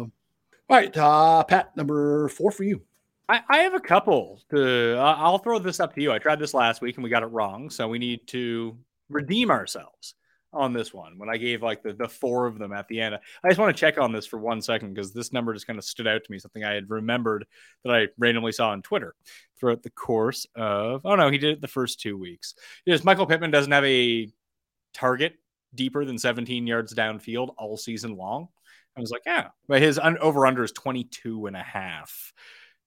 all 0.69 0.77
right, 0.77 0.97
uh, 0.97 1.43
Pat, 1.45 1.77
number 1.77 2.29
four 2.29 2.53
for 2.53 2.63
you. 2.63 2.83
I, 3.29 3.41
I 3.49 3.59
have 3.59 3.75
a 3.75 3.81
couple. 3.81 4.41
To 4.51 4.99
uh, 4.99 5.17
I'll 5.19 5.39
throw 5.39 5.59
this 5.59 5.81
up 5.81 5.95
to 5.95 6.03
you. 6.03 6.13
I 6.13 6.19
tried 6.19 6.39
this 6.39 6.55
last 6.55 6.81
week 6.81 6.97
and 6.97 7.05
we 7.05 7.11
got 7.11 7.23
it 7.23 7.27
wrong, 7.27 7.71
so 7.71 7.89
we 7.89 7.99
need 7.99 8.27
to 8.29 8.77
redeem 9.09 9.51
ourselves 9.51 10.15
on 10.55 10.73
this 10.73 10.93
one 10.93 11.19
when 11.19 11.31
I 11.31 11.39
gave 11.39 11.63
like 11.63 11.83
the, 11.83 11.95
the 11.95 12.09
four 12.09 12.47
of 12.47 12.59
them 12.59 12.73
at 12.73 12.87
the 12.89 13.01
end. 13.01 13.15
I 13.15 13.49
just 13.49 13.59
want 13.59 13.75
to 13.75 13.81
check 13.81 13.99
on 13.99 14.13
this 14.13 14.27
for 14.27 14.39
one 14.39 14.61
second 14.61 14.93
because 14.93 15.13
this 15.13 15.33
number 15.33 15.55
just 15.55 15.67
kind 15.67 15.79
of 15.79 15.85
stood 15.85 16.07
out 16.07 16.23
to 16.23 16.31
me, 16.31 16.39
something 16.39 16.63
I 16.63 16.75
had 16.75 16.91
remembered 16.91 17.47
that 17.85 17.95
I 17.95 18.09
randomly 18.19 18.53
saw 18.53 18.71
on 18.71 18.83
Twitter 18.83 19.15
throughout 19.59 19.83
the 19.83 19.91
course 19.91 20.47
of, 20.55 21.03
oh 21.05 21.15
no, 21.15 21.31
he 21.31 21.39
did 21.39 21.55
it 21.55 21.61
the 21.61 21.69
first 21.69 22.01
two 22.01 22.19
weeks. 22.19 22.55
Yes, 22.85 23.05
Michael 23.05 23.27
Pittman 23.27 23.51
doesn't 23.51 23.73
have 23.73 23.85
a 23.85 24.29
target 24.93 25.35
deeper 25.75 26.05
than 26.05 26.19
17 26.19 26.67
yards 26.67 26.95
downfield 26.95 27.55
all 27.57 27.77
season 27.79 28.17
long. 28.17 28.49
I 28.97 29.01
was 29.01 29.11
like, 29.11 29.23
yeah, 29.25 29.49
but 29.69 29.81
his 29.81 29.99
un- 29.99 30.19
over 30.19 30.47
under 30.47 30.63
is 30.65 30.73
22 30.73 31.47
and 31.47 31.57
a 31.57 31.63
half. 31.63 32.35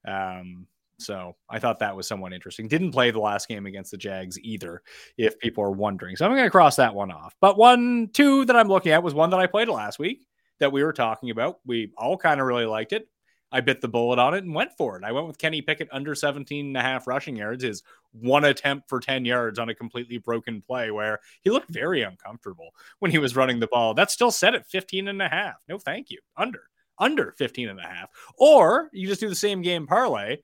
Um, 0.06 0.68
so 0.98 1.36
I 1.50 1.60
thought 1.60 1.80
that 1.80 1.96
was 1.96 2.08
somewhat 2.08 2.34
interesting. 2.34 2.68
Didn't 2.68 2.92
play 2.92 3.12
the 3.12 3.20
last 3.20 3.48
game 3.48 3.66
against 3.66 3.92
the 3.92 3.98
Jags 3.98 4.40
either, 4.40 4.82
if 5.18 5.38
people 5.40 5.64
are 5.64 5.72
wondering. 5.72 6.16
So 6.16 6.26
I'm 6.26 6.32
going 6.32 6.44
to 6.46 6.50
cross 6.50 6.78
that 6.78 6.96
one 6.96 7.12
off. 7.12 7.36
But 7.42 7.58
one, 7.58 8.10
two 8.14 8.46
that 8.46 8.56
I'm 8.56 8.70
looking 8.70 8.94
at 8.94 9.04
was 9.04 9.14
one 9.14 9.30
that 9.32 9.40
I 9.40 9.48
played 9.48 9.68
last 9.68 10.00
week 10.00 10.26
that 10.60 10.72
we 10.72 10.84
were 10.84 10.94
talking 10.94 11.32
about. 11.32 11.60
We 11.66 11.92
all 11.98 12.18
kind 12.18 12.40
of 12.40 12.48
really 12.48 12.66
liked 12.66 12.94
it. 12.94 13.10
I 13.52 13.62
bit 13.62 13.80
the 13.80 13.88
bullet 13.88 14.20
on 14.20 14.34
it 14.34 14.44
and 14.44 14.54
went 14.54 14.72
for 14.78 14.98
it. 14.98 15.04
I 15.04 15.12
went 15.12 15.28
with 15.28 15.38
Kenny 15.38 15.62
Pickett 15.62 15.88
under 15.92 16.16
17 16.16 16.66
and 16.66 16.78
a 16.78 16.82
half 16.82 17.08
rushing 17.08 17.38
yards, 17.38 17.64
his 17.64 17.84
one 18.12 18.44
attempt 18.44 18.90
for 18.90 19.00
10 19.00 19.24
yards 19.24 19.60
on 19.60 19.70
a 19.70 19.76
completely 19.76 20.18
broken 20.18 20.62
play 20.62 20.92
where 20.92 21.20
he 21.42 21.50
looked 21.50 21.70
very 21.70 22.02
uncomfortable 22.02 22.72
when 23.00 23.12
he 23.12 23.18
was 23.18 23.36
running 23.36 23.60
the 23.60 23.68
ball. 23.68 23.94
That's 23.94 24.14
still 24.14 24.32
set 24.32 24.56
at 24.56 24.68
15 24.68 25.08
and 25.08 25.22
a 25.22 25.30
half. 25.30 25.56
No, 25.70 25.78
thank 25.78 26.10
you. 26.10 26.20
Under, 26.36 26.64
under 27.00 27.34
15 27.38 27.70
and 27.70 27.80
a 27.80 27.84
half. 27.84 28.10
Or 28.38 28.90
you 28.94 29.08
just 29.08 29.22
do 29.22 29.30
the 29.30 29.36
same 29.36 29.62
game 29.62 29.88
parlay 29.88 30.38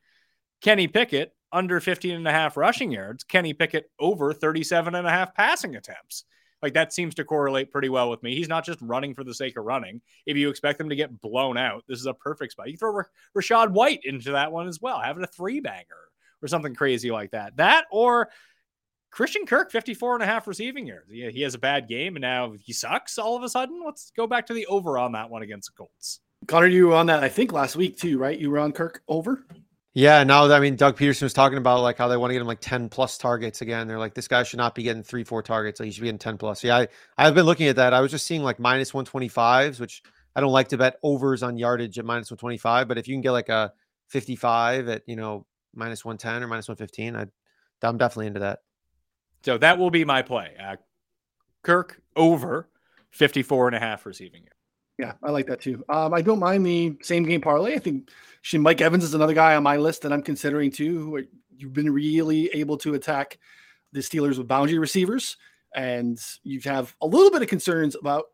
Kenny 0.61 0.87
Pickett 0.87 1.33
under 1.51 1.79
15 1.79 2.15
and 2.15 2.27
a 2.27 2.31
half 2.31 2.55
rushing 2.55 2.91
yards, 2.91 3.23
Kenny 3.23 3.53
Pickett 3.53 3.89
over 3.99 4.33
37 4.33 4.95
and 4.95 5.07
a 5.07 5.09
half 5.09 5.33
passing 5.35 5.75
attempts. 5.75 6.25
Like 6.61 6.75
that 6.75 6.93
seems 6.93 7.15
to 7.15 7.23
correlate 7.23 7.71
pretty 7.71 7.89
well 7.89 8.09
with 8.09 8.21
me. 8.21 8.35
He's 8.35 8.47
not 8.47 8.65
just 8.65 8.79
running 8.81 9.15
for 9.15 9.23
the 9.23 9.33
sake 9.33 9.57
of 9.57 9.65
running. 9.65 10.01
If 10.27 10.37
you 10.37 10.49
expect 10.49 10.77
them 10.77 10.89
to 10.89 10.95
get 10.95 11.19
blown 11.19 11.57
out, 11.57 11.83
this 11.87 11.99
is 11.99 12.05
a 12.05 12.13
perfect 12.13 12.51
spot. 12.51 12.69
You 12.69 12.77
throw 12.77 13.01
Rachaad 13.35 13.71
White 13.71 14.01
into 14.03 14.31
that 14.33 14.51
one 14.51 14.67
as 14.67 14.79
well, 14.79 14.99
having 14.99 15.23
a 15.23 15.27
three 15.27 15.59
banger 15.59 15.85
or 16.41 16.47
something 16.47 16.75
crazy 16.75 17.09
like 17.09 17.31
that. 17.31 17.57
That 17.57 17.85
or 17.91 18.29
Christian 19.09 19.45
Kirk, 19.45 19.71
54 19.71 20.15
and 20.15 20.23
a 20.23 20.27
half 20.27 20.47
receiving 20.47 20.85
yards. 20.85 21.11
He, 21.11 21.29
he 21.31 21.41
has 21.41 21.55
a 21.55 21.59
bad 21.59 21.87
game 21.87 22.15
and 22.15 22.21
now 22.21 22.53
he 22.59 22.73
sucks 22.73 23.17
all 23.17 23.35
of 23.35 23.43
a 23.43 23.49
sudden. 23.49 23.81
Let's 23.83 24.11
go 24.15 24.27
back 24.27 24.45
to 24.47 24.53
the 24.53 24.67
over 24.67 24.99
on 24.99 25.13
that 25.13 25.31
one 25.31 25.41
against 25.41 25.71
the 25.71 25.77
Colts. 25.77 26.19
Connor, 26.47 26.67
you 26.67 26.88
were 26.88 26.95
on 26.95 27.06
that, 27.08 27.23
I 27.23 27.30
think, 27.30 27.51
last 27.51 27.75
week 27.75 27.97
too, 27.97 28.17
right? 28.17 28.38
You 28.38 28.49
were 28.49 28.60
on 28.60 28.71
Kirk 28.71 29.04
over? 29.08 29.45
Yeah, 29.93 30.23
now 30.23 30.49
I 30.49 30.60
mean 30.62 30.77
Doug 30.77 30.97
Pederson 30.97 31.23
was 31.23 31.34
talking 31.34 31.58
about 31.58 31.82
like 31.82 31.97
how 31.97 32.08
they 32.08 32.15
want 32.15 32.30
to 32.30 32.34
get 32.34 32.41
him 32.41 32.47
like 32.47 32.62
10 32.62 32.88
plus 32.88 33.17
targets 33.17 33.62
again. 33.62 33.88
They're 33.88 33.99
like, 33.99 34.13
this 34.13 34.27
guy 34.27 34.43
should 34.43 34.58
not 34.58 34.73
be 34.73 34.84
getting 34.84 35.04
three, 35.04 35.25
four 35.25 35.43
targets. 35.43 35.80
Like 35.80 35.88
he 35.88 35.91
should 35.91 36.01
be 36.01 36.08
getting 36.08 36.17
10 36.17 36.38
plus. 36.38 36.63
Yeah, 36.63 36.77
I, 36.77 36.88
I've 37.17 37.36
been 37.36 37.45
looking 37.45 37.67
at 37.67 37.75
that. 37.75 37.93
I 37.93 37.99
was 37.99 38.10
just 38.10 38.25
seeing 38.25 38.41
like 38.41 38.58
minus 38.58 38.93
125s, 38.93 39.82
which 39.82 40.01
I 40.34 40.39
don't 40.39 40.54
like 40.54 40.69
to 40.69 40.77
bet 40.77 40.95
overs 41.04 41.43
on 41.43 41.58
yardage 41.58 41.99
at 41.99 42.06
minus 42.06 42.32
125. 42.32 42.88
But 42.88 42.99
if 42.99 43.08
you 43.10 43.15
can 43.15 43.21
get 43.21 43.32
like 43.32 43.49
a 43.49 43.73
55 44.08 44.88
at, 44.88 45.04
you 45.08 45.17
know, 45.17 45.45
minus 45.75 46.06
110 46.06 46.41
or 46.41 46.47
minus 46.47 46.69
115, 46.69 47.17
I, 47.17 47.25
I'm 47.86 47.97
definitely 47.97 48.27
into 48.27 48.39
that. 48.39 48.60
So 49.43 49.58
that 49.58 49.77
will 49.77 49.91
be 49.91 50.06
my 50.06 50.21
play. 50.21 50.54
Uh, 50.58 50.77
Kirk 51.63 52.01
over 52.15 52.69
54 53.10 53.67
and 53.67 53.75
a 53.75 53.80
half 53.80 54.06
receiving 54.06 54.43
yards. 54.43 54.61
Yeah, 54.97 55.13
I 55.23 55.32
like 55.32 55.47
that 55.47 55.62
too. 55.62 55.84
Um, 55.89 56.13
I 56.13 56.21
don't 56.21 56.39
mind 56.39 56.65
the 56.65 56.95
same 57.01 57.23
game 57.23 57.41
parlay. 57.41 57.75
I 57.75 57.80
think 57.80 58.10
Mike 58.54 58.82
Evans 58.82 59.04
is 59.04 59.13
another 59.13 59.34
guy 59.34 59.56
on 59.56 59.63
my 59.63 59.77
list 59.77 60.01
that 60.04 60.13
I'm 60.13 60.21
considering 60.21 60.71
too. 60.71 60.99
Who 60.99 61.23
you've 61.58 61.73
been 61.73 61.91
really 61.91 62.47
able 62.54 62.77
to 62.80 62.93
attack 62.93 63.39
the 63.93 63.99
Steelers 63.99 64.38
with 64.38 64.47
boundary 64.47 64.80
receivers, 64.80 65.38
and 65.75 66.19
you 66.43 66.60
have 66.65 66.95
a 67.01 67.08
little 67.08 67.32
bit 67.32 67.41
of 67.41 67.47
concerns 67.47 67.95
about 67.95 68.25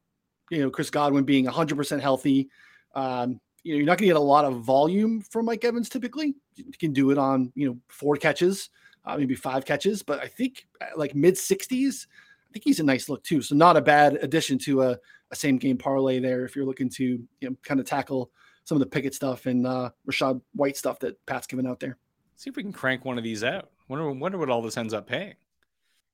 you 0.50 0.62
know 0.62 0.70
Chris 0.70 0.90
Godwin 0.90 1.24
being 1.24 1.46
100% 1.46 2.02
healthy. 2.02 2.50
Um, 2.96 3.40
you 3.64 3.74
know, 3.74 3.78
you're 3.78 3.86
not 3.86 3.98
going 3.98 4.08
to 4.08 4.14
get 4.14 4.16
a 4.16 4.20
lot 4.20 4.46
of 4.46 4.62
volume 4.62 5.22
from 5.22 5.46
Mike 5.46 5.66
Evans 5.66 5.90
typically. 5.90 6.36
You 6.56 6.66
can 6.80 6.94
do 6.94 7.12
it 7.12 7.18
on 7.18 7.52
you 7.56 7.68
know 7.68 7.78
four 7.88 8.18
catches, 8.18 8.70
uh, 9.06 9.18
maybe 9.18 9.36
five 9.36 9.66
catches, 9.66 10.04
but 10.04 10.20
I 10.20 10.28
think 10.28 10.68
uh, 10.82 10.88
like 10.96 11.16
mid 11.16 11.36
60s. 11.36 12.08
I 12.08 12.52
think 12.54 12.64
he's 12.64 12.80
a 12.80 12.84
nice 12.84 13.10
look 13.10 13.24
too. 13.24 13.42
So 13.42 13.56
not 13.56 13.76
a 13.76 13.82
bad 13.82 14.16
addition 14.22 14.58
to 14.60 14.84
a, 14.84 14.98
a 15.32 15.36
same 15.36 15.58
game 15.58 15.78
parlay 15.78 16.20
there 16.20 16.46
if 16.46 16.56
you're 16.56 16.66
looking 16.66 16.90
to 16.90 17.04
you 17.04 17.50
know 17.50 17.56
kind 17.64 17.80
of 17.80 17.86
tackle 17.86 18.32
some 18.64 18.76
of 18.76 18.80
the 18.80 18.86
Pickett 18.86 19.14
stuff 19.14 19.46
and 19.46 19.66
uh, 19.66 19.90
Rachaad 20.10 20.42
White 20.54 20.76
stuff 20.76 21.00
that 21.00 21.26
Pat's 21.26 21.48
given 21.48 21.66
out 21.66 21.80
there. 21.80 21.98
See 22.36 22.50
if 22.50 22.56
we 22.58 22.64
can 22.64 22.74
crank 22.74 23.06
one 23.06 23.18
of 23.18 23.24
these 23.24 23.44
out. 23.44 23.70
Wonder, 23.88 24.12
wonder 24.12 24.38
what 24.38 24.50
all 24.50 24.62
this 24.62 24.76
ends 24.76 24.94
up 24.94 25.08
paying. 25.08 25.36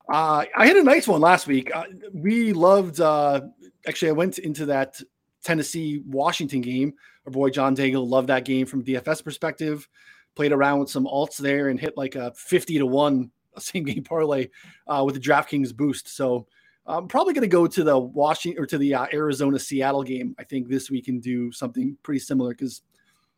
Uh, 0.08 0.44
I 0.56 0.66
had 0.66 0.76
a 0.76 0.82
nice 0.82 1.08
one 1.08 1.20
last 1.20 1.46
week. 1.46 1.74
Uh, 1.74 1.84
we 2.12 2.52
loved. 2.52 3.00
Uh, 3.00 3.40
actually, 3.88 4.10
I 4.10 4.12
went 4.12 4.38
into 4.38 4.66
that 4.66 5.00
Tennessee 5.42 6.02
Washington 6.06 6.60
game. 6.60 6.94
Our 7.26 7.32
boy 7.32 7.50
John 7.50 7.74
Daigle 7.74 8.08
loved 8.08 8.28
that 8.28 8.44
game 8.44 8.66
from 8.66 8.84
DFS 8.84 9.24
perspective. 9.24 9.88
Played 10.36 10.52
around 10.52 10.80
with 10.80 10.90
some 10.90 11.06
alts 11.06 11.38
there 11.38 11.68
and 11.68 11.80
hit 11.80 11.96
like 11.96 12.14
a 12.14 12.32
fifty 12.36 12.78
to 12.78 12.86
one 12.86 13.30
same 13.58 13.84
game 13.84 14.04
parlay 14.04 14.48
uh, 14.86 15.02
with 15.04 15.14
the 15.14 15.20
DraftKings 15.20 15.74
boost. 15.74 16.14
So 16.14 16.46
I'm 16.86 17.08
probably 17.08 17.32
going 17.32 17.42
to 17.42 17.48
go 17.48 17.66
to 17.66 17.84
the 17.84 17.98
Washington 17.98 18.62
or 18.62 18.66
to 18.66 18.78
the 18.78 18.94
uh, 18.94 19.06
Arizona 19.12 19.58
Seattle 19.58 20.02
game. 20.02 20.34
I 20.38 20.44
think 20.44 20.68
this 20.68 20.90
week 20.90 21.08
and 21.08 21.22
do 21.22 21.50
something 21.50 21.96
pretty 22.02 22.20
similar 22.20 22.50
because 22.50 22.82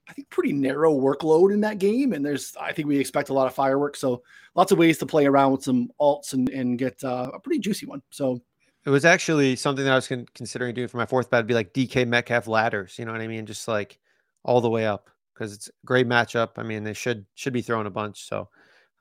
I 0.09 0.13
think 0.13 0.29
pretty 0.31 0.53
narrow 0.53 0.95
workload 0.95 1.53
in 1.53 1.61
that 1.63 1.79
game, 1.79 2.13
and 2.13 2.25
there's 2.25 2.57
I 2.61 2.73
think 2.73 2.89
we 2.89 2.99
expect 2.99 3.29
a 3.29 3.35
lot 3.35 3.47
of 3.47 3.55
fireworks. 3.55 4.01
So 4.01 4.23
lots 4.55 4.73
of 4.73 4.79
ways 4.79 4.99
to 4.99 5.07
play 5.07 5.27
around 5.27 5.53
with 5.53 5.63
some 5.63 5.91
alts 6.01 6.33
and 6.33 6.49
and 6.49 6.79
get 6.79 7.03
uh, 7.03 7.31
a 7.35 7.41
pretty 7.41 7.59
juicy 7.59 7.87
one. 7.87 8.03
So 8.11 8.41
it 8.85 8.91
was 8.91 9.05
actually 9.05 9.57
something 9.57 9.85
that 9.85 9.93
I 9.93 9.97
was 9.97 10.09
con- 10.09 10.29
considering 10.35 10.75
doing 10.75 10.89
for 10.89 10.97
my 10.97 11.07
fourth 11.07 11.31
bet. 11.31 11.39
would 11.39 11.49
Be 11.49 11.55
like 11.55 11.73
DK 11.73 12.07
Metcalf 12.07 12.47
ladders. 12.47 12.99
You 12.99 13.05
know 13.05 13.13
what 13.13 13.21
I 13.21 13.27
mean? 13.27 13.47
Just 13.47 13.67
like 13.67 13.99
all 14.45 14.61
the 14.61 14.71
way 14.71 14.87
up 14.87 15.11
because 15.35 15.53
it's 15.53 15.69
a 15.69 15.73
great 15.85 16.09
matchup. 16.09 16.51
I 16.57 16.63
mean, 16.63 16.85
they 16.85 16.95
should 16.95 17.27
should 17.35 17.53
be 17.53 17.63
throwing 17.63 17.87
a 17.87 17.91
bunch. 17.91 18.29
So 18.29 18.49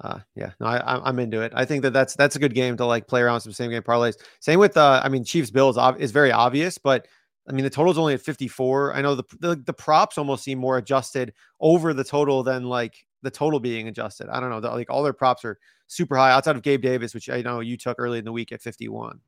uh, 0.01 0.19
yeah, 0.35 0.51
no, 0.59 0.67
I, 0.67 1.07
I'm 1.07 1.19
into 1.19 1.41
it. 1.41 1.53
I 1.55 1.63
think 1.63 1.81
that 1.83 1.93
that's 1.93 2.15
that's 2.15 2.35
a 2.35 2.39
good 2.39 2.53
game 2.53 2.75
to 2.77 2.85
like 2.85 3.07
play 3.07 3.21
around 3.21 3.41
some 3.41 3.53
same 3.53 3.71
game 3.71 3.81
parlays. 3.81 4.15
Same 4.41 4.59
with 4.59 4.75
uh, 4.75 5.01
I 5.03 5.09
mean, 5.09 5.23
Chiefs 5.23 5.51
Bills 5.51 5.77
is 5.99 6.11
very 6.11 6.31
obvious, 6.31 6.77
but 6.77 7.07
I 7.47 7.53
mean 7.53 7.63
the 7.63 7.69
total's 7.69 7.97
only 7.97 8.13
at 8.13 8.21
54. 8.21 8.93
I 8.93 9.01
know 9.01 9.15
the, 9.15 9.23
the 9.39 9.55
the 9.55 9.73
props 9.73 10.17
almost 10.17 10.43
seem 10.43 10.59
more 10.59 10.77
adjusted 10.77 11.33
over 11.61 11.93
the 11.93 12.03
total 12.03 12.43
than 12.43 12.65
like 12.65 13.05
the 13.21 13.31
total 13.31 13.59
being 13.59 13.87
adjusted. 13.87 14.27
I 14.29 14.39
don't 14.41 14.49
know, 14.49 14.59
the, 14.59 14.69
like 14.69 14.89
all 14.89 15.01
their 15.01 15.13
props 15.13 15.45
are 15.45 15.57
super 15.87 16.17
high 16.17 16.31
outside 16.31 16.57
of 16.57 16.61
Gabe 16.61 16.81
Davis, 16.81 17.13
which 17.13 17.29
I 17.29 17.41
know 17.41 17.61
you 17.61 17.77
took 17.77 17.95
early 17.97 18.19
in 18.19 18.25
the 18.25 18.31
week 18.33 18.51
at 18.51 18.61
51. 18.61 19.19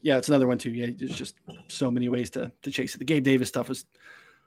Yeah, 0.00 0.16
it's 0.16 0.28
another 0.28 0.46
one 0.46 0.58
too. 0.58 0.70
Yeah, 0.70 0.86
there's 0.96 1.16
just 1.16 1.36
so 1.68 1.90
many 1.90 2.08
ways 2.08 2.30
to 2.30 2.50
to 2.62 2.70
chase 2.70 2.94
it. 2.94 2.98
The 2.98 3.04
Gabe 3.04 3.24
Davis 3.24 3.48
stuff 3.48 3.68
was 3.68 3.84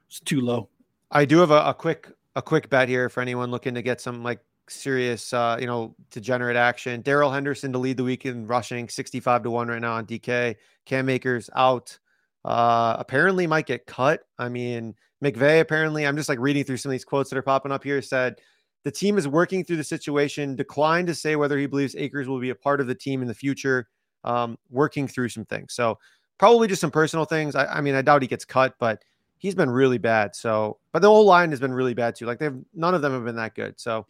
It's 0.08 0.20
too 0.20 0.42
low. 0.42 0.70
I 1.12 1.26
do 1.26 1.38
have 1.38 1.52
a, 1.52 1.64
a 1.66 1.74
quick 1.76 2.10
a 2.36 2.42
quick 2.42 2.70
bet 2.70 2.90
here 2.90 3.10
for 3.10 3.22
anyone 3.22 3.52
looking 3.52 3.76
to 3.76 3.84
get 3.84 4.02
some 4.02 4.24
like 4.24 4.40
serious, 4.70 5.34
uh, 5.34 5.58
you 5.60 5.68
know, 5.68 5.96
degenerate 6.12 6.56
action. 6.56 7.02
Darrell 7.02 7.32
Henderson 7.32 7.72
to 7.74 7.78
lead 7.78 7.98
the 7.98 8.04
weekend 8.04 8.50
rushing 8.50 8.90
65 8.90 9.44
to 9.44 9.52
1 9.52 9.68
right 9.68 9.82
now 9.82 9.94
on 9.94 10.06
DK. 10.06 10.56
Cam 10.86 11.10
Akers 11.10 11.50
out. 11.56 11.98
Uh, 12.46 12.96
apparently 13.00 13.46
might 13.46 13.66
get 13.66 13.86
cut. 13.86 14.22
I 14.40 14.48
mean, 14.48 14.96
McVay 15.24 15.60
apparently, 15.60 16.06
I'm 16.06 16.16
just 16.16 16.30
like 16.30 16.40
reading 16.40 16.64
through 16.64 16.78
some 16.78 16.90
of 16.90 16.94
these 16.94 17.04
quotes 17.04 17.30
that 17.30 17.38
are 17.38 17.42
popping 17.42 17.72
up 17.72 17.84
here, 17.84 18.02
said 18.02 18.40
the 18.84 18.92
team 18.92 19.18
is 19.18 19.28
working 19.28 19.66
through 19.66 19.78
the 19.78 19.84
situation, 19.84 20.56
declined 20.56 21.08
to 21.08 21.16
say 21.16 21.36
whether 21.36 21.58
he 21.58 21.66
believes 21.66 21.96
Akers 21.96 22.28
will 22.28 22.40
be 22.40 22.52
a 22.52 22.56
part 22.56 22.80
of 22.80 22.88
the 22.88 22.96
team 22.96 23.22
in 23.22 23.28
the 23.28 23.34
future, 23.34 23.90
um, 24.24 24.58
working 24.70 25.08
through 25.08 25.30
some 25.30 25.46
things. 25.46 25.74
So 25.74 25.98
probably 26.38 26.68
just 26.68 26.82
some 26.82 26.92
personal 26.92 27.26
things. 27.26 27.56
I, 27.56 27.66
I 27.66 27.82
mean, 27.82 27.96
I 27.96 28.02
doubt 28.02 28.22
he 28.22 28.28
gets 28.28 28.46
cut, 28.46 28.76
but 28.80 29.04
he's 29.38 29.56
been 29.56 29.70
really 29.70 29.98
bad. 29.98 30.36
So, 30.36 30.78
but 30.92 31.02
the 31.02 31.10
whole 31.10 31.26
line 31.26 31.50
has 31.50 31.60
been 31.60 31.74
really 31.74 31.94
bad 31.94 32.16
too. 32.16 32.26
Like 32.26 32.40
they've 32.40 32.58
none 32.74 32.94
of 32.94 33.02
them 33.02 33.14
have 33.14 33.26
been 33.26 33.36
that 33.36 33.56
good. 33.56 33.80
So 33.80 34.06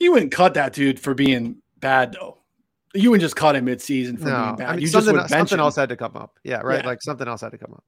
you 0.00 0.12
wouldn't 0.12 0.32
cut 0.32 0.54
that 0.54 0.72
dude 0.72 0.98
for 0.98 1.14
being 1.14 1.56
bad 1.78 2.12
though. 2.12 2.38
You 2.94 3.10
wouldn't 3.10 3.22
just 3.22 3.36
cut 3.36 3.54
him 3.54 3.66
mid-season 3.66 4.16
for 4.16 4.24
no, 4.24 4.44
being 4.46 4.56
bad. 4.56 4.68
I 4.68 4.72
mean, 4.72 4.80
you 4.80 4.88
something, 4.88 5.14
just 5.14 5.28
something 5.28 5.60
else 5.60 5.76
had 5.76 5.90
to 5.90 5.96
come 5.96 6.16
up. 6.16 6.40
Yeah, 6.42 6.60
right. 6.62 6.82
Yeah. 6.82 6.88
Like 6.88 7.02
something 7.02 7.28
else 7.28 7.40
had 7.42 7.52
to 7.52 7.58
come 7.58 7.74
up. 7.74 7.84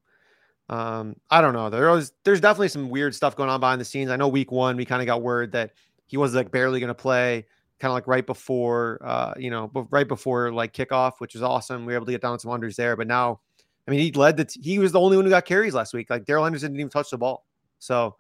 Um, 0.69 1.17
I 1.29 1.41
don't 1.41 1.55
know. 1.55 1.71
There 1.71 1.91
was 1.91 2.13
there's 2.25 2.41
definitely 2.41 2.69
some 2.69 2.89
weird 2.89 3.15
stuff 3.15 3.35
going 3.35 3.51
on 3.51 3.59
behind 3.59 3.81
the 3.81 3.85
scenes. 3.85 4.11
I 4.11 4.17
know 4.17 4.29
week 4.29 4.53
one 4.53 4.77
we 4.77 4.85
kind 4.85 5.03
of 5.03 5.07
got 5.07 5.23
word 5.23 5.53
that 5.53 5.73
he 6.07 6.17
was 6.17 6.35
like 6.35 6.53
barely 6.53 6.79
going 6.79 6.89
to 6.89 6.95
play, 6.95 7.47
kind 7.81 7.91
of 7.91 7.95
like 7.95 8.07
right 8.07 8.25
before, 8.25 9.01
uh, 9.05 9.35
you 9.37 9.51
know, 9.51 9.71
right 9.91 10.07
before 10.07 10.53
like 10.53 10.73
kickoff, 10.73 11.15
which 11.19 11.35
was 11.35 11.43
awesome. 11.43 11.85
We 11.85 11.93
were 11.93 11.97
able 11.97 12.07
to 12.07 12.13
get 12.13 12.21
down 12.21 12.39
some 12.39 12.53
unders 12.53 12.77
there, 12.77 12.97
but 12.97 13.09
now 13.09 13.41
I 13.87 13.91
mean, 13.91 14.01
he 14.01 14.13
led 14.13 14.37
the. 14.37 14.45
T- 14.45 14.61
he 14.63 14.79
was 14.79 14.93
the 14.93 15.01
only 15.01 15.17
one 15.17 15.27
who 15.27 15.31
got 15.31 15.45
carries 15.45 15.75
last 15.75 15.93
week. 15.93 16.09
Like 16.09 16.25
Darrell 16.25 16.45
Henderson 16.45 16.71
didn't 16.73 16.81
even 16.81 16.91
touch 16.91 17.11
the 17.11 17.19
ball. 17.19 17.45
So 17.79 18.17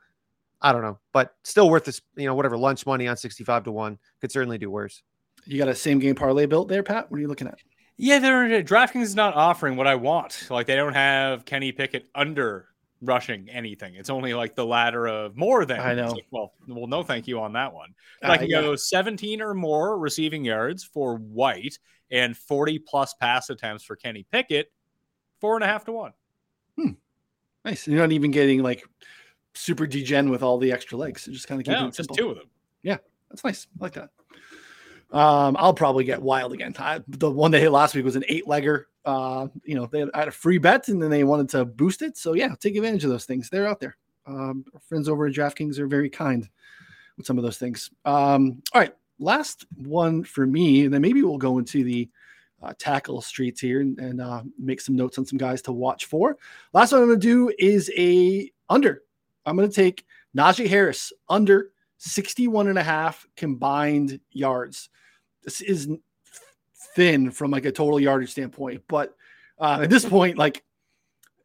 I 0.62 0.72
don't 0.72 0.82
know, 0.82 0.98
but 1.12 1.34
still 1.44 1.68
worth 1.68 1.84
this. 1.84 2.00
You 2.16 2.26
know, 2.26 2.34
whatever 2.34 2.56
lunch 2.56 2.86
money 2.86 3.08
on 3.08 3.16
sixty-five 3.16 3.64
to 3.64 3.72
one 3.72 3.98
could 4.20 4.32
certainly 4.32 4.58
do 4.58 4.70
worse. 4.70 5.02
You 5.44 5.58
got 5.58 5.68
a 5.68 5.74
same 5.74 5.98
game 5.98 6.14
parlay 6.14 6.46
built 6.46 6.68
there, 6.68 6.82
Pat. 6.82 7.10
What 7.10 7.18
are 7.18 7.20
you 7.20 7.28
looking 7.28 7.48
at? 7.48 7.58
Yeah, 7.96 8.18
they're 8.18 8.62
DraftKings 8.62 9.02
is 9.02 9.14
not 9.14 9.34
offering 9.34 9.76
what 9.76 9.86
I 9.86 9.96
want. 9.96 10.46
Like 10.50 10.66
they 10.66 10.76
don't 10.76 10.94
have 10.94 11.44
Kenny 11.44 11.72
Pickett 11.72 12.08
under 12.14 12.68
rushing 13.02 13.48
anything. 13.50 13.96
It's 13.96 14.10
only 14.10 14.34
like 14.34 14.54
the 14.54 14.64
ladder 14.64 15.06
of 15.06 15.36
more 15.36 15.64
than. 15.64 15.80
I 15.80 15.94
know. 15.94 16.12
Like, 16.12 16.26
well, 16.30 16.52
well, 16.68 16.86
no, 16.86 17.02
thank 17.02 17.26
you 17.26 17.40
on 17.40 17.52
that 17.54 17.72
one. 17.72 17.94
Uh, 18.22 18.30
I 18.30 18.38
can 18.38 18.48
yeah. 18.48 18.60
go 18.60 18.76
17 18.76 19.42
or 19.42 19.54
more 19.54 19.98
receiving 19.98 20.44
yards 20.44 20.84
for 20.84 21.16
White 21.16 21.78
and 22.10 22.36
40 22.36 22.78
plus 22.78 23.14
pass 23.14 23.50
attempts 23.50 23.84
for 23.84 23.96
Kenny 23.96 24.24
Pickett 24.30 24.70
four 25.42 25.56
and 25.56 25.64
a 25.64 25.66
half 25.66 25.84
to 25.84 25.92
one. 25.92 26.12
Hmm. 26.78 26.92
Nice. 27.64 27.86
You're 27.86 27.98
not 27.98 28.12
even 28.12 28.30
getting 28.30 28.62
like 28.62 28.82
super 29.54 29.86
degen 29.86 30.30
with 30.30 30.42
all 30.42 30.58
the 30.58 30.72
extra 30.72 30.96
legs. 30.98 31.26
just 31.26 31.48
kind 31.48 31.60
of 31.60 31.64
keeping 31.64 31.80
yeah, 31.80 31.88
it 31.88 31.94
simple. 31.94 32.14
just 32.14 32.24
two 32.24 32.30
of 32.30 32.36
them. 32.36 32.46
Yeah, 32.82 32.98
that's 33.30 33.44
nice. 33.44 33.66
I 33.80 33.84
like 33.84 33.94
that. 33.94 34.10
Um, 35.12 35.56
I'll 35.58 35.74
probably 35.74 36.04
get 36.04 36.22
wild 36.22 36.52
again. 36.52 36.74
I, 36.78 37.00
the 37.06 37.30
one 37.30 37.50
they 37.50 37.60
hit 37.60 37.70
last 37.70 37.94
week 37.94 38.04
was 38.04 38.16
an 38.16 38.24
eight 38.28 38.46
legger. 38.46 38.84
Uh, 39.04 39.48
you 39.64 39.74
know, 39.74 39.86
they 39.86 40.00
had, 40.00 40.10
had, 40.14 40.28
a 40.28 40.32
free 40.32 40.58
bet 40.58 40.88
and 40.88 41.02
then 41.02 41.10
they 41.10 41.24
wanted 41.24 41.48
to 41.50 41.64
boost 41.64 42.02
it. 42.02 42.16
So 42.16 42.34
yeah, 42.34 42.54
take 42.58 42.76
advantage 42.76 43.04
of 43.04 43.10
those 43.10 43.26
things. 43.26 43.50
They're 43.50 43.68
out 43.68 43.80
there. 43.80 43.96
Um, 44.26 44.64
our 44.72 44.80
friends 44.80 45.08
over 45.08 45.26
at 45.26 45.34
DraftKings 45.34 45.78
are 45.78 45.86
very 45.86 46.08
kind 46.08 46.48
with 47.16 47.26
some 47.26 47.36
of 47.36 47.44
those 47.44 47.58
things. 47.58 47.90
Um, 48.04 48.62
all 48.72 48.80
right, 48.80 48.94
last 49.18 49.66
one 49.76 50.24
for 50.24 50.46
me, 50.46 50.84
and 50.84 50.94
then 50.94 51.02
maybe 51.02 51.22
we'll 51.22 51.38
go 51.38 51.58
into 51.58 51.84
the 51.84 52.08
uh, 52.62 52.72
tackle 52.78 53.20
streets 53.20 53.60
here 53.60 53.80
and, 53.80 53.98
and 53.98 54.20
uh, 54.20 54.42
make 54.58 54.80
some 54.80 54.96
notes 54.96 55.18
on 55.18 55.26
some 55.26 55.38
guys 55.38 55.62
to 55.62 55.72
watch 55.72 56.06
for. 56.06 56.38
Last 56.72 56.92
one 56.92 57.02
I'm 57.02 57.08
going 57.08 57.20
to 57.20 57.26
do 57.26 57.52
is 57.58 57.90
a 57.96 58.50
under. 58.70 59.02
I'm 59.44 59.56
going 59.56 59.68
to 59.68 59.74
take 59.74 60.04
Najee 60.36 60.68
Harris 60.68 61.12
under 61.28 61.70
61 61.98 62.68
and 62.68 62.78
a 62.78 62.82
half 62.82 63.26
combined 63.36 64.20
yards. 64.30 64.88
This 65.44 65.60
is 65.60 65.88
thin 66.94 67.30
from 67.30 67.50
like 67.50 67.64
a 67.64 67.72
total 67.72 68.00
yardage 68.00 68.30
standpoint, 68.30 68.82
but 68.88 69.14
uh, 69.58 69.80
at 69.82 69.90
this 69.90 70.04
point, 70.04 70.38
like 70.38 70.64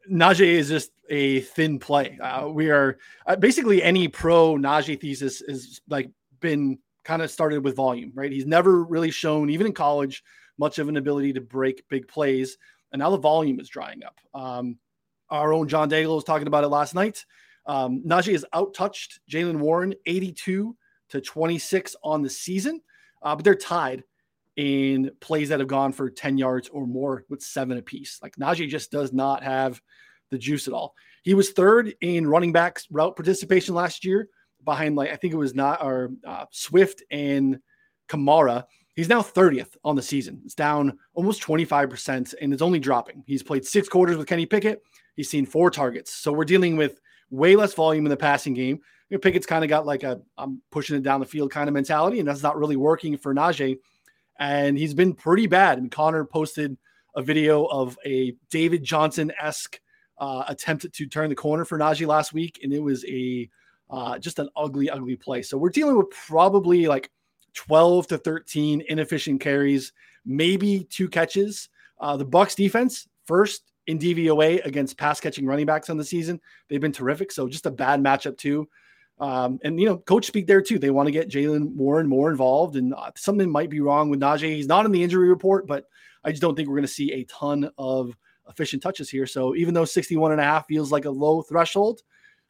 Najee 0.10 0.48
is 0.48 0.70
just 0.70 0.92
a 1.10 1.42
thin 1.42 1.80
play. 1.80 2.18
Uh, 2.22 2.48
we 2.48 2.70
are 2.70 2.98
uh, 3.26 3.36
basically 3.36 3.84
any 3.84 4.08
pro 4.08 4.56
Najee 4.56 5.00
thesis 5.00 5.42
has 5.48 5.82
like 5.90 6.10
been 6.40 6.80
kind 7.04 7.22
of 7.22 7.32
started 7.32 7.64
with 7.64 7.76
volume, 7.76 8.12
right? 8.16 8.32
He's 8.32 8.46
never 8.46 8.84
really 8.84 9.12
shown, 9.12 9.50
even 9.50 9.68
in 9.68 9.74
college, 9.74 10.24
much 10.58 10.80
of 10.80 10.90
an 10.90 10.98
ability 10.98 11.34
to 11.34 11.42
break 11.42 11.88
big 11.90 12.08
plays. 12.08 12.58
And 12.92 13.00
now 13.00 13.10
the 13.10 13.18
volume 13.18 13.60
is 13.60 13.70
drying 13.70 14.04
up. 14.04 14.20
Um, 14.34 14.78
our 15.30 15.54
own 15.54 15.68
John 15.68 15.90
Daigle 15.90 16.16
was 16.16 16.24
talking 16.24 16.48
about 16.48 16.64
it 16.64 16.70
last 16.70 16.96
night. 16.96 17.26
Um, 17.68 18.02
Najee 18.06 18.32
has 18.32 18.46
outtouched 18.54 19.20
Jaylen 19.30 19.60
Warren 19.60 19.94
82 20.06 20.76
to 21.10 21.22
26 21.22 21.96
on 22.04 22.22
the 22.22 22.30
season, 22.30 22.82
uh, 23.22 23.36
but 23.36 23.44
they're 23.44 23.56
tied 23.56 24.04
in 24.56 25.12
plays 25.20 25.50
that 25.50 25.60
have 25.60 25.70
gone 25.70 25.92
for 25.92 26.10
10 26.10 26.38
yards 26.38 26.68
or 26.70 26.88
more 26.88 27.24
with 27.30 27.44
seven 27.44 27.78
apiece. 27.78 28.20
Like 28.24 28.36
Najee 28.38 28.68
just 28.68 28.92
does 28.92 29.14
not 29.14 29.44
have 29.44 29.82
the 30.32 30.38
juice 30.38 30.68
at 30.68 30.74
all. 30.74 30.96
He 31.24 31.34
was 31.34 31.52
third 31.52 31.94
in 32.02 32.28
running 32.28 32.52
backs 32.52 32.88
route 32.90 33.16
participation 33.16 33.76
last 33.76 34.04
year 34.04 34.30
behind 34.66 34.96
like 34.96 35.12
I 35.12 35.16
think 35.16 35.34
it 35.34 35.38
was 35.38 35.54
not 35.54 35.82
our 35.82 36.10
uh, 36.26 36.46
Swift 36.52 37.04
and 37.12 37.60
Kamara. 38.10 38.66
He's 38.96 39.10
now 39.10 39.22
30th 39.22 39.76
on 39.84 39.96
the 39.96 40.02
season. 40.02 40.42
It's 40.44 40.56
down 40.56 40.98
almost 41.14 41.44
25% 41.44 42.34
and 42.42 42.52
it's 42.52 42.64
only 42.64 42.80
dropping. 42.80 43.24
He's 43.28 43.44
played 43.44 43.66
six 43.66 43.88
quarters 43.88 44.18
with 44.18 44.28
Kenny 44.28 44.46
Pickett. 44.46 44.82
He's 45.16 45.30
seen 45.30 45.46
four 45.46 45.70
targets. 45.70 46.14
So 46.14 46.32
we're 46.32 46.46
dealing 46.46 46.78
with 46.78 47.00
way 47.30 47.56
less 47.56 47.74
volume 47.74 48.06
in 48.06 48.10
the 48.10 48.18
passing 48.18 48.54
game. 48.54 48.80
You 49.10 49.18
know, 49.18 49.20
Pickett's 49.20 49.46
kind 49.46 49.64
of 49.64 49.70
got 49.70 49.86
like 49.86 50.04
a 50.04 50.22
I'm 50.38 50.62
pushing 50.72 50.96
it 50.96 51.04
down 51.04 51.20
the 51.20 51.26
field 51.26 51.52
kind 51.52 51.68
of 51.68 51.74
mentality, 51.74 52.20
and 52.20 52.28
that's 52.28 52.44
not 52.44 52.58
really 52.58 52.76
working 52.76 53.18
for 53.18 53.34
Najee. 53.34 53.78
And 54.40 54.78
he's 54.78 54.94
been 54.94 55.14
pretty 55.14 55.48
bad. 55.48 55.78
And 55.78 55.90
Connor 55.92 56.26
posted 56.26 56.78
a 57.16 57.22
video 57.22 57.66
of 57.66 57.98
a 58.06 58.36
David 58.50 58.84
Johnson 58.84 59.32
esque 59.42 59.80
uh, 60.20 60.44
attempt 60.48 60.92
to 60.92 61.06
turn 61.08 61.30
the 61.30 61.36
corner 61.36 61.66
for 61.66 61.78
Najee 61.78 62.08
last 62.08 62.34
week, 62.34 62.60
and 62.64 62.74
it 62.74 62.80
was 62.80 63.06
a 63.06 63.50
uh, 63.90 64.20
just 64.20 64.40
an 64.40 64.50
ugly, 64.56 64.90
ugly 64.90 65.16
play. 65.16 65.42
So 65.42 65.58
we're 65.58 65.70
dealing 65.70 65.98
with 65.98 66.10
probably 66.10 66.88
like 66.88 67.10
12 67.54 68.08
to 68.08 68.18
13 68.18 68.84
inefficient 68.90 69.42
carries, 69.42 69.94
maybe 70.26 70.86
two 70.90 71.08
catches. 71.08 71.70
Uh, 72.00 72.18
the 72.18 72.26
Bucs 72.26 72.56
defense 72.56 73.08
first 73.26 73.64
in 73.88 73.98
DVOA 73.98 74.64
against 74.66 74.98
pass 74.98 75.20
catching 75.20 75.46
running 75.46 75.66
backs 75.66 75.90
on 75.90 75.98
the 75.98 76.06
season. 76.06 76.40
They've 76.68 76.82
been 76.82 76.92
terrific. 76.92 77.32
So 77.32 77.48
just 77.48 77.66
a 77.66 77.72
bad 77.72 78.02
matchup 78.02 78.38
too. 78.38 78.68
Um, 79.20 79.60
and 79.64 79.80
you 79.80 79.88
know, 79.88 79.98
coach 79.98 80.26
speak 80.26 80.46
there 80.46 80.62
too. 80.62 80.78
They 80.78 80.92
want 80.92 81.08
to 81.08 81.12
get 81.12 81.30
Jalen 81.30 81.56
and 81.56 82.10
more 82.10 82.30
involved, 82.30 82.76
and 82.76 82.94
uh, 82.94 83.12
something 83.16 83.50
might 83.50 83.70
be 83.70 83.80
wrong 83.80 84.10
with 84.10 84.20
Najee. 84.20 84.56
He's 84.56 84.68
not 84.68 84.86
in 84.86 84.92
the 84.92 85.02
injury 85.02 85.30
report, 85.30 85.66
but 85.66 85.86
I 86.24 86.30
just 86.30 86.42
don't 86.42 86.56
think 86.56 86.70
we're 86.70 86.76
going 86.76 86.84
to 86.84 86.88
see 86.88 87.14
a 87.14 87.24
ton 87.24 87.72
of 87.78 88.16
efficient 88.48 88.84
touches 88.84 89.10
here. 89.10 89.26
So 89.26 89.56
even 89.56 89.74
though 89.74 89.86
61 89.86 90.34
and 90.34 90.42
a 90.42 90.44
half 90.44 90.68
feels 90.68 90.92
like 90.92 91.06
a 91.06 91.10
low 91.10 91.42
threshold, 91.42 92.02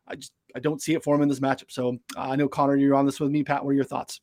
I 0.08 0.16
just 0.16 0.34
I 0.56 0.60
don't 0.60 0.82
see 0.82 0.94
it 0.94 1.04
for 1.04 1.16
him 1.16 1.22
in 1.22 1.30
this 1.30 1.40
matchup. 1.40 1.72
So 1.72 1.98
uh, 2.18 2.22
I 2.22 2.36
know 2.36 2.50
Connor, 2.50 2.76
you're 2.76 2.96
on 2.96 3.06
this 3.06 3.20
with 3.20 3.32
me. 3.32 3.44
Pat, 3.44 3.64
what 3.64 3.72
are 3.72 3.76
your 3.76 3.86
thoughts? 3.86 4.20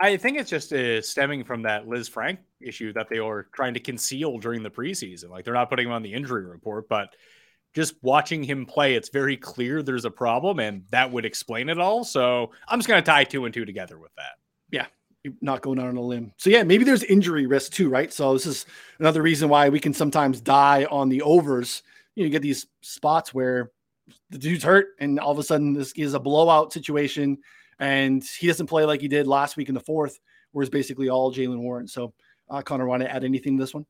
I 0.00 0.16
think 0.16 0.38
it's 0.38 0.48
just 0.48 0.72
uh, 0.72 1.02
stemming 1.02 1.44
from 1.44 1.62
that 1.62 1.86
Lisfranc 1.86 2.38
issue 2.60 2.92
that 2.94 3.08
they 3.10 3.20
were 3.20 3.48
trying 3.52 3.74
to 3.74 3.80
conceal 3.80 4.38
during 4.38 4.62
the 4.62 4.70
preseason. 4.70 5.28
Like 5.28 5.44
they're 5.44 5.54
not 5.54 5.68
putting 5.68 5.88
him 5.88 5.92
on 5.92 6.02
the 6.02 6.14
injury 6.14 6.46
report, 6.46 6.88
but 6.88 7.14
just 7.74 7.94
watching 8.02 8.42
him 8.42 8.66
play, 8.66 8.94
it's 8.94 9.10
very 9.10 9.36
clear 9.36 9.82
there's 9.82 10.06
a 10.06 10.10
problem, 10.10 10.58
and 10.58 10.84
that 10.90 11.12
would 11.12 11.24
explain 11.24 11.68
it 11.68 11.78
all. 11.78 12.02
So 12.02 12.50
I'm 12.66 12.78
just 12.78 12.88
going 12.88 13.02
to 13.02 13.06
tie 13.06 13.24
two 13.24 13.44
and 13.44 13.54
two 13.54 13.64
together 13.64 13.98
with 13.98 14.10
that. 14.16 14.32
Yeah, 14.70 14.86
not 15.42 15.60
going 15.60 15.78
out 15.78 15.88
on 15.88 15.96
a 15.96 16.02
limb. 16.02 16.32
So 16.38 16.48
yeah, 16.50 16.62
maybe 16.62 16.84
there's 16.84 17.04
injury 17.04 17.46
risk 17.46 17.72
too, 17.72 17.90
right? 17.90 18.12
So 18.12 18.32
this 18.32 18.46
is 18.46 18.66
another 18.98 19.22
reason 19.22 19.48
why 19.50 19.68
we 19.68 19.80
can 19.80 19.92
sometimes 19.92 20.40
die 20.40 20.86
on 20.90 21.10
the 21.10 21.22
overs. 21.22 21.82
You, 22.14 22.22
know, 22.22 22.24
you 22.26 22.32
get 22.32 22.42
these 22.42 22.66
spots 22.80 23.34
where 23.34 23.70
the 24.30 24.38
dude's 24.38 24.64
hurt, 24.64 24.88
and 24.98 25.20
all 25.20 25.30
of 25.30 25.38
a 25.38 25.42
sudden 25.42 25.74
this 25.74 25.92
is 25.92 26.14
a 26.14 26.20
blowout 26.20 26.72
situation 26.72 27.38
and 27.80 28.22
he 28.22 28.46
doesn't 28.46 28.66
play 28.66 28.84
like 28.84 29.00
he 29.00 29.08
did 29.08 29.26
last 29.26 29.56
week 29.56 29.68
in 29.68 29.74
the 29.74 29.80
fourth, 29.80 30.20
where 30.52 30.62
it's 30.62 30.70
basically 30.70 31.08
all 31.08 31.34
Jaylen 31.34 31.60
Warren. 31.60 31.88
So, 31.88 32.12
uh, 32.48 32.62
Connor, 32.62 32.86
want 32.86 33.02
to 33.02 33.10
add 33.10 33.24
anything 33.24 33.56
to 33.56 33.62
this 33.62 33.74
one? 33.74 33.86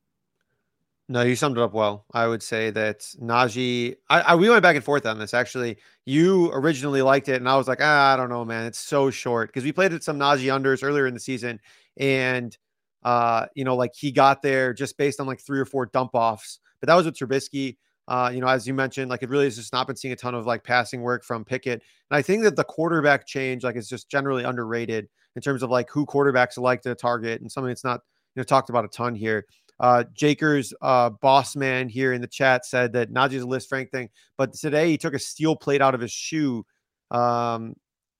No, 1.09 1.23
you 1.23 1.35
summed 1.35 1.57
it 1.57 1.61
up 1.61 1.73
well. 1.73 2.05
I 2.13 2.25
would 2.25 2.41
say 2.41 2.69
that 2.71 3.01
Najee. 3.21 3.97
I, 4.09 4.21
I, 4.21 4.35
we 4.35 4.49
went 4.49 4.63
back 4.63 4.77
and 4.77 4.85
forth 4.85 5.05
on 5.05 5.19
this. 5.19 5.33
Actually, 5.33 5.77
you 6.05 6.49
originally 6.53 7.01
liked 7.01 7.27
it, 7.27 7.35
and 7.35 7.49
I 7.49 7.57
was 7.57 7.67
like, 7.67 7.79
ah, 7.81 8.13
I 8.13 8.15
don't 8.15 8.29
know, 8.29 8.45
man. 8.45 8.65
It's 8.65 8.79
so 8.79 9.11
short 9.11 9.49
because 9.49 9.65
we 9.65 9.73
played 9.73 9.91
at 9.91 10.03
some 10.03 10.17
Najee 10.17 10.45
unders 10.45 10.83
earlier 10.83 11.07
in 11.07 11.13
the 11.13 11.19
season, 11.19 11.59
and 11.97 12.57
uh, 13.03 13.47
you 13.55 13.65
know, 13.65 13.75
like 13.75 13.91
he 13.93 14.13
got 14.13 14.41
there 14.41 14.73
just 14.73 14.97
based 14.97 15.19
on 15.19 15.27
like 15.27 15.41
three 15.41 15.59
or 15.59 15.65
four 15.65 15.87
dump 15.87 16.11
offs. 16.13 16.59
But 16.79 16.87
that 16.87 16.95
was 16.95 17.05
with 17.05 17.17
Trubisky. 17.17 17.77
Uh, 18.07 18.29
you 18.33 18.41
know, 18.41 18.47
as 18.47 18.67
you 18.67 18.73
mentioned, 18.73 19.09
like 19.09 19.23
it 19.23 19.29
really 19.29 19.45
has 19.45 19.55
just 19.55 19.71
not 19.71 19.87
been 19.87 19.95
seeing 19.95 20.11
a 20.11 20.15
ton 20.17 20.35
of 20.35 20.45
like 20.45 20.63
passing 20.63 21.01
work 21.01 21.23
from 21.23 21.45
Pickett. 21.45 21.81
And 22.09 22.17
I 22.17 22.21
think 22.21 22.43
that 22.43 22.55
the 22.55 22.63
quarterback 22.63 23.25
change, 23.25 23.63
like, 23.63 23.75
is 23.75 23.87
just 23.87 24.09
generally 24.09 24.43
underrated 24.43 25.07
in 25.35 25.41
terms 25.41 25.63
of 25.63 25.69
like 25.69 25.89
who 25.89 26.05
quarterbacks 26.05 26.57
like 26.57 26.81
to 26.81 26.93
target 26.95 27.39
and 27.41 27.49
something 27.51 27.69
that's 27.69 27.83
not, 27.85 28.01
you 28.35 28.39
know, 28.41 28.43
talked 28.43 28.69
about 28.69 28.83
a 28.85 28.89
ton 28.89 29.15
here. 29.15 29.45
Uh, 29.79 30.03
Jakers, 30.13 30.73
uh, 30.81 31.09
boss 31.09 31.55
man 31.55 31.89
here 31.89 32.11
in 32.13 32.21
the 32.21 32.27
chat 32.27 32.65
said 32.65 32.93
that 32.93 33.11
Najee's 33.11 33.43
a 33.43 33.67
Frank 33.67 33.89
thing, 33.91 34.09
but 34.37 34.53
today 34.53 34.89
he 34.89 34.97
took 34.97 35.13
a 35.13 35.19
steel 35.19 35.55
plate 35.55 35.81
out 35.81 35.95
of 35.95 36.01
his 36.01 36.11
shoe. 36.11 36.65
Um, 37.11 37.75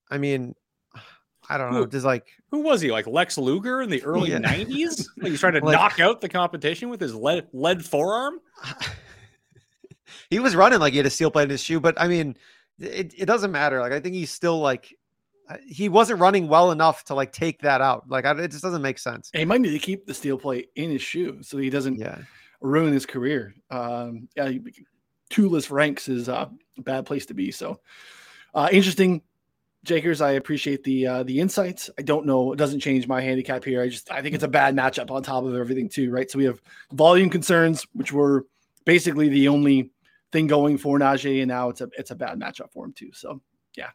I 0.10 0.18
mean, 0.18 0.56
I 1.50 1.58
don't 1.58 1.72
know. 1.74 1.80
Who- 1.80 1.88
Just 1.88 2.06
like 2.06 2.26
Who 2.52 2.62
was 2.62 2.82
he? 2.82 2.92
Like 2.92 3.08
Lex 3.08 3.38
Luger 3.38 3.82
in 3.82 3.90
the 3.90 4.02
early 4.06 4.32
Yeah. 4.32 4.38
90s? 4.40 5.06
Like 5.18 5.32
he's 5.32 5.40
trying 5.40 5.54
to 5.54 5.60
Like- 5.66 5.74
knock 5.78 6.00
out 6.00 6.22
the 6.22 6.30
competition 6.30 6.90
with 6.90 7.02
his 7.02 7.14
lead, 7.14 7.48
lead 7.52 7.84
forearm? 7.86 8.40
he 10.32 10.40
was 10.40 10.56
running 10.56 10.80
like 10.80 10.94
he 10.94 10.98
had 10.98 11.06
a 11.06 11.12
steel 11.12 11.30
plate 11.30 11.44
in 11.44 11.50
his 11.52 11.62
shoe, 11.62 11.80
but 11.80 11.94
I 12.02 12.08
mean, 12.08 12.36
it, 12.80 13.14
it 13.16 13.26
doesn't 13.28 13.52
matter. 13.52 13.80
Like 13.82 13.92
I 13.92 14.00
think 14.00 14.16
he's 14.16 14.32
still 14.32 14.60
like 14.60 14.96
uh, 15.50 15.58
he 15.68 15.90
wasn't 15.90 16.20
running 16.20 16.48
well 16.48 16.72
enough 16.72 17.04
to 17.06 17.14
like 17.14 17.32
take 17.34 17.62
that 17.62 17.82
out. 17.82 18.10
Like 18.10 18.26
I, 18.26 18.32
it 18.40 18.50
just 18.50 18.64
doesn't 18.64 18.82
make 18.82 18.98
sense. 18.98 19.30
And 19.34 19.40
He 19.42 19.46
might 19.46 19.62
need 19.62 19.72
to 19.72 19.80
keep 19.80 20.08
the 20.08 20.14
steel 20.16 20.38
plate 20.40 20.70
in 20.76 20.90
his 20.90 21.02
shoe 21.02 21.44
so 21.44 21.58
he 21.60 21.70
doesn't 21.70 22.00
Yeah. 22.00 22.20
ruin 22.62 22.94
his 22.94 23.06
career. 23.06 23.54
Um, 23.70 24.30
yeah, 24.36 24.52
two-less 25.30 25.70
ranks 25.70 26.08
is 26.10 26.30
uh, 26.30 26.48
a 26.78 26.82
bad 26.82 27.06
place 27.06 27.26
to 27.28 27.34
be. 27.34 27.52
So 27.52 27.80
uh, 28.56 28.70
interesting, 28.72 29.22
Jakers. 29.84 30.22
I 30.22 30.32
appreciate 30.32 30.84
the 30.84 31.08
uh, 31.08 31.24
the 31.24 31.40
insights. 31.40 31.90
I 31.98 32.04
don't 32.04 32.26
know. 32.26 32.54
It 32.54 32.58
doesn't 32.58 32.80
change 32.80 33.08
my 33.08 33.20
handicap 33.22 33.64
here. 33.66 33.82
I 33.82 33.90
just 33.90 34.10
I 34.12 34.22
think 34.22 34.36
it's 34.36 34.44
a 34.44 34.48
bad 34.48 34.76
matchup 34.76 35.12
on 35.12 35.24
top 35.24 35.44
of 35.44 35.56
everything 35.56 35.90
too, 35.90 36.10
right? 36.12 36.30
So 36.32 36.38
we 36.38 36.46
have 36.46 36.62
volume 36.94 37.30
concerns, 37.30 37.86
which 37.94 38.14
were 38.14 38.46
basically 38.86 39.28
the 39.30 39.48
only 39.48 39.90
thing 40.32 40.48
going 40.48 40.78
for 40.78 41.00
Najee, 41.00 41.42
and 41.42 41.50
now 41.50 41.70
it's 41.70 41.82
a 41.82 41.90
it's 41.98 42.12
a 42.12 42.16
bad 42.16 42.40
matchup 42.40 42.72
for 42.72 42.86
him 42.86 42.94
too. 42.94 43.12
So 43.14 43.42
yeah, 43.76 43.90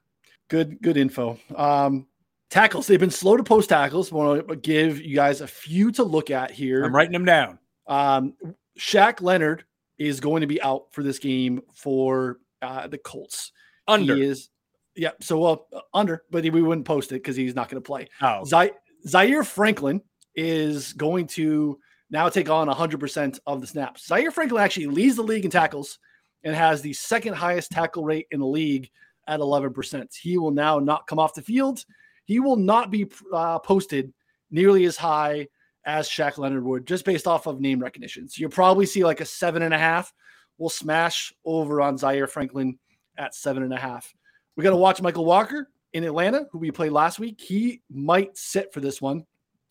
good 0.48 0.80
good 0.82 0.96
info. 0.96 1.38
Um, 1.54 2.06
tackles. 2.50 2.86
They've 2.86 3.00
been 3.00 3.10
slow 3.10 3.36
to 3.36 3.42
post 3.42 3.68
tackles. 3.68 4.12
Want 4.12 4.48
to 4.48 4.56
give 4.56 5.00
you 5.00 5.14
guys 5.14 5.40
a 5.40 5.46
few 5.46 5.90
to 5.92 6.02
look 6.04 6.30
at 6.30 6.50
here. 6.50 6.84
I'm 6.84 6.94
writing 6.94 7.12
them 7.12 7.24
down. 7.24 7.58
Um, 7.86 8.34
Shaq 8.78 9.22
Leonard 9.22 9.64
is 9.98 10.20
going 10.20 10.42
to 10.42 10.46
be 10.46 10.60
out 10.62 10.92
for 10.92 11.02
this 11.02 11.18
game 11.18 11.62
for 11.74 12.38
uh, 12.62 12.86
the 12.86 12.98
Colts. 12.98 13.52
Under. 13.88 14.16
He 14.16 14.22
is, 14.24 14.50
yeah. 14.94 15.12
So 15.20 15.38
well, 15.38 15.66
uh, 15.72 15.80
under, 15.94 16.24
but 16.30 16.42
we 16.44 16.62
wouldn't 16.62 16.86
post 16.86 17.12
it 17.12 17.22
because 17.22 17.36
he's 17.36 17.54
not 17.54 17.68
going 17.68 17.82
to 17.82 17.86
play. 17.86 18.08
Oh, 18.20 18.44
Zy- 18.44 18.72
Zaire 19.06 19.44
Franklin 19.44 20.02
is 20.34 20.92
going 20.92 21.28
to 21.28 21.78
now 22.10 22.28
take 22.28 22.50
on 22.50 22.68
100% 22.68 23.38
of 23.46 23.60
the 23.60 23.66
snaps. 23.66 24.06
Zaire 24.06 24.30
Franklin 24.30 24.62
actually 24.62 24.86
leads 24.86 25.16
the 25.16 25.22
league 25.22 25.44
in 25.44 25.50
tackles 25.50 25.98
and 26.44 26.54
has 26.54 26.82
the 26.82 26.92
second 26.92 27.34
highest 27.34 27.70
tackle 27.70 28.04
rate 28.04 28.26
in 28.30 28.40
the 28.40 28.46
league 28.46 28.90
at 29.26 29.40
11%. 29.40 30.16
He 30.16 30.38
will 30.38 30.50
now 30.50 30.78
not 30.78 31.06
come 31.06 31.18
off 31.18 31.34
the 31.34 31.42
field. 31.42 31.84
He 32.24 32.40
will 32.40 32.56
not 32.56 32.90
be 32.90 33.10
uh, 33.32 33.58
posted 33.58 34.12
nearly 34.50 34.84
as 34.84 34.96
high 34.96 35.48
as 35.84 36.08
Shaq 36.08 36.38
Leonard 36.38 36.64
would, 36.64 36.86
just 36.86 37.04
based 37.04 37.26
off 37.26 37.46
of 37.46 37.60
name 37.60 37.80
recognition. 37.80 38.28
So 38.28 38.40
you'll 38.40 38.50
probably 38.50 38.86
see 38.86 39.04
like 39.04 39.20
a 39.20 39.24
seven 39.24 39.62
and 39.62 39.72
a 39.72 39.78
half. 39.78 40.12
We'll 40.58 40.68
smash 40.68 41.32
over 41.44 41.80
on 41.80 41.98
Zaire 41.98 42.26
Franklin 42.26 42.78
at 43.16 43.34
seven 43.34 43.62
and 43.62 43.72
a 43.72 43.78
half. 43.78 44.12
We 44.56 44.64
got 44.64 44.70
to 44.70 44.76
watch 44.76 45.00
Mykal 45.00 45.24
Walker 45.24 45.68
in 45.92 46.04
Atlanta, 46.04 46.46
who 46.50 46.58
we 46.58 46.70
played 46.70 46.92
last 46.92 47.18
week. 47.18 47.40
He 47.40 47.82
might 47.90 48.36
sit 48.36 48.72
for 48.72 48.80
this 48.80 49.00
one. 49.00 49.24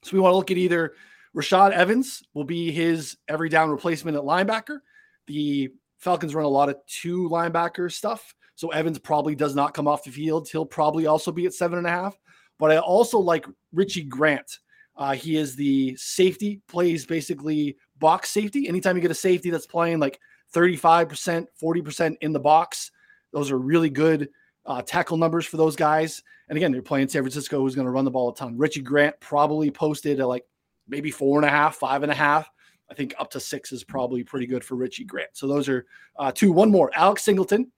So 0.04 0.12
we 0.14 0.20
want 0.20 0.34
to 0.34 0.38
look 0.38 0.52
at 0.52 0.58
either 0.58 0.94
Rashaan 1.36 1.72
Evans 1.72 2.24
will 2.34 2.46
be 2.46 2.72
his 2.72 3.18
every 3.28 3.50
down 3.50 3.70
replacement 3.70 4.16
at 4.16 4.24
linebacker. 4.24 4.80
The 5.28 5.72
Falcons 6.06 6.36
run 6.36 6.46
a 6.46 6.50
lot 6.50 6.70
of 6.70 6.78
two 6.86 7.28
linebacker 7.30 7.92
stuff. 7.92 8.36
So 8.54 8.70
Evans 8.70 9.00
probably 9.00 9.34
does 9.34 9.56
not 9.56 9.74
come 9.74 9.88
off 9.88 10.04
the 10.04 10.12
field. 10.12 10.48
He'll 10.48 10.64
probably 10.64 11.08
also 11.08 11.32
be 11.32 11.48
at 11.48 11.54
seven 11.54 11.80
and 11.80 11.88
a 11.88 11.90
half. 11.90 12.16
But 12.60 12.72
I 12.72 12.78
also 12.78 13.18
like 13.18 13.48
Richie 13.74 14.04
Grant. 14.04 14.60
Uh, 14.96 15.14
he 15.14 15.36
is 15.36 15.56
the 15.56 15.96
safety, 15.98 16.62
plays 16.68 17.08
basically 17.08 17.76
box 17.98 18.30
safety. 18.30 18.68
Anytime 18.68 18.96
you 18.96 19.02
get 19.02 19.10
a 19.10 19.16
safety 19.16 19.50
that's 19.50 19.66
playing 19.66 20.00
like 20.00 20.20
35%, 20.54 21.48
40% 21.62 22.16
in 22.22 22.32
the 22.32 22.40
box, 22.40 22.92
those 23.34 23.50
are 23.50 23.58
really 23.58 23.90
good 23.90 24.30
uh, 24.68 24.84
tackle 24.84 25.18
numbers 25.18 25.48
for 25.48 25.58
those 25.58 25.76
guys. 25.76 26.22
And 26.50 26.56
again, 26.56 26.72
they're 26.72 26.84
playing 26.84 27.08
San 27.08 27.24
Francisco, 27.24 27.60
who's 27.60 27.74
going 27.74 27.86
to 27.86 27.92
run 27.92 28.06
the 28.06 28.12
ball 28.12 28.30
a 28.30 28.36
ton. 28.36 28.60
Richie 28.60 28.84
Grant 28.84 29.20
probably 29.20 29.72
posted 29.72 30.20
at 30.20 30.28
like 30.28 30.46
maybe 30.88 31.10
four 31.10 31.40
and 31.40 31.48
a 31.48 31.52
half, 31.52 31.78
five 31.78 32.04
and 32.04 32.12
a 32.12 32.16
half. 32.16 32.48
I 32.90 32.94
think 32.94 33.16
up 33.18 33.32
to 33.32 33.40
six 33.40 33.72
is 33.72 33.84
probably 33.84 34.24
pretty 34.24 34.46
good 34.46 34.64
for 34.64 34.76
Richie 34.76 35.06
Grant. 35.06 35.32
So 35.34 35.48
those 35.48 35.68
are 35.70 35.86
uh, 36.18 36.32
two. 36.32 36.52
One 36.52 36.72
more, 36.72 36.92
Alex 36.96 37.24
Singleton. 37.24 37.72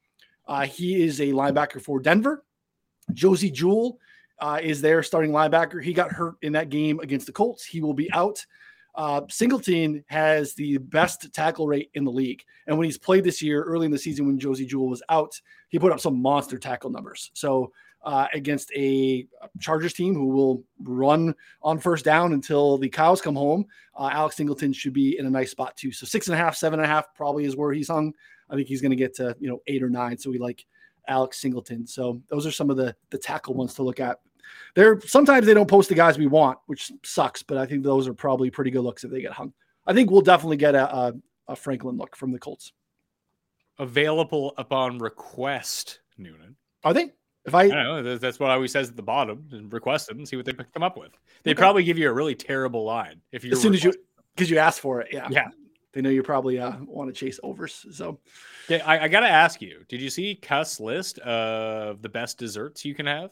Uh, 0.47 0.65
he 0.65 1.03
is 1.03 1.19
a 1.21 1.27
linebacker 1.27 1.81
for 1.81 1.99
Denver. 1.99 2.43
Josey 3.13 3.51
Jewell 3.51 3.99
uh, 4.39 4.59
is 4.61 4.81
their 4.81 5.03
starting 5.03 5.31
linebacker. 5.31 5.83
He 5.83 5.93
got 5.93 6.11
hurt 6.11 6.35
in 6.41 6.53
that 6.53 6.69
game 6.69 6.99
against 6.99 7.25
the 7.25 7.33
Colts. 7.33 7.65
He 7.65 7.81
will 7.81 7.93
be 7.93 8.11
out. 8.11 8.45
Uh, 8.95 9.21
Singleton 9.29 10.03
has 10.07 10.55
the 10.55 10.77
best 10.77 11.31
tackle 11.33 11.67
rate 11.67 11.91
in 11.93 12.03
the 12.03 12.11
league. 12.11 12.43
And 12.65 12.77
when 12.77 12.85
he's 12.85 12.97
played 12.97 13.23
this 13.23 13.41
year, 13.41 13.63
early 13.63 13.85
in 13.85 13.91
the 13.91 13.97
season 13.97 14.25
when 14.25 14.39
Josey 14.39 14.65
Jewell 14.65 14.89
was 14.89 15.03
out, 15.09 15.39
he 15.69 15.77
put 15.77 15.91
up 15.91 15.99
some 15.99 16.19
monster 16.19 16.57
tackle 16.57 16.89
numbers. 16.89 17.29
So 17.33 17.71
uh, 18.03 18.27
against 18.33 18.71
a 18.75 19.27
Chargers 19.59 19.93
team 19.93 20.13
who 20.13 20.27
will 20.27 20.63
run 20.81 21.33
on 21.61 21.79
first 21.79 22.05
down 22.05 22.33
until 22.33 22.77
the 22.77 22.89
cows 22.89 23.21
come 23.21 23.35
home, 23.35 23.65
uh, 23.95 24.09
Alex 24.11 24.37
Singleton 24.37 24.71
should 24.71 24.93
be 24.93 25.17
in 25.19 25.25
a 25.25 25.29
nice 25.29 25.51
spot 25.51 25.75
too. 25.75 25.91
So 25.91 26.05
six 26.05 26.27
and 26.27 26.35
a 26.35 26.37
half, 26.37 26.55
seven 26.55 26.79
and 26.79 26.85
a 26.85 26.93
half 26.93 27.13
probably 27.15 27.45
is 27.45 27.55
where 27.55 27.73
he's 27.73 27.89
hung. 27.89 28.13
I 28.49 28.55
think 28.55 28.67
he's 28.67 28.81
going 28.81 28.91
to 28.91 28.95
get 28.95 29.13
to 29.15 29.35
you 29.39 29.49
know 29.49 29.61
eight 29.67 29.83
or 29.83 29.89
nine. 29.89 30.17
So 30.17 30.29
we 30.29 30.37
like 30.37 30.65
Alex 31.07 31.39
Singleton. 31.39 31.85
So 31.85 32.21
those 32.29 32.45
are 32.45 32.51
some 32.51 32.69
of 32.69 32.77
the 32.77 32.95
the 33.09 33.17
tackle 33.17 33.55
ones 33.55 33.73
to 33.75 33.83
look 33.83 33.99
at. 33.99 34.19
There 34.75 35.01
sometimes 35.01 35.45
they 35.45 35.53
don't 35.53 35.69
post 35.69 35.89
the 35.89 35.95
guys 35.95 36.17
we 36.17 36.27
want, 36.27 36.59
which 36.67 36.91
sucks, 37.03 37.43
but 37.43 37.57
I 37.57 37.65
think 37.65 37.83
those 37.83 38.07
are 38.07 38.13
probably 38.13 38.49
pretty 38.49 38.71
good 38.71 38.81
looks 38.81 39.03
if 39.03 39.11
they 39.11 39.21
get 39.21 39.33
hung. 39.33 39.51
I 39.85 39.93
think 39.93 40.09
we'll 40.09 40.21
definitely 40.21 40.57
get 40.57 40.75
a, 40.75 40.95
a, 40.95 41.13
a 41.49 41.55
Franklin 41.55 41.97
look 41.97 42.15
from 42.15 42.31
the 42.31 42.39
Colts. 42.39 42.71
available 43.79 44.53
upon 44.57 44.99
request, 44.99 45.99
Noonan. 46.17 46.55
Are 46.83 46.93
they? 46.93 47.11
If 47.47 47.55
I 47.55 47.63
I 47.63 47.67
know. 47.83 48.17
That's 48.17 48.39
what 48.39 48.49
I 48.49 48.53
always 48.55 48.71
says 48.73 48.89
at 48.89 48.95
the 48.95 49.01
bottom. 49.01 49.45
Just 49.49 49.63
request 49.71 50.07
them 50.07 50.17
and 50.17 50.27
see 50.27 50.35
what 50.35 50.45
they 50.45 50.53
come 50.53 50.83
up 50.83 50.97
with. 50.97 51.11
They 51.43 51.51
Okay. 51.51 51.57
probably 51.57 51.83
give 51.83 51.97
you 51.97 52.09
a 52.09 52.13
really 52.13 52.35
terrible 52.35 52.83
line 52.83 53.21
if 53.31 53.43
you 53.43 53.51
as 53.53 53.61
soon 53.61 53.73
as 53.73 53.83
you 53.83 53.93
because 54.35 54.49
you 54.51 54.57
asked 54.57 54.81
for 54.81 55.01
it, 55.01 55.07
yeah, 55.11 55.27
Yeah. 55.31 55.47
they 55.93 56.01
know 56.01 56.09
you 56.09 56.21
probably 56.21 56.59
uh, 56.59 56.73
want 56.85 57.09
to 57.09 57.13
chase 57.19 57.39
overs. 57.41 57.85
So 57.91 58.19
Okay, 58.65 58.81
I, 58.81 59.05
I 59.05 59.07
gotta 59.07 59.29
ask 59.29 59.61
you. 59.61 59.83
Did 59.87 60.01
you 60.01 60.09
see 60.09 60.35
Cuss 60.35 60.79
list 60.79 61.19
of 61.19 62.01
the 62.01 62.09
best 62.09 62.37
desserts 62.37 62.83
you 62.85 62.93
can 62.93 63.05
have? 63.07 63.31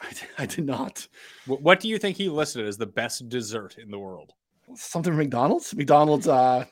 I 0.00 0.10
did, 0.10 0.28
I 0.38 0.46
did 0.46 0.64
not. 0.64 1.08
Wh- 1.46 1.60
What 1.60 1.80
do 1.80 1.88
you 1.88 1.98
think 1.98 2.16
he 2.16 2.28
listed 2.28 2.64
as 2.64 2.76
the 2.78 2.86
best 2.86 3.28
dessert 3.28 3.76
in 3.78 3.90
the 3.90 3.98
world? 3.98 4.32
Something 4.76 5.12
from 5.12 5.18
McDonald's. 5.18 5.74
McDonald's 5.74 6.28
uh, 6.28 6.64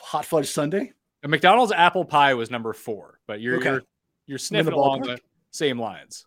hot 0.00 0.24
fudge 0.24 0.48
sundae. 0.48 0.90
McDonald's 1.26 1.72
apple 1.72 2.04
pie 2.06 2.32
was 2.32 2.50
number 2.50 2.72
four, 2.72 3.20
but 3.26 3.40
you're 3.42 3.56
Okay. 3.56 3.70
you're, 3.70 3.82
you're 4.26 4.38
sniffing 4.38 4.70
the 4.70 4.76
along 4.76 5.02
the 5.02 5.18
same 5.54 5.78
lines. 5.78 6.26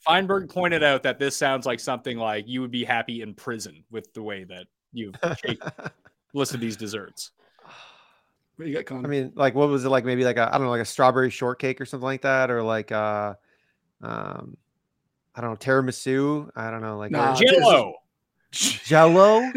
Feinberg 0.00 0.48
pointed 0.50 0.82
out 0.82 1.02
that 1.04 1.18
this 1.18 1.36
sounds 1.36 1.66
like 1.66 1.78
something 1.80 2.16
like 2.16 2.46
you 2.48 2.60
would 2.60 2.70
be 2.70 2.84
happy 2.84 3.22
in 3.22 3.32
prison 3.34 3.84
with 3.90 4.12
the 4.12 4.22
way 4.22 4.44
that 4.44 4.66
you've 4.92 5.14
listed 6.34 6.60
these 6.60 6.76
desserts. 6.76 7.30
What 8.56 8.68
you 8.68 8.74
got, 8.74 8.86
Con? 8.86 9.04
I 9.04 9.08
mean, 9.08 9.32
like, 9.34 9.54
what 9.54 9.68
was 9.68 9.84
it 9.84 9.88
like? 9.88 10.04
Maybe 10.04 10.24
like 10.24 10.36
a, 10.36 10.48
I 10.48 10.58
don't 10.58 10.62
know, 10.66 10.70
like 10.70 10.80
a 10.80 10.84
strawberry 10.86 11.30
shortcake 11.30 11.80
or 11.80 11.84
something 11.86 12.04
like 12.04 12.22
that, 12.22 12.50
or 12.50 12.62
like, 12.62 12.90
uh, 12.90 13.34
um, 14.02 14.56
I 15.34 15.40
don't 15.40 15.50
know, 15.50 15.56
tiramisu. 15.56 16.50
I 16.56 16.70
don't 16.70 16.80
know, 16.82 16.96
like 16.98 17.10
Nah. 17.10 17.32
or- 17.32 17.36
Jello. 17.36 17.94
Jello. 18.52 19.50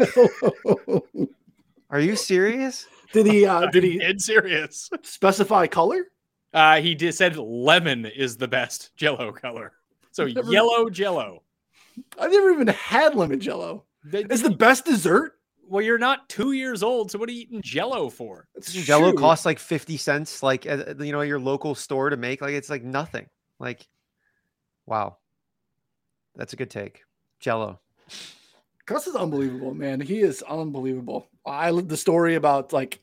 Are 1.90 2.00
you 2.00 2.14
serious? 2.16 2.86
did 3.12 3.26
he? 3.26 3.46
Uh, 3.46 3.66
did 3.70 3.82
he 3.84 3.98
Dead 4.00 4.20
serious. 4.20 4.90
specify 5.02 5.66
color? 5.66 6.04
Uh, 6.52 6.80
he 6.80 6.94
did 6.94 7.14
said 7.14 7.36
lemon 7.36 8.06
is 8.06 8.36
the 8.36 8.48
best 8.48 8.90
Jello 8.96 9.32
color. 9.32 9.72
So 10.12 10.24
Never- 10.26 10.50
yellow 10.52 10.90
Jello. 10.90 11.42
I've 12.18 12.30
never 12.32 12.50
even 12.52 12.66
had 12.68 13.14
lemon 13.14 13.40
jello. 13.40 13.84
They- 14.04 14.24
It's 14.24 14.42
the 14.42 14.50
best 14.50 14.84
dessert. 14.84 15.38
well, 15.68 15.82
you're 15.82 15.98
not 15.98 16.28
two 16.28 16.52
years 16.52 16.82
old, 16.82 17.10
so 17.10 17.18
what 17.18 17.28
are 17.28 17.32
you 17.32 17.42
eating 17.42 17.62
Jello 17.62 18.08
for? 18.10 18.48
It's 18.56 18.72
Jello 18.72 19.10
true. 19.12 19.18
costs 19.20 19.46
like 19.46 19.58
50 19.60 19.96
cents, 19.96 20.42
like, 20.42 20.64
you 20.64 21.12
know, 21.12 21.20
your 21.20 21.38
local 21.38 21.74
store 21.76 22.10
to 22.10 22.16
make. 22.16 22.40
Like, 22.40 22.54
it's 22.54 22.70
like 22.70 22.82
nothing. 22.82 23.26
Like, 23.60 23.86
wow. 24.86 25.18
That's 26.34 26.52
a 26.54 26.56
good 26.56 26.70
take. 26.70 27.02
Jello. 27.38 27.78
Gus 28.86 29.06
is 29.06 29.14
unbelievable, 29.14 29.72
man. 29.74 30.00
He 30.00 30.20
is 30.20 30.42
unbelievable. 30.42 31.28
I 31.46 31.70
love 31.70 31.88
the 31.88 31.96
story 31.96 32.34
about 32.34 32.72
like 32.72 33.00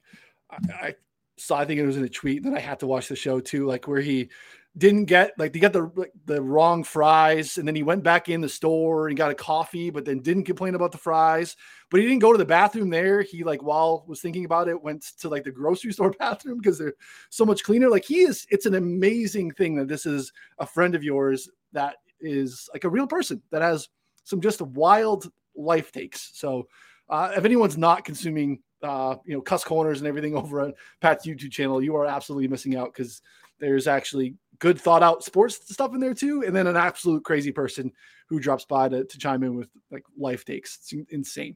I, 0.52 0.58
I 0.74 0.96
saw. 1.38 1.58
I 1.58 1.66
think 1.66 1.80
it 1.80 1.86
was 1.86 1.98
in 1.98 2.04
a 2.04 2.10
tweet. 2.10 2.44
Then 2.44 2.56
I 2.56 2.60
had 2.60 2.80
to 2.80 2.88
watch 2.88 3.08
the 3.08 3.16
show 3.16 3.40
too, 3.40 3.66
like 3.66 3.88
where 3.88 4.02
he 4.02 4.30
didn't 4.78 5.06
get 5.06 5.32
like 5.40 5.54
he 5.54 5.60
got 5.60 5.74
the 5.74 6.10
the 6.26 6.42
wrong 6.42 6.84
fries, 6.84 7.58
and 7.58 7.68
then 7.68 7.76
he 7.76 7.84
went 7.84 8.04
back 8.04 8.30
in 8.30 8.42
the 8.42 8.50
store 8.50 9.08
and 9.08 9.18
got 9.18 9.32
a 9.32 9.36
coffee, 9.36 9.90
but 9.90 10.06
then 10.06 10.20
didn't 10.20 10.44
complain 10.44 10.76
about 10.76 10.92
the 10.92 10.98
fries. 10.98 11.56
But 11.90 12.00
he 12.00 12.06
didn't 12.06 12.22
go 12.22 12.32
to 12.32 12.38
the 12.38 12.46
bathroom 12.46 12.90
there. 12.90 13.22
He 13.22 13.44
like 13.44 13.64
while 13.64 14.04
was 14.08 14.22
thinking 14.22 14.46
about 14.46 14.68
it, 14.68 14.82
went 14.82 15.04
to 15.20 15.30
like 15.30 15.44
the 15.44 15.52
grocery 15.52 15.92
store 15.94 16.12
bathroom 16.12 16.58
because 16.58 16.78
they're 16.78 16.94
so 17.30 17.46
much 17.46 17.64
cleaner. 17.64 17.90
Like 17.90 18.06
he 18.06 18.20
is. 18.20 18.46
It's 18.50 18.66
an 18.66 18.76
amazing 18.76 19.52
thing 19.52 19.76
that 19.76 19.88
this 19.88 20.06
is 20.06 20.32
a 20.60 20.66
friend 20.66 20.96
of 20.96 21.04
yours 21.04 21.50
that 21.74 21.96
is 22.20 22.70
like 22.74 22.84
a 22.84 22.90
real 22.90 23.08
person 23.08 23.42
that 23.52 23.62
has 23.62 23.90
some 24.24 24.42
just 24.42 24.62
wild 24.62 25.32
life 25.56 25.92
takes. 25.92 26.32
So 26.34 26.68
uh, 27.10 27.32
if 27.36 27.46
anyone's 27.46 27.78
not 27.78 28.04
consuming, 28.04 28.60
uh, 28.84 29.16
you 29.26 29.36
know, 29.36 29.42
cuss 29.42 29.64
corners 29.64 30.00
and 30.00 30.08
everything 30.08 30.36
over 30.38 30.62
on 30.62 30.74
Pat's 31.02 31.26
YouTube 31.26 31.52
channel, 31.52 31.82
you 31.82 31.96
are 31.96 32.06
absolutely 32.06 32.48
missing 32.48 32.76
out 32.76 32.94
because 32.94 33.22
there's 33.60 33.88
actually 33.88 34.36
good 34.60 34.80
thought 34.80 35.04
out 35.04 35.24
sports 35.24 35.60
stuff 35.72 35.94
in 35.94 36.00
there 36.00 36.14
too, 36.14 36.44
and 36.44 36.56
then 36.56 36.68
an 36.68 36.78
absolute 36.78 37.24
crazy 37.24 37.52
person 37.52 37.92
who 38.28 38.40
drops 38.40 38.66
by 38.66 38.90
to, 38.90 39.06
to 39.06 39.18
chime 39.18 39.44
in 39.44 39.56
with 39.56 39.70
like 39.92 40.04
life 40.18 40.46
takes. 40.46 40.78
It's 40.82 41.12
insane. 41.12 41.56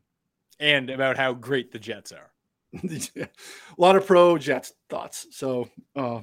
And 0.60 0.90
about 0.90 1.18
how 1.18 1.34
great 1.34 1.72
the 1.72 1.80
Jets 1.80 2.12
are. 2.12 2.32
a 2.84 3.28
lot 3.78 3.96
of 3.96 4.06
pro 4.06 4.38
Jets 4.38 4.74
thoughts. 4.90 5.28
So, 5.32 5.68
uh, 5.96 6.22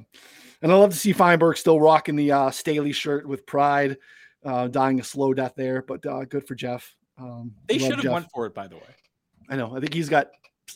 and 0.62 0.72
I 0.72 0.74
love 0.74 0.90
to 0.90 0.96
see 0.96 1.12
Feinberg 1.12 1.56
still 1.56 1.80
rocking 1.80 2.16
the 2.16 2.32
uh, 2.32 2.50
Staley 2.50 2.92
shirt 2.92 3.28
with 3.28 3.46
pride, 3.46 3.98
uh, 4.44 4.68
dying 4.68 5.00
a 5.00 5.04
slow 5.04 5.34
death 5.34 5.54
there. 5.56 5.82
But 5.82 6.06
uh, 6.06 6.24
good 6.24 6.46
for 6.46 6.54
Jeff. 6.54 6.94
Um, 7.18 7.52
they 7.66 7.78
should 7.78 8.02
have 8.02 8.12
went 8.12 8.30
for 8.32 8.46
it, 8.46 8.54
by 8.54 8.68
the 8.68 8.76
way. 8.76 8.94
I 9.48 9.56
know. 9.56 9.76
I 9.76 9.80
think 9.80 9.94
he's 9.94 10.08
got. 10.08 10.28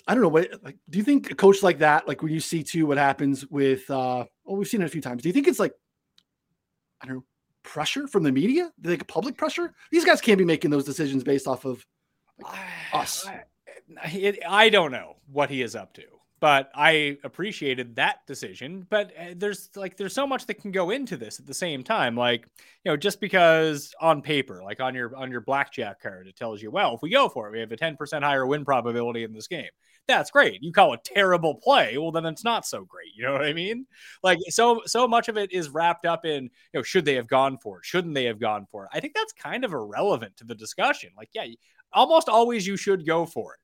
I 0.07 0.15
don't 0.15 0.23
know 0.23 0.29
what. 0.29 0.49
Like, 0.63 0.79
do 0.89 0.99
you 0.99 1.05
think 1.05 1.31
a 1.31 1.35
coach 1.35 1.63
like 1.63 1.79
that, 1.79 2.09
like 2.09 2.23
when 2.23 2.33
you 2.33 2.41
see 2.41 2.63
too 2.63 2.87
what 2.87 2.99
happens 2.99 3.47
with? 3.47 3.89
uh 3.91 4.25
Well, 4.45 4.57
we've 4.57 4.69
seen 4.69 4.83
it 4.83 4.87
a 4.87 4.89
few 4.89 5.03
times. 5.03 5.23
Do 5.23 5.29
you 5.29 5.33
think 5.33 5.49
it's 5.49 5.59
like, 5.59 5.75
I 7.01 7.07
don't 7.07 7.17
know, 7.17 7.25
pressure 7.63 8.07
from 8.09 8.23
the 8.23 8.33
media? 8.33 8.73
Like 8.83 9.07
public 9.07 9.37
pressure? 9.37 9.75
These 9.91 10.05
guys 10.05 10.21
can't 10.21 10.39
be 10.39 10.45
making 10.45 10.71
those 10.71 10.85
decisions 10.85 11.23
based 11.25 11.47
off 11.47 11.65
of 11.65 11.85
like, 12.43 12.59
us. 12.93 13.27
I, 13.27 13.45
it, 14.07 14.39
I 14.49 14.69
don't 14.71 14.93
know 14.93 15.17
what 15.31 15.51
he 15.51 15.63
is 15.63 15.77
up 15.77 15.93
to, 15.95 16.05
but 16.43 16.73
I 16.75 17.19
appreciated 17.23 17.95
that 17.95 18.27
decision. 18.27 18.85
But 18.91 19.13
uh, 19.17 19.35
there's 19.37 19.71
like 19.77 19.97
there's 19.97 20.13
so 20.13 20.27
much 20.27 20.45
that 20.47 20.55
can 20.55 20.73
go 20.73 20.91
into 20.91 21.17
this 21.17 21.39
at 21.39 21.47
the 21.47 21.55
same 21.55 21.85
time. 21.85 22.17
Like 22.17 22.49
you 22.85 22.91
know, 22.91 22.97
just 22.97 23.21
because 23.21 23.95
on 24.01 24.23
paper, 24.23 24.61
like 24.65 24.81
on 24.81 24.93
your 24.93 25.15
on 25.17 25.31
your 25.31 25.43
blackjack 25.43 26.03
card, 26.03 26.27
it 26.27 26.35
tells 26.35 26.61
you, 26.61 26.73
well, 26.73 26.97
if 26.97 27.01
we 27.01 27.11
go 27.11 27.29
for 27.29 27.47
it, 27.47 27.53
we 27.53 27.61
have 27.61 27.71
a 27.71 27.77
10% 27.77 28.23
higher 28.25 28.45
win 28.45 28.65
probability 28.65 29.23
in 29.23 29.33
this 29.33 29.47
game. 29.47 29.69
That's 30.09 30.33
great. 30.33 30.61
You 30.65 30.73
call 30.73 30.93
a 30.93 30.99
terrible 31.05 31.55
play, 31.55 31.97
well, 31.97 32.11
then 32.11 32.27
it's 32.27 32.43
not 32.43 32.67
so 32.67 32.85
great. 32.85 33.15
You 33.15 33.23
know 33.23 33.33
what 33.33 33.45
I 33.45 33.53
mean? 33.53 33.87
Like 34.25 34.41
so 34.49 34.83
so 34.85 35.07
much 35.07 35.29
of 35.29 35.37
it 35.37 35.53
is 35.53 35.71
wrapped 35.71 36.07
up 36.07 36.27
in, 36.27 36.43
you 36.43 36.51
know, 36.75 36.83
should 36.83 37.05
they 37.05 37.15
have 37.15 37.29
gone 37.29 37.57
for 37.59 37.79
it? 37.79 37.85
Shouldn't 37.85 38.15
they 38.15 38.25
have 38.25 38.41
gone 38.41 38.67
for 38.69 38.87
it? 38.87 38.91
I 38.93 38.99
think 38.99 39.15
that's 39.15 39.33
kind 39.33 39.65
of 39.65 39.73
irrelevant 39.73 40.39
to 40.39 40.45
the 40.45 40.57
discussion. 40.57 41.11
Like, 41.17 41.29
yeah, 41.35 41.47
almost 41.93 42.29
always 42.29 42.67
you 42.67 42.77
should 42.77 43.07
go 43.07 43.27
for 43.27 43.55
it 43.55 43.61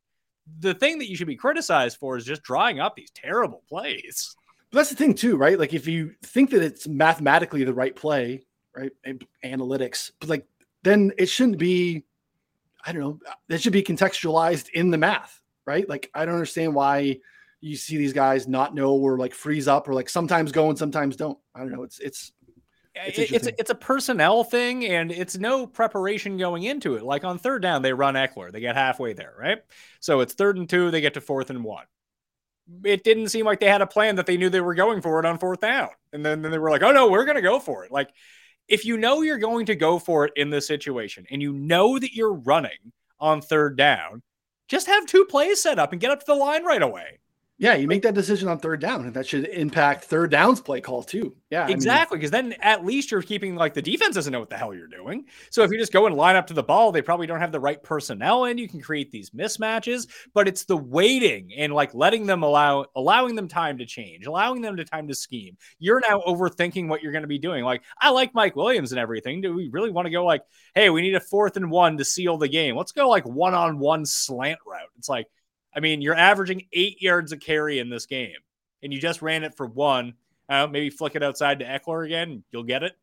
the 0.61 0.75
thing 0.75 0.99
that 0.99 1.09
you 1.09 1.17
should 1.17 1.27
be 1.27 1.37
criticized 1.37 1.99
for 1.99 2.17
is 2.17 2.25
just 2.25 2.43
drawing 2.43 2.81
up 2.81 2.97
these 2.97 3.11
terrible 3.11 3.63
plays. 3.69 4.35
But 4.71 4.79
that's 4.79 4.91
the 4.91 4.97
thing 4.97 5.15
too, 5.15 5.37
right? 5.37 5.59
Like 5.59 5.75
if 5.75 5.87
you 5.87 6.13
think 6.23 6.51
that 6.51 6.63
it's 6.63 6.87
mathematically 6.87 7.65
the 7.65 7.75
right 7.75 7.95
play, 7.95 8.43
right? 8.77 8.93
And 9.05 9.25
analytics, 9.45 10.11
but 10.21 10.29
like 10.29 10.47
then 10.83 11.13
it 11.19 11.27
shouldn't 11.27 11.59
be, 11.59 12.05
I 12.85 12.93
don't 12.93 13.01
know, 13.01 13.19
it 13.49 13.61
should 13.63 13.73
be 13.73 13.83
contextualized 13.83 14.71
in 14.71 14.91
the 14.91 14.99
math, 14.99 15.41
right? 15.67 15.89
Like 15.89 16.11
I 16.15 16.25
don't 16.25 16.35
understand 16.35 16.75
why 16.75 17.19
you 17.61 17.77
see 17.77 17.97
these 17.97 18.13
guys 18.13 18.47
not 18.47 18.75
know 18.75 18.93
or 18.93 19.19
like 19.19 19.35
freeze 19.35 19.69
up 19.69 19.89
or 19.89 19.95
like 19.95 20.09
sometimes 20.09 20.53
go 20.53 20.69
and 20.69 20.79
sometimes 20.79 21.17
don't. 21.17 21.39
I 21.55 21.61
don't 21.61 21.73
know. 21.73 21.83
It's 21.83 21.99
it's 21.99 22.33
it's 23.07 23.19
it's 23.19 23.47
a, 23.47 23.61
it's 23.61 23.71
a 23.71 23.75
personnel 23.75 24.45
thing, 24.45 24.87
and 24.87 25.11
it's 25.11 25.37
no 25.39 25.67
preparation 25.67 26.37
going 26.37 26.63
into 26.65 26.97
it. 26.97 27.03
Like 27.03 27.25
on 27.25 27.39
third 27.39 27.63
down, 27.63 27.83
they 27.83 27.93
run 27.93 28.15
Ekeler. 28.15 28.53
they 28.53 28.61
get 28.61 28.77
halfway 28.77 29.13
there, 29.13 29.35
right? 29.39 29.59
So 30.01 30.21
it's 30.21 30.35
third 30.35 30.57
and 30.57 30.69
two, 30.69 30.91
they 30.91 31.01
get 31.01 31.15
to 31.15 31.21
fourth 31.21 31.51
and 31.51 31.65
one. 31.65 31.85
It 32.85 33.05
didn't 33.05 33.29
seem 33.29 33.47
like 33.47 33.61
they 33.61 33.69
had 33.69 33.81
a 33.81 33.87
plan 33.87 34.17
that 34.17 34.27
they 34.27 34.37
knew 34.37 34.51
they 34.51 34.61
were 34.61 34.75
going 34.75 35.01
for 35.01 35.19
it 35.19 35.27
on 35.27 35.39
fourth 35.39 35.61
down, 35.61 35.89
and 36.13 36.25
then, 36.25 36.43
then 36.43 36.53
they 36.53 36.59
were 36.59 36.71
like, 36.71 36.83
"Oh 36.83 36.93
no, 36.93 37.09
we're 37.11 37.25
going 37.25 37.37
to 37.37 37.43
go 37.43 37.59
for 37.59 37.85
it." 37.85 37.91
Like 37.91 38.11
if 38.69 38.85
you 38.85 38.97
know 38.99 39.23
you're 39.23 39.39
going 39.39 39.67
to 39.67 39.75
go 39.75 39.99
for 39.99 40.27
it 40.27 40.33
in 40.37 40.51
this 40.51 40.67
situation, 40.67 41.27
and 41.31 41.41
you 41.41 41.53
know 41.53 41.99
that 41.99 42.15
you're 42.15 42.35
running 42.35 42.93
on 43.19 43.41
third 43.41 43.77
down, 43.77 44.23
just 44.69 44.87
have 44.87 45.07
two 45.07 45.25
plays 45.25 45.63
set 45.63 45.79
up 45.79 45.93
and 45.93 46.01
get 46.01 46.11
up 46.11 46.21
to 46.21 46.27
the 46.27 46.35
line 46.35 46.65
right 46.65 46.83
away. 46.83 47.21
Yeah, 47.61 47.75
you 47.75 47.89
make 47.89 48.03
that 48.03 48.15
decision 48.15 48.47
on 48.49 48.61
third 48.61 48.81
down, 48.81 49.05
and 49.05 49.15
that 49.15 49.27
should 49.27 49.47
impact 49.49 50.05
third 50.05 50.31
downs 50.31 50.61
play 50.61 50.81
call 50.81 51.03
too. 51.03 51.35
Yeah, 51.51 51.67
exactly. 51.67 52.17
Because 52.17 52.31
then 52.31 52.55
at 52.61 52.85
least 52.85 53.11
you're 53.11 53.21
keeping 53.21 53.57
like 53.57 53.75
the 53.75 53.83
defense 53.83 54.15
doesn't 54.15 54.33
know 54.33 54.39
what 54.39 54.49
the 54.49 54.57
hell 54.57 54.73
you're 54.73 54.87
doing. 54.87 55.25
So 55.51 55.65
if 55.65 55.73
you 55.73 55.79
just 55.79 55.93
go 55.93 56.07
and 56.07 56.15
line 56.15 56.37
up 56.37 56.47
to 56.49 56.55
the 56.55 56.63
ball, 56.63 56.93
they 56.93 57.03
probably 57.03 57.27
don't 57.27 57.41
have 57.41 57.51
the 57.51 57.59
right 57.59 57.83
personnel, 57.83 58.45
and 58.45 58.61
you 58.61 58.69
can 58.69 58.81
create 58.81 59.11
these 59.11 59.31
mismatches. 59.31 60.07
But 60.35 60.47
it's 60.47 60.67
the 60.67 60.77
waiting 60.77 61.51
and 61.57 61.73
like 61.73 61.93
letting 61.95 62.27
them 62.27 62.45
allow 62.45 62.87
allowing 62.95 63.35
them 63.35 63.49
time 63.49 63.79
to 63.79 63.87
change, 63.87 64.27
allowing 64.27 64.63
them 64.63 64.77
to 64.77 64.85
time 64.85 65.09
to 65.09 65.15
scheme. 65.15 65.57
You're 65.81 66.01
now 66.09 66.21
overthinking 66.29 66.87
what 66.87 67.03
you're 67.03 67.13
going 67.13 67.23
to 67.23 67.29
be 67.29 67.41
doing. 67.41 67.65
Like 67.65 67.83
I 68.01 68.11
like 68.11 68.35
Mike 68.35 68.55
Williams 68.55 68.93
and 68.93 69.01
everything. 69.01 69.41
Do 69.41 69.53
we 69.53 69.69
really 69.69 69.91
want 69.91 70.07
to 70.07 70.13
go 70.13 70.25
like, 70.25 70.43
hey, 70.77 70.91
we 70.91 71.03
need 71.03 71.17
a 71.17 71.21
fourth 71.21 71.57
and 71.57 71.73
one 71.73 71.97
to 71.99 72.05
seal 72.05 72.39
the 72.39 72.47
game? 72.47 72.77
Let's 72.77 72.93
go 72.93 73.09
like 73.09 73.27
one 73.27 73.55
on 73.55 73.81
one 73.81 74.07
slant 74.07 74.61
route. 74.65 74.91
It's 74.97 75.09
like 75.09 75.27
I 75.75 75.81
mean, 75.81 76.01
you're 76.01 76.15
averaging 76.15 76.67
eight 76.73 77.01
yards 77.03 77.33
a 77.33 77.37
carry 77.37 77.79
in 77.79 77.91
this 77.91 78.07
game, 78.07 78.37
and 78.83 78.93
you 78.93 79.01
just 79.01 79.23
ran 79.23 79.45
it 79.45 79.57
for 79.57 79.67
one. 79.67 80.15
Uh, 80.49 80.67
maybe 80.67 80.91
flick 80.91 81.15
it 81.15 81.23
outside 81.23 81.59
to 81.59 81.65
Ekeler 81.65 82.07
again. 82.07 82.43
You'll 82.51 82.63
get 82.63 82.83
it. 82.83 82.97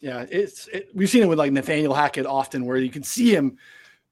Yeah, 0.00 0.24
it's 0.30 0.68
it, 0.68 0.88
we've 0.94 1.10
seen 1.10 1.22
it 1.22 1.28
with 1.28 1.38
like 1.38 1.52
Nathaniel 1.52 1.94
Hackett 1.94 2.26
often, 2.26 2.64
where 2.64 2.76
you 2.76 2.90
can 2.90 3.02
see 3.02 3.34
him 3.34 3.58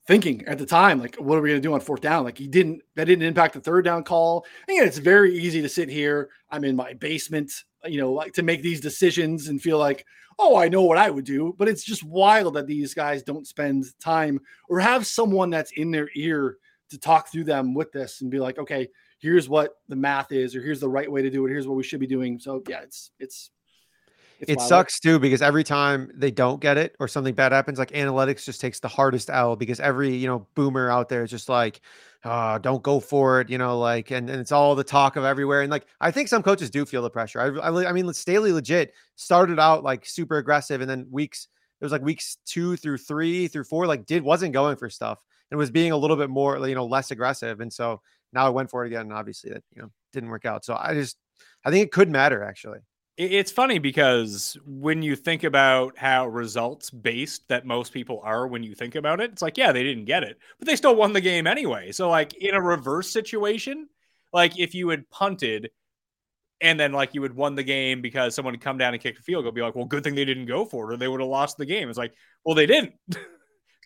thinking 0.06 0.44
at 0.46 0.58
the 0.58 0.66
time, 0.66 1.00
like, 1.00 1.16
what 1.16 1.38
are 1.38 1.40
we 1.40 1.48
going 1.48 1.60
to 1.62 1.66
do 1.66 1.72
on 1.72 1.80
fourth 1.80 2.00
down? 2.00 2.24
Like, 2.24 2.38
he 2.38 2.46
didn't 2.46 2.82
that 2.94 3.06
didn't 3.06 3.26
impact 3.26 3.54
the 3.54 3.60
third 3.60 3.84
down 3.84 4.02
call. 4.04 4.44
Again, 4.68 4.86
it's 4.86 4.98
very 4.98 5.36
easy 5.38 5.62
to 5.62 5.68
sit 5.68 5.88
here. 5.88 6.30
I'm 6.50 6.64
in 6.64 6.76
my 6.76 6.94
basement, 6.94 7.52
you 7.84 8.00
know, 8.00 8.12
like 8.12 8.32
to 8.34 8.42
make 8.42 8.62
these 8.62 8.80
decisions 8.80 9.48
and 9.48 9.60
feel 9.60 9.78
like, 9.78 10.04
oh, 10.38 10.56
I 10.56 10.68
know 10.68 10.82
what 10.82 10.98
I 10.98 11.10
would 11.10 11.24
do. 11.24 11.54
But 11.58 11.68
it's 11.68 11.84
just 11.84 12.02
wild 12.02 12.54
that 12.54 12.66
these 12.66 12.94
guys 12.94 13.22
don't 13.22 13.46
spend 13.46 13.86
time 14.00 14.40
or 14.68 14.80
have 14.80 15.06
someone 15.06 15.50
that's 15.50 15.72
in 15.72 15.90
their 15.90 16.08
ear 16.14 16.58
to 16.90 16.98
talk 16.98 17.30
through 17.30 17.44
them 17.44 17.74
with 17.74 17.92
this 17.92 18.20
and 18.20 18.30
be 18.30 18.38
like, 18.38 18.58
okay, 18.58 18.88
here's 19.18 19.48
what 19.48 19.74
the 19.88 19.96
math 19.96 20.32
is, 20.32 20.54
or 20.54 20.60
here's 20.60 20.80
the 20.80 20.88
right 20.88 21.10
way 21.10 21.22
to 21.22 21.30
do 21.30 21.46
it. 21.46 21.50
Here's 21.50 21.66
what 21.66 21.76
we 21.76 21.82
should 21.82 22.00
be 22.00 22.06
doing. 22.06 22.38
So 22.38 22.62
yeah, 22.68 22.80
it's 22.82 23.10
it's 23.18 23.50
it's 24.40 24.50
it 24.50 24.60
sucks 24.60 25.00
too 25.00 25.18
because 25.18 25.42
every 25.42 25.64
time 25.64 26.10
they 26.14 26.30
don't 26.30 26.60
get 26.60 26.76
it 26.76 26.96
or 27.00 27.08
something 27.08 27.34
bad 27.34 27.52
happens, 27.52 27.78
like 27.78 27.92
analytics 27.92 28.44
just 28.44 28.60
takes 28.60 28.80
the 28.80 28.88
hardest 28.88 29.30
L 29.30 29.56
because 29.56 29.80
every 29.80 30.14
you 30.14 30.26
know 30.26 30.46
boomer 30.54 30.90
out 30.90 31.08
there 31.08 31.22
is 31.22 31.30
just 31.30 31.48
like, 31.48 31.80
oh, 32.24 32.58
don't 32.58 32.82
go 32.82 33.00
for 33.00 33.40
it, 33.40 33.48
you 33.48 33.58
know, 33.58 33.78
like, 33.78 34.10
and, 34.10 34.28
and 34.28 34.40
it's 34.40 34.52
all 34.52 34.74
the 34.74 34.84
talk 34.84 35.16
of 35.16 35.24
everywhere. 35.24 35.62
And 35.62 35.70
like, 35.70 35.86
I 36.00 36.10
think 36.10 36.28
some 36.28 36.42
coaches 36.42 36.70
do 36.70 36.84
feel 36.84 37.02
the 37.02 37.10
pressure. 37.10 37.40
I, 37.40 37.68
I, 37.68 37.88
I 37.88 37.92
mean, 37.92 38.12
Staley 38.12 38.52
legit 38.52 38.92
started 39.16 39.58
out 39.58 39.84
like 39.84 40.04
super 40.04 40.36
aggressive, 40.36 40.80
and 40.80 40.90
then 40.90 41.06
weeks 41.10 41.48
it 41.80 41.84
was 41.84 41.92
like 41.92 42.02
weeks 42.02 42.38
two 42.44 42.76
through 42.76 42.98
three 42.98 43.48
through 43.48 43.64
four, 43.64 43.86
like 43.86 44.04
did 44.04 44.22
wasn't 44.22 44.52
going 44.52 44.76
for 44.76 44.90
stuff 44.90 45.20
and 45.50 45.58
was 45.58 45.70
being 45.70 45.92
a 45.92 45.96
little 45.96 46.16
bit 46.16 46.30
more, 46.30 46.66
you 46.66 46.74
know, 46.74 46.86
less 46.86 47.10
aggressive. 47.10 47.60
And 47.60 47.72
so 47.72 48.00
now 48.32 48.46
I 48.46 48.50
went 48.50 48.70
for 48.70 48.84
it 48.84 48.88
again. 48.88 49.02
And 49.02 49.12
obviously 49.12 49.50
that, 49.50 49.62
you 49.74 49.82
know, 49.82 49.90
didn't 50.12 50.30
work 50.30 50.44
out. 50.44 50.64
So 50.64 50.76
I 50.78 50.94
just, 50.94 51.16
I 51.64 51.70
think 51.70 51.86
it 51.86 51.92
could 51.92 52.10
matter 52.10 52.42
actually. 52.42 52.80
It's 53.16 53.52
funny 53.52 53.78
because 53.78 54.58
when 54.66 55.00
you 55.00 55.14
think 55.14 55.44
about 55.44 55.96
how 55.96 56.26
results 56.26 56.90
based 56.90 57.46
that 57.46 57.64
most 57.64 57.92
people 57.92 58.20
are 58.24 58.48
when 58.48 58.64
you 58.64 58.74
think 58.74 58.96
about 58.96 59.20
it, 59.20 59.30
it's 59.30 59.42
like, 59.42 59.56
yeah, 59.56 59.70
they 59.70 59.84
didn't 59.84 60.06
get 60.06 60.24
it, 60.24 60.36
but 60.58 60.66
they 60.66 60.74
still 60.74 60.96
won 60.96 61.12
the 61.12 61.20
game 61.20 61.46
anyway. 61.46 61.92
So, 61.92 62.10
like, 62.10 62.34
in 62.34 62.56
a 62.56 62.60
reverse 62.60 63.08
situation, 63.10 63.86
like 64.32 64.58
if 64.58 64.74
you 64.74 64.88
had 64.88 65.08
punted 65.10 65.70
and 66.60 66.78
then 66.78 66.92
like 66.92 67.14
you 67.14 67.22
had 67.22 67.34
won 67.34 67.54
the 67.54 67.62
game 67.62 68.02
because 68.02 68.34
someone 68.34 68.54
had 68.54 68.60
come 68.60 68.78
down 68.78 68.94
and 68.94 69.02
kicked 69.02 69.20
a 69.20 69.22
field 69.22 69.44
goal, 69.44 69.52
be 69.52 69.62
like, 69.62 69.76
well, 69.76 69.84
good 69.84 70.02
thing 70.02 70.16
they 70.16 70.24
didn't 70.24 70.46
go 70.46 70.64
for 70.64 70.90
it 70.90 70.94
or 70.94 70.96
they 70.96 71.06
would 71.06 71.20
have 71.20 71.28
lost 71.28 71.56
the 71.56 71.66
game. 71.66 71.88
It's 71.88 71.98
like, 71.98 72.14
well, 72.44 72.56
they 72.56 72.66
didn't. 72.66 72.94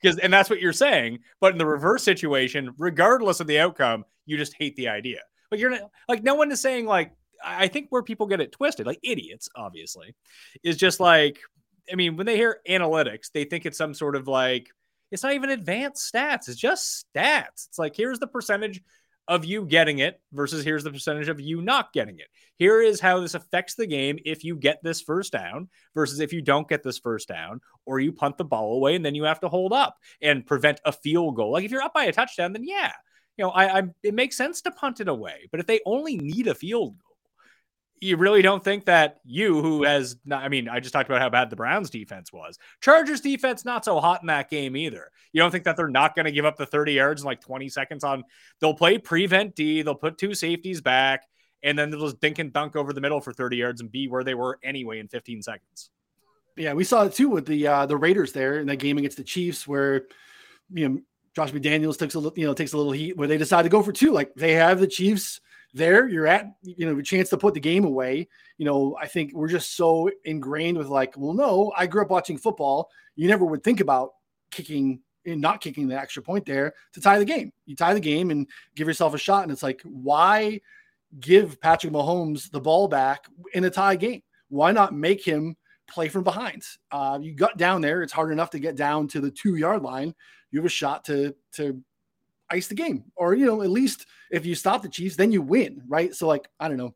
because 0.00 0.18
and 0.18 0.32
that's 0.32 0.50
what 0.50 0.60
you're 0.60 0.72
saying. 0.72 1.20
But 1.40 1.52
in 1.52 1.58
the 1.58 1.66
reverse 1.66 2.02
situation, 2.02 2.74
regardless 2.78 3.40
of 3.40 3.46
the 3.46 3.58
outcome, 3.58 4.04
you 4.26 4.36
just 4.36 4.54
hate 4.58 4.76
the 4.76 4.88
idea. 4.88 5.20
Like 5.50 5.60
you're 5.60 5.70
not, 5.70 5.90
like 6.08 6.22
no 6.22 6.34
one 6.34 6.50
is 6.52 6.60
saying 6.60 6.86
like 6.86 7.12
I 7.44 7.68
think 7.68 7.86
where 7.90 8.02
people 8.02 8.26
get 8.26 8.40
it 8.40 8.52
twisted, 8.52 8.86
like 8.86 9.00
idiots, 9.02 9.48
obviously, 9.54 10.14
is 10.62 10.76
just 10.76 11.00
like 11.00 11.38
I 11.90 11.94
mean 11.94 12.16
when 12.16 12.26
they 12.26 12.36
hear 12.36 12.60
analytics, 12.68 13.30
they 13.32 13.44
think 13.44 13.66
it's 13.66 13.78
some 13.78 13.94
sort 13.94 14.16
of 14.16 14.28
like 14.28 14.68
it's 15.10 15.22
not 15.22 15.32
even 15.34 15.50
advanced 15.50 16.12
stats. 16.12 16.48
It's 16.48 16.56
just 16.56 17.06
stats. 17.14 17.66
It's 17.68 17.78
like 17.78 17.96
here's 17.96 18.18
the 18.18 18.26
percentage 18.26 18.82
of 19.28 19.44
you 19.44 19.66
getting 19.66 19.98
it 19.98 20.20
versus 20.32 20.64
here's 20.64 20.82
the 20.82 20.90
percentage 20.90 21.28
of 21.28 21.40
you 21.40 21.60
not 21.60 21.92
getting 21.92 22.18
it. 22.18 22.26
Here 22.56 22.80
is 22.80 22.98
how 22.98 23.20
this 23.20 23.34
affects 23.34 23.74
the 23.74 23.86
game 23.86 24.18
if 24.24 24.42
you 24.42 24.56
get 24.56 24.82
this 24.82 25.02
first 25.02 25.32
down 25.32 25.68
versus 25.94 26.20
if 26.20 26.32
you 26.32 26.42
don't 26.42 26.68
get 26.68 26.82
this 26.82 26.98
first 26.98 27.28
down 27.28 27.60
or 27.84 28.00
you 28.00 28.10
punt 28.10 28.38
the 28.38 28.44
ball 28.44 28.74
away 28.74 28.96
and 28.96 29.04
then 29.04 29.14
you 29.14 29.24
have 29.24 29.40
to 29.40 29.48
hold 29.48 29.72
up 29.72 29.98
and 30.22 30.46
prevent 30.46 30.80
a 30.84 30.92
field 30.92 31.36
goal. 31.36 31.52
Like 31.52 31.64
if 31.64 31.70
you're 31.70 31.82
up 31.82 31.94
by 31.94 32.04
a 32.04 32.12
touchdown, 32.12 32.52
then 32.52 32.64
yeah, 32.64 32.92
you 33.36 33.44
know, 33.44 33.50
I, 33.50 33.78
I 33.78 33.82
it 34.02 34.14
makes 34.14 34.36
sense 34.36 34.62
to 34.62 34.70
punt 34.70 35.00
it 35.00 35.08
away. 35.08 35.48
But 35.50 35.60
if 35.60 35.66
they 35.66 35.80
only 35.86 36.16
need 36.16 36.48
a 36.48 36.54
field 36.54 36.96
goal, 36.98 37.07
you 38.00 38.16
really 38.16 38.42
don't 38.42 38.62
think 38.62 38.86
that 38.86 39.20
you, 39.24 39.60
who 39.60 39.84
has 39.84 40.16
not, 40.24 40.42
I 40.42 40.48
mean, 40.48 40.68
I 40.68 40.80
just 40.80 40.92
talked 40.92 41.08
about 41.08 41.20
how 41.20 41.28
bad 41.28 41.50
the 41.50 41.56
Browns 41.56 41.90
defense 41.90 42.32
was. 42.32 42.58
Chargers 42.80 43.20
defense, 43.20 43.64
not 43.64 43.84
so 43.84 44.00
hot 44.00 44.20
in 44.22 44.26
that 44.28 44.50
game 44.50 44.76
either. 44.76 45.10
You 45.32 45.40
don't 45.42 45.50
think 45.50 45.64
that 45.64 45.76
they're 45.76 45.88
not 45.88 46.14
going 46.14 46.26
to 46.26 46.32
give 46.32 46.44
up 46.44 46.56
the 46.56 46.66
30 46.66 46.92
yards 46.92 47.22
in 47.22 47.26
like 47.26 47.40
20 47.40 47.68
seconds 47.68 48.04
on, 48.04 48.24
they'll 48.60 48.74
play 48.74 48.98
prevent 48.98 49.54
D, 49.54 49.82
they'll 49.82 49.94
put 49.94 50.18
two 50.18 50.34
safeties 50.34 50.80
back, 50.80 51.26
and 51.62 51.78
then 51.78 51.90
they'll 51.90 52.00
just 52.00 52.20
dink 52.20 52.38
and 52.38 52.52
dunk 52.52 52.76
over 52.76 52.92
the 52.92 53.00
middle 53.00 53.20
for 53.20 53.32
30 53.32 53.56
yards 53.56 53.80
and 53.80 53.90
be 53.90 54.08
where 54.08 54.24
they 54.24 54.34
were 54.34 54.58
anyway 54.62 54.98
in 54.98 55.08
15 55.08 55.42
seconds. 55.42 55.90
Yeah, 56.56 56.72
we 56.72 56.84
saw 56.84 57.04
it 57.04 57.12
too 57.12 57.28
with 57.28 57.46
the 57.46 57.68
uh, 57.68 57.86
the 57.86 57.96
Raiders 57.96 58.32
there 58.32 58.58
in 58.58 58.66
that 58.66 58.76
game 58.78 58.98
against 58.98 59.16
the 59.16 59.22
Chiefs, 59.22 59.68
where 59.68 60.06
you 60.72 60.88
know 60.88 60.98
Josh 61.36 61.52
McDaniels 61.52 61.96
takes 61.96 62.14
a 62.14 62.18
little, 62.18 62.36
you 62.36 62.46
know, 62.46 62.52
takes 62.52 62.72
a 62.72 62.76
little 62.76 62.90
heat 62.90 63.16
where 63.16 63.28
they 63.28 63.38
decide 63.38 63.62
to 63.62 63.68
go 63.68 63.80
for 63.80 63.92
two. 63.92 64.10
Like 64.10 64.34
they 64.34 64.54
have 64.54 64.80
the 64.80 64.88
Chiefs 64.88 65.40
there. 65.78 66.08
You're 66.08 66.26
at, 66.26 66.46
you 66.62 66.86
know, 66.86 66.98
a 66.98 67.02
chance 67.02 67.30
to 67.30 67.38
put 67.38 67.54
the 67.54 67.60
game 67.60 67.84
away. 67.84 68.28
You 68.58 68.66
know, 68.66 68.96
I 69.00 69.06
think 69.06 69.32
we're 69.32 69.48
just 69.48 69.76
so 69.76 70.10
ingrained 70.24 70.76
with 70.76 70.88
like, 70.88 71.14
well, 71.16 71.32
no, 71.32 71.72
I 71.76 71.86
grew 71.86 72.02
up 72.02 72.10
watching 72.10 72.36
football. 72.36 72.90
You 73.16 73.28
never 73.28 73.44
would 73.44 73.64
think 73.64 73.80
about 73.80 74.14
kicking 74.50 75.00
and 75.24 75.40
not 75.40 75.60
kicking 75.60 75.88
the 75.88 75.98
extra 75.98 76.22
point 76.22 76.46
there 76.46 76.74
to 76.92 77.00
tie 77.00 77.18
the 77.18 77.24
game. 77.24 77.52
You 77.66 77.76
tie 77.76 77.94
the 77.94 78.00
game 78.00 78.30
and 78.30 78.46
give 78.74 78.86
yourself 78.86 79.14
a 79.14 79.18
shot. 79.18 79.42
And 79.42 79.52
it's 79.52 79.62
like, 79.62 79.80
why 79.84 80.60
give 81.20 81.60
Patrick 81.60 81.92
Mahomes 81.92 82.50
the 82.50 82.60
ball 82.60 82.88
back 82.88 83.24
in 83.54 83.64
a 83.64 83.70
tie 83.70 83.96
game? 83.96 84.22
Why 84.48 84.72
not 84.72 84.94
make 84.94 85.24
him 85.24 85.56
play 85.86 86.08
from 86.08 86.24
behind? 86.24 86.62
Uh, 86.90 87.18
you 87.20 87.34
got 87.34 87.58
down 87.58 87.80
there. 87.80 88.02
It's 88.02 88.12
hard 88.12 88.32
enough 88.32 88.50
to 88.50 88.58
get 88.58 88.76
down 88.76 89.08
to 89.08 89.20
the 89.20 89.30
two 89.30 89.56
yard 89.56 89.82
line. 89.82 90.14
You 90.50 90.60
have 90.60 90.66
a 90.66 90.70
shot 90.70 91.04
to 91.06 91.34
to 91.52 91.82
ice 92.50 92.68
the 92.68 92.74
game, 92.74 93.04
or 93.16 93.34
you 93.34 93.46
know, 93.46 93.62
at 93.62 93.70
least 93.70 94.06
if 94.30 94.46
you 94.46 94.54
stop 94.54 94.82
the 94.82 94.88
Chiefs, 94.88 95.16
then 95.16 95.32
you 95.32 95.42
win, 95.42 95.82
right? 95.86 96.14
So 96.14 96.26
like, 96.26 96.48
I 96.58 96.68
don't 96.68 96.76
know. 96.76 96.94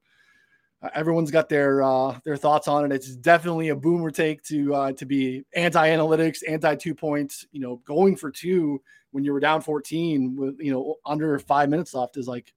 Uh, 0.83 0.91
everyone's 0.95 1.31
got 1.31 1.49
their 1.49 1.83
uh, 1.83 2.19
their 2.25 2.37
thoughts 2.37 2.69
on 2.69 2.85
it. 2.85 2.95
It's 2.95 3.15
definitely 3.15 3.69
a 3.69 3.77
boomer 3.77 4.11
take 4.11 4.43
to 4.45 4.75
uh, 4.75 4.93
to 4.93 5.07
be 5.07 5.45
anti 5.55 5.89
analytics, 5.89 6.39
anti 6.49 6.75
two 6.75 6.95
points. 6.95 7.47
You 7.53 7.61
know, 7.61 7.77
going 7.85 8.17
for 8.17 8.31
two 8.31 8.83
when 9.13 9.25
you 9.25 9.33
were 9.33 9.41
down 9.41 9.61
14 9.61 10.37
with 10.37 10.57
you 10.59 10.73
know 10.73 10.97
under 11.07 11.39
five 11.39 11.69
minutes 11.69 11.95
left 11.95 12.17
is 12.17 12.27
like 12.27 12.53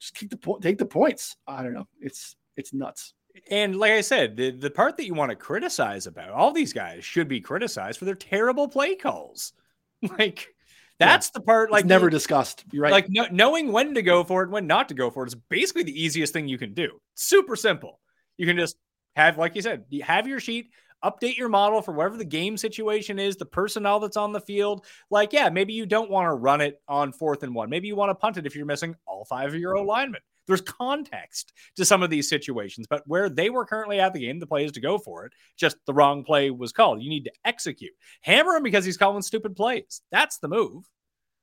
just 0.00 0.14
keep 0.14 0.30
the 0.30 0.36
point, 0.36 0.62
take 0.62 0.78
the 0.78 0.86
points. 0.86 1.36
I 1.46 1.62
don't 1.62 1.74
know. 1.74 1.86
It's 2.00 2.34
it's 2.56 2.72
nuts. 2.72 3.14
And 3.50 3.76
like 3.76 3.92
I 3.92 4.00
said, 4.00 4.36
the, 4.36 4.50
the 4.50 4.70
part 4.70 4.96
that 4.96 5.06
you 5.06 5.14
want 5.14 5.30
to 5.30 5.36
criticize 5.36 6.08
about 6.08 6.30
all 6.30 6.50
these 6.50 6.72
guys 6.72 7.04
should 7.04 7.28
be 7.28 7.40
criticized 7.40 7.98
for 7.98 8.04
their 8.04 8.14
terrible 8.14 8.68
play 8.68 8.96
calls. 8.96 9.52
Like 10.18 10.48
that's 11.00 11.28
yeah. 11.28 11.30
the 11.34 11.40
part 11.40 11.72
like 11.72 11.80
it's 11.80 11.88
never 11.88 12.10
discussed. 12.10 12.64
You're 12.70 12.84
right. 12.84 12.92
Like 12.92 13.06
no, 13.08 13.26
knowing 13.32 13.72
when 13.72 13.94
to 13.94 14.02
go 14.02 14.22
for 14.22 14.44
it, 14.44 14.50
when 14.50 14.66
not 14.66 14.88
to 14.90 14.94
go 14.94 15.10
for 15.10 15.24
it 15.24 15.28
is 15.28 15.34
basically 15.34 15.82
the 15.82 16.00
easiest 16.00 16.32
thing 16.32 16.46
you 16.46 16.58
can 16.58 16.74
do. 16.74 17.00
Super 17.14 17.56
simple. 17.56 17.98
You 18.36 18.46
can 18.46 18.56
just 18.56 18.76
have, 19.16 19.38
like 19.38 19.56
you 19.56 19.62
said, 19.62 19.84
you 19.88 20.02
have 20.02 20.28
your 20.28 20.40
sheet, 20.40 20.70
update 21.04 21.36
your 21.36 21.48
model 21.48 21.82
for 21.82 21.92
whatever 21.92 22.16
the 22.16 22.24
game 22.24 22.56
situation 22.56 23.18
is, 23.18 23.36
the 23.36 23.46
personnel 23.46 23.98
that's 23.98 24.16
on 24.16 24.32
the 24.32 24.40
field. 24.40 24.84
Like, 25.10 25.32
yeah, 25.32 25.48
maybe 25.48 25.72
you 25.72 25.86
don't 25.86 26.10
want 26.10 26.26
to 26.26 26.34
run 26.34 26.60
it 26.60 26.80
on 26.86 27.12
fourth 27.12 27.42
and 27.42 27.54
one. 27.54 27.70
Maybe 27.70 27.88
you 27.88 27.96
want 27.96 28.10
to 28.10 28.14
punt 28.14 28.36
it 28.36 28.46
if 28.46 28.54
you're 28.54 28.66
missing 28.66 28.94
all 29.06 29.24
five 29.24 29.48
of 29.48 29.60
your 29.60 29.72
alignment. 29.72 30.22
There's 30.50 30.60
context 30.60 31.52
to 31.76 31.84
some 31.84 32.02
of 32.02 32.10
these 32.10 32.28
situations, 32.28 32.88
but 32.90 33.04
where 33.06 33.28
they 33.28 33.50
were 33.50 33.64
currently 33.64 34.00
at 34.00 34.12
the 34.12 34.18
game, 34.18 34.40
the 34.40 34.46
play 34.48 34.64
is 34.64 34.72
to 34.72 34.80
go 34.80 34.98
for 34.98 35.24
it. 35.24 35.32
Just 35.56 35.76
the 35.86 35.94
wrong 35.94 36.24
play 36.24 36.50
was 36.50 36.72
called. 36.72 37.00
You 37.00 37.08
need 37.08 37.24
to 37.26 37.32
execute. 37.44 37.92
Hammer 38.22 38.56
him 38.56 38.64
because 38.64 38.84
he's 38.84 38.96
calling 38.96 39.22
stupid 39.22 39.54
plays. 39.54 40.02
That's 40.10 40.38
the 40.38 40.48
move. 40.48 40.84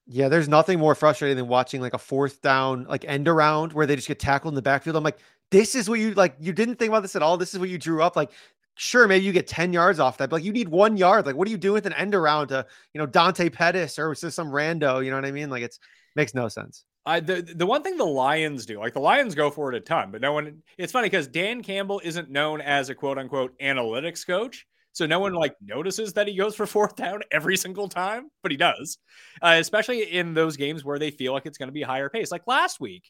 Yeah, 0.07 0.27
there's 0.27 0.49
nothing 0.49 0.77
more 0.77 0.93
frustrating 0.93 1.37
than 1.37 1.47
watching 1.47 1.79
like 1.79 1.93
a 1.93 1.97
fourth 1.97 2.41
down, 2.41 2.83
like 2.83 3.05
end 3.07 3.29
around 3.29 3.71
where 3.71 3.85
they 3.85 3.95
just 3.95 4.09
get 4.09 4.19
tackled 4.19 4.51
in 4.51 4.55
the 4.55 4.61
backfield. 4.61 4.97
I'm 4.97 5.03
like, 5.03 5.19
this 5.51 5.73
is 5.73 5.89
what 5.89 5.99
you 5.99 6.13
like. 6.13 6.35
You 6.39 6.51
didn't 6.51 6.75
think 6.75 6.89
about 6.89 7.01
this 7.01 7.15
at 7.15 7.23
all. 7.23 7.37
This 7.37 7.53
is 7.53 7.59
what 7.61 7.69
you 7.69 7.77
drew 7.77 8.03
up. 8.03 8.17
Like, 8.17 8.31
sure, 8.75 9.07
maybe 9.07 9.23
you 9.23 9.31
get 9.31 9.47
10 9.47 9.71
yards 9.71 9.99
off 9.99 10.17
that, 10.17 10.29
but 10.29 10.37
like 10.37 10.43
you 10.43 10.51
need 10.51 10.67
one 10.67 10.97
yard. 10.97 11.25
Like, 11.25 11.37
what 11.37 11.45
do 11.45 11.51
you 11.51 11.57
do 11.57 11.71
with 11.71 11.85
an 11.85 11.93
end 11.93 12.13
around 12.13 12.49
to, 12.49 12.65
you 12.93 12.99
know, 12.99 13.05
Dante 13.05 13.49
Pettis 13.49 13.97
or 13.97 14.15
some 14.15 14.51
rando? 14.51 15.03
You 15.03 15.11
know 15.11 15.17
what 15.17 15.25
I 15.25 15.31
mean? 15.31 15.49
Like, 15.49 15.63
it's 15.63 15.79
makes 16.15 16.33
no 16.33 16.47
sense. 16.49 16.83
I, 17.07 17.21
the 17.21 17.41
the 17.41 17.65
one 17.65 17.83
thing 17.83 17.95
the 17.95 18.05
Lions 18.05 18.65
do, 18.65 18.79
like 18.79 18.93
the 18.93 18.99
Lions 18.99 19.33
go 19.33 19.49
for 19.49 19.71
it 19.71 19.77
a 19.77 19.79
ton, 19.79 20.11
but 20.11 20.19
no 20.19 20.33
one. 20.33 20.61
It's 20.77 20.91
funny 20.91 21.07
because 21.07 21.27
Dan 21.27 21.63
Campbell 21.63 22.01
isn't 22.03 22.29
known 22.29 22.59
as 22.59 22.89
a 22.89 22.95
quote 22.95 23.17
unquote 23.17 23.57
analytics 23.59 24.27
coach, 24.27 24.67
so 24.91 25.05
no 25.05 25.19
one 25.19 25.33
like 25.33 25.55
notices 25.61 26.11
that 26.13 26.27
he 26.27 26.35
goes 26.35 26.53
for 26.53 26.67
fourth 26.67 26.97
down 26.97 27.21
every 27.31 27.55
single 27.55 27.87
time, 27.87 28.29
but 28.43 28.51
he 28.51 28.57
does, 28.57 28.97
uh, 29.41 29.55
especially 29.57 30.03
in 30.03 30.33
those 30.33 30.57
games 30.57 30.83
where 30.83 30.99
they 30.99 31.09
feel 31.09 31.31
like 31.31 31.45
it's 31.45 31.57
going 31.57 31.69
to 31.69 31.73
be 31.73 31.81
higher 31.81 32.09
pace. 32.09 32.29
Like 32.29 32.45
last 32.45 32.81
week, 32.81 33.09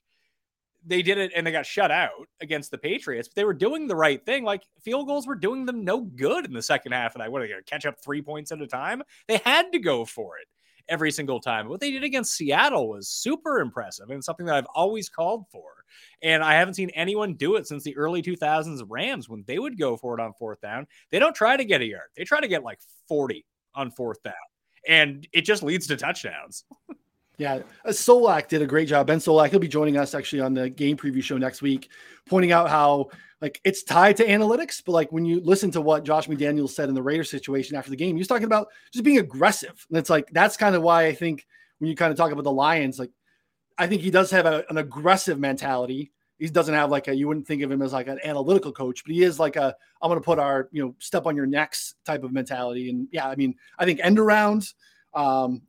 they 0.86 1.02
did 1.02 1.18
it 1.18 1.32
and 1.36 1.48
they 1.48 1.52
got 1.52 1.66
shut 1.66 1.90
out 1.90 2.28
against 2.40 2.70
the 2.70 2.78
Patriots, 2.78 3.28
but 3.28 3.36
they 3.36 3.46
were 3.46 3.54
doing 3.54 3.88
the 3.88 3.96
right 3.96 4.24
thing. 4.24 4.44
Like 4.44 4.62
field 4.84 5.08
goals 5.08 5.26
were 5.26 5.36
doing 5.36 5.66
them 5.66 5.84
no 5.84 6.02
good 6.02 6.46
in 6.46 6.54
the 6.54 6.62
second 6.62 6.92
half 6.92 7.16
And 7.16 7.24
that. 7.24 7.32
What 7.32 7.42
are 7.42 7.46
they 7.46 7.52
going 7.52 7.64
to 7.64 7.70
catch 7.70 7.88
up 7.88 7.96
three 8.00 8.22
points 8.22 8.52
at 8.52 8.62
a 8.62 8.68
time? 8.68 9.02
They 9.28 9.38
had 9.38 9.72
to 9.72 9.80
go 9.80 10.06
for 10.06 10.38
it 10.38 10.48
every 10.90 11.12
single 11.12 11.40
time. 11.40 11.68
What 11.68 11.80
they 11.80 11.92
did 11.92 12.04
against 12.04 12.36
Seattle 12.36 12.90
was 12.90 13.08
super 13.08 13.60
impressive 13.60 14.10
and 14.10 14.24
something 14.24 14.46
that 14.46 14.56
I've 14.56 14.68
always 14.74 15.10
called 15.10 15.46
for. 15.52 15.64
And 16.22 16.44
I 16.44 16.54
haven't 16.54 16.76
seen 16.76 16.90
anyone 16.92 17.36
do 17.36 17.56
it 17.56 17.68
since 17.68 17.84
the 17.84 17.96
early 17.96 18.22
2000s 18.22 18.82
Rams 18.88 19.30
when 19.30 19.44
they 19.48 19.60
would 19.60 19.78
go 19.78 19.98
for 19.98 20.18
it 20.18 20.22
on 20.22 20.34
fourth 20.34 20.62
down. 20.62 20.88
They 21.12 21.20
don't 21.20 21.36
try 21.36 21.58
to 21.58 21.66
get 21.66 21.82
a 21.82 21.86
yard, 21.86 22.10
they 22.16 22.24
try 22.24 22.40
to 22.40 22.48
get 22.48 22.64
like 22.64 22.80
40 23.08 23.46
on 23.76 23.92
fourth 23.92 24.22
down. 24.24 24.34
And 24.88 25.28
it 25.34 25.42
just 25.42 25.64
leads 25.64 25.88
to 25.88 25.98
touchdowns. 25.98 26.64
Yeah, 27.38 27.60
uh, 27.86 27.90
Solak 27.90 28.48
did 28.48 28.64
a 28.64 28.66
great 28.66 28.88
job. 28.88 29.08
Ben 29.08 29.20
Solak, 29.20 29.50
he'll 29.50 29.60
be 29.60 29.68
joining 29.68 29.98
us 29.98 30.16
actually 30.16 30.42
on 30.42 30.54
the 30.54 30.70
game 30.70 30.98
preview 30.98 31.22
show 31.22 31.38
next 31.38 31.62
week, 31.62 31.90
pointing 32.28 32.52
out 32.52 32.70
how 32.70 33.10
like 33.42 33.62
it's 33.64 33.84
tied 33.84 34.18
to 34.18 34.26
analytics, 34.26 34.82
but 34.84 34.94
like 34.94 35.12
when 35.12 35.24
you 35.24 35.40
listen 35.42 35.70
to 35.72 35.82
what 35.82 36.04
Josh 36.04 36.28
McDaniels 36.28 36.72
said 36.72 36.90
in 36.90 36.96
the 36.96 37.04
Raiders 37.04 37.30
situation 37.30 37.78
after 37.78 37.92
the 37.92 37.96
game, 37.96 38.16
he 38.16 38.20
was 38.20 38.28
talking 38.28 38.46
about 38.46 38.70
just 38.92 39.06
being 39.06 39.20
aggressive. 39.20 39.86
And 39.90 39.98
it's 39.98 40.10
like 40.10 40.28
that's 40.32 40.58
kind 40.58 40.76
of 40.76 40.82
why 40.82 41.06
I 41.06 41.14
think 41.14 41.46
when 41.78 41.90
you 41.90 41.96
kind 41.96 42.12
of 42.12 42.18
talk 42.18 42.32
about 42.32 42.44
the 42.44 42.52
Lions, 42.52 42.98
like 42.98 43.12
I 43.78 43.86
think 43.86 44.02
he 44.02 44.10
does 44.10 44.32
have 44.32 44.48
a, 44.48 44.64
an 44.70 44.78
aggressive 44.78 45.40
mentality. 45.40 46.12
He 46.40 46.48
doesn't 46.48 46.74
have 46.74 46.90
like 46.90 47.08
a 47.08 47.16
you 47.16 47.28
wouldn't 47.28 47.46
think 47.46 47.62
of 47.62 47.72
him 47.72 47.84
as 47.84 47.94
like 47.94 48.08
an 48.08 48.20
analytical 48.24 48.72
coach, 48.72 49.04
but 49.04 49.14
he 49.14 49.24
is 49.24 49.40
like 49.40 49.56
a 49.56 49.76
I'm 50.02 50.12
to 50.12 50.22
put 50.22 50.40
our 50.40 50.70
you 50.72 50.84
know 50.84 50.96
step 50.98 51.28
on 51.28 51.36
your 51.36 51.46
necks 51.46 51.94
type 52.06 52.24
of 52.24 52.32
mentality. 52.32 52.90
And 52.90 53.08
yeah, 53.12 53.28
I 53.28 53.36
mean 53.36 53.54
I 53.78 53.86
think 53.86 54.00
end 54.02 54.18
around, 54.18 54.74
um, 55.14 55.62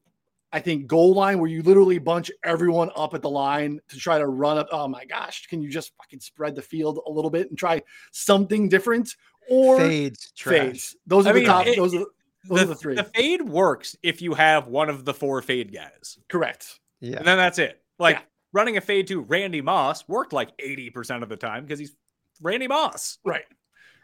I 0.53 0.61
think 0.61 0.87
goal 0.87 1.15
line 1.15 1.39
where 1.39 1.51
you 1.51 1.63
literally 1.63 1.99
bunch 1.99 2.31
everyone 2.43 2.91
up 2.97 3.15
at 3.15 3.23
the 3.23 3.29
line 3.29 3.81
to 3.89 3.97
try 3.97 4.19
to 4.19 4.27
run 4.27 4.57
up. 4.57 4.69
Oh 4.73 4.89
my 4.89 5.05
gosh, 5.05 5.47
can 5.47 5.61
you 5.61 5.69
just 5.69 5.93
fucking 5.97 6.21
spread 6.21 6.55
the 6.55 6.63
field 6.63 7.01
a 7.07 7.11
little 7.11 7.31
bit 7.31 7.51
and 7.51 7.59
try 7.59 7.83
something 8.13 8.69
different? 8.69 9.15
Or 9.51 9.79
fades, 9.79 10.33
fades. 10.37 10.97
Those 11.07 11.27
are 11.27 11.31
I 11.31 11.33
the 11.33 11.39
mean, 11.41 11.49
top. 11.49 11.67
It, 11.67 11.77
those 11.77 11.95
are 11.95 12.05
those 12.45 12.59
the, 12.59 12.63
are 12.63 12.67
the 12.67 12.75
three. 12.75 12.95
The 12.95 13.05
fade 13.05 13.43
works 13.43 13.97
if 14.03 14.23
you 14.23 14.35
have 14.35 14.69
one 14.69 14.89
of 14.89 15.05
the 15.05 15.15
four 15.15 15.43
fade 15.43 15.73
guys. 15.73 16.19
Correct. 16.29 16.81
Yeah. 17.01 17.19
And 17.19 17.27
then 17.27 17.37
that's 17.37 17.59
it. 17.59 17.83
Like 17.99 18.17
yeah. 18.17 18.23
running 18.53 18.77
a 18.77 18.81
fade 18.81 19.07
to 19.09 19.21
Randy 19.21 19.61
Moss 19.61 20.09
worked 20.09 20.33
like 20.33 20.57
80% 20.59 21.23
of 21.23 21.29
the 21.29 21.37
time 21.37 21.65
because 21.65 21.79
he's 21.79 21.95
Randy 22.41 22.69
Moss. 22.69 23.19
Right 23.25 23.45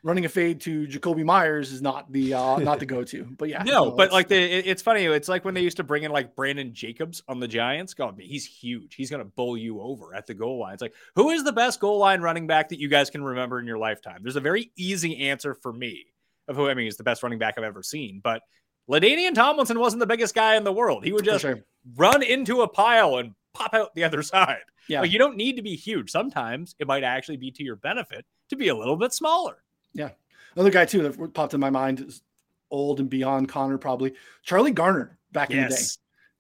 running 0.05 0.27
a 0.27 0.29
fade 0.29 0.61
to 0.61 0.87
Jakobi 0.87 1.25
Meyers 1.25 1.73
is 1.73 1.83
not 1.83 2.13
the 2.13 2.35
uh, 2.35 2.59
not 2.59 2.79
the 2.79 2.87
go 2.95 3.03
to. 3.03 3.25
But 3.37 3.49
yeah, 3.49 3.65
no, 3.65 3.91
but 3.91 4.13
like 4.13 4.29
the 4.29 4.37
it, 4.37 4.67
it's 4.67 4.83
funny. 4.83 5.07
It's 5.07 5.29
like 5.29 5.45
when 5.45 5.55
they 5.55 5.63
used 5.63 5.79
to 5.79 5.83
bring 5.83 6.05
in 6.05 6.13
like 6.13 6.37
Brandon 6.37 6.73
Jacobs 6.73 7.23
on 7.27 7.41
the 7.41 7.49
Giants. 7.49 7.95
God, 7.95 8.21
he's 8.21 8.47
huge. 8.47 8.95
He's 8.95 9.11
gonna 9.11 9.25
bowl 9.25 9.57
you 9.57 9.81
over 9.81 10.15
at 10.15 10.27
the 10.27 10.35
goal 10.35 10.61
line. 10.61 10.75
It's 10.75 10.83
like 10.83 10.95
who 11.17 11.31
is 11.31 11.43
the 11.43 11.53
best 11.53 11.81
goal 11.81 11.99
line 11.99 12.21
running 12.21 12.47
back 12.47 12.69
that 12.69 12.79
you 12.79 12.89
guys 12.89 13.11
can 13.11 13.25
remember 13.25 13.59
in 13.59 13.67
your 13.67 13.79
lifetime? 13.79 14.21
There's 14.23 14.37
a 14.37 14.41
very 14.41 14.71
easy 14.77 15.29
answer 15.29 15.55
for 15.55 15.73
me 15.73 16.05
of 16.47 16.57
who 16.57 16.69
I 16.69 16.75
mean 16.75 16.87
is 16.87 16.99
the 16.99 17.05
best 17.05 17.23
running 17.23 17.39
back 17.41 17.55
I've 17.59 17.65
ever 17.65 17.83
seen, 17.83 18.21
but. 18.23 18.43
LaDainian 18.87 19.33
Tomlinson 19.33 19.79
wasn't 19.79 20.01
the 20.01 20.07
biggest 20.07 20.35
guy 20.35 20.57
in 20.57 20.63
the 20.65 20.71
world. 20.71 21.07
He 21.07 21.13
would 21.15 21.25
just 21.25 21.41
sure. 21.41 21.65
run 21.97 22.23
into 22.23 22.61
a 22.61 22.69
pile 22.69 23.17
and 23.17 23.33
pop 23.55 23.73
out 23.73 23.95
the 23.95 24.05
other 24.05 24.23
side. 24.23 24.59
Yeah. 24.91 25.01
Like 25.01 25.11
you 25.11 25.19
don't 25.19 25.39
need 25.39 25.57
to 25.57 25.63
be 25.63 25.75
huge. 25.75 26.11
Sometimes 26.11 26.75
it 26.79 26.87
might 26.87 27.03
actually 27.03 27.39
be 27.39 27.51
to 27.53 27.65
your 27.65 27.77
benefit 27.77 28.27
to 28.51 28.57
be 28.57 28.69
a 28.69 28.77
little 28.77 28.97
bit 28.97 29.15
smaller. 29.15 29.64
Yeah. 29.95 30.11
Another 30.55 30.71
guy 30.71 30.85
too 30.85 31.03
that 31.03 31.35
popped 31.35 31.55
in 31.55 31.61
my 31.61 31.71
mind 31.71 32.01
is 32.01 32.23
old 32.71 33.01
and 33.01 33.09
beyond 33.09 33.49
Connor 33.49 33.79
probably 33.79 34.15
Charlie 34.43 34.73
Garner 34.73 35.19
back 35.33 35.51
yes. 35.51 35.57
in 35.57 35.69
the 35.69 35.75
day. 35.75 35.83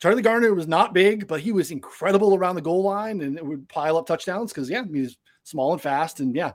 Charlie 0.01 0.23
Garner 0.23 0.55
was 0.55 0.69
not 0.69 0.93
big, 0.93 1.27
but 1.27 1.41
he 1.41 1.53
was 1.53 1.71
incredible 1.71 2.35
around 2.35 2.57
the 2.57 2.63
goal 2.63 2.83
line 2.83 3.21
and 3.23 3.39
it 3.39 3.47
would 3.47 3.69
pile 3.69 3.97
up 3.97 4.07
touchdowns 4.07 4.53
because 4.53 4.69
yeah, 4.69 4.85
he's 4.93 5.17
small 5.45 5.73
and 5.73 5.81
fast 5.81 6.21
and 6.21 6.35
yeah. 6.35 6.53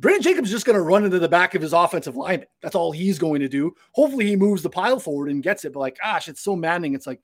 Brandon 0.00 0.22
Jacobs 0.22 0.48
is 0.48 0.54
just 0.54 0.66
going 0.66 0.76
to 0.76 0.82
run 0.82 1.04
into 1.04 1.18
the 1.18 1.28
back 1.28 1.56
of 1.56 1.62
his 1.62 1.72
offensive 1.72 2.16
line. 2.16 2.44
That's 2.62 2.76
all 2.76 2.92
he's 2.92 3.18
going 3.18 3.40
to 3.40 3.48
do. 3.48 3.74
Hopefully, 3.92 4.26
he 4.26 4.36
moves 4.36 4.62
the 4.62 4.70
pile 4.70 5.00
forward 5.00 5.28
and 5.28 5.42
gets 5.42 5.64
it. 5.64 5.72
But 5.72 5.80
like, 5.80 5.98
gosh, 6.00 6.28
it's 6.28 6.40
so 6.40 6.54
maddening. 6.54 6.94
It's 6.94 7.06
like 7.06 7.20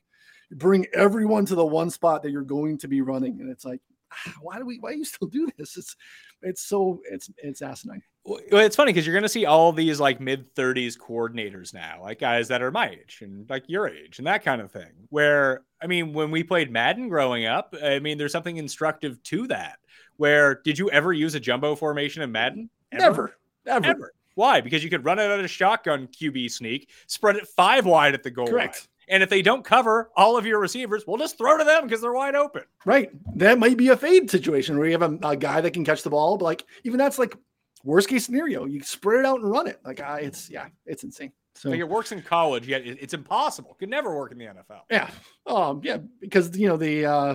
bring 0.50 0.86
everyone 0.92 1.46
to 1.46 1.54
the 1.54 1.64
one 1.64 1.90
spot 1.90 2.22
that 2.22 2.32
you're 2.32 2.42
going 2.42 2.78
to 2.78 2.88
be 2.88 3.00
running, 3.00 3.40
and 3.40 3.48
it's 3.48 3.64
like, 3.64 3.80
Ah, 4.26 4.32
why 4.40 4.58
do 4.58 4.66
we? 4.66 4.78
Why 4.78 4.92
do 4.92 4.98
you 4.98 5.04
still 5.04 5.28
do 5.28 5.48
this? 5.56 5.76
It's 5.76 5.96
it's 6.42 6.62
so 6.62 7.00
it's 7.10 7.30
it's 7.38 7.62
asinine. 7.62 8.02
Well, 8.24 8.40
it's 8.50 8.76
funny 8.76 8.92
because 8.92 9.06
you're 9.06 9.14
going 9.14 9.22
to 9.24 9.28
see 9.28 9.44
all 9.44 9.70
these 9.70 10.00
like 10.00 10.18
mid 10.18 10.54
30s 10.54 10.96
coordinators 10.98 11.74
now, 11.74 12.00
like 12.02 12.18
guys 12.20 12.48
that 12.48 12.62
are 12.62 12.70
my 12.70 12.88
age 12.88 13.18
and 13.20 13.48
like 13.50 13.64
your 13.68 13.86
age 13.86 14.16
and 14.18 14.26
that 14.26 14.42
kind 14.42 14.62
of 14.62 14.72
thing. 14.72 14.92
Where, 15.10 15.62
I 15.82 15.86
mean, 15.86 16.14
when 16.14 16.30
we 16.30 16.42
played 16.42 16.70
Madden 16.70 17.08
growing 17.08 17.44
up, 17.44 17.74
I 17.82 17.98
mean, 17.98 18.16
there's 18.16 18.32
something 18.32 18.56
instructive 18.56 19.22
to 19.24 19.46
that. 19.48 19.78
Where 20.16 20.62
did 20.64 20.78
you 20.78 20.90
ever 20.90 21.12
use 21.12 21.34
a 21.34 21.40
jumbo 21.40 21.74
formation 21.74 22.22
in 22.22 22.32
Madden? 22.32 22.70
Ever. 22.92 23.36
Never. 23.66 23.86
Ever. 23.86 24.12
Why? 24.36 24.60
Because 24.60 24.82
you 24.82 24.90
could 24.90 25.04
run 25.04 25.18
it 25.18 25.30
at 25.30 25.44
a 25.44 25.48
shotgun 25.48 26.08
QB 26.08 26.50
sneak, 26.50 26.90
spread 27.06 27.36
it 27.36 27.46
five 27.46 27.84
wide 27.84 28.14
at 28.14 28.22
the 28.22 28.30
goal 28.30 28.46
Correct. 28.46 28.88
And 29.08 29.22
if 29.22 29.30
they 29.30 29.42
don't 29.42 29.64
cover 29.64 30.10
all 30.16 30.36
of 30.36 30.46
your 30.46 30.58
receivers, 30.58 31.04
we'll 31.06 31.18
just 31.18 31.38
throw 31.38 31.58
to 31.58 31.64
them 31.64 31.84
because 31.84 32.00
they're 32.00 32.12
wide 32.12 32.34
open. 32.34 32.62
Right. 32.84 33.10
That 33.36 33.58
might 33.58 33.76
be 33.76 33.88
a 33.88 33.96
fade 33.96 34.30
situation 34.30 34.78
where 34.78 34.86
you 34.86 34.92
have 34.92 35.02
a, 35.02 35.18
a 35.22 35.36
guy 35.36 35.60
that 35.60 35.72
can 35.72 35.84
catch 35.84 36.02
the 36.02 36.10
ball, 36.10 36.36
but 36.36 36.44
like 36.44 36.64
even 36.84 36.98
that's 36.98 37.18
like 37.18 37.36
worst 37.84 38.08
case 38.08 38.24
scenario, 38.24 38.64
you 38.64 38.82
spread 38.82 39.20
it 39.20 39.26
out 39.26 39.40
and 39.40 39.50
run 39.50 39.66
it. 39.66 39.78
Like, 39.84 40.00
uh, 40.00 40.18
it's 40.20 40.50
yeah, 40.50 40.66
it's 40.86 41.04
insane. 41.04 41.32
So 41.56 41.70
like 41.70 41.78
it 41.78 41.88
works 41.88 42.10
in 42.10 42.20
college, 42.20 42.66
yet 42.66 42.82
it's 42.84 43.14
impossible. 43.14 43.72
It 43.72 43.78
could 43.78 43.88
never 43.88 44.16
work 44.16 44.32
in 44.32 44.38
the 44.38 44.46
NFL. 44.46 44.80
yeah, 44.90 45.08
um, 45.46 45.80
yeah, 45.84 45.98
because 46.20 46.56
you 46.58 46.66
know 46.66 46.76
the 46.76 47.06
uh, 47.06 47.34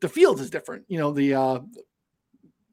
the 0.00 0.08
field 0.08 0.40
is 0.40 0.50
different. 0.50 0.84
You 0.88 0.98
know 0.98 1.12
the 1.12 1.34
uh, 1.34 1.60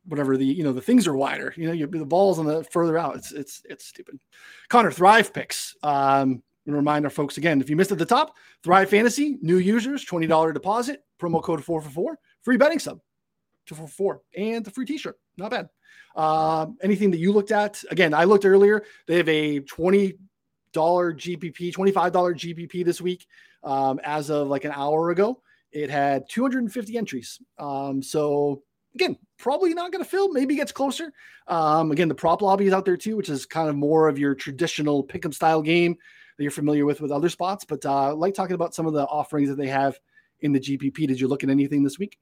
whatever 0.06 0.36
the 0.36 0.46
you 0.46 0.64
know 0.64 0.74
the 0.74 0.82
things 0.82 1.06
are 1.06 1.16
wider. 1.16 1.54
You 1.56 1.68
know 1.68 1.74
you, 1.74 1.86
the 1.86 2.06
balls 2.06 2.40
on 2.40 2.48
the 2.48 2.64
further 2.64 2.98
out. 2.98 3.18
It's 3.18 3.32
it's 3.32 3.62
it's 3.66 3.86
stupid. 3.86 4.20
Connor 4.70 4.92
Thrive 4.92 5.32
picks. 5.32 5.76
Um, 5.84 6.42
and 6.66 6.76
remind 6.76 7.06
our 7.06 7.12
folks 7.12 7.38
again 7.38 7.62
if 7.62 7.70
you 7.70 7.76
missed 7.76 7.92
at 7.92 7.98
the 7.98 8.06
top, 8.06 8.36
Thrive 8.64 8.90
Fantasy 8.90 9.38
new 9.42 9.58
users 9.58 10.04
twenty 10.04 10.28
dollar 10.28 10.54
deposit 10.54 11.04
promo 11.20 11.42
code 11.42 11.64
444, 11.64 12.18
free 12.44 12.58
betting 12.58 12.80
sub 12.80 13.00
for 13.76 13.88
four 13.88 14.22
and 14.36 14.66
the 14.66 14.72
free 14.72 14.86
T-shirt. 14.86 15.18
Not 15.38 15.52
bad. 15.52 15.70
Um, 16.16 16.78
anything 16.82 17.12
that 17.12 17.20
you 17.20 17.32
looked 17.32 17.52
at? 17.52 17.84
Again, 17.92 18.14
I 18.14 18.24
looked 18.24 18.46
earlier. 18.46 18.84
They 19.08 19.18
have 19.18 19.30
a 19.30 19.60
twenty 19.62 20.16
dollar 20.74 21.14
GPP, 21.14 21.74
twenty 21.74 21.92
five 21.92 22.12
dollar 22.12 22.34
GPP 22.34 22.84
this 22.84 23.02
week. 23.02 23.26
Um, 23.64 24.00
as 24.04 24.30
of 24.30 24.48
like 24.48 24.66
an 24.66 24.72
hour 24.74 25.12
ago, 25.12 25.42
it 25.72 25.90
had 25.90 26.24
two 26.30 26.42
hundred 26.42 26.64
and 26.64 26.74
fifty 26.74 26.98
entries. 26.98 27.40
Um, 27.58 28.02
so 28.02 28.64
again, 28.96 29.18
probably 29.38 29.74
not 29.74 29.92
going 29.92 30.04
to 30.04 30.10
fill. 30.10 30.30
Maybe 30.30 30.56
gets 30.56 30.72
closer. 30.72 31.14
Um, 31.48 31.92
again, 31.92 32.08
the 32.08 32.16
prop 32.16 32.42
lobby 32.42 32.68
is 32.68 32.74
out 32.74 32.86
there 32.86 32.98
too, 32.98 33.16
which 33.16 33.30
is 33.30 33.46
kind 33.46 33.70
of 33.70 33.76
more 33.76 34.08
of 34.08 34.18
your 34.18 34.36
traditional 34.36 35.06
pick'em 35.06 35.34
style 35.34 35.62
game 35.62 35.96
that 36.40 36.44
you're 36.44 36.52
familiar 36.52 36.86
with 36.86 37.02
with 37.02 37.12
other 37.12 37.28
spots. 37.28 37.66
But 37.66 37.86
uh, 37.86 38.16
like 38.16 38.34
talking 38.34 38.56
about 38.56 38.74
some 38.74 38.86
of 38.86 38.94
the 38.94 39.04
offerings 39.04 39.50
that 39.50 39.58
they 39.58 39.68
have 39.68 40.00
in 40.40 40.54
the 40.54 40.60
GPP. 40.60 41.06
Did 41.06 41.20
you 41.20 41.28
look 41.28 41.44
at 41.44 41.50
anything 41.50 41.84
this 41.84 42.00
week? 42.00 42.18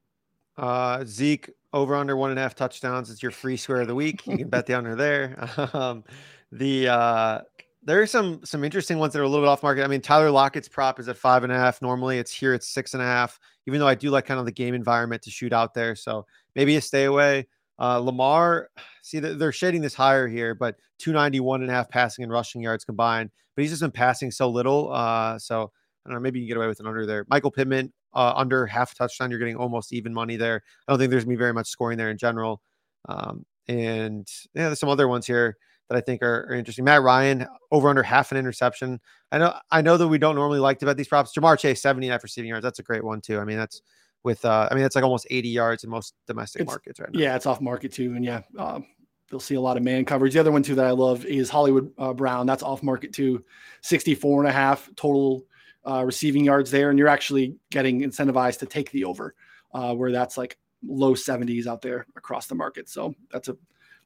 Uh, 0.58 1.06
Zeke 1.06 1.52
over 1.72 1.96
under 1.96 2.18
one 2.18 2.32
and 2.32 2.40
a 2.40 2.42
half 2.42 2.56
touchdowns. 2.56 3.12
It's 3.12 3.22
your 3.22 3.32
free 3.32 3.58
square 3.58 3.82
of 3.82 3.88
the 3.88 3.94
week. 3.94 4.26
You 4.26 4.36
can 4.36 4.50
bet 4.50 4.66
the 4.66 4.74
under 4.74 4.96
there. 4.96 5.48
Um, 5.74 6.04
the 6.52 6.88
uh, 6.88 7.42
there 7.84 8.02
are 8.02 8.08
some 8.08 8.40
some 8.44 8.64
interesting 8.64 8.98
ones 8.98 9.14
that 9.14 9.20
are 9.20 9.24
a 9.24 9.28
little 9.30 9.46
bit 9.46 9.50
off 9.50 9.62
market. 9.62 9.84
I 9.84 9.88
mean, 9.88 10.02
Tyler 10.02 10.32
Lockett's 10.32 10.68
prop 10.68 11.00
is 11.00 11.08
at 11.10 11.18
five 11.18 11.44
and 11.44 11.52
a 11.52 11.56
half. 11.56 11.82
Normally, 11.82 12.18
it's 12.18 12.32
here 12.32 12.54
at 12.54 12.64
six 12.64 12.94
and 12.96 13.04
a 13.04 13.06
half. 13.06 13.40
Even 13.68 13.80
though 13.80 13.88
I 13.88 13.96
do 13.96 14.10
like 14.10 14.26
kind 14.26 14.40
of 14.40 14.48
the 14.48 14.52
game 14.52 14.74
environment 14.74 15.22
to 15.24 15.30
shoot 15.30 15.54
out 15.54 15.76
there, 15.76 15.96
so 15.96 16.26
maybe 16.56 16.76
a 16.78 16.82
stay 16.82 17.04
away. 17.04 17.48
Uh, 17.80 18.00
Lamar, 18.00 18.70
see 19.04 19.20
they're 19.20 19.52
shading 19.52 19.82
this 19.82 19.94
higher 19.94 20.28
here, 20.28 20.56
but 20.56 20.76
291 21.00 21.62
and 21.62 21.70
a 21.70 21.74
half 21.74 21.90
passing 21.90 22.24
and 22.24 22.32
rushing 22.32 22.62
yards 22.62 22.84
combined. 22.84 23.30
But 23.56 23.62
he's 23.64 23.72
just 23.72 23.82
been 23.82 23.92
passing 23.92 24.32
so 24.32 24.50
little. 24.50 24.92
Uh, 24.92 25.38
so 25.40 25.72
I 26.06 26.10
don't 26.10 26.16
know. 26.16 26.20
Maybe 26.22 26.40
you 26.40 26.46
can 26.46 26.50
get 26.50 26.58
away 26.58 26.68
with 26.68 26.80
an 26.80 26.88
under 26.88 27.06
there. 27.06 27.26
Michael 27.30 27.52
Pittman 27.52 27.92
uh, 28.14 28.34
under 28.36 28.66
half 28.66 28.96
touchdown. 28.96 29.30
You're 29.30 29.40
getting 29.40 29.56
almost 29.56 29.94
even 29.94 30.14
money 30.14 30.38
there. 30.38 30.64
I 30.88 30.92
don't 30.92 31.00
think 31.00 31.12
there's 31.12 31.24
gonna 31.24 31.36
be 31.36 31.40
very 31.40 31.54
much 31.54 31.68
scoring 31.68 31.98
there 31.98 32.10
in 32.10 32.18
general. 32.18 32.62
Um, 33.08 33.46
and 33.68 34.28
yeah, 34.54 34.68
there's 34.68 34.80
some 34.80 34.90
other 34.90 35.08
ones 35.08 35.28
here 35.28 35.58
that 35.90 35.98
I 35.98 36.02
think 36.02 36.22
are, 36.22 36.48
are, 36.50 36.54
interesting. 36.54 36.86
Matt 36.86 37.02
Ryan 37.02 37.48
over 37.72 37.90
under 37.90 38.04
half 38.04 38.32
an 38.32 38.38
interception. 38.38 39.00
I 39.32 39.38
know 39.38 39.54
I 39.72 39.82
know 39.82 39.98
that 39.98 40.08
we 40.08 40.18
don't 40.18 40.36
normally 40.36 40.60
like 40.60 40.80
to 40.80 40.86
bet 40.86 40.98
these 40.98 41.08
props. 41.08 41.34
Ja'Marr 41.38 41.60
Chase 41.60 41.82
70 41.82 42.08
half 42.08 42.24
receiving 42.24 42.50
yards. 42.50 42.64
That's 42.64 42.80
a 42.80 42.84
great 42.84 43.04
one 43.04 43.22
too. 43.22 43.40
I 43.40 43.46
mean 43.46 43.58
that's 43.58 43.82
with 44.28 44.44
uh, 44.44 44.68
I 44.70 44.76
mean 44.76 44.84
that's 44.84 44.96
like 44.96 45.06
almost 45.06 45.26
80 45.30 45.50
yards 45.50 45.84
in 45.86 45.90
most 45.90 46.14
domestic 46.28 46.62
It's- 46.62 46.72
markets 46.72 47.00
right 47.00 47.12
now. 47.12 47.20
Yeah, 47.20 47.36
it's 47.36 47.46
off 47.46 47.62
market 47.62 47.94
too, 47.94 48.14
and 48.14 48.24
yeah, 48.24 48.42
um, 48.60 48.86
they'll 49.32 49.40
see 49.40 49.56
a 49.56 49.62
lot 49.62 49.78
of 49.78 49.84
man 49.84 50.04
coverage. 50.06 50.34
The 50.34 50.40
other 50.42 50.52
one 50.52 50.62
too 50.62 50.76
that 50.76 50.86
I 50.86 50.92
love 50.92 51.26
is 51.26 51.50
Hollywood 51.50 51.92
uh, 51.98 52.14
Brown. 52.14 52.46
That's 52.46 52.62
off 52.62 52.84
market 52.84 53.14
too, 53.14 53.44
64 53.82 54.42
and 54.42 54.50
a 54.50 54.52
half 54.52 54.90
total 54.98 55.46
uh, 55.90 56.04
receiving 56.06 56.44
yards 56.44 56.70
there, 56.70 56.90
and 56.90 57.00
you're 57.00 57.08
actually 57.08 57.56
getting 57.72 58.02
incentivized 58.02 58.60
to 58.60 58.66
take 58.66 58.92
the 58.92 59.06
over, 59.06 59.34
uh, 59.74 59.96
where 59.96 60.12
that's 60.12 60.38
like 60.38 60.58
low 60.86 61.14
70s 61.14 61.66
out 61.66 61.82
there 61.82 62.06
across 62.18 62.48
the 62.48 62.56
market. 62.56 62.90
So 62.90 63.16
that's 63.32 63.48
a 63.48 63.58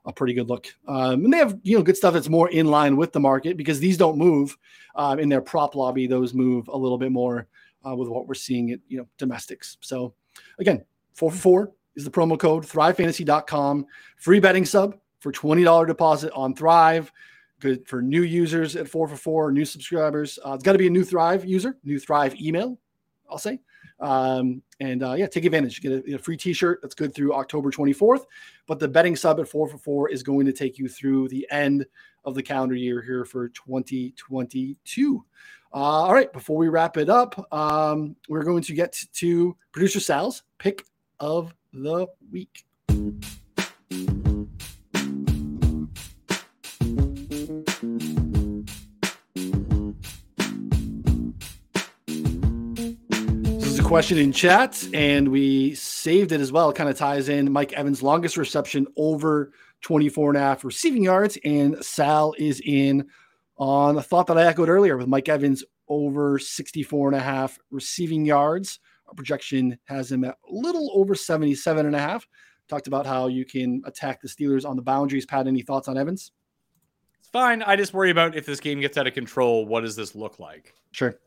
a 0.05 0.11
pretty 0.11 0.33
good 0.33 0.49
look. 0.49 0.67
Um, 0.87 1.25
and 1.25 1.31
they 1.33 1.37
have 1.37 1.59
you 1.63 1.77
know 1.77 1.83
good 1.83 1.97
stuff 1.97 2.13
that's 2.13 2.29
more 2.29 2.49
in 2.49 2.67
line 2.67 2.97
with 2.97 3.11
the 3.11 3.19
market 3.19 3.55
because 3.55 3.79
these 3.79 3.97
don't 3.97 4.17
move 4.17 4.57
um, 4.95 5.19
in 5.19 5.29
their 5.29 5.41
prop 5.41 5.75
lobby. 5.75 6.07
Those 6.07 6.33
move 6.33 6.67
a 6.69 6.77
little 6.77 6.97
bit 6.97 7.11
more 7.11 7.47
uh, 7.85 7.95
with 7.95 8.09
what 8.09 8.27
we're 8.27 8.33
seeing 8.33 8.71
at 8.71 8.79
you 8.87 8.97
know 8.97 9.07
domestics. 9.17 9.77
So 9.81 10.13
again, 10.59 10.83
four 11.13 11.31
for 11.31 11.37
four 11.37 11.71
is 11.95 12.05
the 12.05 12.11
promo 12.11 12.39
code 12.39 12.65
thrivefantasy.com 12.65 13.85
free 14.17 14.39
betting 14.39 14.65
sub 14.65 14.97
for 15.19 15.31
$20 15.31 15.87
deposit 15.87 16.31
on 16.33 16.55
thrive. 16.55 17.11
Good 17.59 17.87
for 17.87 18.01
new 18.01 18.23
users 18.23 18.75
at 18.75 18.87
four 18.87 19.07
for 19.07 19.15
four 19.15 19.51
new 19.51 19.65
subscribers. 19.65 20.39
Uh, 20.43 20.53
it's 20.53 20.63
got 20.63 20.71
to 20.71 20.79
be 20.79 20.87
a 20.87 20.91
new 20.91 21.03
thrive 21.03 21.45
user 21.45 21.77
new 21.83 21.99
thrive 21.99 22.35
email 22.39 22.77
i'll 23.29 23.37
say. 23.37 23.59
Um, 23.99 24.63
and 24.79 25.03
uh, 25.03 25.13
yeah 25.13 25.27
take 25.27 25.45
advantage. 25.45 25.81
Get 25.81 25.91
a, 25.91 26.01
get 26.01 26.19
a 26.19 26.23
free 26.23 26.37
t-shirt 26.37 26.79
that's 26.81 26.95
good 26.95 27.13
through 27.13 27.33
october 27.33 27.71
24th 27.71 28.23
but 28.67 28.79
the 28.79 28.87
betting 28.87 29.15
sub 29.15 29.39
at 29.39 29.47
four 29.47 29.67
for 29.67 29.77
four 29.77 30.09
is 30.09 30.23
going 30.23 30.45
to 30.45 30.53
take 30.53 30.79
you 30.79 30.87
through 30.87 31.27
the 31.29 31.47
end 31.51 31.85
of 32.25 32.35
the 32.35 32.43
calendar 32.43 32.75
year 32.75 33.01
here 33.01 33.25
for 33.25 33.49
2022 33.49 35.25
uh, 35.73 35.77
all 35.77 36.13
right 36.13 36.33
before 36.33 36.57
we 36.57 36.67
wrap 36.67 36.97
it 36.97 37.09
up 37.09 37.47
um, 37.53 38.15
we're 38.29 38.43
going 38.43 38.61
to 38.61 38.73
get 38.73 38.97
to 39.13 39.55
producer 39.71 39.99
sal's 39.99 40.43
pick 40.57 40.85
of 41.19 41.53
the 41.73 42.07
week. 42.31 42.65
This 53.45 53.67
is 53.67 53.79
a 53.79 53.83
question 53.83 54.17
in 54.17 54.31
chat, 54.31 54.83
and 54.93 55.29
we 55.29 55.75
saved 55.75 56.31
it 56.31 56.41
as 56.41 56.51
well. 56.51 56.71
It 56.71 56.75
kind 56.75 56.89
of 56.89 56.97
ties 56.97 57.29
in 57.29 57.51
Mike 57.51 57.73
Evans' 57.73 58.03
longest 58.03 58.35
reception 58.35 58.87
over 58.97 59.51
24 59.81 60.31
and 60.31 60.37
a 60.37 60.41
half 60.41 60.65
receiving 60.65 61.03
yards, 61.03 61.37
and 61.45 61.83
Sal 61.83 62.33
is 62.37 62.61
in 62.65 63.07
on 63.61 63.95
a 63.95 64.01
thought 64.01 64.25
that 64.25 64.39
I 64.39 64.45
echoed 64.47 64.69
earlier 64.69 64.97
with 64.97 65.05
Mike 65.07 65.29
Evans 65.29 65.63
over 65.87 66.39
64 66.39 67.09
and 67.09 67.15
a 67.15 67.19
half 67.19 67.59
receiving 67.69 68.25
yards. 68.25 68.79
Our 69.07 69.13
projection 69.13 69.77
has 69.85 70.11
him 70.11 70.23
at 70.23 70.35
a 70.49 70.51
little 70.51 70.89
over 70.95 71.13
77 71.13 71.85
and 71.85 71.95
a 71.95 71.99
half. 71.99 72.27
Talked 72.67 72.87
about 72.87 73.05
how 73.05 73.27
you 73.27 73.45
can 73.45 73.83
attack 73.85 74.19
the 74.19 74.27
Steelers 74.27 74.67
on 74.67 74.77
the 74.77 74.81
boundaries. 74.81 75.27
Pat, 75.27 75.45
any 75.45 75.61
thoughts 75.61 75.87
on 75.87 75.95
Evans? 75.95 76.31
It's 77.19 77.27
fine. 77.29 77.61
I 77.61 77.75
just 77.75 77.93
worry 77.93 78.09
about 78.09 78.35
if 78.35 78.47
this 78.47 78.59
game 78.59 78.79
gets 78.79 78.97
out 78.97 79.05
of 79.05 79.13
control, 79.13 79.67
what 79.67 79.81
does 79.81 79.95
this 79.95 80.15
look 80.15 80.39
like? 80.39 80.73
Sure. 80.91 81.19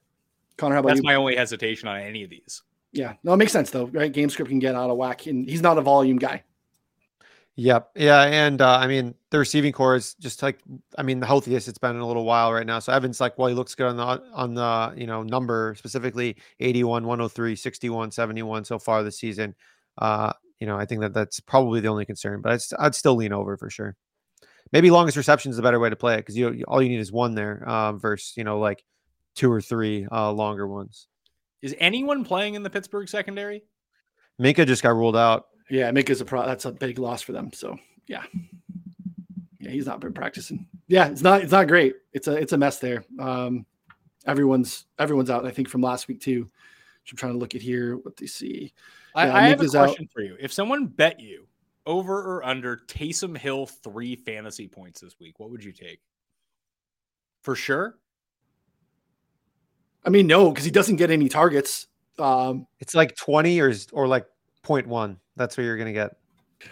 Connor, 0.57 0.75
how 0.75 0.81
about 0.81 0.89
That's 0.89 1.01
you? 1.03 1.05
my 1.07 1.15
only 1.15 1.37
hesitation 1.37 1.87
on 1.87 2.01
any 2.01 2.25
of 2.25 2.31
these. 2.31 2.63
yeah, 2.93 3.13
no, 3.23 3.35
it 3.35 3.37
makes 3.37 3.53
sense 3.53 3.71
though, 3.71 3.87
right? 3.87 4.13
Game 4.13 4.29
script 4.29 4.49
can 4.49 4.59
get 4.59 4.75
out 4.75 4.91
of 4.91 4.97
whack, 4.97 5.27
and 5.27 5.49
he's 5.49 5.63
not 5.63 5.79
a 5.79 5.83
volume 5.83 6.17
guy. 6.17 6.43
Yep. 7.57 7.91
Yeah. 7.95 8.23
And 8.23 8.61
uh, 8.61 8.79
I 8.79 8.89
mean, 8.89 9.15
the 9.31 9.39
receiving 9.39 9.73
corps 9.73 9.95
is 9.95 10.15
just 10.15 10.43
like, 10.43 10.59
I 10.99 11.03
mean, 11.03 11.21
the 11.21 11.27
healthiest 11.27 11.69
it's 11.69 11.79
been 11.79 11.95
in 11.95 12.03
a 12.03 12.07
little 12.07 12.25
while 12.25 12.53
right 12.53 12.67
now. 12.67 12.81
So 12.81 12.93
Evans, 12.93 13.21
like, 13.21 13.39
well, 13.39 13.47
he 13.47 13.55
looks 13.55 13.77
good 13.77 13.87
on 13.87 13.97
the, 13.97 14.05
on 14.33 14.55
the, 14.55 14.93
you 14.97 15.07
know, 15.07 15.23
number 15.23 15.75
specifically 15.79 16.37
81, 16.59 17.07
103, 17.07 17.55
61, 17.55 18.11
71 18.11 18.65
so 18.65 18.79
far 18.79 19.05
this 19.05 19.19
season. 19.19 19.55
Uh, 19.99 20.33
you 20.59 20.67
know, 20.67 20.77
I 20.77 20.85
think 20.85 21.01
that 21.03 21.15
that's 21.15 21.39
probably 21.39 21.81
the 21.81 21.89
only 21.89 22.05
concern, 22.05 22.41
but 22.41 22.53
I'd, 22.53 22.61
I'd 22.87 22.95
still 22.95 23.15
lean 23.15 23.33
over 23.33 23.57
for 23.57 23.71
sure. 23.71 23.97
Maybe 24.73 24.91
longest 24.91 25.17
reception 25.17 25.53
is 25.53 25.59
a 25.59 25.63
better 25.63 25.79
way 25.79 25.91
to 25.91 25.97
play 25.97 26.15
it 26.15 26.19
because 26.19 26.37
you, 26.37 26.65
all 26.67 26.83
you 26.83 26.89
need 26.89 26.99
is 26.99 27.13
one 27.13 27.37
there 27.37 27.63
uh, 27.69 27.93
versus, 27.93 28.37
you 28.37 28.43
know, 28.43 28.59
like 28.59 28.83
two 29.37 29.53
or 29.53 29.61
three 29.61 30.09
uh, 30.11 30.33
longer 30.33 30.67
ones. 30.67 31.07
Is 31.63 31.77
anyone 31.79 32.25
playing 32.25 32.55
in 32.55 32.65
the 32.65 32.71
Pittsburgh 32.71 33.09
secondary? 33.09 33.63
Minkah 34.41 34.67
just 34.67 34.83
got 34.83 34.97
ruled 34.97 35.17
out. 35.17 35.47
Yeah, 35.71 35.91
Mick 35.91 36.11
is 36.11 36.21
a 36.21 36.25
pro. 36.25 36.45
That's 36.47 36.65
a 36.67 36.73
big 36.73 36.99
loss 36.99 37.23
for 37.23 37.33
them. 37.33 37.53
So 37.53 37.77
yeah, 38.07 38.23
yeah, 39.61 39.71
he's 39.71 39.87
not 39.87 40.01
been 40.01 40.13
practicing. 40.13 40.67
Yeah, 40.89 41.09
it's 41.09 41.23
not. 41.23 41.43
It's 41.43 41.53
not 41.53 41.69
great. 41.69 41.95
It's 42.13 42.29
a. 42.29 42.33
It's 42.37 42.53
a 42.53 42.59
mess 42.59 42.79
there. 42.79 43.05
Um, 43.19 43.65
everyone's 44.27 44.87
everyone's 44.99 45.31
out. 45.31 45.47
I 45.47 45.51
think 45.51 45.69
from 45.69 45.81
last 45.81 46.07
week 46.09 46.21
too. 46.21 46.51
So 47.05 47.13
I'm 47.13 47.17
trying 47.17 47.33
to 47.33 47.39
look 47.39 47.55
at 47.55 47.63
here 47.63 47.97
what 47.99 48.17
they 48.17 48.27
see. 48.27 48.73
I, 49.15 49.27
Yeah, 49.27 49.35
I 49.35 49.41
Nick 49.43 49.51
have 49.51 49.61
a 49.61 49.65
is 49.65 49.75
out. 49.75 49.87
question 49.89 50.09
for 50.13 50.21
you. 50.23 50.37
If 50.41 50.53
someone 50.53 50.87
bet 50.87 51.21
you 51.21 51.47
over 51.87 52.19
or 52.19 52.45
under 52.45 52.79
Taysom 52.89 53.37
Hill 53.37 53.67
three 53.67 54.17
fantasy 54.17 54.67
points 54.69 55.01
this 55.01 55.15
week, 55.21 55.39
what 55.39 55.51
would 55.51 55.63
you 55.63 55.73
take? 55.73 56.01
For 57.43 57.55
sure. 57.55 57.99
I 60.05 60.11
mean, 60.11 60.27
no, 60.27 60.51
because 60.51 60.65
he 60.65 60.71
doesn't 60.71 60.97
get 60.97 61.11
any 61.11 61.29
targets. 61.29 61.87
Um, 62.19 62.67
It's 62.81 62.95
like 62.95 63.17
20 63.17 63.61
or, 63.61 63.73
or 63.93 64.07
like 64.07 64.27
0.1. 64.65 65.17
That's 65.37 65.57
what 65.57 65.65
you're 65.65 65.77
going 65.77 65.87
to 65.87 65.93
get. 65.93 66.17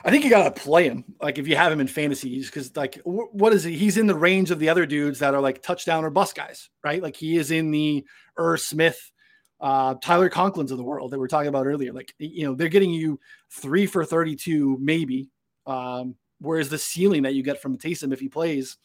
I 0.05 0.11
think 0.11 0.25
you 0.25 0.31
got 0.31 0.55
to 0.55 0.61
play 0.63 0.89
him. 0.89 1.05
Like 1.21 1.39
if 1.39 1.47
you 1.47 1.57
have 1.57 1.71
him 1.73 1.81
in 1.81 1.87
fantasies, 1.87 2.47
because 2.47 2.75
like 2.77 2.95
wh- 3.05 3.35
what 3.35 3.53
is 3.53 3.65
he? 3.65 3.77
He's 3.77 3.99
in 3.99 4.07
the 4.07 4.15
range 4.15 4.51
of 4.51 4.59
the 4.59 4.69
other 4.69 4.87
dudes 4.87 5.19
that 5.19 5.35
are 5.35 5.41
like 5.41 5.63
touchdown 5.63 6.05
or 6.05 6.11
bust 6.11 6.35
guys, 6.35 6.71
right? 6.83 7.03
Like 7.03 7.17
he 7.17 7.37
is 7.37 7.51
in 7.51 7.71
the 7.71 8.05
Irv 8.39 8.61
Smith, 8.61 9.13
uh, 9.61 9.97
Tyler 10.03 10.31
Conklin's 10.31 10.71
of 10.71 10.79
the 10.79 10.85
world 10.85 11.11
that 11.11 11.19
we 11.19 11.25
are 11.25 11.29
talking 11.29 11.49
about 11.49 11.67
earlier. 11.67 11.93
Like 11.93 12.15
you 12.19 12.47
know 12.47 12.55
they're 12.55 12.69
getting 12.69 12.91
you 12.91 13.21
three 13.51 13.85
for 13.87 14.05
thirty-two, 14.05 14.79
maybe. 14.81 15.29
Um, 15.67 16.15
whereas 16.41 16.71
the 16.71 16.79
ceiling 16.79 17.23
that 17.25 17.35
you 17.35 17.43
get 17.43 17.61
from 17.61 17.77
Taysom 17.77 18.13
if 18.13 18.21
he 18.21 18.29
plays 18.29 18.79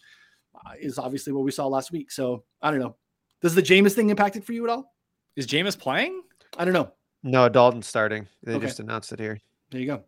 uh, 0.56 0.74
is 0.80 0.98
obviously 1.00 1.32
what 1.32 1.46
we 1.46 1.52
saw 1.52 1.68
last 1.68 1.92
week. 1.92 2.12
So 2.12 2.44
I 2.62 2.70
don't 2.70 2.80
know. 2.82 2.96
Does 3.42 3.56
the 3.56 3.64
Jameis 3.64 3.94
thing 3.94 4.10
impact 4.10 4.36
it 4.36 4.44
for 4.44 4.52
you 4.54 4.64
at 4.66 4.70
all? 4.70 4.94
Is 5.38 5.48
Jameis 5.48 5.78
playing? 5.80 6.22
I 6.58 6.66
don't 6.66 6.74
know. 6.74 6.92
No, 7.24 7.48
Dalton's 7.48 7.88
starting. 7.88 8.28
They 8.44 8.56
Okay. 8.56 8.66
just 8.66 8.80
announced 8.80 9.12
it 9.14 9.20
here. 9.20 9.40
There 9.72 9.82
you 9.82 9.88
go. 9.88 10.04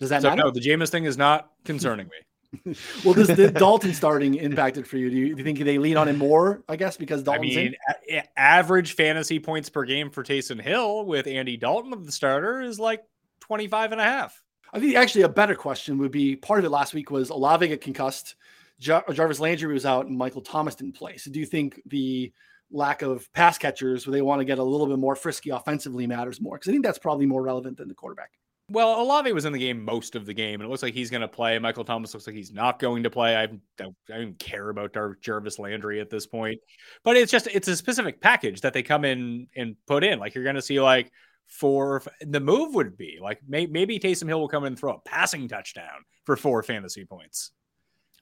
Does 0.00 0.10
that 0.10 0.22
So 0.22 0.30
matter? 0.30 0.42
no, 0.42 0.50
the 0.50 0.60
Jameis 0.60 0.90
thing 0.90 1.04
is 1.04 1.16
not 1.16 1.50
concerning 1.64 2.06
me. 2.08 2.74
well, 3.04 3.14
does 3.14 3.28
the 3.28 3.50
Dalton 3.50 3.94
starting 3.94 4.34
impacted 4.36 4.86
for 4.86 4.96
you? 4.96 5.10
Do 5.10 5.16
you, 5.16 5.34
do 5.34 5.38
you, 5.38 5.44
think 5.44 5.58
they 5.58 5.78
lean 5.78 5.96
on 5.96 6.08
him 6.08 6.18
more? 6.18 6.62
I 6.68 6.76
guess 6.76 6.96
because 6.96 7.22
Dalton's 7.22 7.56
I 7.56 7.60
mean, 7.60 7.74
in? 8.08 8.16
A- 8.18 8.38
average 8.38 8.94
fantasy 8.94 9.40
points 9.40 9.68
per 9.68 9.84
game 9.84 10.10
for 10.10 10.22
Taysom 10.22 10.60
Hill 10.60 11.04
with 11.04 11.26
Andy 11.26 11.56
Dalton 11.56 11.92
of 11.92 12.06
the 12.06 12.12
starter 12.12 12.60
is 12.60 12.78
like 12.78 13.02
25 13.40 13.92
and 13.92 14.00
a 14.00 14.04
half. 14.04 14.42
I 14.72 14.80
think 14.80 14.96
actually 14.96 15.22
a 15.22 15.28
better 15.28 15.54
question 15.54 15.98
would 15.98 16.10
be 16.10 16.36
part 16.36 16.58
of 16.58 16.64
it 16.64 16.70
last 16.70 16.94
week 16.94 17.10
was 17.10 17.30
Olave 17.30 17.68
got 17.68 17.80
concussed, 17.80 18.34
Jar- 18.80 19.04
Jarvis 19.12 19.40
Landry 19.40 19.72
was 19.72 19.86
out, 19.86 20.06
and 20.06 20.16
Michael 20.16 20.42
Thomas 20.42 20.74
didn't 20.74 20.96
play. 20.96 21.16
So 21.16 21.30
do 21.30 21.38
you 21.38 21.46
think 21.46 21.80
the 21.86 22.32
lack 22.70 23.02
of 23.02 23.32
pass 23.32 23.58
catchers 23.58 24.06
where 24.06 24.12
they 24.12 24.22
want 24.22 24.40
to 24.40 24.44
get 24.44 24.58
a 24.58 24.62
little 24.62 24.86
bit 24.86 24.98
more 24.98 25.16
frisky 25.16 25.50
offensively 25.50 26.06
matters 26.06 26.40
more? 26.40 26.56
Because 26.56 26.68
I 26.68 26.72
think 26.72 26.84
that's 26.84 26.98
probably 26.98 27.26
more 27.26 27.42
relevant 27.42 27.76
than 27.76 27.88
the 27.88 27.94
quarterback. 27.94 28.30
Well, 28.70 29.02
Olave 29.02 29.30
was 29.32 29.44
in 29.44 29.52
the 29.52 29.58
game 29.58 29.84
most 29.84 30.16
of 30.16 30.24
the 30.24 30.32
game, 30.32 30.60
and 30.60 30.66
it 30.66 30.70
looks 30.70 30.82
like 30.82 30.94
he's 30.94 31.10
going 31.10 31.20
to 31.20 31.28
play. 31.28 31.58
Michael 31.58 31.84
Thomas 31.84 32.14
looks 32.14 32.26
like 32.26 32.34
he's 32.34 32.52
not 32.52 32.78
going 32.78 33.02
to 33.02 33.10
play. 33.10 33.36
I, 33.36 33.42
I, 33.42 33.86
I 34.10 34.18
don't 34.18 34.38
care 34.38 34.70
about 34.70 34.94
Dar- 34.94 35.18
Jarvis 35.20 35.58
Landry 35.58 36.00
at 36.00 36.08
this 36.08 36.26
point, 36.26 36.58
but 37.02 37.16
it's 37.16 37.30
just 37.30 37.46
it's 37.48 37.68
a 37.68 37.76
specific 37.76 38.22
package 38.22 38.62
that 38.62 38.72
they 38.72 38.82
come 38.82 39.04
in 39.04 39.48
and 39.54 39.76
put 39.86 40.02
in. 40.02 40.18
Like 40.18 40.34
you're 40.34 40.44
going 40.44 40.56
to 40.56 40.62
see 40.62 40.80
like 40.80 41.10
four. 41.46 42.02
The 42.22 42.40
move 42.40 42.74
would 42.74 42.96
be 42.96 43.18
like 43.20 43.40
may, 43.46 43.66
maybe 43.66 43.98
Taysom 43.98 44.28
Hill 44.28 44.40
will 44.40 44.48
come 44.48 44.64
in 44.64 44.68
and 44.68 44.78
throw 44.78 44.94
a 44.94 44.98
passing 45.00 45.46
touchdown 45.46 46.04
for 46.24 46.34
four 46.34 46.62
fantasy 46.62 47.04
points. 47.04 47.50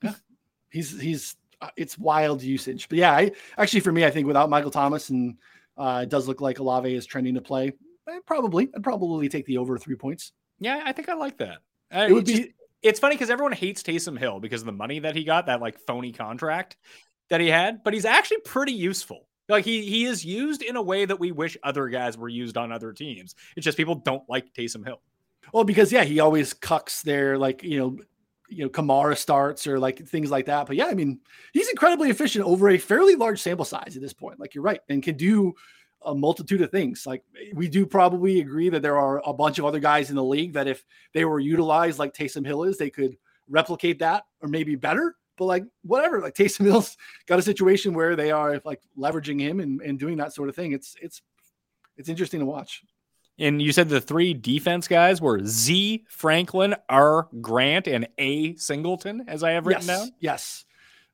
Yeah, 0.03 0.15
he's 0.71 1.01
he's 1.01 1.37
it's 1.77 1.99
wild 1.99 2.43
usage, 2.43 2.89
but 2.89 2.99
yeah, 2.99 3.13
I 3.13 3.33
actually 3.59 3.81
for 3.81 3.93
me, 3.93 4.05
I 4.05 4.11
think 4.11 4.27
without 4.27 4.51
Michael 4.51 4.71
Thomas 4.71 5.11
and 5.11 5.37
uh, 5.77 6.01
it 6.03 6.09
does 6.09 6.29
look 6.29 6.41
like 6.41 6.59
Olave 6.59 6.95
is 6.95 7.07
trending 7.07 7.35
to 7.35 7.41
play. 7.41 7.73
Eh, 8.09 8.19
probably, 8.27 8.69
I'd 8.75 8.83
probably 8.83 9.29
take 9.29 9.47
the 9.47 9.59
over 9.59 9.79
three 9.79 9.97
points. 9.97 10.33
Yeah, 10.59 10.83
I 10.85 10.93
think 10.93 11.09
I 11.09 11.15
like 11.15 11.39
that. 11.39 11.59
Uh, 11.95 12.07
it 12.09 12.13
would 12.13 12.27
be. 12.27 12.37
Just, 12.37 12.49
it's 12.83 13.01
funny 13.01 13.15
because 13.15 13.31
everyone 13.31 13.53
hates 13.53 13.83
Taysom 13.83 14.19
Hill 14.19 14.41
because 14.41 14.63
of 14.63 14.67
the 14.67 14.73
money 14.73 14.99
that 14.99 15.15
he 15.15 15.25
got, 15.25 15.47
that 15.47 15.61
like 15.61 15.79
phony 15.79 16.13
contract 16.13 16.77
that 17.31 17.41
he 17.41 17.49
had, 17.49 17.83
but 17.85 17.95
he's 17.95 18.05
actually 18.05 18.41
pretty 18.41 18.73
useful. 18.73 19.29
Like 19.49 19.65
he 19.65 19.83
he 19.83 20.05
is 20.05 20.25
used 20.25 20.63
in 20.63 20.77
a 20.77 20.83
way 20.83 21.05
that 21.05 21.19
we 21.19 21.33
wish 21.33 21.57
other 21.63 21.89
guys 21.89 22.17
were 22.17 22.29
used 22.29 22.57
on 22.57 22.73
other 22.73 22.93
teams. 22.93 23.35
It's 23.57 23.65
just 23.65 23.77
people 23.77 23.97
don't 23.97 24.23
like 24.29 24.53
Taysom 24.55 24.85
Hill. 24.85 25.01
Well, 25.53 25.65
because 25.65 25.93
yeah, 25.93 26.05
he 26.05 26.21
always 26.21 26.55
cucks 26.55 27.03
their 27.03 27.39
like 27.39 27.63
you 27.63 27.79
know 27.79 27.99
you 28.53 28.65
know 28.65 28.71
Kamara 28.71 29.17
starts 29.17 29.67
or 29.67 29.79
like 29.79 30.07
things 30.07 30.31
like 30.31 30.47
that. 30.47 30.67
But 30.67 30.77
yeah, 30.77 30.87
I 30.87 30.95
mean 30.95 31.21
he's 31.53 31.69
incredibly 31.69 32.11
efficient 32.11 32.45
over 32.45 32.69
a 32.71 32.79
fairly 32.79 33.15
large 33.15 33.41
sample 33.41 33.65
size 33.65 33.97
at 33.97 34.03
this 34.03 34.13
point. 34.13 34.39
Like 34.39 34.55
you're 34.55 34.65
right, 34.65 34.81
and 34.89 35.03
can 35.03 35.17
do 35.17 35.55
a 36.05 36.15
multitude 36.15 36.63
of 36.63 36.71
things. 36.71 37.07
Like 37.07 37.23
we 37.55 37.69
do 37.69 37.87
probably 37.87 38.41
agree 38.41 38.69
that 38.69 38.83
there 38.83 38.99
are 38.99 39.23
a 39.25 39.33
bunch 39.33 39.59
of 39.59 39.65
other 39.65 39.81
guys 39.81 40.11
in 40.11 40.17
the 40.17 40.25
league 40.25 40.53
that 40.55 40.69
if 40.69 40.85
they 41.15 41.25
were 41.25 41.41
utilized 41.41 41.99
like 41.99 42.15
Taysom 42.15 42.47
Hill 42.47 42.65
is, 42.65 42.79
they 42.79 42.91
could 42.91 43.17
replicate 43.49 43.99
that 44.01 44.25
or 44.41 44.49
maybe 44.49 44.75
better. 44.75 45.17
But 45.37 45.47
like 45.47 45.65
whatever, 45.83 46.21
like 46.21 46.35
Taysom 46.35 46.65
Hill's 46.65 46.97
got 47.27 47.39
a 47.39 47.43
situation 47.43 47.95
where 47.95 48.17
they 48.17 48.31
are 48.31 48.61
like 48.65 48.83
leveraging 48.99 49.41
him 49.41 49.61
and, 49.61 49.81
and 49.81 49.99
doing 49.99 50.17
that 50.19 50.35
sort 50.35 50.49
of 50.49 50.57
thing. 50.57 50.73
It's 50.73 50.97
it's 51.01 51.23
it's 51.97 52.09
interesting 52.09 52.41
to 52.41 52.47
watch. 52.47 52.83
And 53.43 53.61
you 53.61 53.73
said 53.73 53.89
the 53.89 54.01
three 54.01 54.35
defense 54.35 54.87
guys 54.87 55.21
were 55.21 55.41
Z 55.45 56.05
Franklin, 56.09 56.77
R 56.89 57.29
Grant, 57.41 57.89
and 57.89 58.07
A 58.17 58.55
Singleton, 58.55 59.25
as 59.27 59.43
I 59.43 59.51
have 59.51 59.67
written 59.67 59.85
yes, 59.85 59.99
down. 59.99 60.13
Yes. 60.21 60.65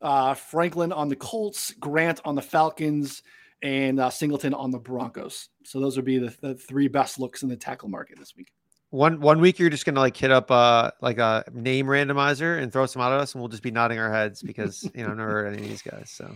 Uh, 0.02 0.34
Franklin 0.34 0.92
on 0.92 1.08
the 1.08 1.16
Colts, 1.16 1.72
Grant 1.80 2.20
on 2.26 2.34
the 2.34 2.42
Falcons, 2.42 3.22
and 3.62 3.98
uh, 3.98 4.10
Singleton 4.10 4.52
on 4.52 4.70
the 4.70 4.78
Broncos. 4.78 5.48
So 5.64 5.80
those 5.80 5.96
would 5.96 6.04
be 6.04 6.18
the, 6.18 6.36
the 6.42 6.54
three 6.54 6.86
best 6.86 7.18
looks 7.18 7.42
in 7.42 7.48
the 7.48 7.56
tackle 7.56 7.88
market 7.88 8.18
this 8.18 8.36
week. 8.36 8.52
One 8.90 9.20
one 9.20 9.40
week 9.40 9.58
you're 9.58 9.70
just 9.70 9.86
gonna 9.86 10.00
like 10.00 10.16
hit 10.16 10.30
up 10.30 10.50
uh 10.50 10.90
like 11.00 11.18
a 11.18 11.44
name 11.54 11.86
randomizer 11.86 12.62
and 12.62 12.70
throw 12.70 12.84
some 12.84 13.00
out 13.00 13.12
at 13.12 13.20
us, 13.20 13.32
and 13.32 13.40
we'll 13.40 13.48
just 13.48 13.62
be 13.62 13.70
nodding 13.70 13.98
our 13.98 14.12
heads 14.12 14.42
because 14.42 14.82
you 14.94 15.02
know 15.02 15.12
I've 15.12 15.16
never 15.16 15.30
heard 15.30 15.54
any 15.54 15.62
of 15.62 15.68
these 15.68 15.82
guys. 15.82 16.10
So 16.10 16.30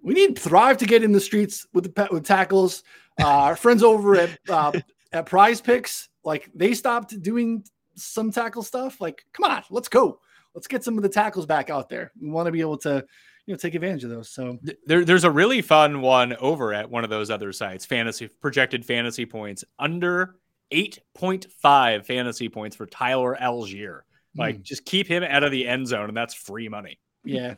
we 0.00 0.14
need 0.14 0.38
Thrive 0.38 0.76
to 0.78 0.86
get 0.86 1.02
in 1.02 1.10
the 1.10 1.20
streets 1.20 1.66
with 1.72 1.82
the 1.82 1.90
pet 1.90 2.12
with 2.12 2.24
tackles. 2.24 2.84
Uh, 3.20 3.26
our 3.26 3.56
friends 3.56 3.82
over 3.82 4.16
at 4.16 4.38
uh, 4.48 4.72
at 5.14 5.26
PrizePicks, 5.26 6.08
like 6.24 6.50
they 6.54 6.74
stopped 6.74 7.20
doing 7.22 7.64
some 7.94 8.30
tackle 8.30 8.62
stuff. 8.62 9.00
Like, 9.00 9.24
come 9.32 9.50
on, 9.50 9.62
let's 9.70 9.88
go. 9.88 10.20
Let's 10.54 10.66
get 10.66 10.84
some 10.84 10.96
of 10.96 11.02
the 11.02 11.08
tackles 11.08 11.46
back 11.46 11.70
out 11.70 11.88
there. 11.88 12.12
We 12.20 12.28
want 12.28 12.46
to 12.46 12.52
be 12.52 12.60
able 12.60 12.78
to 12.78 13.04
you 13.46 13.54
know 13.54 13.56
take 13.56 13.74
advantage 13.74 14.04
of 14.04 14.10
those. 14.10 14.30
So 14.30 14.58
there, 14.84 15.04
there's 15.04 15.24
a 15.24 15.30
really 15.30 15.62
fun 15.62 16.00
one 16.00 16.34
over 16.36 16.74
at 16.74 16.90
one 16.90 17.04
of 17.04 17.10
those 17.10 17.30
other 17.30 17.52
sites, 17.52 17.86
fantasy 17.86 18.28
projected 18.40 18.84
fantasy 18.84 19.24
points 19.24 19.64
under 19.78 20.36
8.5 20.72 22.04
fantasy 22.04 22.48
points 22.48 22.76
for 22.76 22.86
Tyler 22.86 23.36
Allgeier. 23.40 24.00
Like, 24.36 24.56
mm. 24.58 24.62
just 24.62 24.84
keep 24.84 25.06
him 25.06 25.22
out 25.22 25.44
of 25.44 25.52
the 25.52 25.68
end 25.68 25.86
zone, 25.86 26.08
and 26.08 26.16
that's 26.16 26.34
free 26.34 26.68
money. 26.68 26.98
Yeah, 27.24 27.54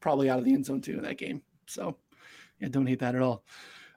probably 0.00 0.28
out 0.28 0.38
of 0.38 0.44
the 0.44 0.52
end 0.52 0.66
zone 0.66 0.82
too 0.82 0.98
in 0.98 1.02
that 1.04 1.16
game. 1.16 1.42
So 1.66 1.96
yeah, 2.60 2.68
don't 2.68 2.86
hate 2.86 3.00
that 3.00 3.14
at 3.14 3.22
all. 3.22 3.44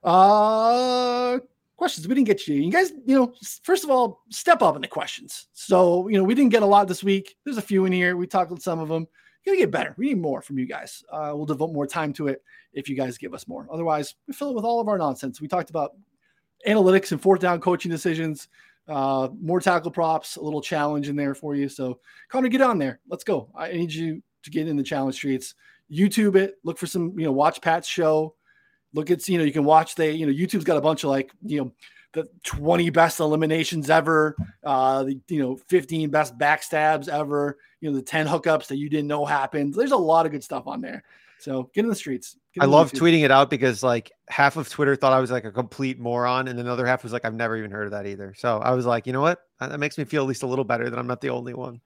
Uh 0.03 1.39
questions. 1.78 2.08
We 2.08 2.16
didn't 2.16 2.28
get 2.28 2.48
you. 2.48 2.56
You 2.56 2.72
guys, 2.72 2.92
you 3.06 3.16
know, 3.16 3.34
first 3.64 3.84
of 3.84 3.90
all, 3.90 4.22
step 4.30 4.62
up 4.62 4.76
in 4.76 4.82
the 4.82 4.88
questions. 4.88 5.48
So, 5.54 6.08
you 6.08 6.18
know, 6.18 6.24
we 6.24 6.36
didn't 6.36 6.52
get 6.52 6.64
a 6.64 6.68
lot 6.68 6.88
this 6.88 7.04
week. 7.04 7.36
There's 7.44 7.58
a 7.58 7.62
few 7.62 7.86
in 7.86 7.92
here. 7.92 8.16
We 8.18 8.28
talked 8.28 8.52
with 8.52 8.62
some 8.62 8.80
of 8.80 8.90
them 8.90 9.08
to 9.46 9.58
get 9.58 9.72
better. 9.72 9.94
We 9.98 10.10
need 10.10 10.22
more 10.22 10.42
from 10.42 10.58
you 10.58 10.66
guys. 10.66 11.04
Uh, 11.12 11.32
we'll 11.34 11.46
devote 11.46 11.74
more 11.74 11.88
time 11.88 12.14
to 12.14 12.28
it 12.28 12.42
if 12.74 12.88
you 12.88 12.96
guys 12.96 13.18
give 13.18 13.34
us 13.34 13.48
more. 13.48 13.68
Otherwise, 13.72 14.16
we 14.28 14.34
fill 14.34 14.52
it 14.52 14.56
with 14.56 14.66
all 14.66 14.80
of 14.80 14.88
our 14.88 14.98
nonsense. 14.98 15.42
We 15.42 15.48
talked 15.48 15.70
about 15.70 15.92
analytics 16.68 17.12
and 17.12 17.22
fourth 17.22 17.42
down 17.42 17.60
coaching 17.60 17.92
decisions, 17.92 18.48
uh, 18.88 19.30
more 19.42 19.60
tackle 19.60 19.92
props, 19.92 20.38
a 20.38 20.42
little 20.42 20.62
challenge 20.62 21.10
in 21.10 21.16
there 21.16 21.36
for 21.36 21.56
you. 21.56 21.68
So, 21.68 22.00
Connor, 22.30 22.48
get 22.48 22.62
on 22.62 22.78
there. 22.78 23.00
Let's 23.10 23.24
go. 23.24 23.50
I 23.56 23.74
need 23.74 23.94
you 23.94 24.22
to 24.44 24.50
get 24.50 24.68
in 24.68 24.78
the 24.78 24.84
challenge 24.84 25.16
streets. 25.16 25.56
YouTube 25.92 26.36
it. 26.36 26.56
Look 26.64 26.78
for 26.78 26.88
some, 26.88 27.18
you 27.18 27.26
know, 27.26 27.32
watch 27.32 27.62
Pat's 27.62 27.88
show. 27.88 28.36
Look 28.94 29.12
at, 29.12 29.28
you 29.28 29.38
know, 29.38 29.44
you 29.44 29.52
can 29.52 29.64
watch 29.64 29.96
the, 29.96 30.14
you 30.14 30.26
know, 30.26 30.32
YouTube's 30.32 30.64
got 30.64 30.78
a 30.78 30.82
bunch 30.82 31.04
of 31.04 31.10
like, 31.10 31.32
you 31.44 31.62
know, 31.62 31.72
the 32.14 32.30
20 32.44 32.89
best 32.91 33.20
eliminations 33.20 33.89
ever, 33.89 34.36
uh, 34.64 35.04
the 35.04 35.20
you 35.28 35.39
know 35.39 35.58
15 35.68 36.10
best 36.12 36.38
backstabs 36.38 37.10
ever, 37.10 37.58
you 37.82 37.89
know 37.89 37.96
the 37.96 38.04
10 38.04 38.28
hookups 38.28 38.68
that 38.68 38.78
you 38.78 38.89
didn't 38.89 39.08
know 39.08 39.26
happened. 39.26 39.74
There's 39.74 39.91
a 39.91 39.98
lot 39.98 40.26
of 40.26 40.32
good 40.32 40.44
stuff 40.44 40.68
on 40.68 40.80
there. 40.80 41.04
So 41.39 41.70
get 41.74 41.84
in 41.84 41.89
the 41.89 41.96
streets. 41.96 42.38
I 42.58 42.66
love 42.66 42.91
tweeting 42.94 43.24
it 43.24 43.32
out 43.32 43.50
because 43.50 43.84
like 43.84 44.12
half 44.30 44.56
of 44.56 44.70
Twitter 44.70 44.96
thought 44.96 45.12
I 45.12 45.20
was 45.20 45.32
like 45.32 45.44
a 45.44 45.52
complete 45.52 46.00
moron, 46.00 46.48
and 46.48 46.60
another 46.60 46.86
half 46.86 47.04
was 47.04 47.12
like 47.12 47.26
I've 47.26 47.34
never 47.34 47.58
even 47.58 47.72
heard 47.72 47.86
of 47.86 47.91
that 47.91 48.06
either. 48.06 48.34
So 48.38 48.60
I 48.60 48.72
was 48.72 48.86
like, 48.86 49.08
you 49.08 49.12
know 49.14 49.22
what? 49.22 49.41
That 49.60 49.78
makes 49.80 49.98
me 49.98 50.06
feel 50.06 50.22
at 50.22 50.28
least 50.28 50.44
a 50.44 50.48
little 50.48 50.64
better 50.64 50.89
that 50.89 50.98
I'm 50.98 51.08
not 51.08 51.20
the 51.20 51.32
only 51.32 51.54
one. 51.54 51.82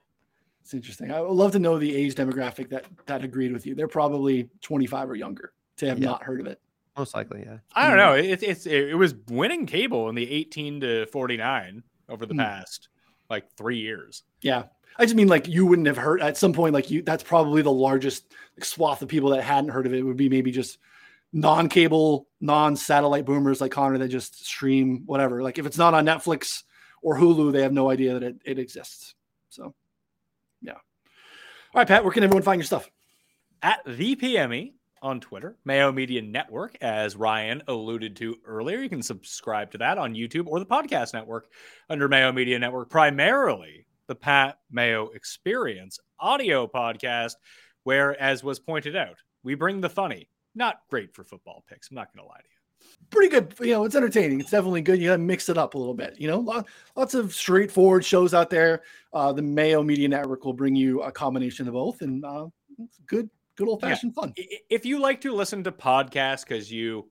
It's 0.62 0.74
interesting. 0.74 1.12
I 1.12 1.22
would 1.22 1.32
love 1.32 1.54
to 1.54 1.60
know 1.60 1.80
the 1.80 1.96
age 1.96 2.16
demographic 2.16 2.70
that 2.70 2.86
that 3.06 3.24
agreed 3.24 3.54
with 3.54 3.66
you. 3.66 3.74
They're 3.74 3.88
probably 3.88 4.50
25 4.62 5.10
or 5.10 5.16
younger 5.16 5.54
to 5.78 5.88
have 5.88 6.00
yeah. 6.00 6.06
not 6.06 6.24
heard 6.24 6.42
of 6.42 6.48
it. 6.48 6.60
Most 6.98 7.14
likely, 7.14 7.44
yeah. 7.46 7.58
I 7.74 7.88
don't 7.88 7.98
know. 7.98 8.16
It, 8.16 8.42
it's 8.42 8.66
it, 8.66 8.90
it 8.90 8.96
was 8.96 9.14
winning 9.30 9.66
cable 9.66 10.10
in 10.10 10.16
the 10.16 10.30
18 10.30 10.82
to 10.82 11.06
49 11.08 11.84
over 12.10 12.26
the 12.26 12.34
mm. 12.34 12.40
past 12.40 12.90
like 13.30 13.52
three 13.56 13.78
years. 13.78 14.24
Yeah, 14.42 14.64
I 14.98 15.06
just 15.06 15.16
mean 15.16 15.28
like 15.28 15.48
you 15.48 15.66
wouldn't 15.66 15.88
have 15.88 15.98
heard 15.98 16.22
at 16.22 16.38
some 16.38 16.54
point. 16.54 16.74
Like 16.74 16.90
you, 16.90 17.04
that's 17.04 17.24
probably 17.24 17.62
the 17.62 17.72
largest 17.72 18.34
swath 18.62 19.02
of 19.02 19.10
people 19.10 19.30
that 19.32 19.44
hadn't 19.44 19.70
heard 19.70 19.86
of 19.86 19.94
it. 19.94 20.00
it 20.00 20.04
would 20.04 20.18
be 20.18 20.30
maybe 20.30 20.52
just 20.52 20.80
non-cable, 21.34 22.28
non-satellite 22.42 23.26
boomers 23.26 23.62
like 23.62 23.72
Connor 23.72 23.98
that 24.00 24.08
just 24.08 24.46
stream 24.46 25.04
whatever. 25.06 25.44
Like 25.44 25.60
if 25.60 25.66
it's 25.66 25.78
not 25.78 25.94
on 25.94 26.06
Netflix 26.06 26.64
or 27.02 27.18
Hulu, 27.18 27.52
they 27.52 27.62
have 27.62 27.74
no 27.74 27.92
idea 27.92 28.14
that 28.14 28.24
it, 28.24 28.36
it 28.44 28.60
exists. 28.60 29.14
So, 29.50 29.76
yeah. 30.62 30.74
All 30.74 30.80
right, 31.76 31.88
Pat, 31.88 32.04
where 32.04 32.14
can 32.14 32.24
everyone 32.24 32.44
find 32.44 32.60
your 32.60 32.66
stuff? 32.66 32.90
At 33.62 33.82
the 33.86 34.16
PME 34.16 34.74
on 35.02 35.20
Twitter, 35.20 35.58
Mayo 35.66 35.92
Media 35.92 36.22
Network, 36.22 36.78
as 36.82 37.16
Ryan 37.16 37.64
alluded 37.68 38.16
to 38.18 38.38
earlier. 38.46 38.80
You 38.80 38.90
can 38.90 39.02
subscribe 39.02 39.72
to 39.72 39.78
that 39.80 39.98
on 39.98 40.14
YouTube 40.14 40.48
or 40.48 40.60
the 40.60 40.66
podcast 40.66 41.14
network 41.14 41.48
under 41.90 42.08
Mayo 42.08 42.32
Media 42.32 42.60
Network, 42.60 42.90
primarily 42.90 43.86
the 44.08 44.16
Pat 44.16 44.60
Mayo 44.72 45.10
Experience 45.10 46.00
audio 46.20 46.68
podcast, 46.68 47.34
where, 47.84 48.20
as 48.22 48.44
was 48.44 48.60
pointed 48.60 48.96
out, 48.96 49.18
we 49.44 49.56
bring 49.56 49.82
the 49.82 49.90
funny. 49.90 50.30
Not 50.56 50.82
great 50.90 51.14
for 51.14 51.24
football 51.24 51.64
picks. 51.70 51.90
I'm 51.90 51.96
not 51.96 52.14
going 52.14 52.26
to 52.26 52.30
lie 52.30 52.38
to 52.38 52.44
you. 52.44 52.58
Pretty 53.10 53.30
good. 53.30 53.54
You 53.60 53.74
know, 53.74 53.86
it's 53.86 53.96
entertaining. 53.96 54.40
It's 54.40 54.52
definitely 54.52 54.82
good. 54.82 55.00
You 55.00 55.10
got 55.10 55.14
to 55.14 55.20
mix 55.20 55.50
it 55.50 55.58
up 55.58 55.76
a 55.76 55.78
little 55.78 55.94
bit. 55.94 56.20
You 56.20 56.28
know, 56.28 56.66
lots 56.96 57.14
of 57.14 57.34
straightforward 57.34 58.04
shows 58.04 58.34
out 58.34 58.50
there. 58.50 58.84
Uh, 59.14 59.34
the 59.34 59.42
Mayo 59.42 59.84
Media 59.84 60.08
Network 60.08 60.46
will 60.46 60.54
bring 60.54 60.76
you 60.76 61.02
a 61.02 61.12
combination 61.12 61.68
of 61.68 61.74
both, 61.74 62.02
and 62.02 62.24
uh, 62.26 62.48
good 63.06 63.30
good 63.58 63.68
old 63.68 63.82
fashioned 63.82 64.14
yeah. 64.16 64.22
fun. 64.22 64.34
If 64.70 64.86
you 64.86 65.00
like 65.00 65.22
to 65.22 65.34
listen 65.34 65.64
to 65.66 65.72
podcasts 65.72 66.48
because 66.48 66.72
you 66.72 67.10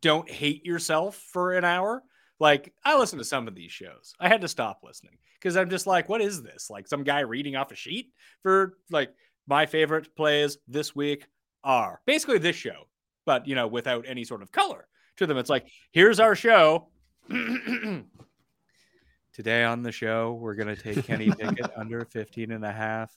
don't 0.00 0.30
hate 0.30 0.64
yourself 0.64 1.16
for 1.16 1.52
an 1.52 1.64
hour, 1.64 2.02
like 2.38 2.72
I 2.84 2.96
listen 2.98 3.18
to 3.18 3.24
some 3.24 3.46
of 3.46 3.54
these 3.54 3.72
shows. 3.72 4.14
I 4.18 4.28
had 4.28 4.40
to 4.40 4.48
stop 4.48 4.80
listening 4.82 5.18
because 5.34 5.56
I'm 5.56 5.68
just 5.68 5.86
like, 5.86 6.08
what 6.08 6.22
is 6.22 6.42
this? 6.42 6.70
Like 6.70 6.88
some 6.88 7.04
guy 7.04 7.20
reading 7.20 7.56
off 7.56 7.72
a 7.72 7.76
sheet 7.76 8.12
for 8.42 8.78
like 8.90 9.12
my 9.46 9.66
favorite 9.66 10.16
plays 10.16 10.56
this 10.66 10.96
week 10.96 11.26
are 11.62 12.00
basically 12.06 12.38
this 12.38 12.56
show, 12.56 12.88
but 13.26 13.46
you 13.46 13.54
know, 13.54 13.66
without 13.66 14.06
any 14.08 14.24
sort 14.24 14.42
of 14.42 14.52
color 14.52 14.88
to 15.16 15.26
them. 15.26 15.38
It's 15.38 15.50
like, 15.50 15.66
here's 15.92 16.20
our 16.20 16.34
show. 16.34 16.88
Today 19.32 19.64
on 19.64 19.82
the 19.82 19.92
show, 19.92 20.32
we're 20.34 20.54
going 20.54 20.74
to 20.74 20.80
take 20.80 21.04
Kenny 21.04 21.30
Pickett 21.38 21.70
under 21.76 22.04
15 22.04 22.52
and 22.52 22.64
a 22.64 22.72
half 22.72 23.14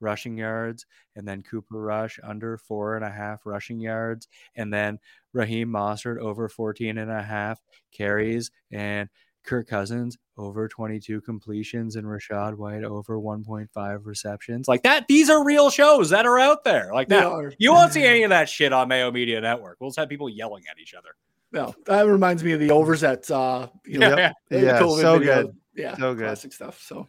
rushing 0.00 0.36
yards, 0.36 0.86
and 1.16 1.26
then 1.26 1.42
Cooper 1.42 1.80
Rush 1.80 2.18
under 2.22 2.56
four 2.56 2.96
and 2.96 3.04
a 3.04 3.10
half 3.10 3.46
rushing 3.46 3.80
yards, 3.80 4.28
and 4.56 4.72
then 4.72 4.98
Raheem 5.32 5.68
Mostert 5.68 6.18
over 6.18 6.48
14 6.48 6.98
and 6.98 7.10
a 7.10 7.22
half 7.22 7.60
carries, 7.92 8.50
and 8.70 9.08
Kirk 9.44 9.68
Cousins 9.68 10.18
over 10.36 10.68
22 10.68 11.20
completions 11.20 11.96
and 11.96 12.06
Rachaad 12.06 12.56
White 12.56 12.84
over 12.84 13.18
1.5 13.18 14.00
receptions. 14.04 14.68
Like 14.68 14.82
that, 14.82 15.06
these 15.08 15.30
are 15.30 15.44
real 15.44 15.70
shows 15.70 16.10
that 16.10 16.26
are 16.26 16.38
out 16.38 16.64
there. 16.64 16.90
Like 16.92 17.08
that. 17.08 17.54
You 17.58 17.72
won't 17.72 17.92
see 17.92 18.04
any 18.04 18.22
of 18.22 18.30
that 18.30 18.48
shit 18.48 18.72
on 18.72 18.88
Mayo 18.88 19.10
Media 19.10 19.40
Network. 19.40 19.78
We'll 19.80 19.90
just 19.90 19.98
have 19.98 20.08
people 20.08 20.28
yelling 20.28 20.64
at 20.70 20.78
each 20.78 20.94
other. 20.94 21.10
No, 21.52 21.74
that 21.86 22.06
reminds 22.06 22.44
me 22.44 22.52
of 22.52 22.60
the 22.60 22.70
overs 22.70 23.02
at 23.02 23.28
uh 23.30 23.68
you 23.84 23.98
know, 23.98 24.16
yeah, 24.16 24.32
yeah, 24.50 24.78
so 24.78 25.18
video. 25.18 25.42
good. 25.42 25.56
Yeah, 25.74 25.96
so 25.96 26.14
good. 26.14 26.26
Classic 26.26 26.52
stuff. 26.52 26.80
So 26.80 27.08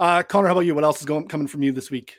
uh 0.00 0.22
Connor, 0.24 0.48
how 0.48 0.52
about 0.52 0.66
you? 0.66 0.74
What 0.74 0.84
else 0.84 0.98
is 0.98 1.06
going 1.06 1.28
coming 1.28 1.46
from 1.46 1.62
you 1.62 1.70
this 1.70 1.90
week? 1.90 2.16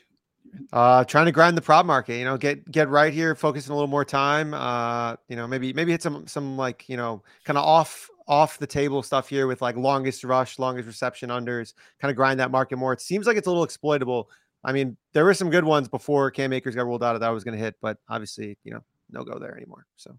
Uh 0.71 1.03
trying 1.03 1.25
to 1.25 1.31
grind 1.31 1.57
the 1.57 1.61
prop 1.61 1.85
market, 1.85 2.17
you 2.17 2.25
know, 2.25 2.37
get 2.37 2.69
get 2.71 2.89
right 2.89 3.13
here, 3.13 3.35
focusing 3.35 3.71
a 3.71 3.75
little 3.75 3.87
more 3.87 4.05
time. 4.05 4.53
Uh, 4.53 5.15
you 5.27 5.35
know, 5.35 5.47
maybe 5.47 5.73
maybe 5.73 5.91
hit 5.91 6.01
some 6.01 6.27
some 6.27 6.57
like, 6.57 6.87
you 6.89 6.97
know, 6.97 7.23
kind 7.43 7.57
of 7.57 7.65
off 7.65 8.09
off 8.27 8.57
the 8.57 8.67
table 8.67 9.01
stuff 9.01 9.29
here 9.29 9.47
with 9.47 9.61
like 9.61 9.75
longest 9.77 10.23
rush, 10.23 10.59
longest 10.59 10.87
reception 10.87 11.29
unders, 11.29 11.73
kind 11.99 12.09
of 12.09 12.15
grind 12.15 12.39
that 12.39 12.51
market 12.51 12.77
more. 12.77 12.93
It 12.93 13.01
seems 13.01 13.25
like 13.25 13.37
it's 13.37 13.47
a 13.47 13.49
little 13.49 13.63
exploitable. 13.63 14.29
I 14.63 14.73
mean, 14.73 14.97
there 15.13 15.23
were 15.23 15.33
some 15.33 15.49
good 15.49 15.63
ones 15.63 15.87
before 15.87 16.29
Cam 16.31 16.51
Akers 16.51 16.75
got 16.75 16.85
ruled 16.85 17.03
out 17.03 17.15
of 17.15 17.21
that 17.21 17.27
I 17.29 17.31
was 17.31 17.43
going 17.43 17.57
to 17.57 17.63
hit, 17.63 17.75
but 17.81 17.97
obviously, 18.09 18.57
you 18.63 18.73
know, 18.73 18.83
no 19.11 19.23
go 19.23 19.39
there 19.39 19.55
anymore. 19.55 19.85
So 19.95 20.17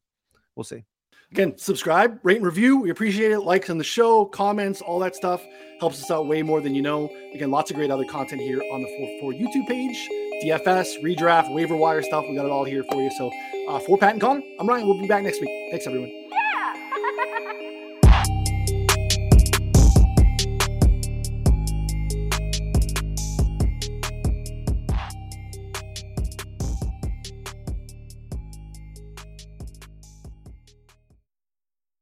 we'll 0.55 0.65
see. 0.65 0.85
Again, 1.31 1.59
subscribe, 1.59 2.19
rate, 2.23 2.39
and 2.39 2.47
review. 2.47 2.79
We 2.79 2.91
appreciate 2.91 3.33
it. 3.33 3.41
Likes 3.41 3.69
on 3.69 3.77
the 3.77 3.85
show, 3.85 4.25
comments, 4.25 4.81
all 4.81 4.99
that 5.01 5.15
stuff 5.15 5.45
helps 5.79 6.03
us 6.03 6.11
out 6.11 6.27
way 6.27 6.43
more 6.43 6.63
than 6.63 6.75
you 6.75 6.81
know. 6.81 7.11
Again, 7.35 7.51
lots 7.51 7.71
of 7.71 7.77
great 7.77 7.91
other 7.91 8.07
content 8.07 8.41
here 8.41 8.63
on 8.73 8.83
the 8.83 9.19
4 9.21 9.21
4 9.21 9.33
YouTube 9.35 9.67
page, 9.69 10.09
DFS, 10.43 11.03
redraft, 11.03 11.53
waiver 11.55 11.77
wire 11.77 12.03
stuff. 12.03 12.25
We 12.29 12.35
got 12.35 12.47
it 12.47 12.51
all 12.51 12.65
here 12.65 12.83
for 12.85 13.03
you. 13.03 13.11
So, 13.19 13.31
uh, 13.69 13.79
for 13.81 13.99
Pat 13.99 14.13
and 14.13 14.21
Connor, 14.21 14.43
I'm 14.59 14.67
Ryan. 14.67 14.87
We'll 14.87 15.01
be 15.01 15.07
back 15.07 15.23
next 15.23 15.41
week. 15.43 15.51
Thanks, 15.71 15.87
everyone. 15.87 16.28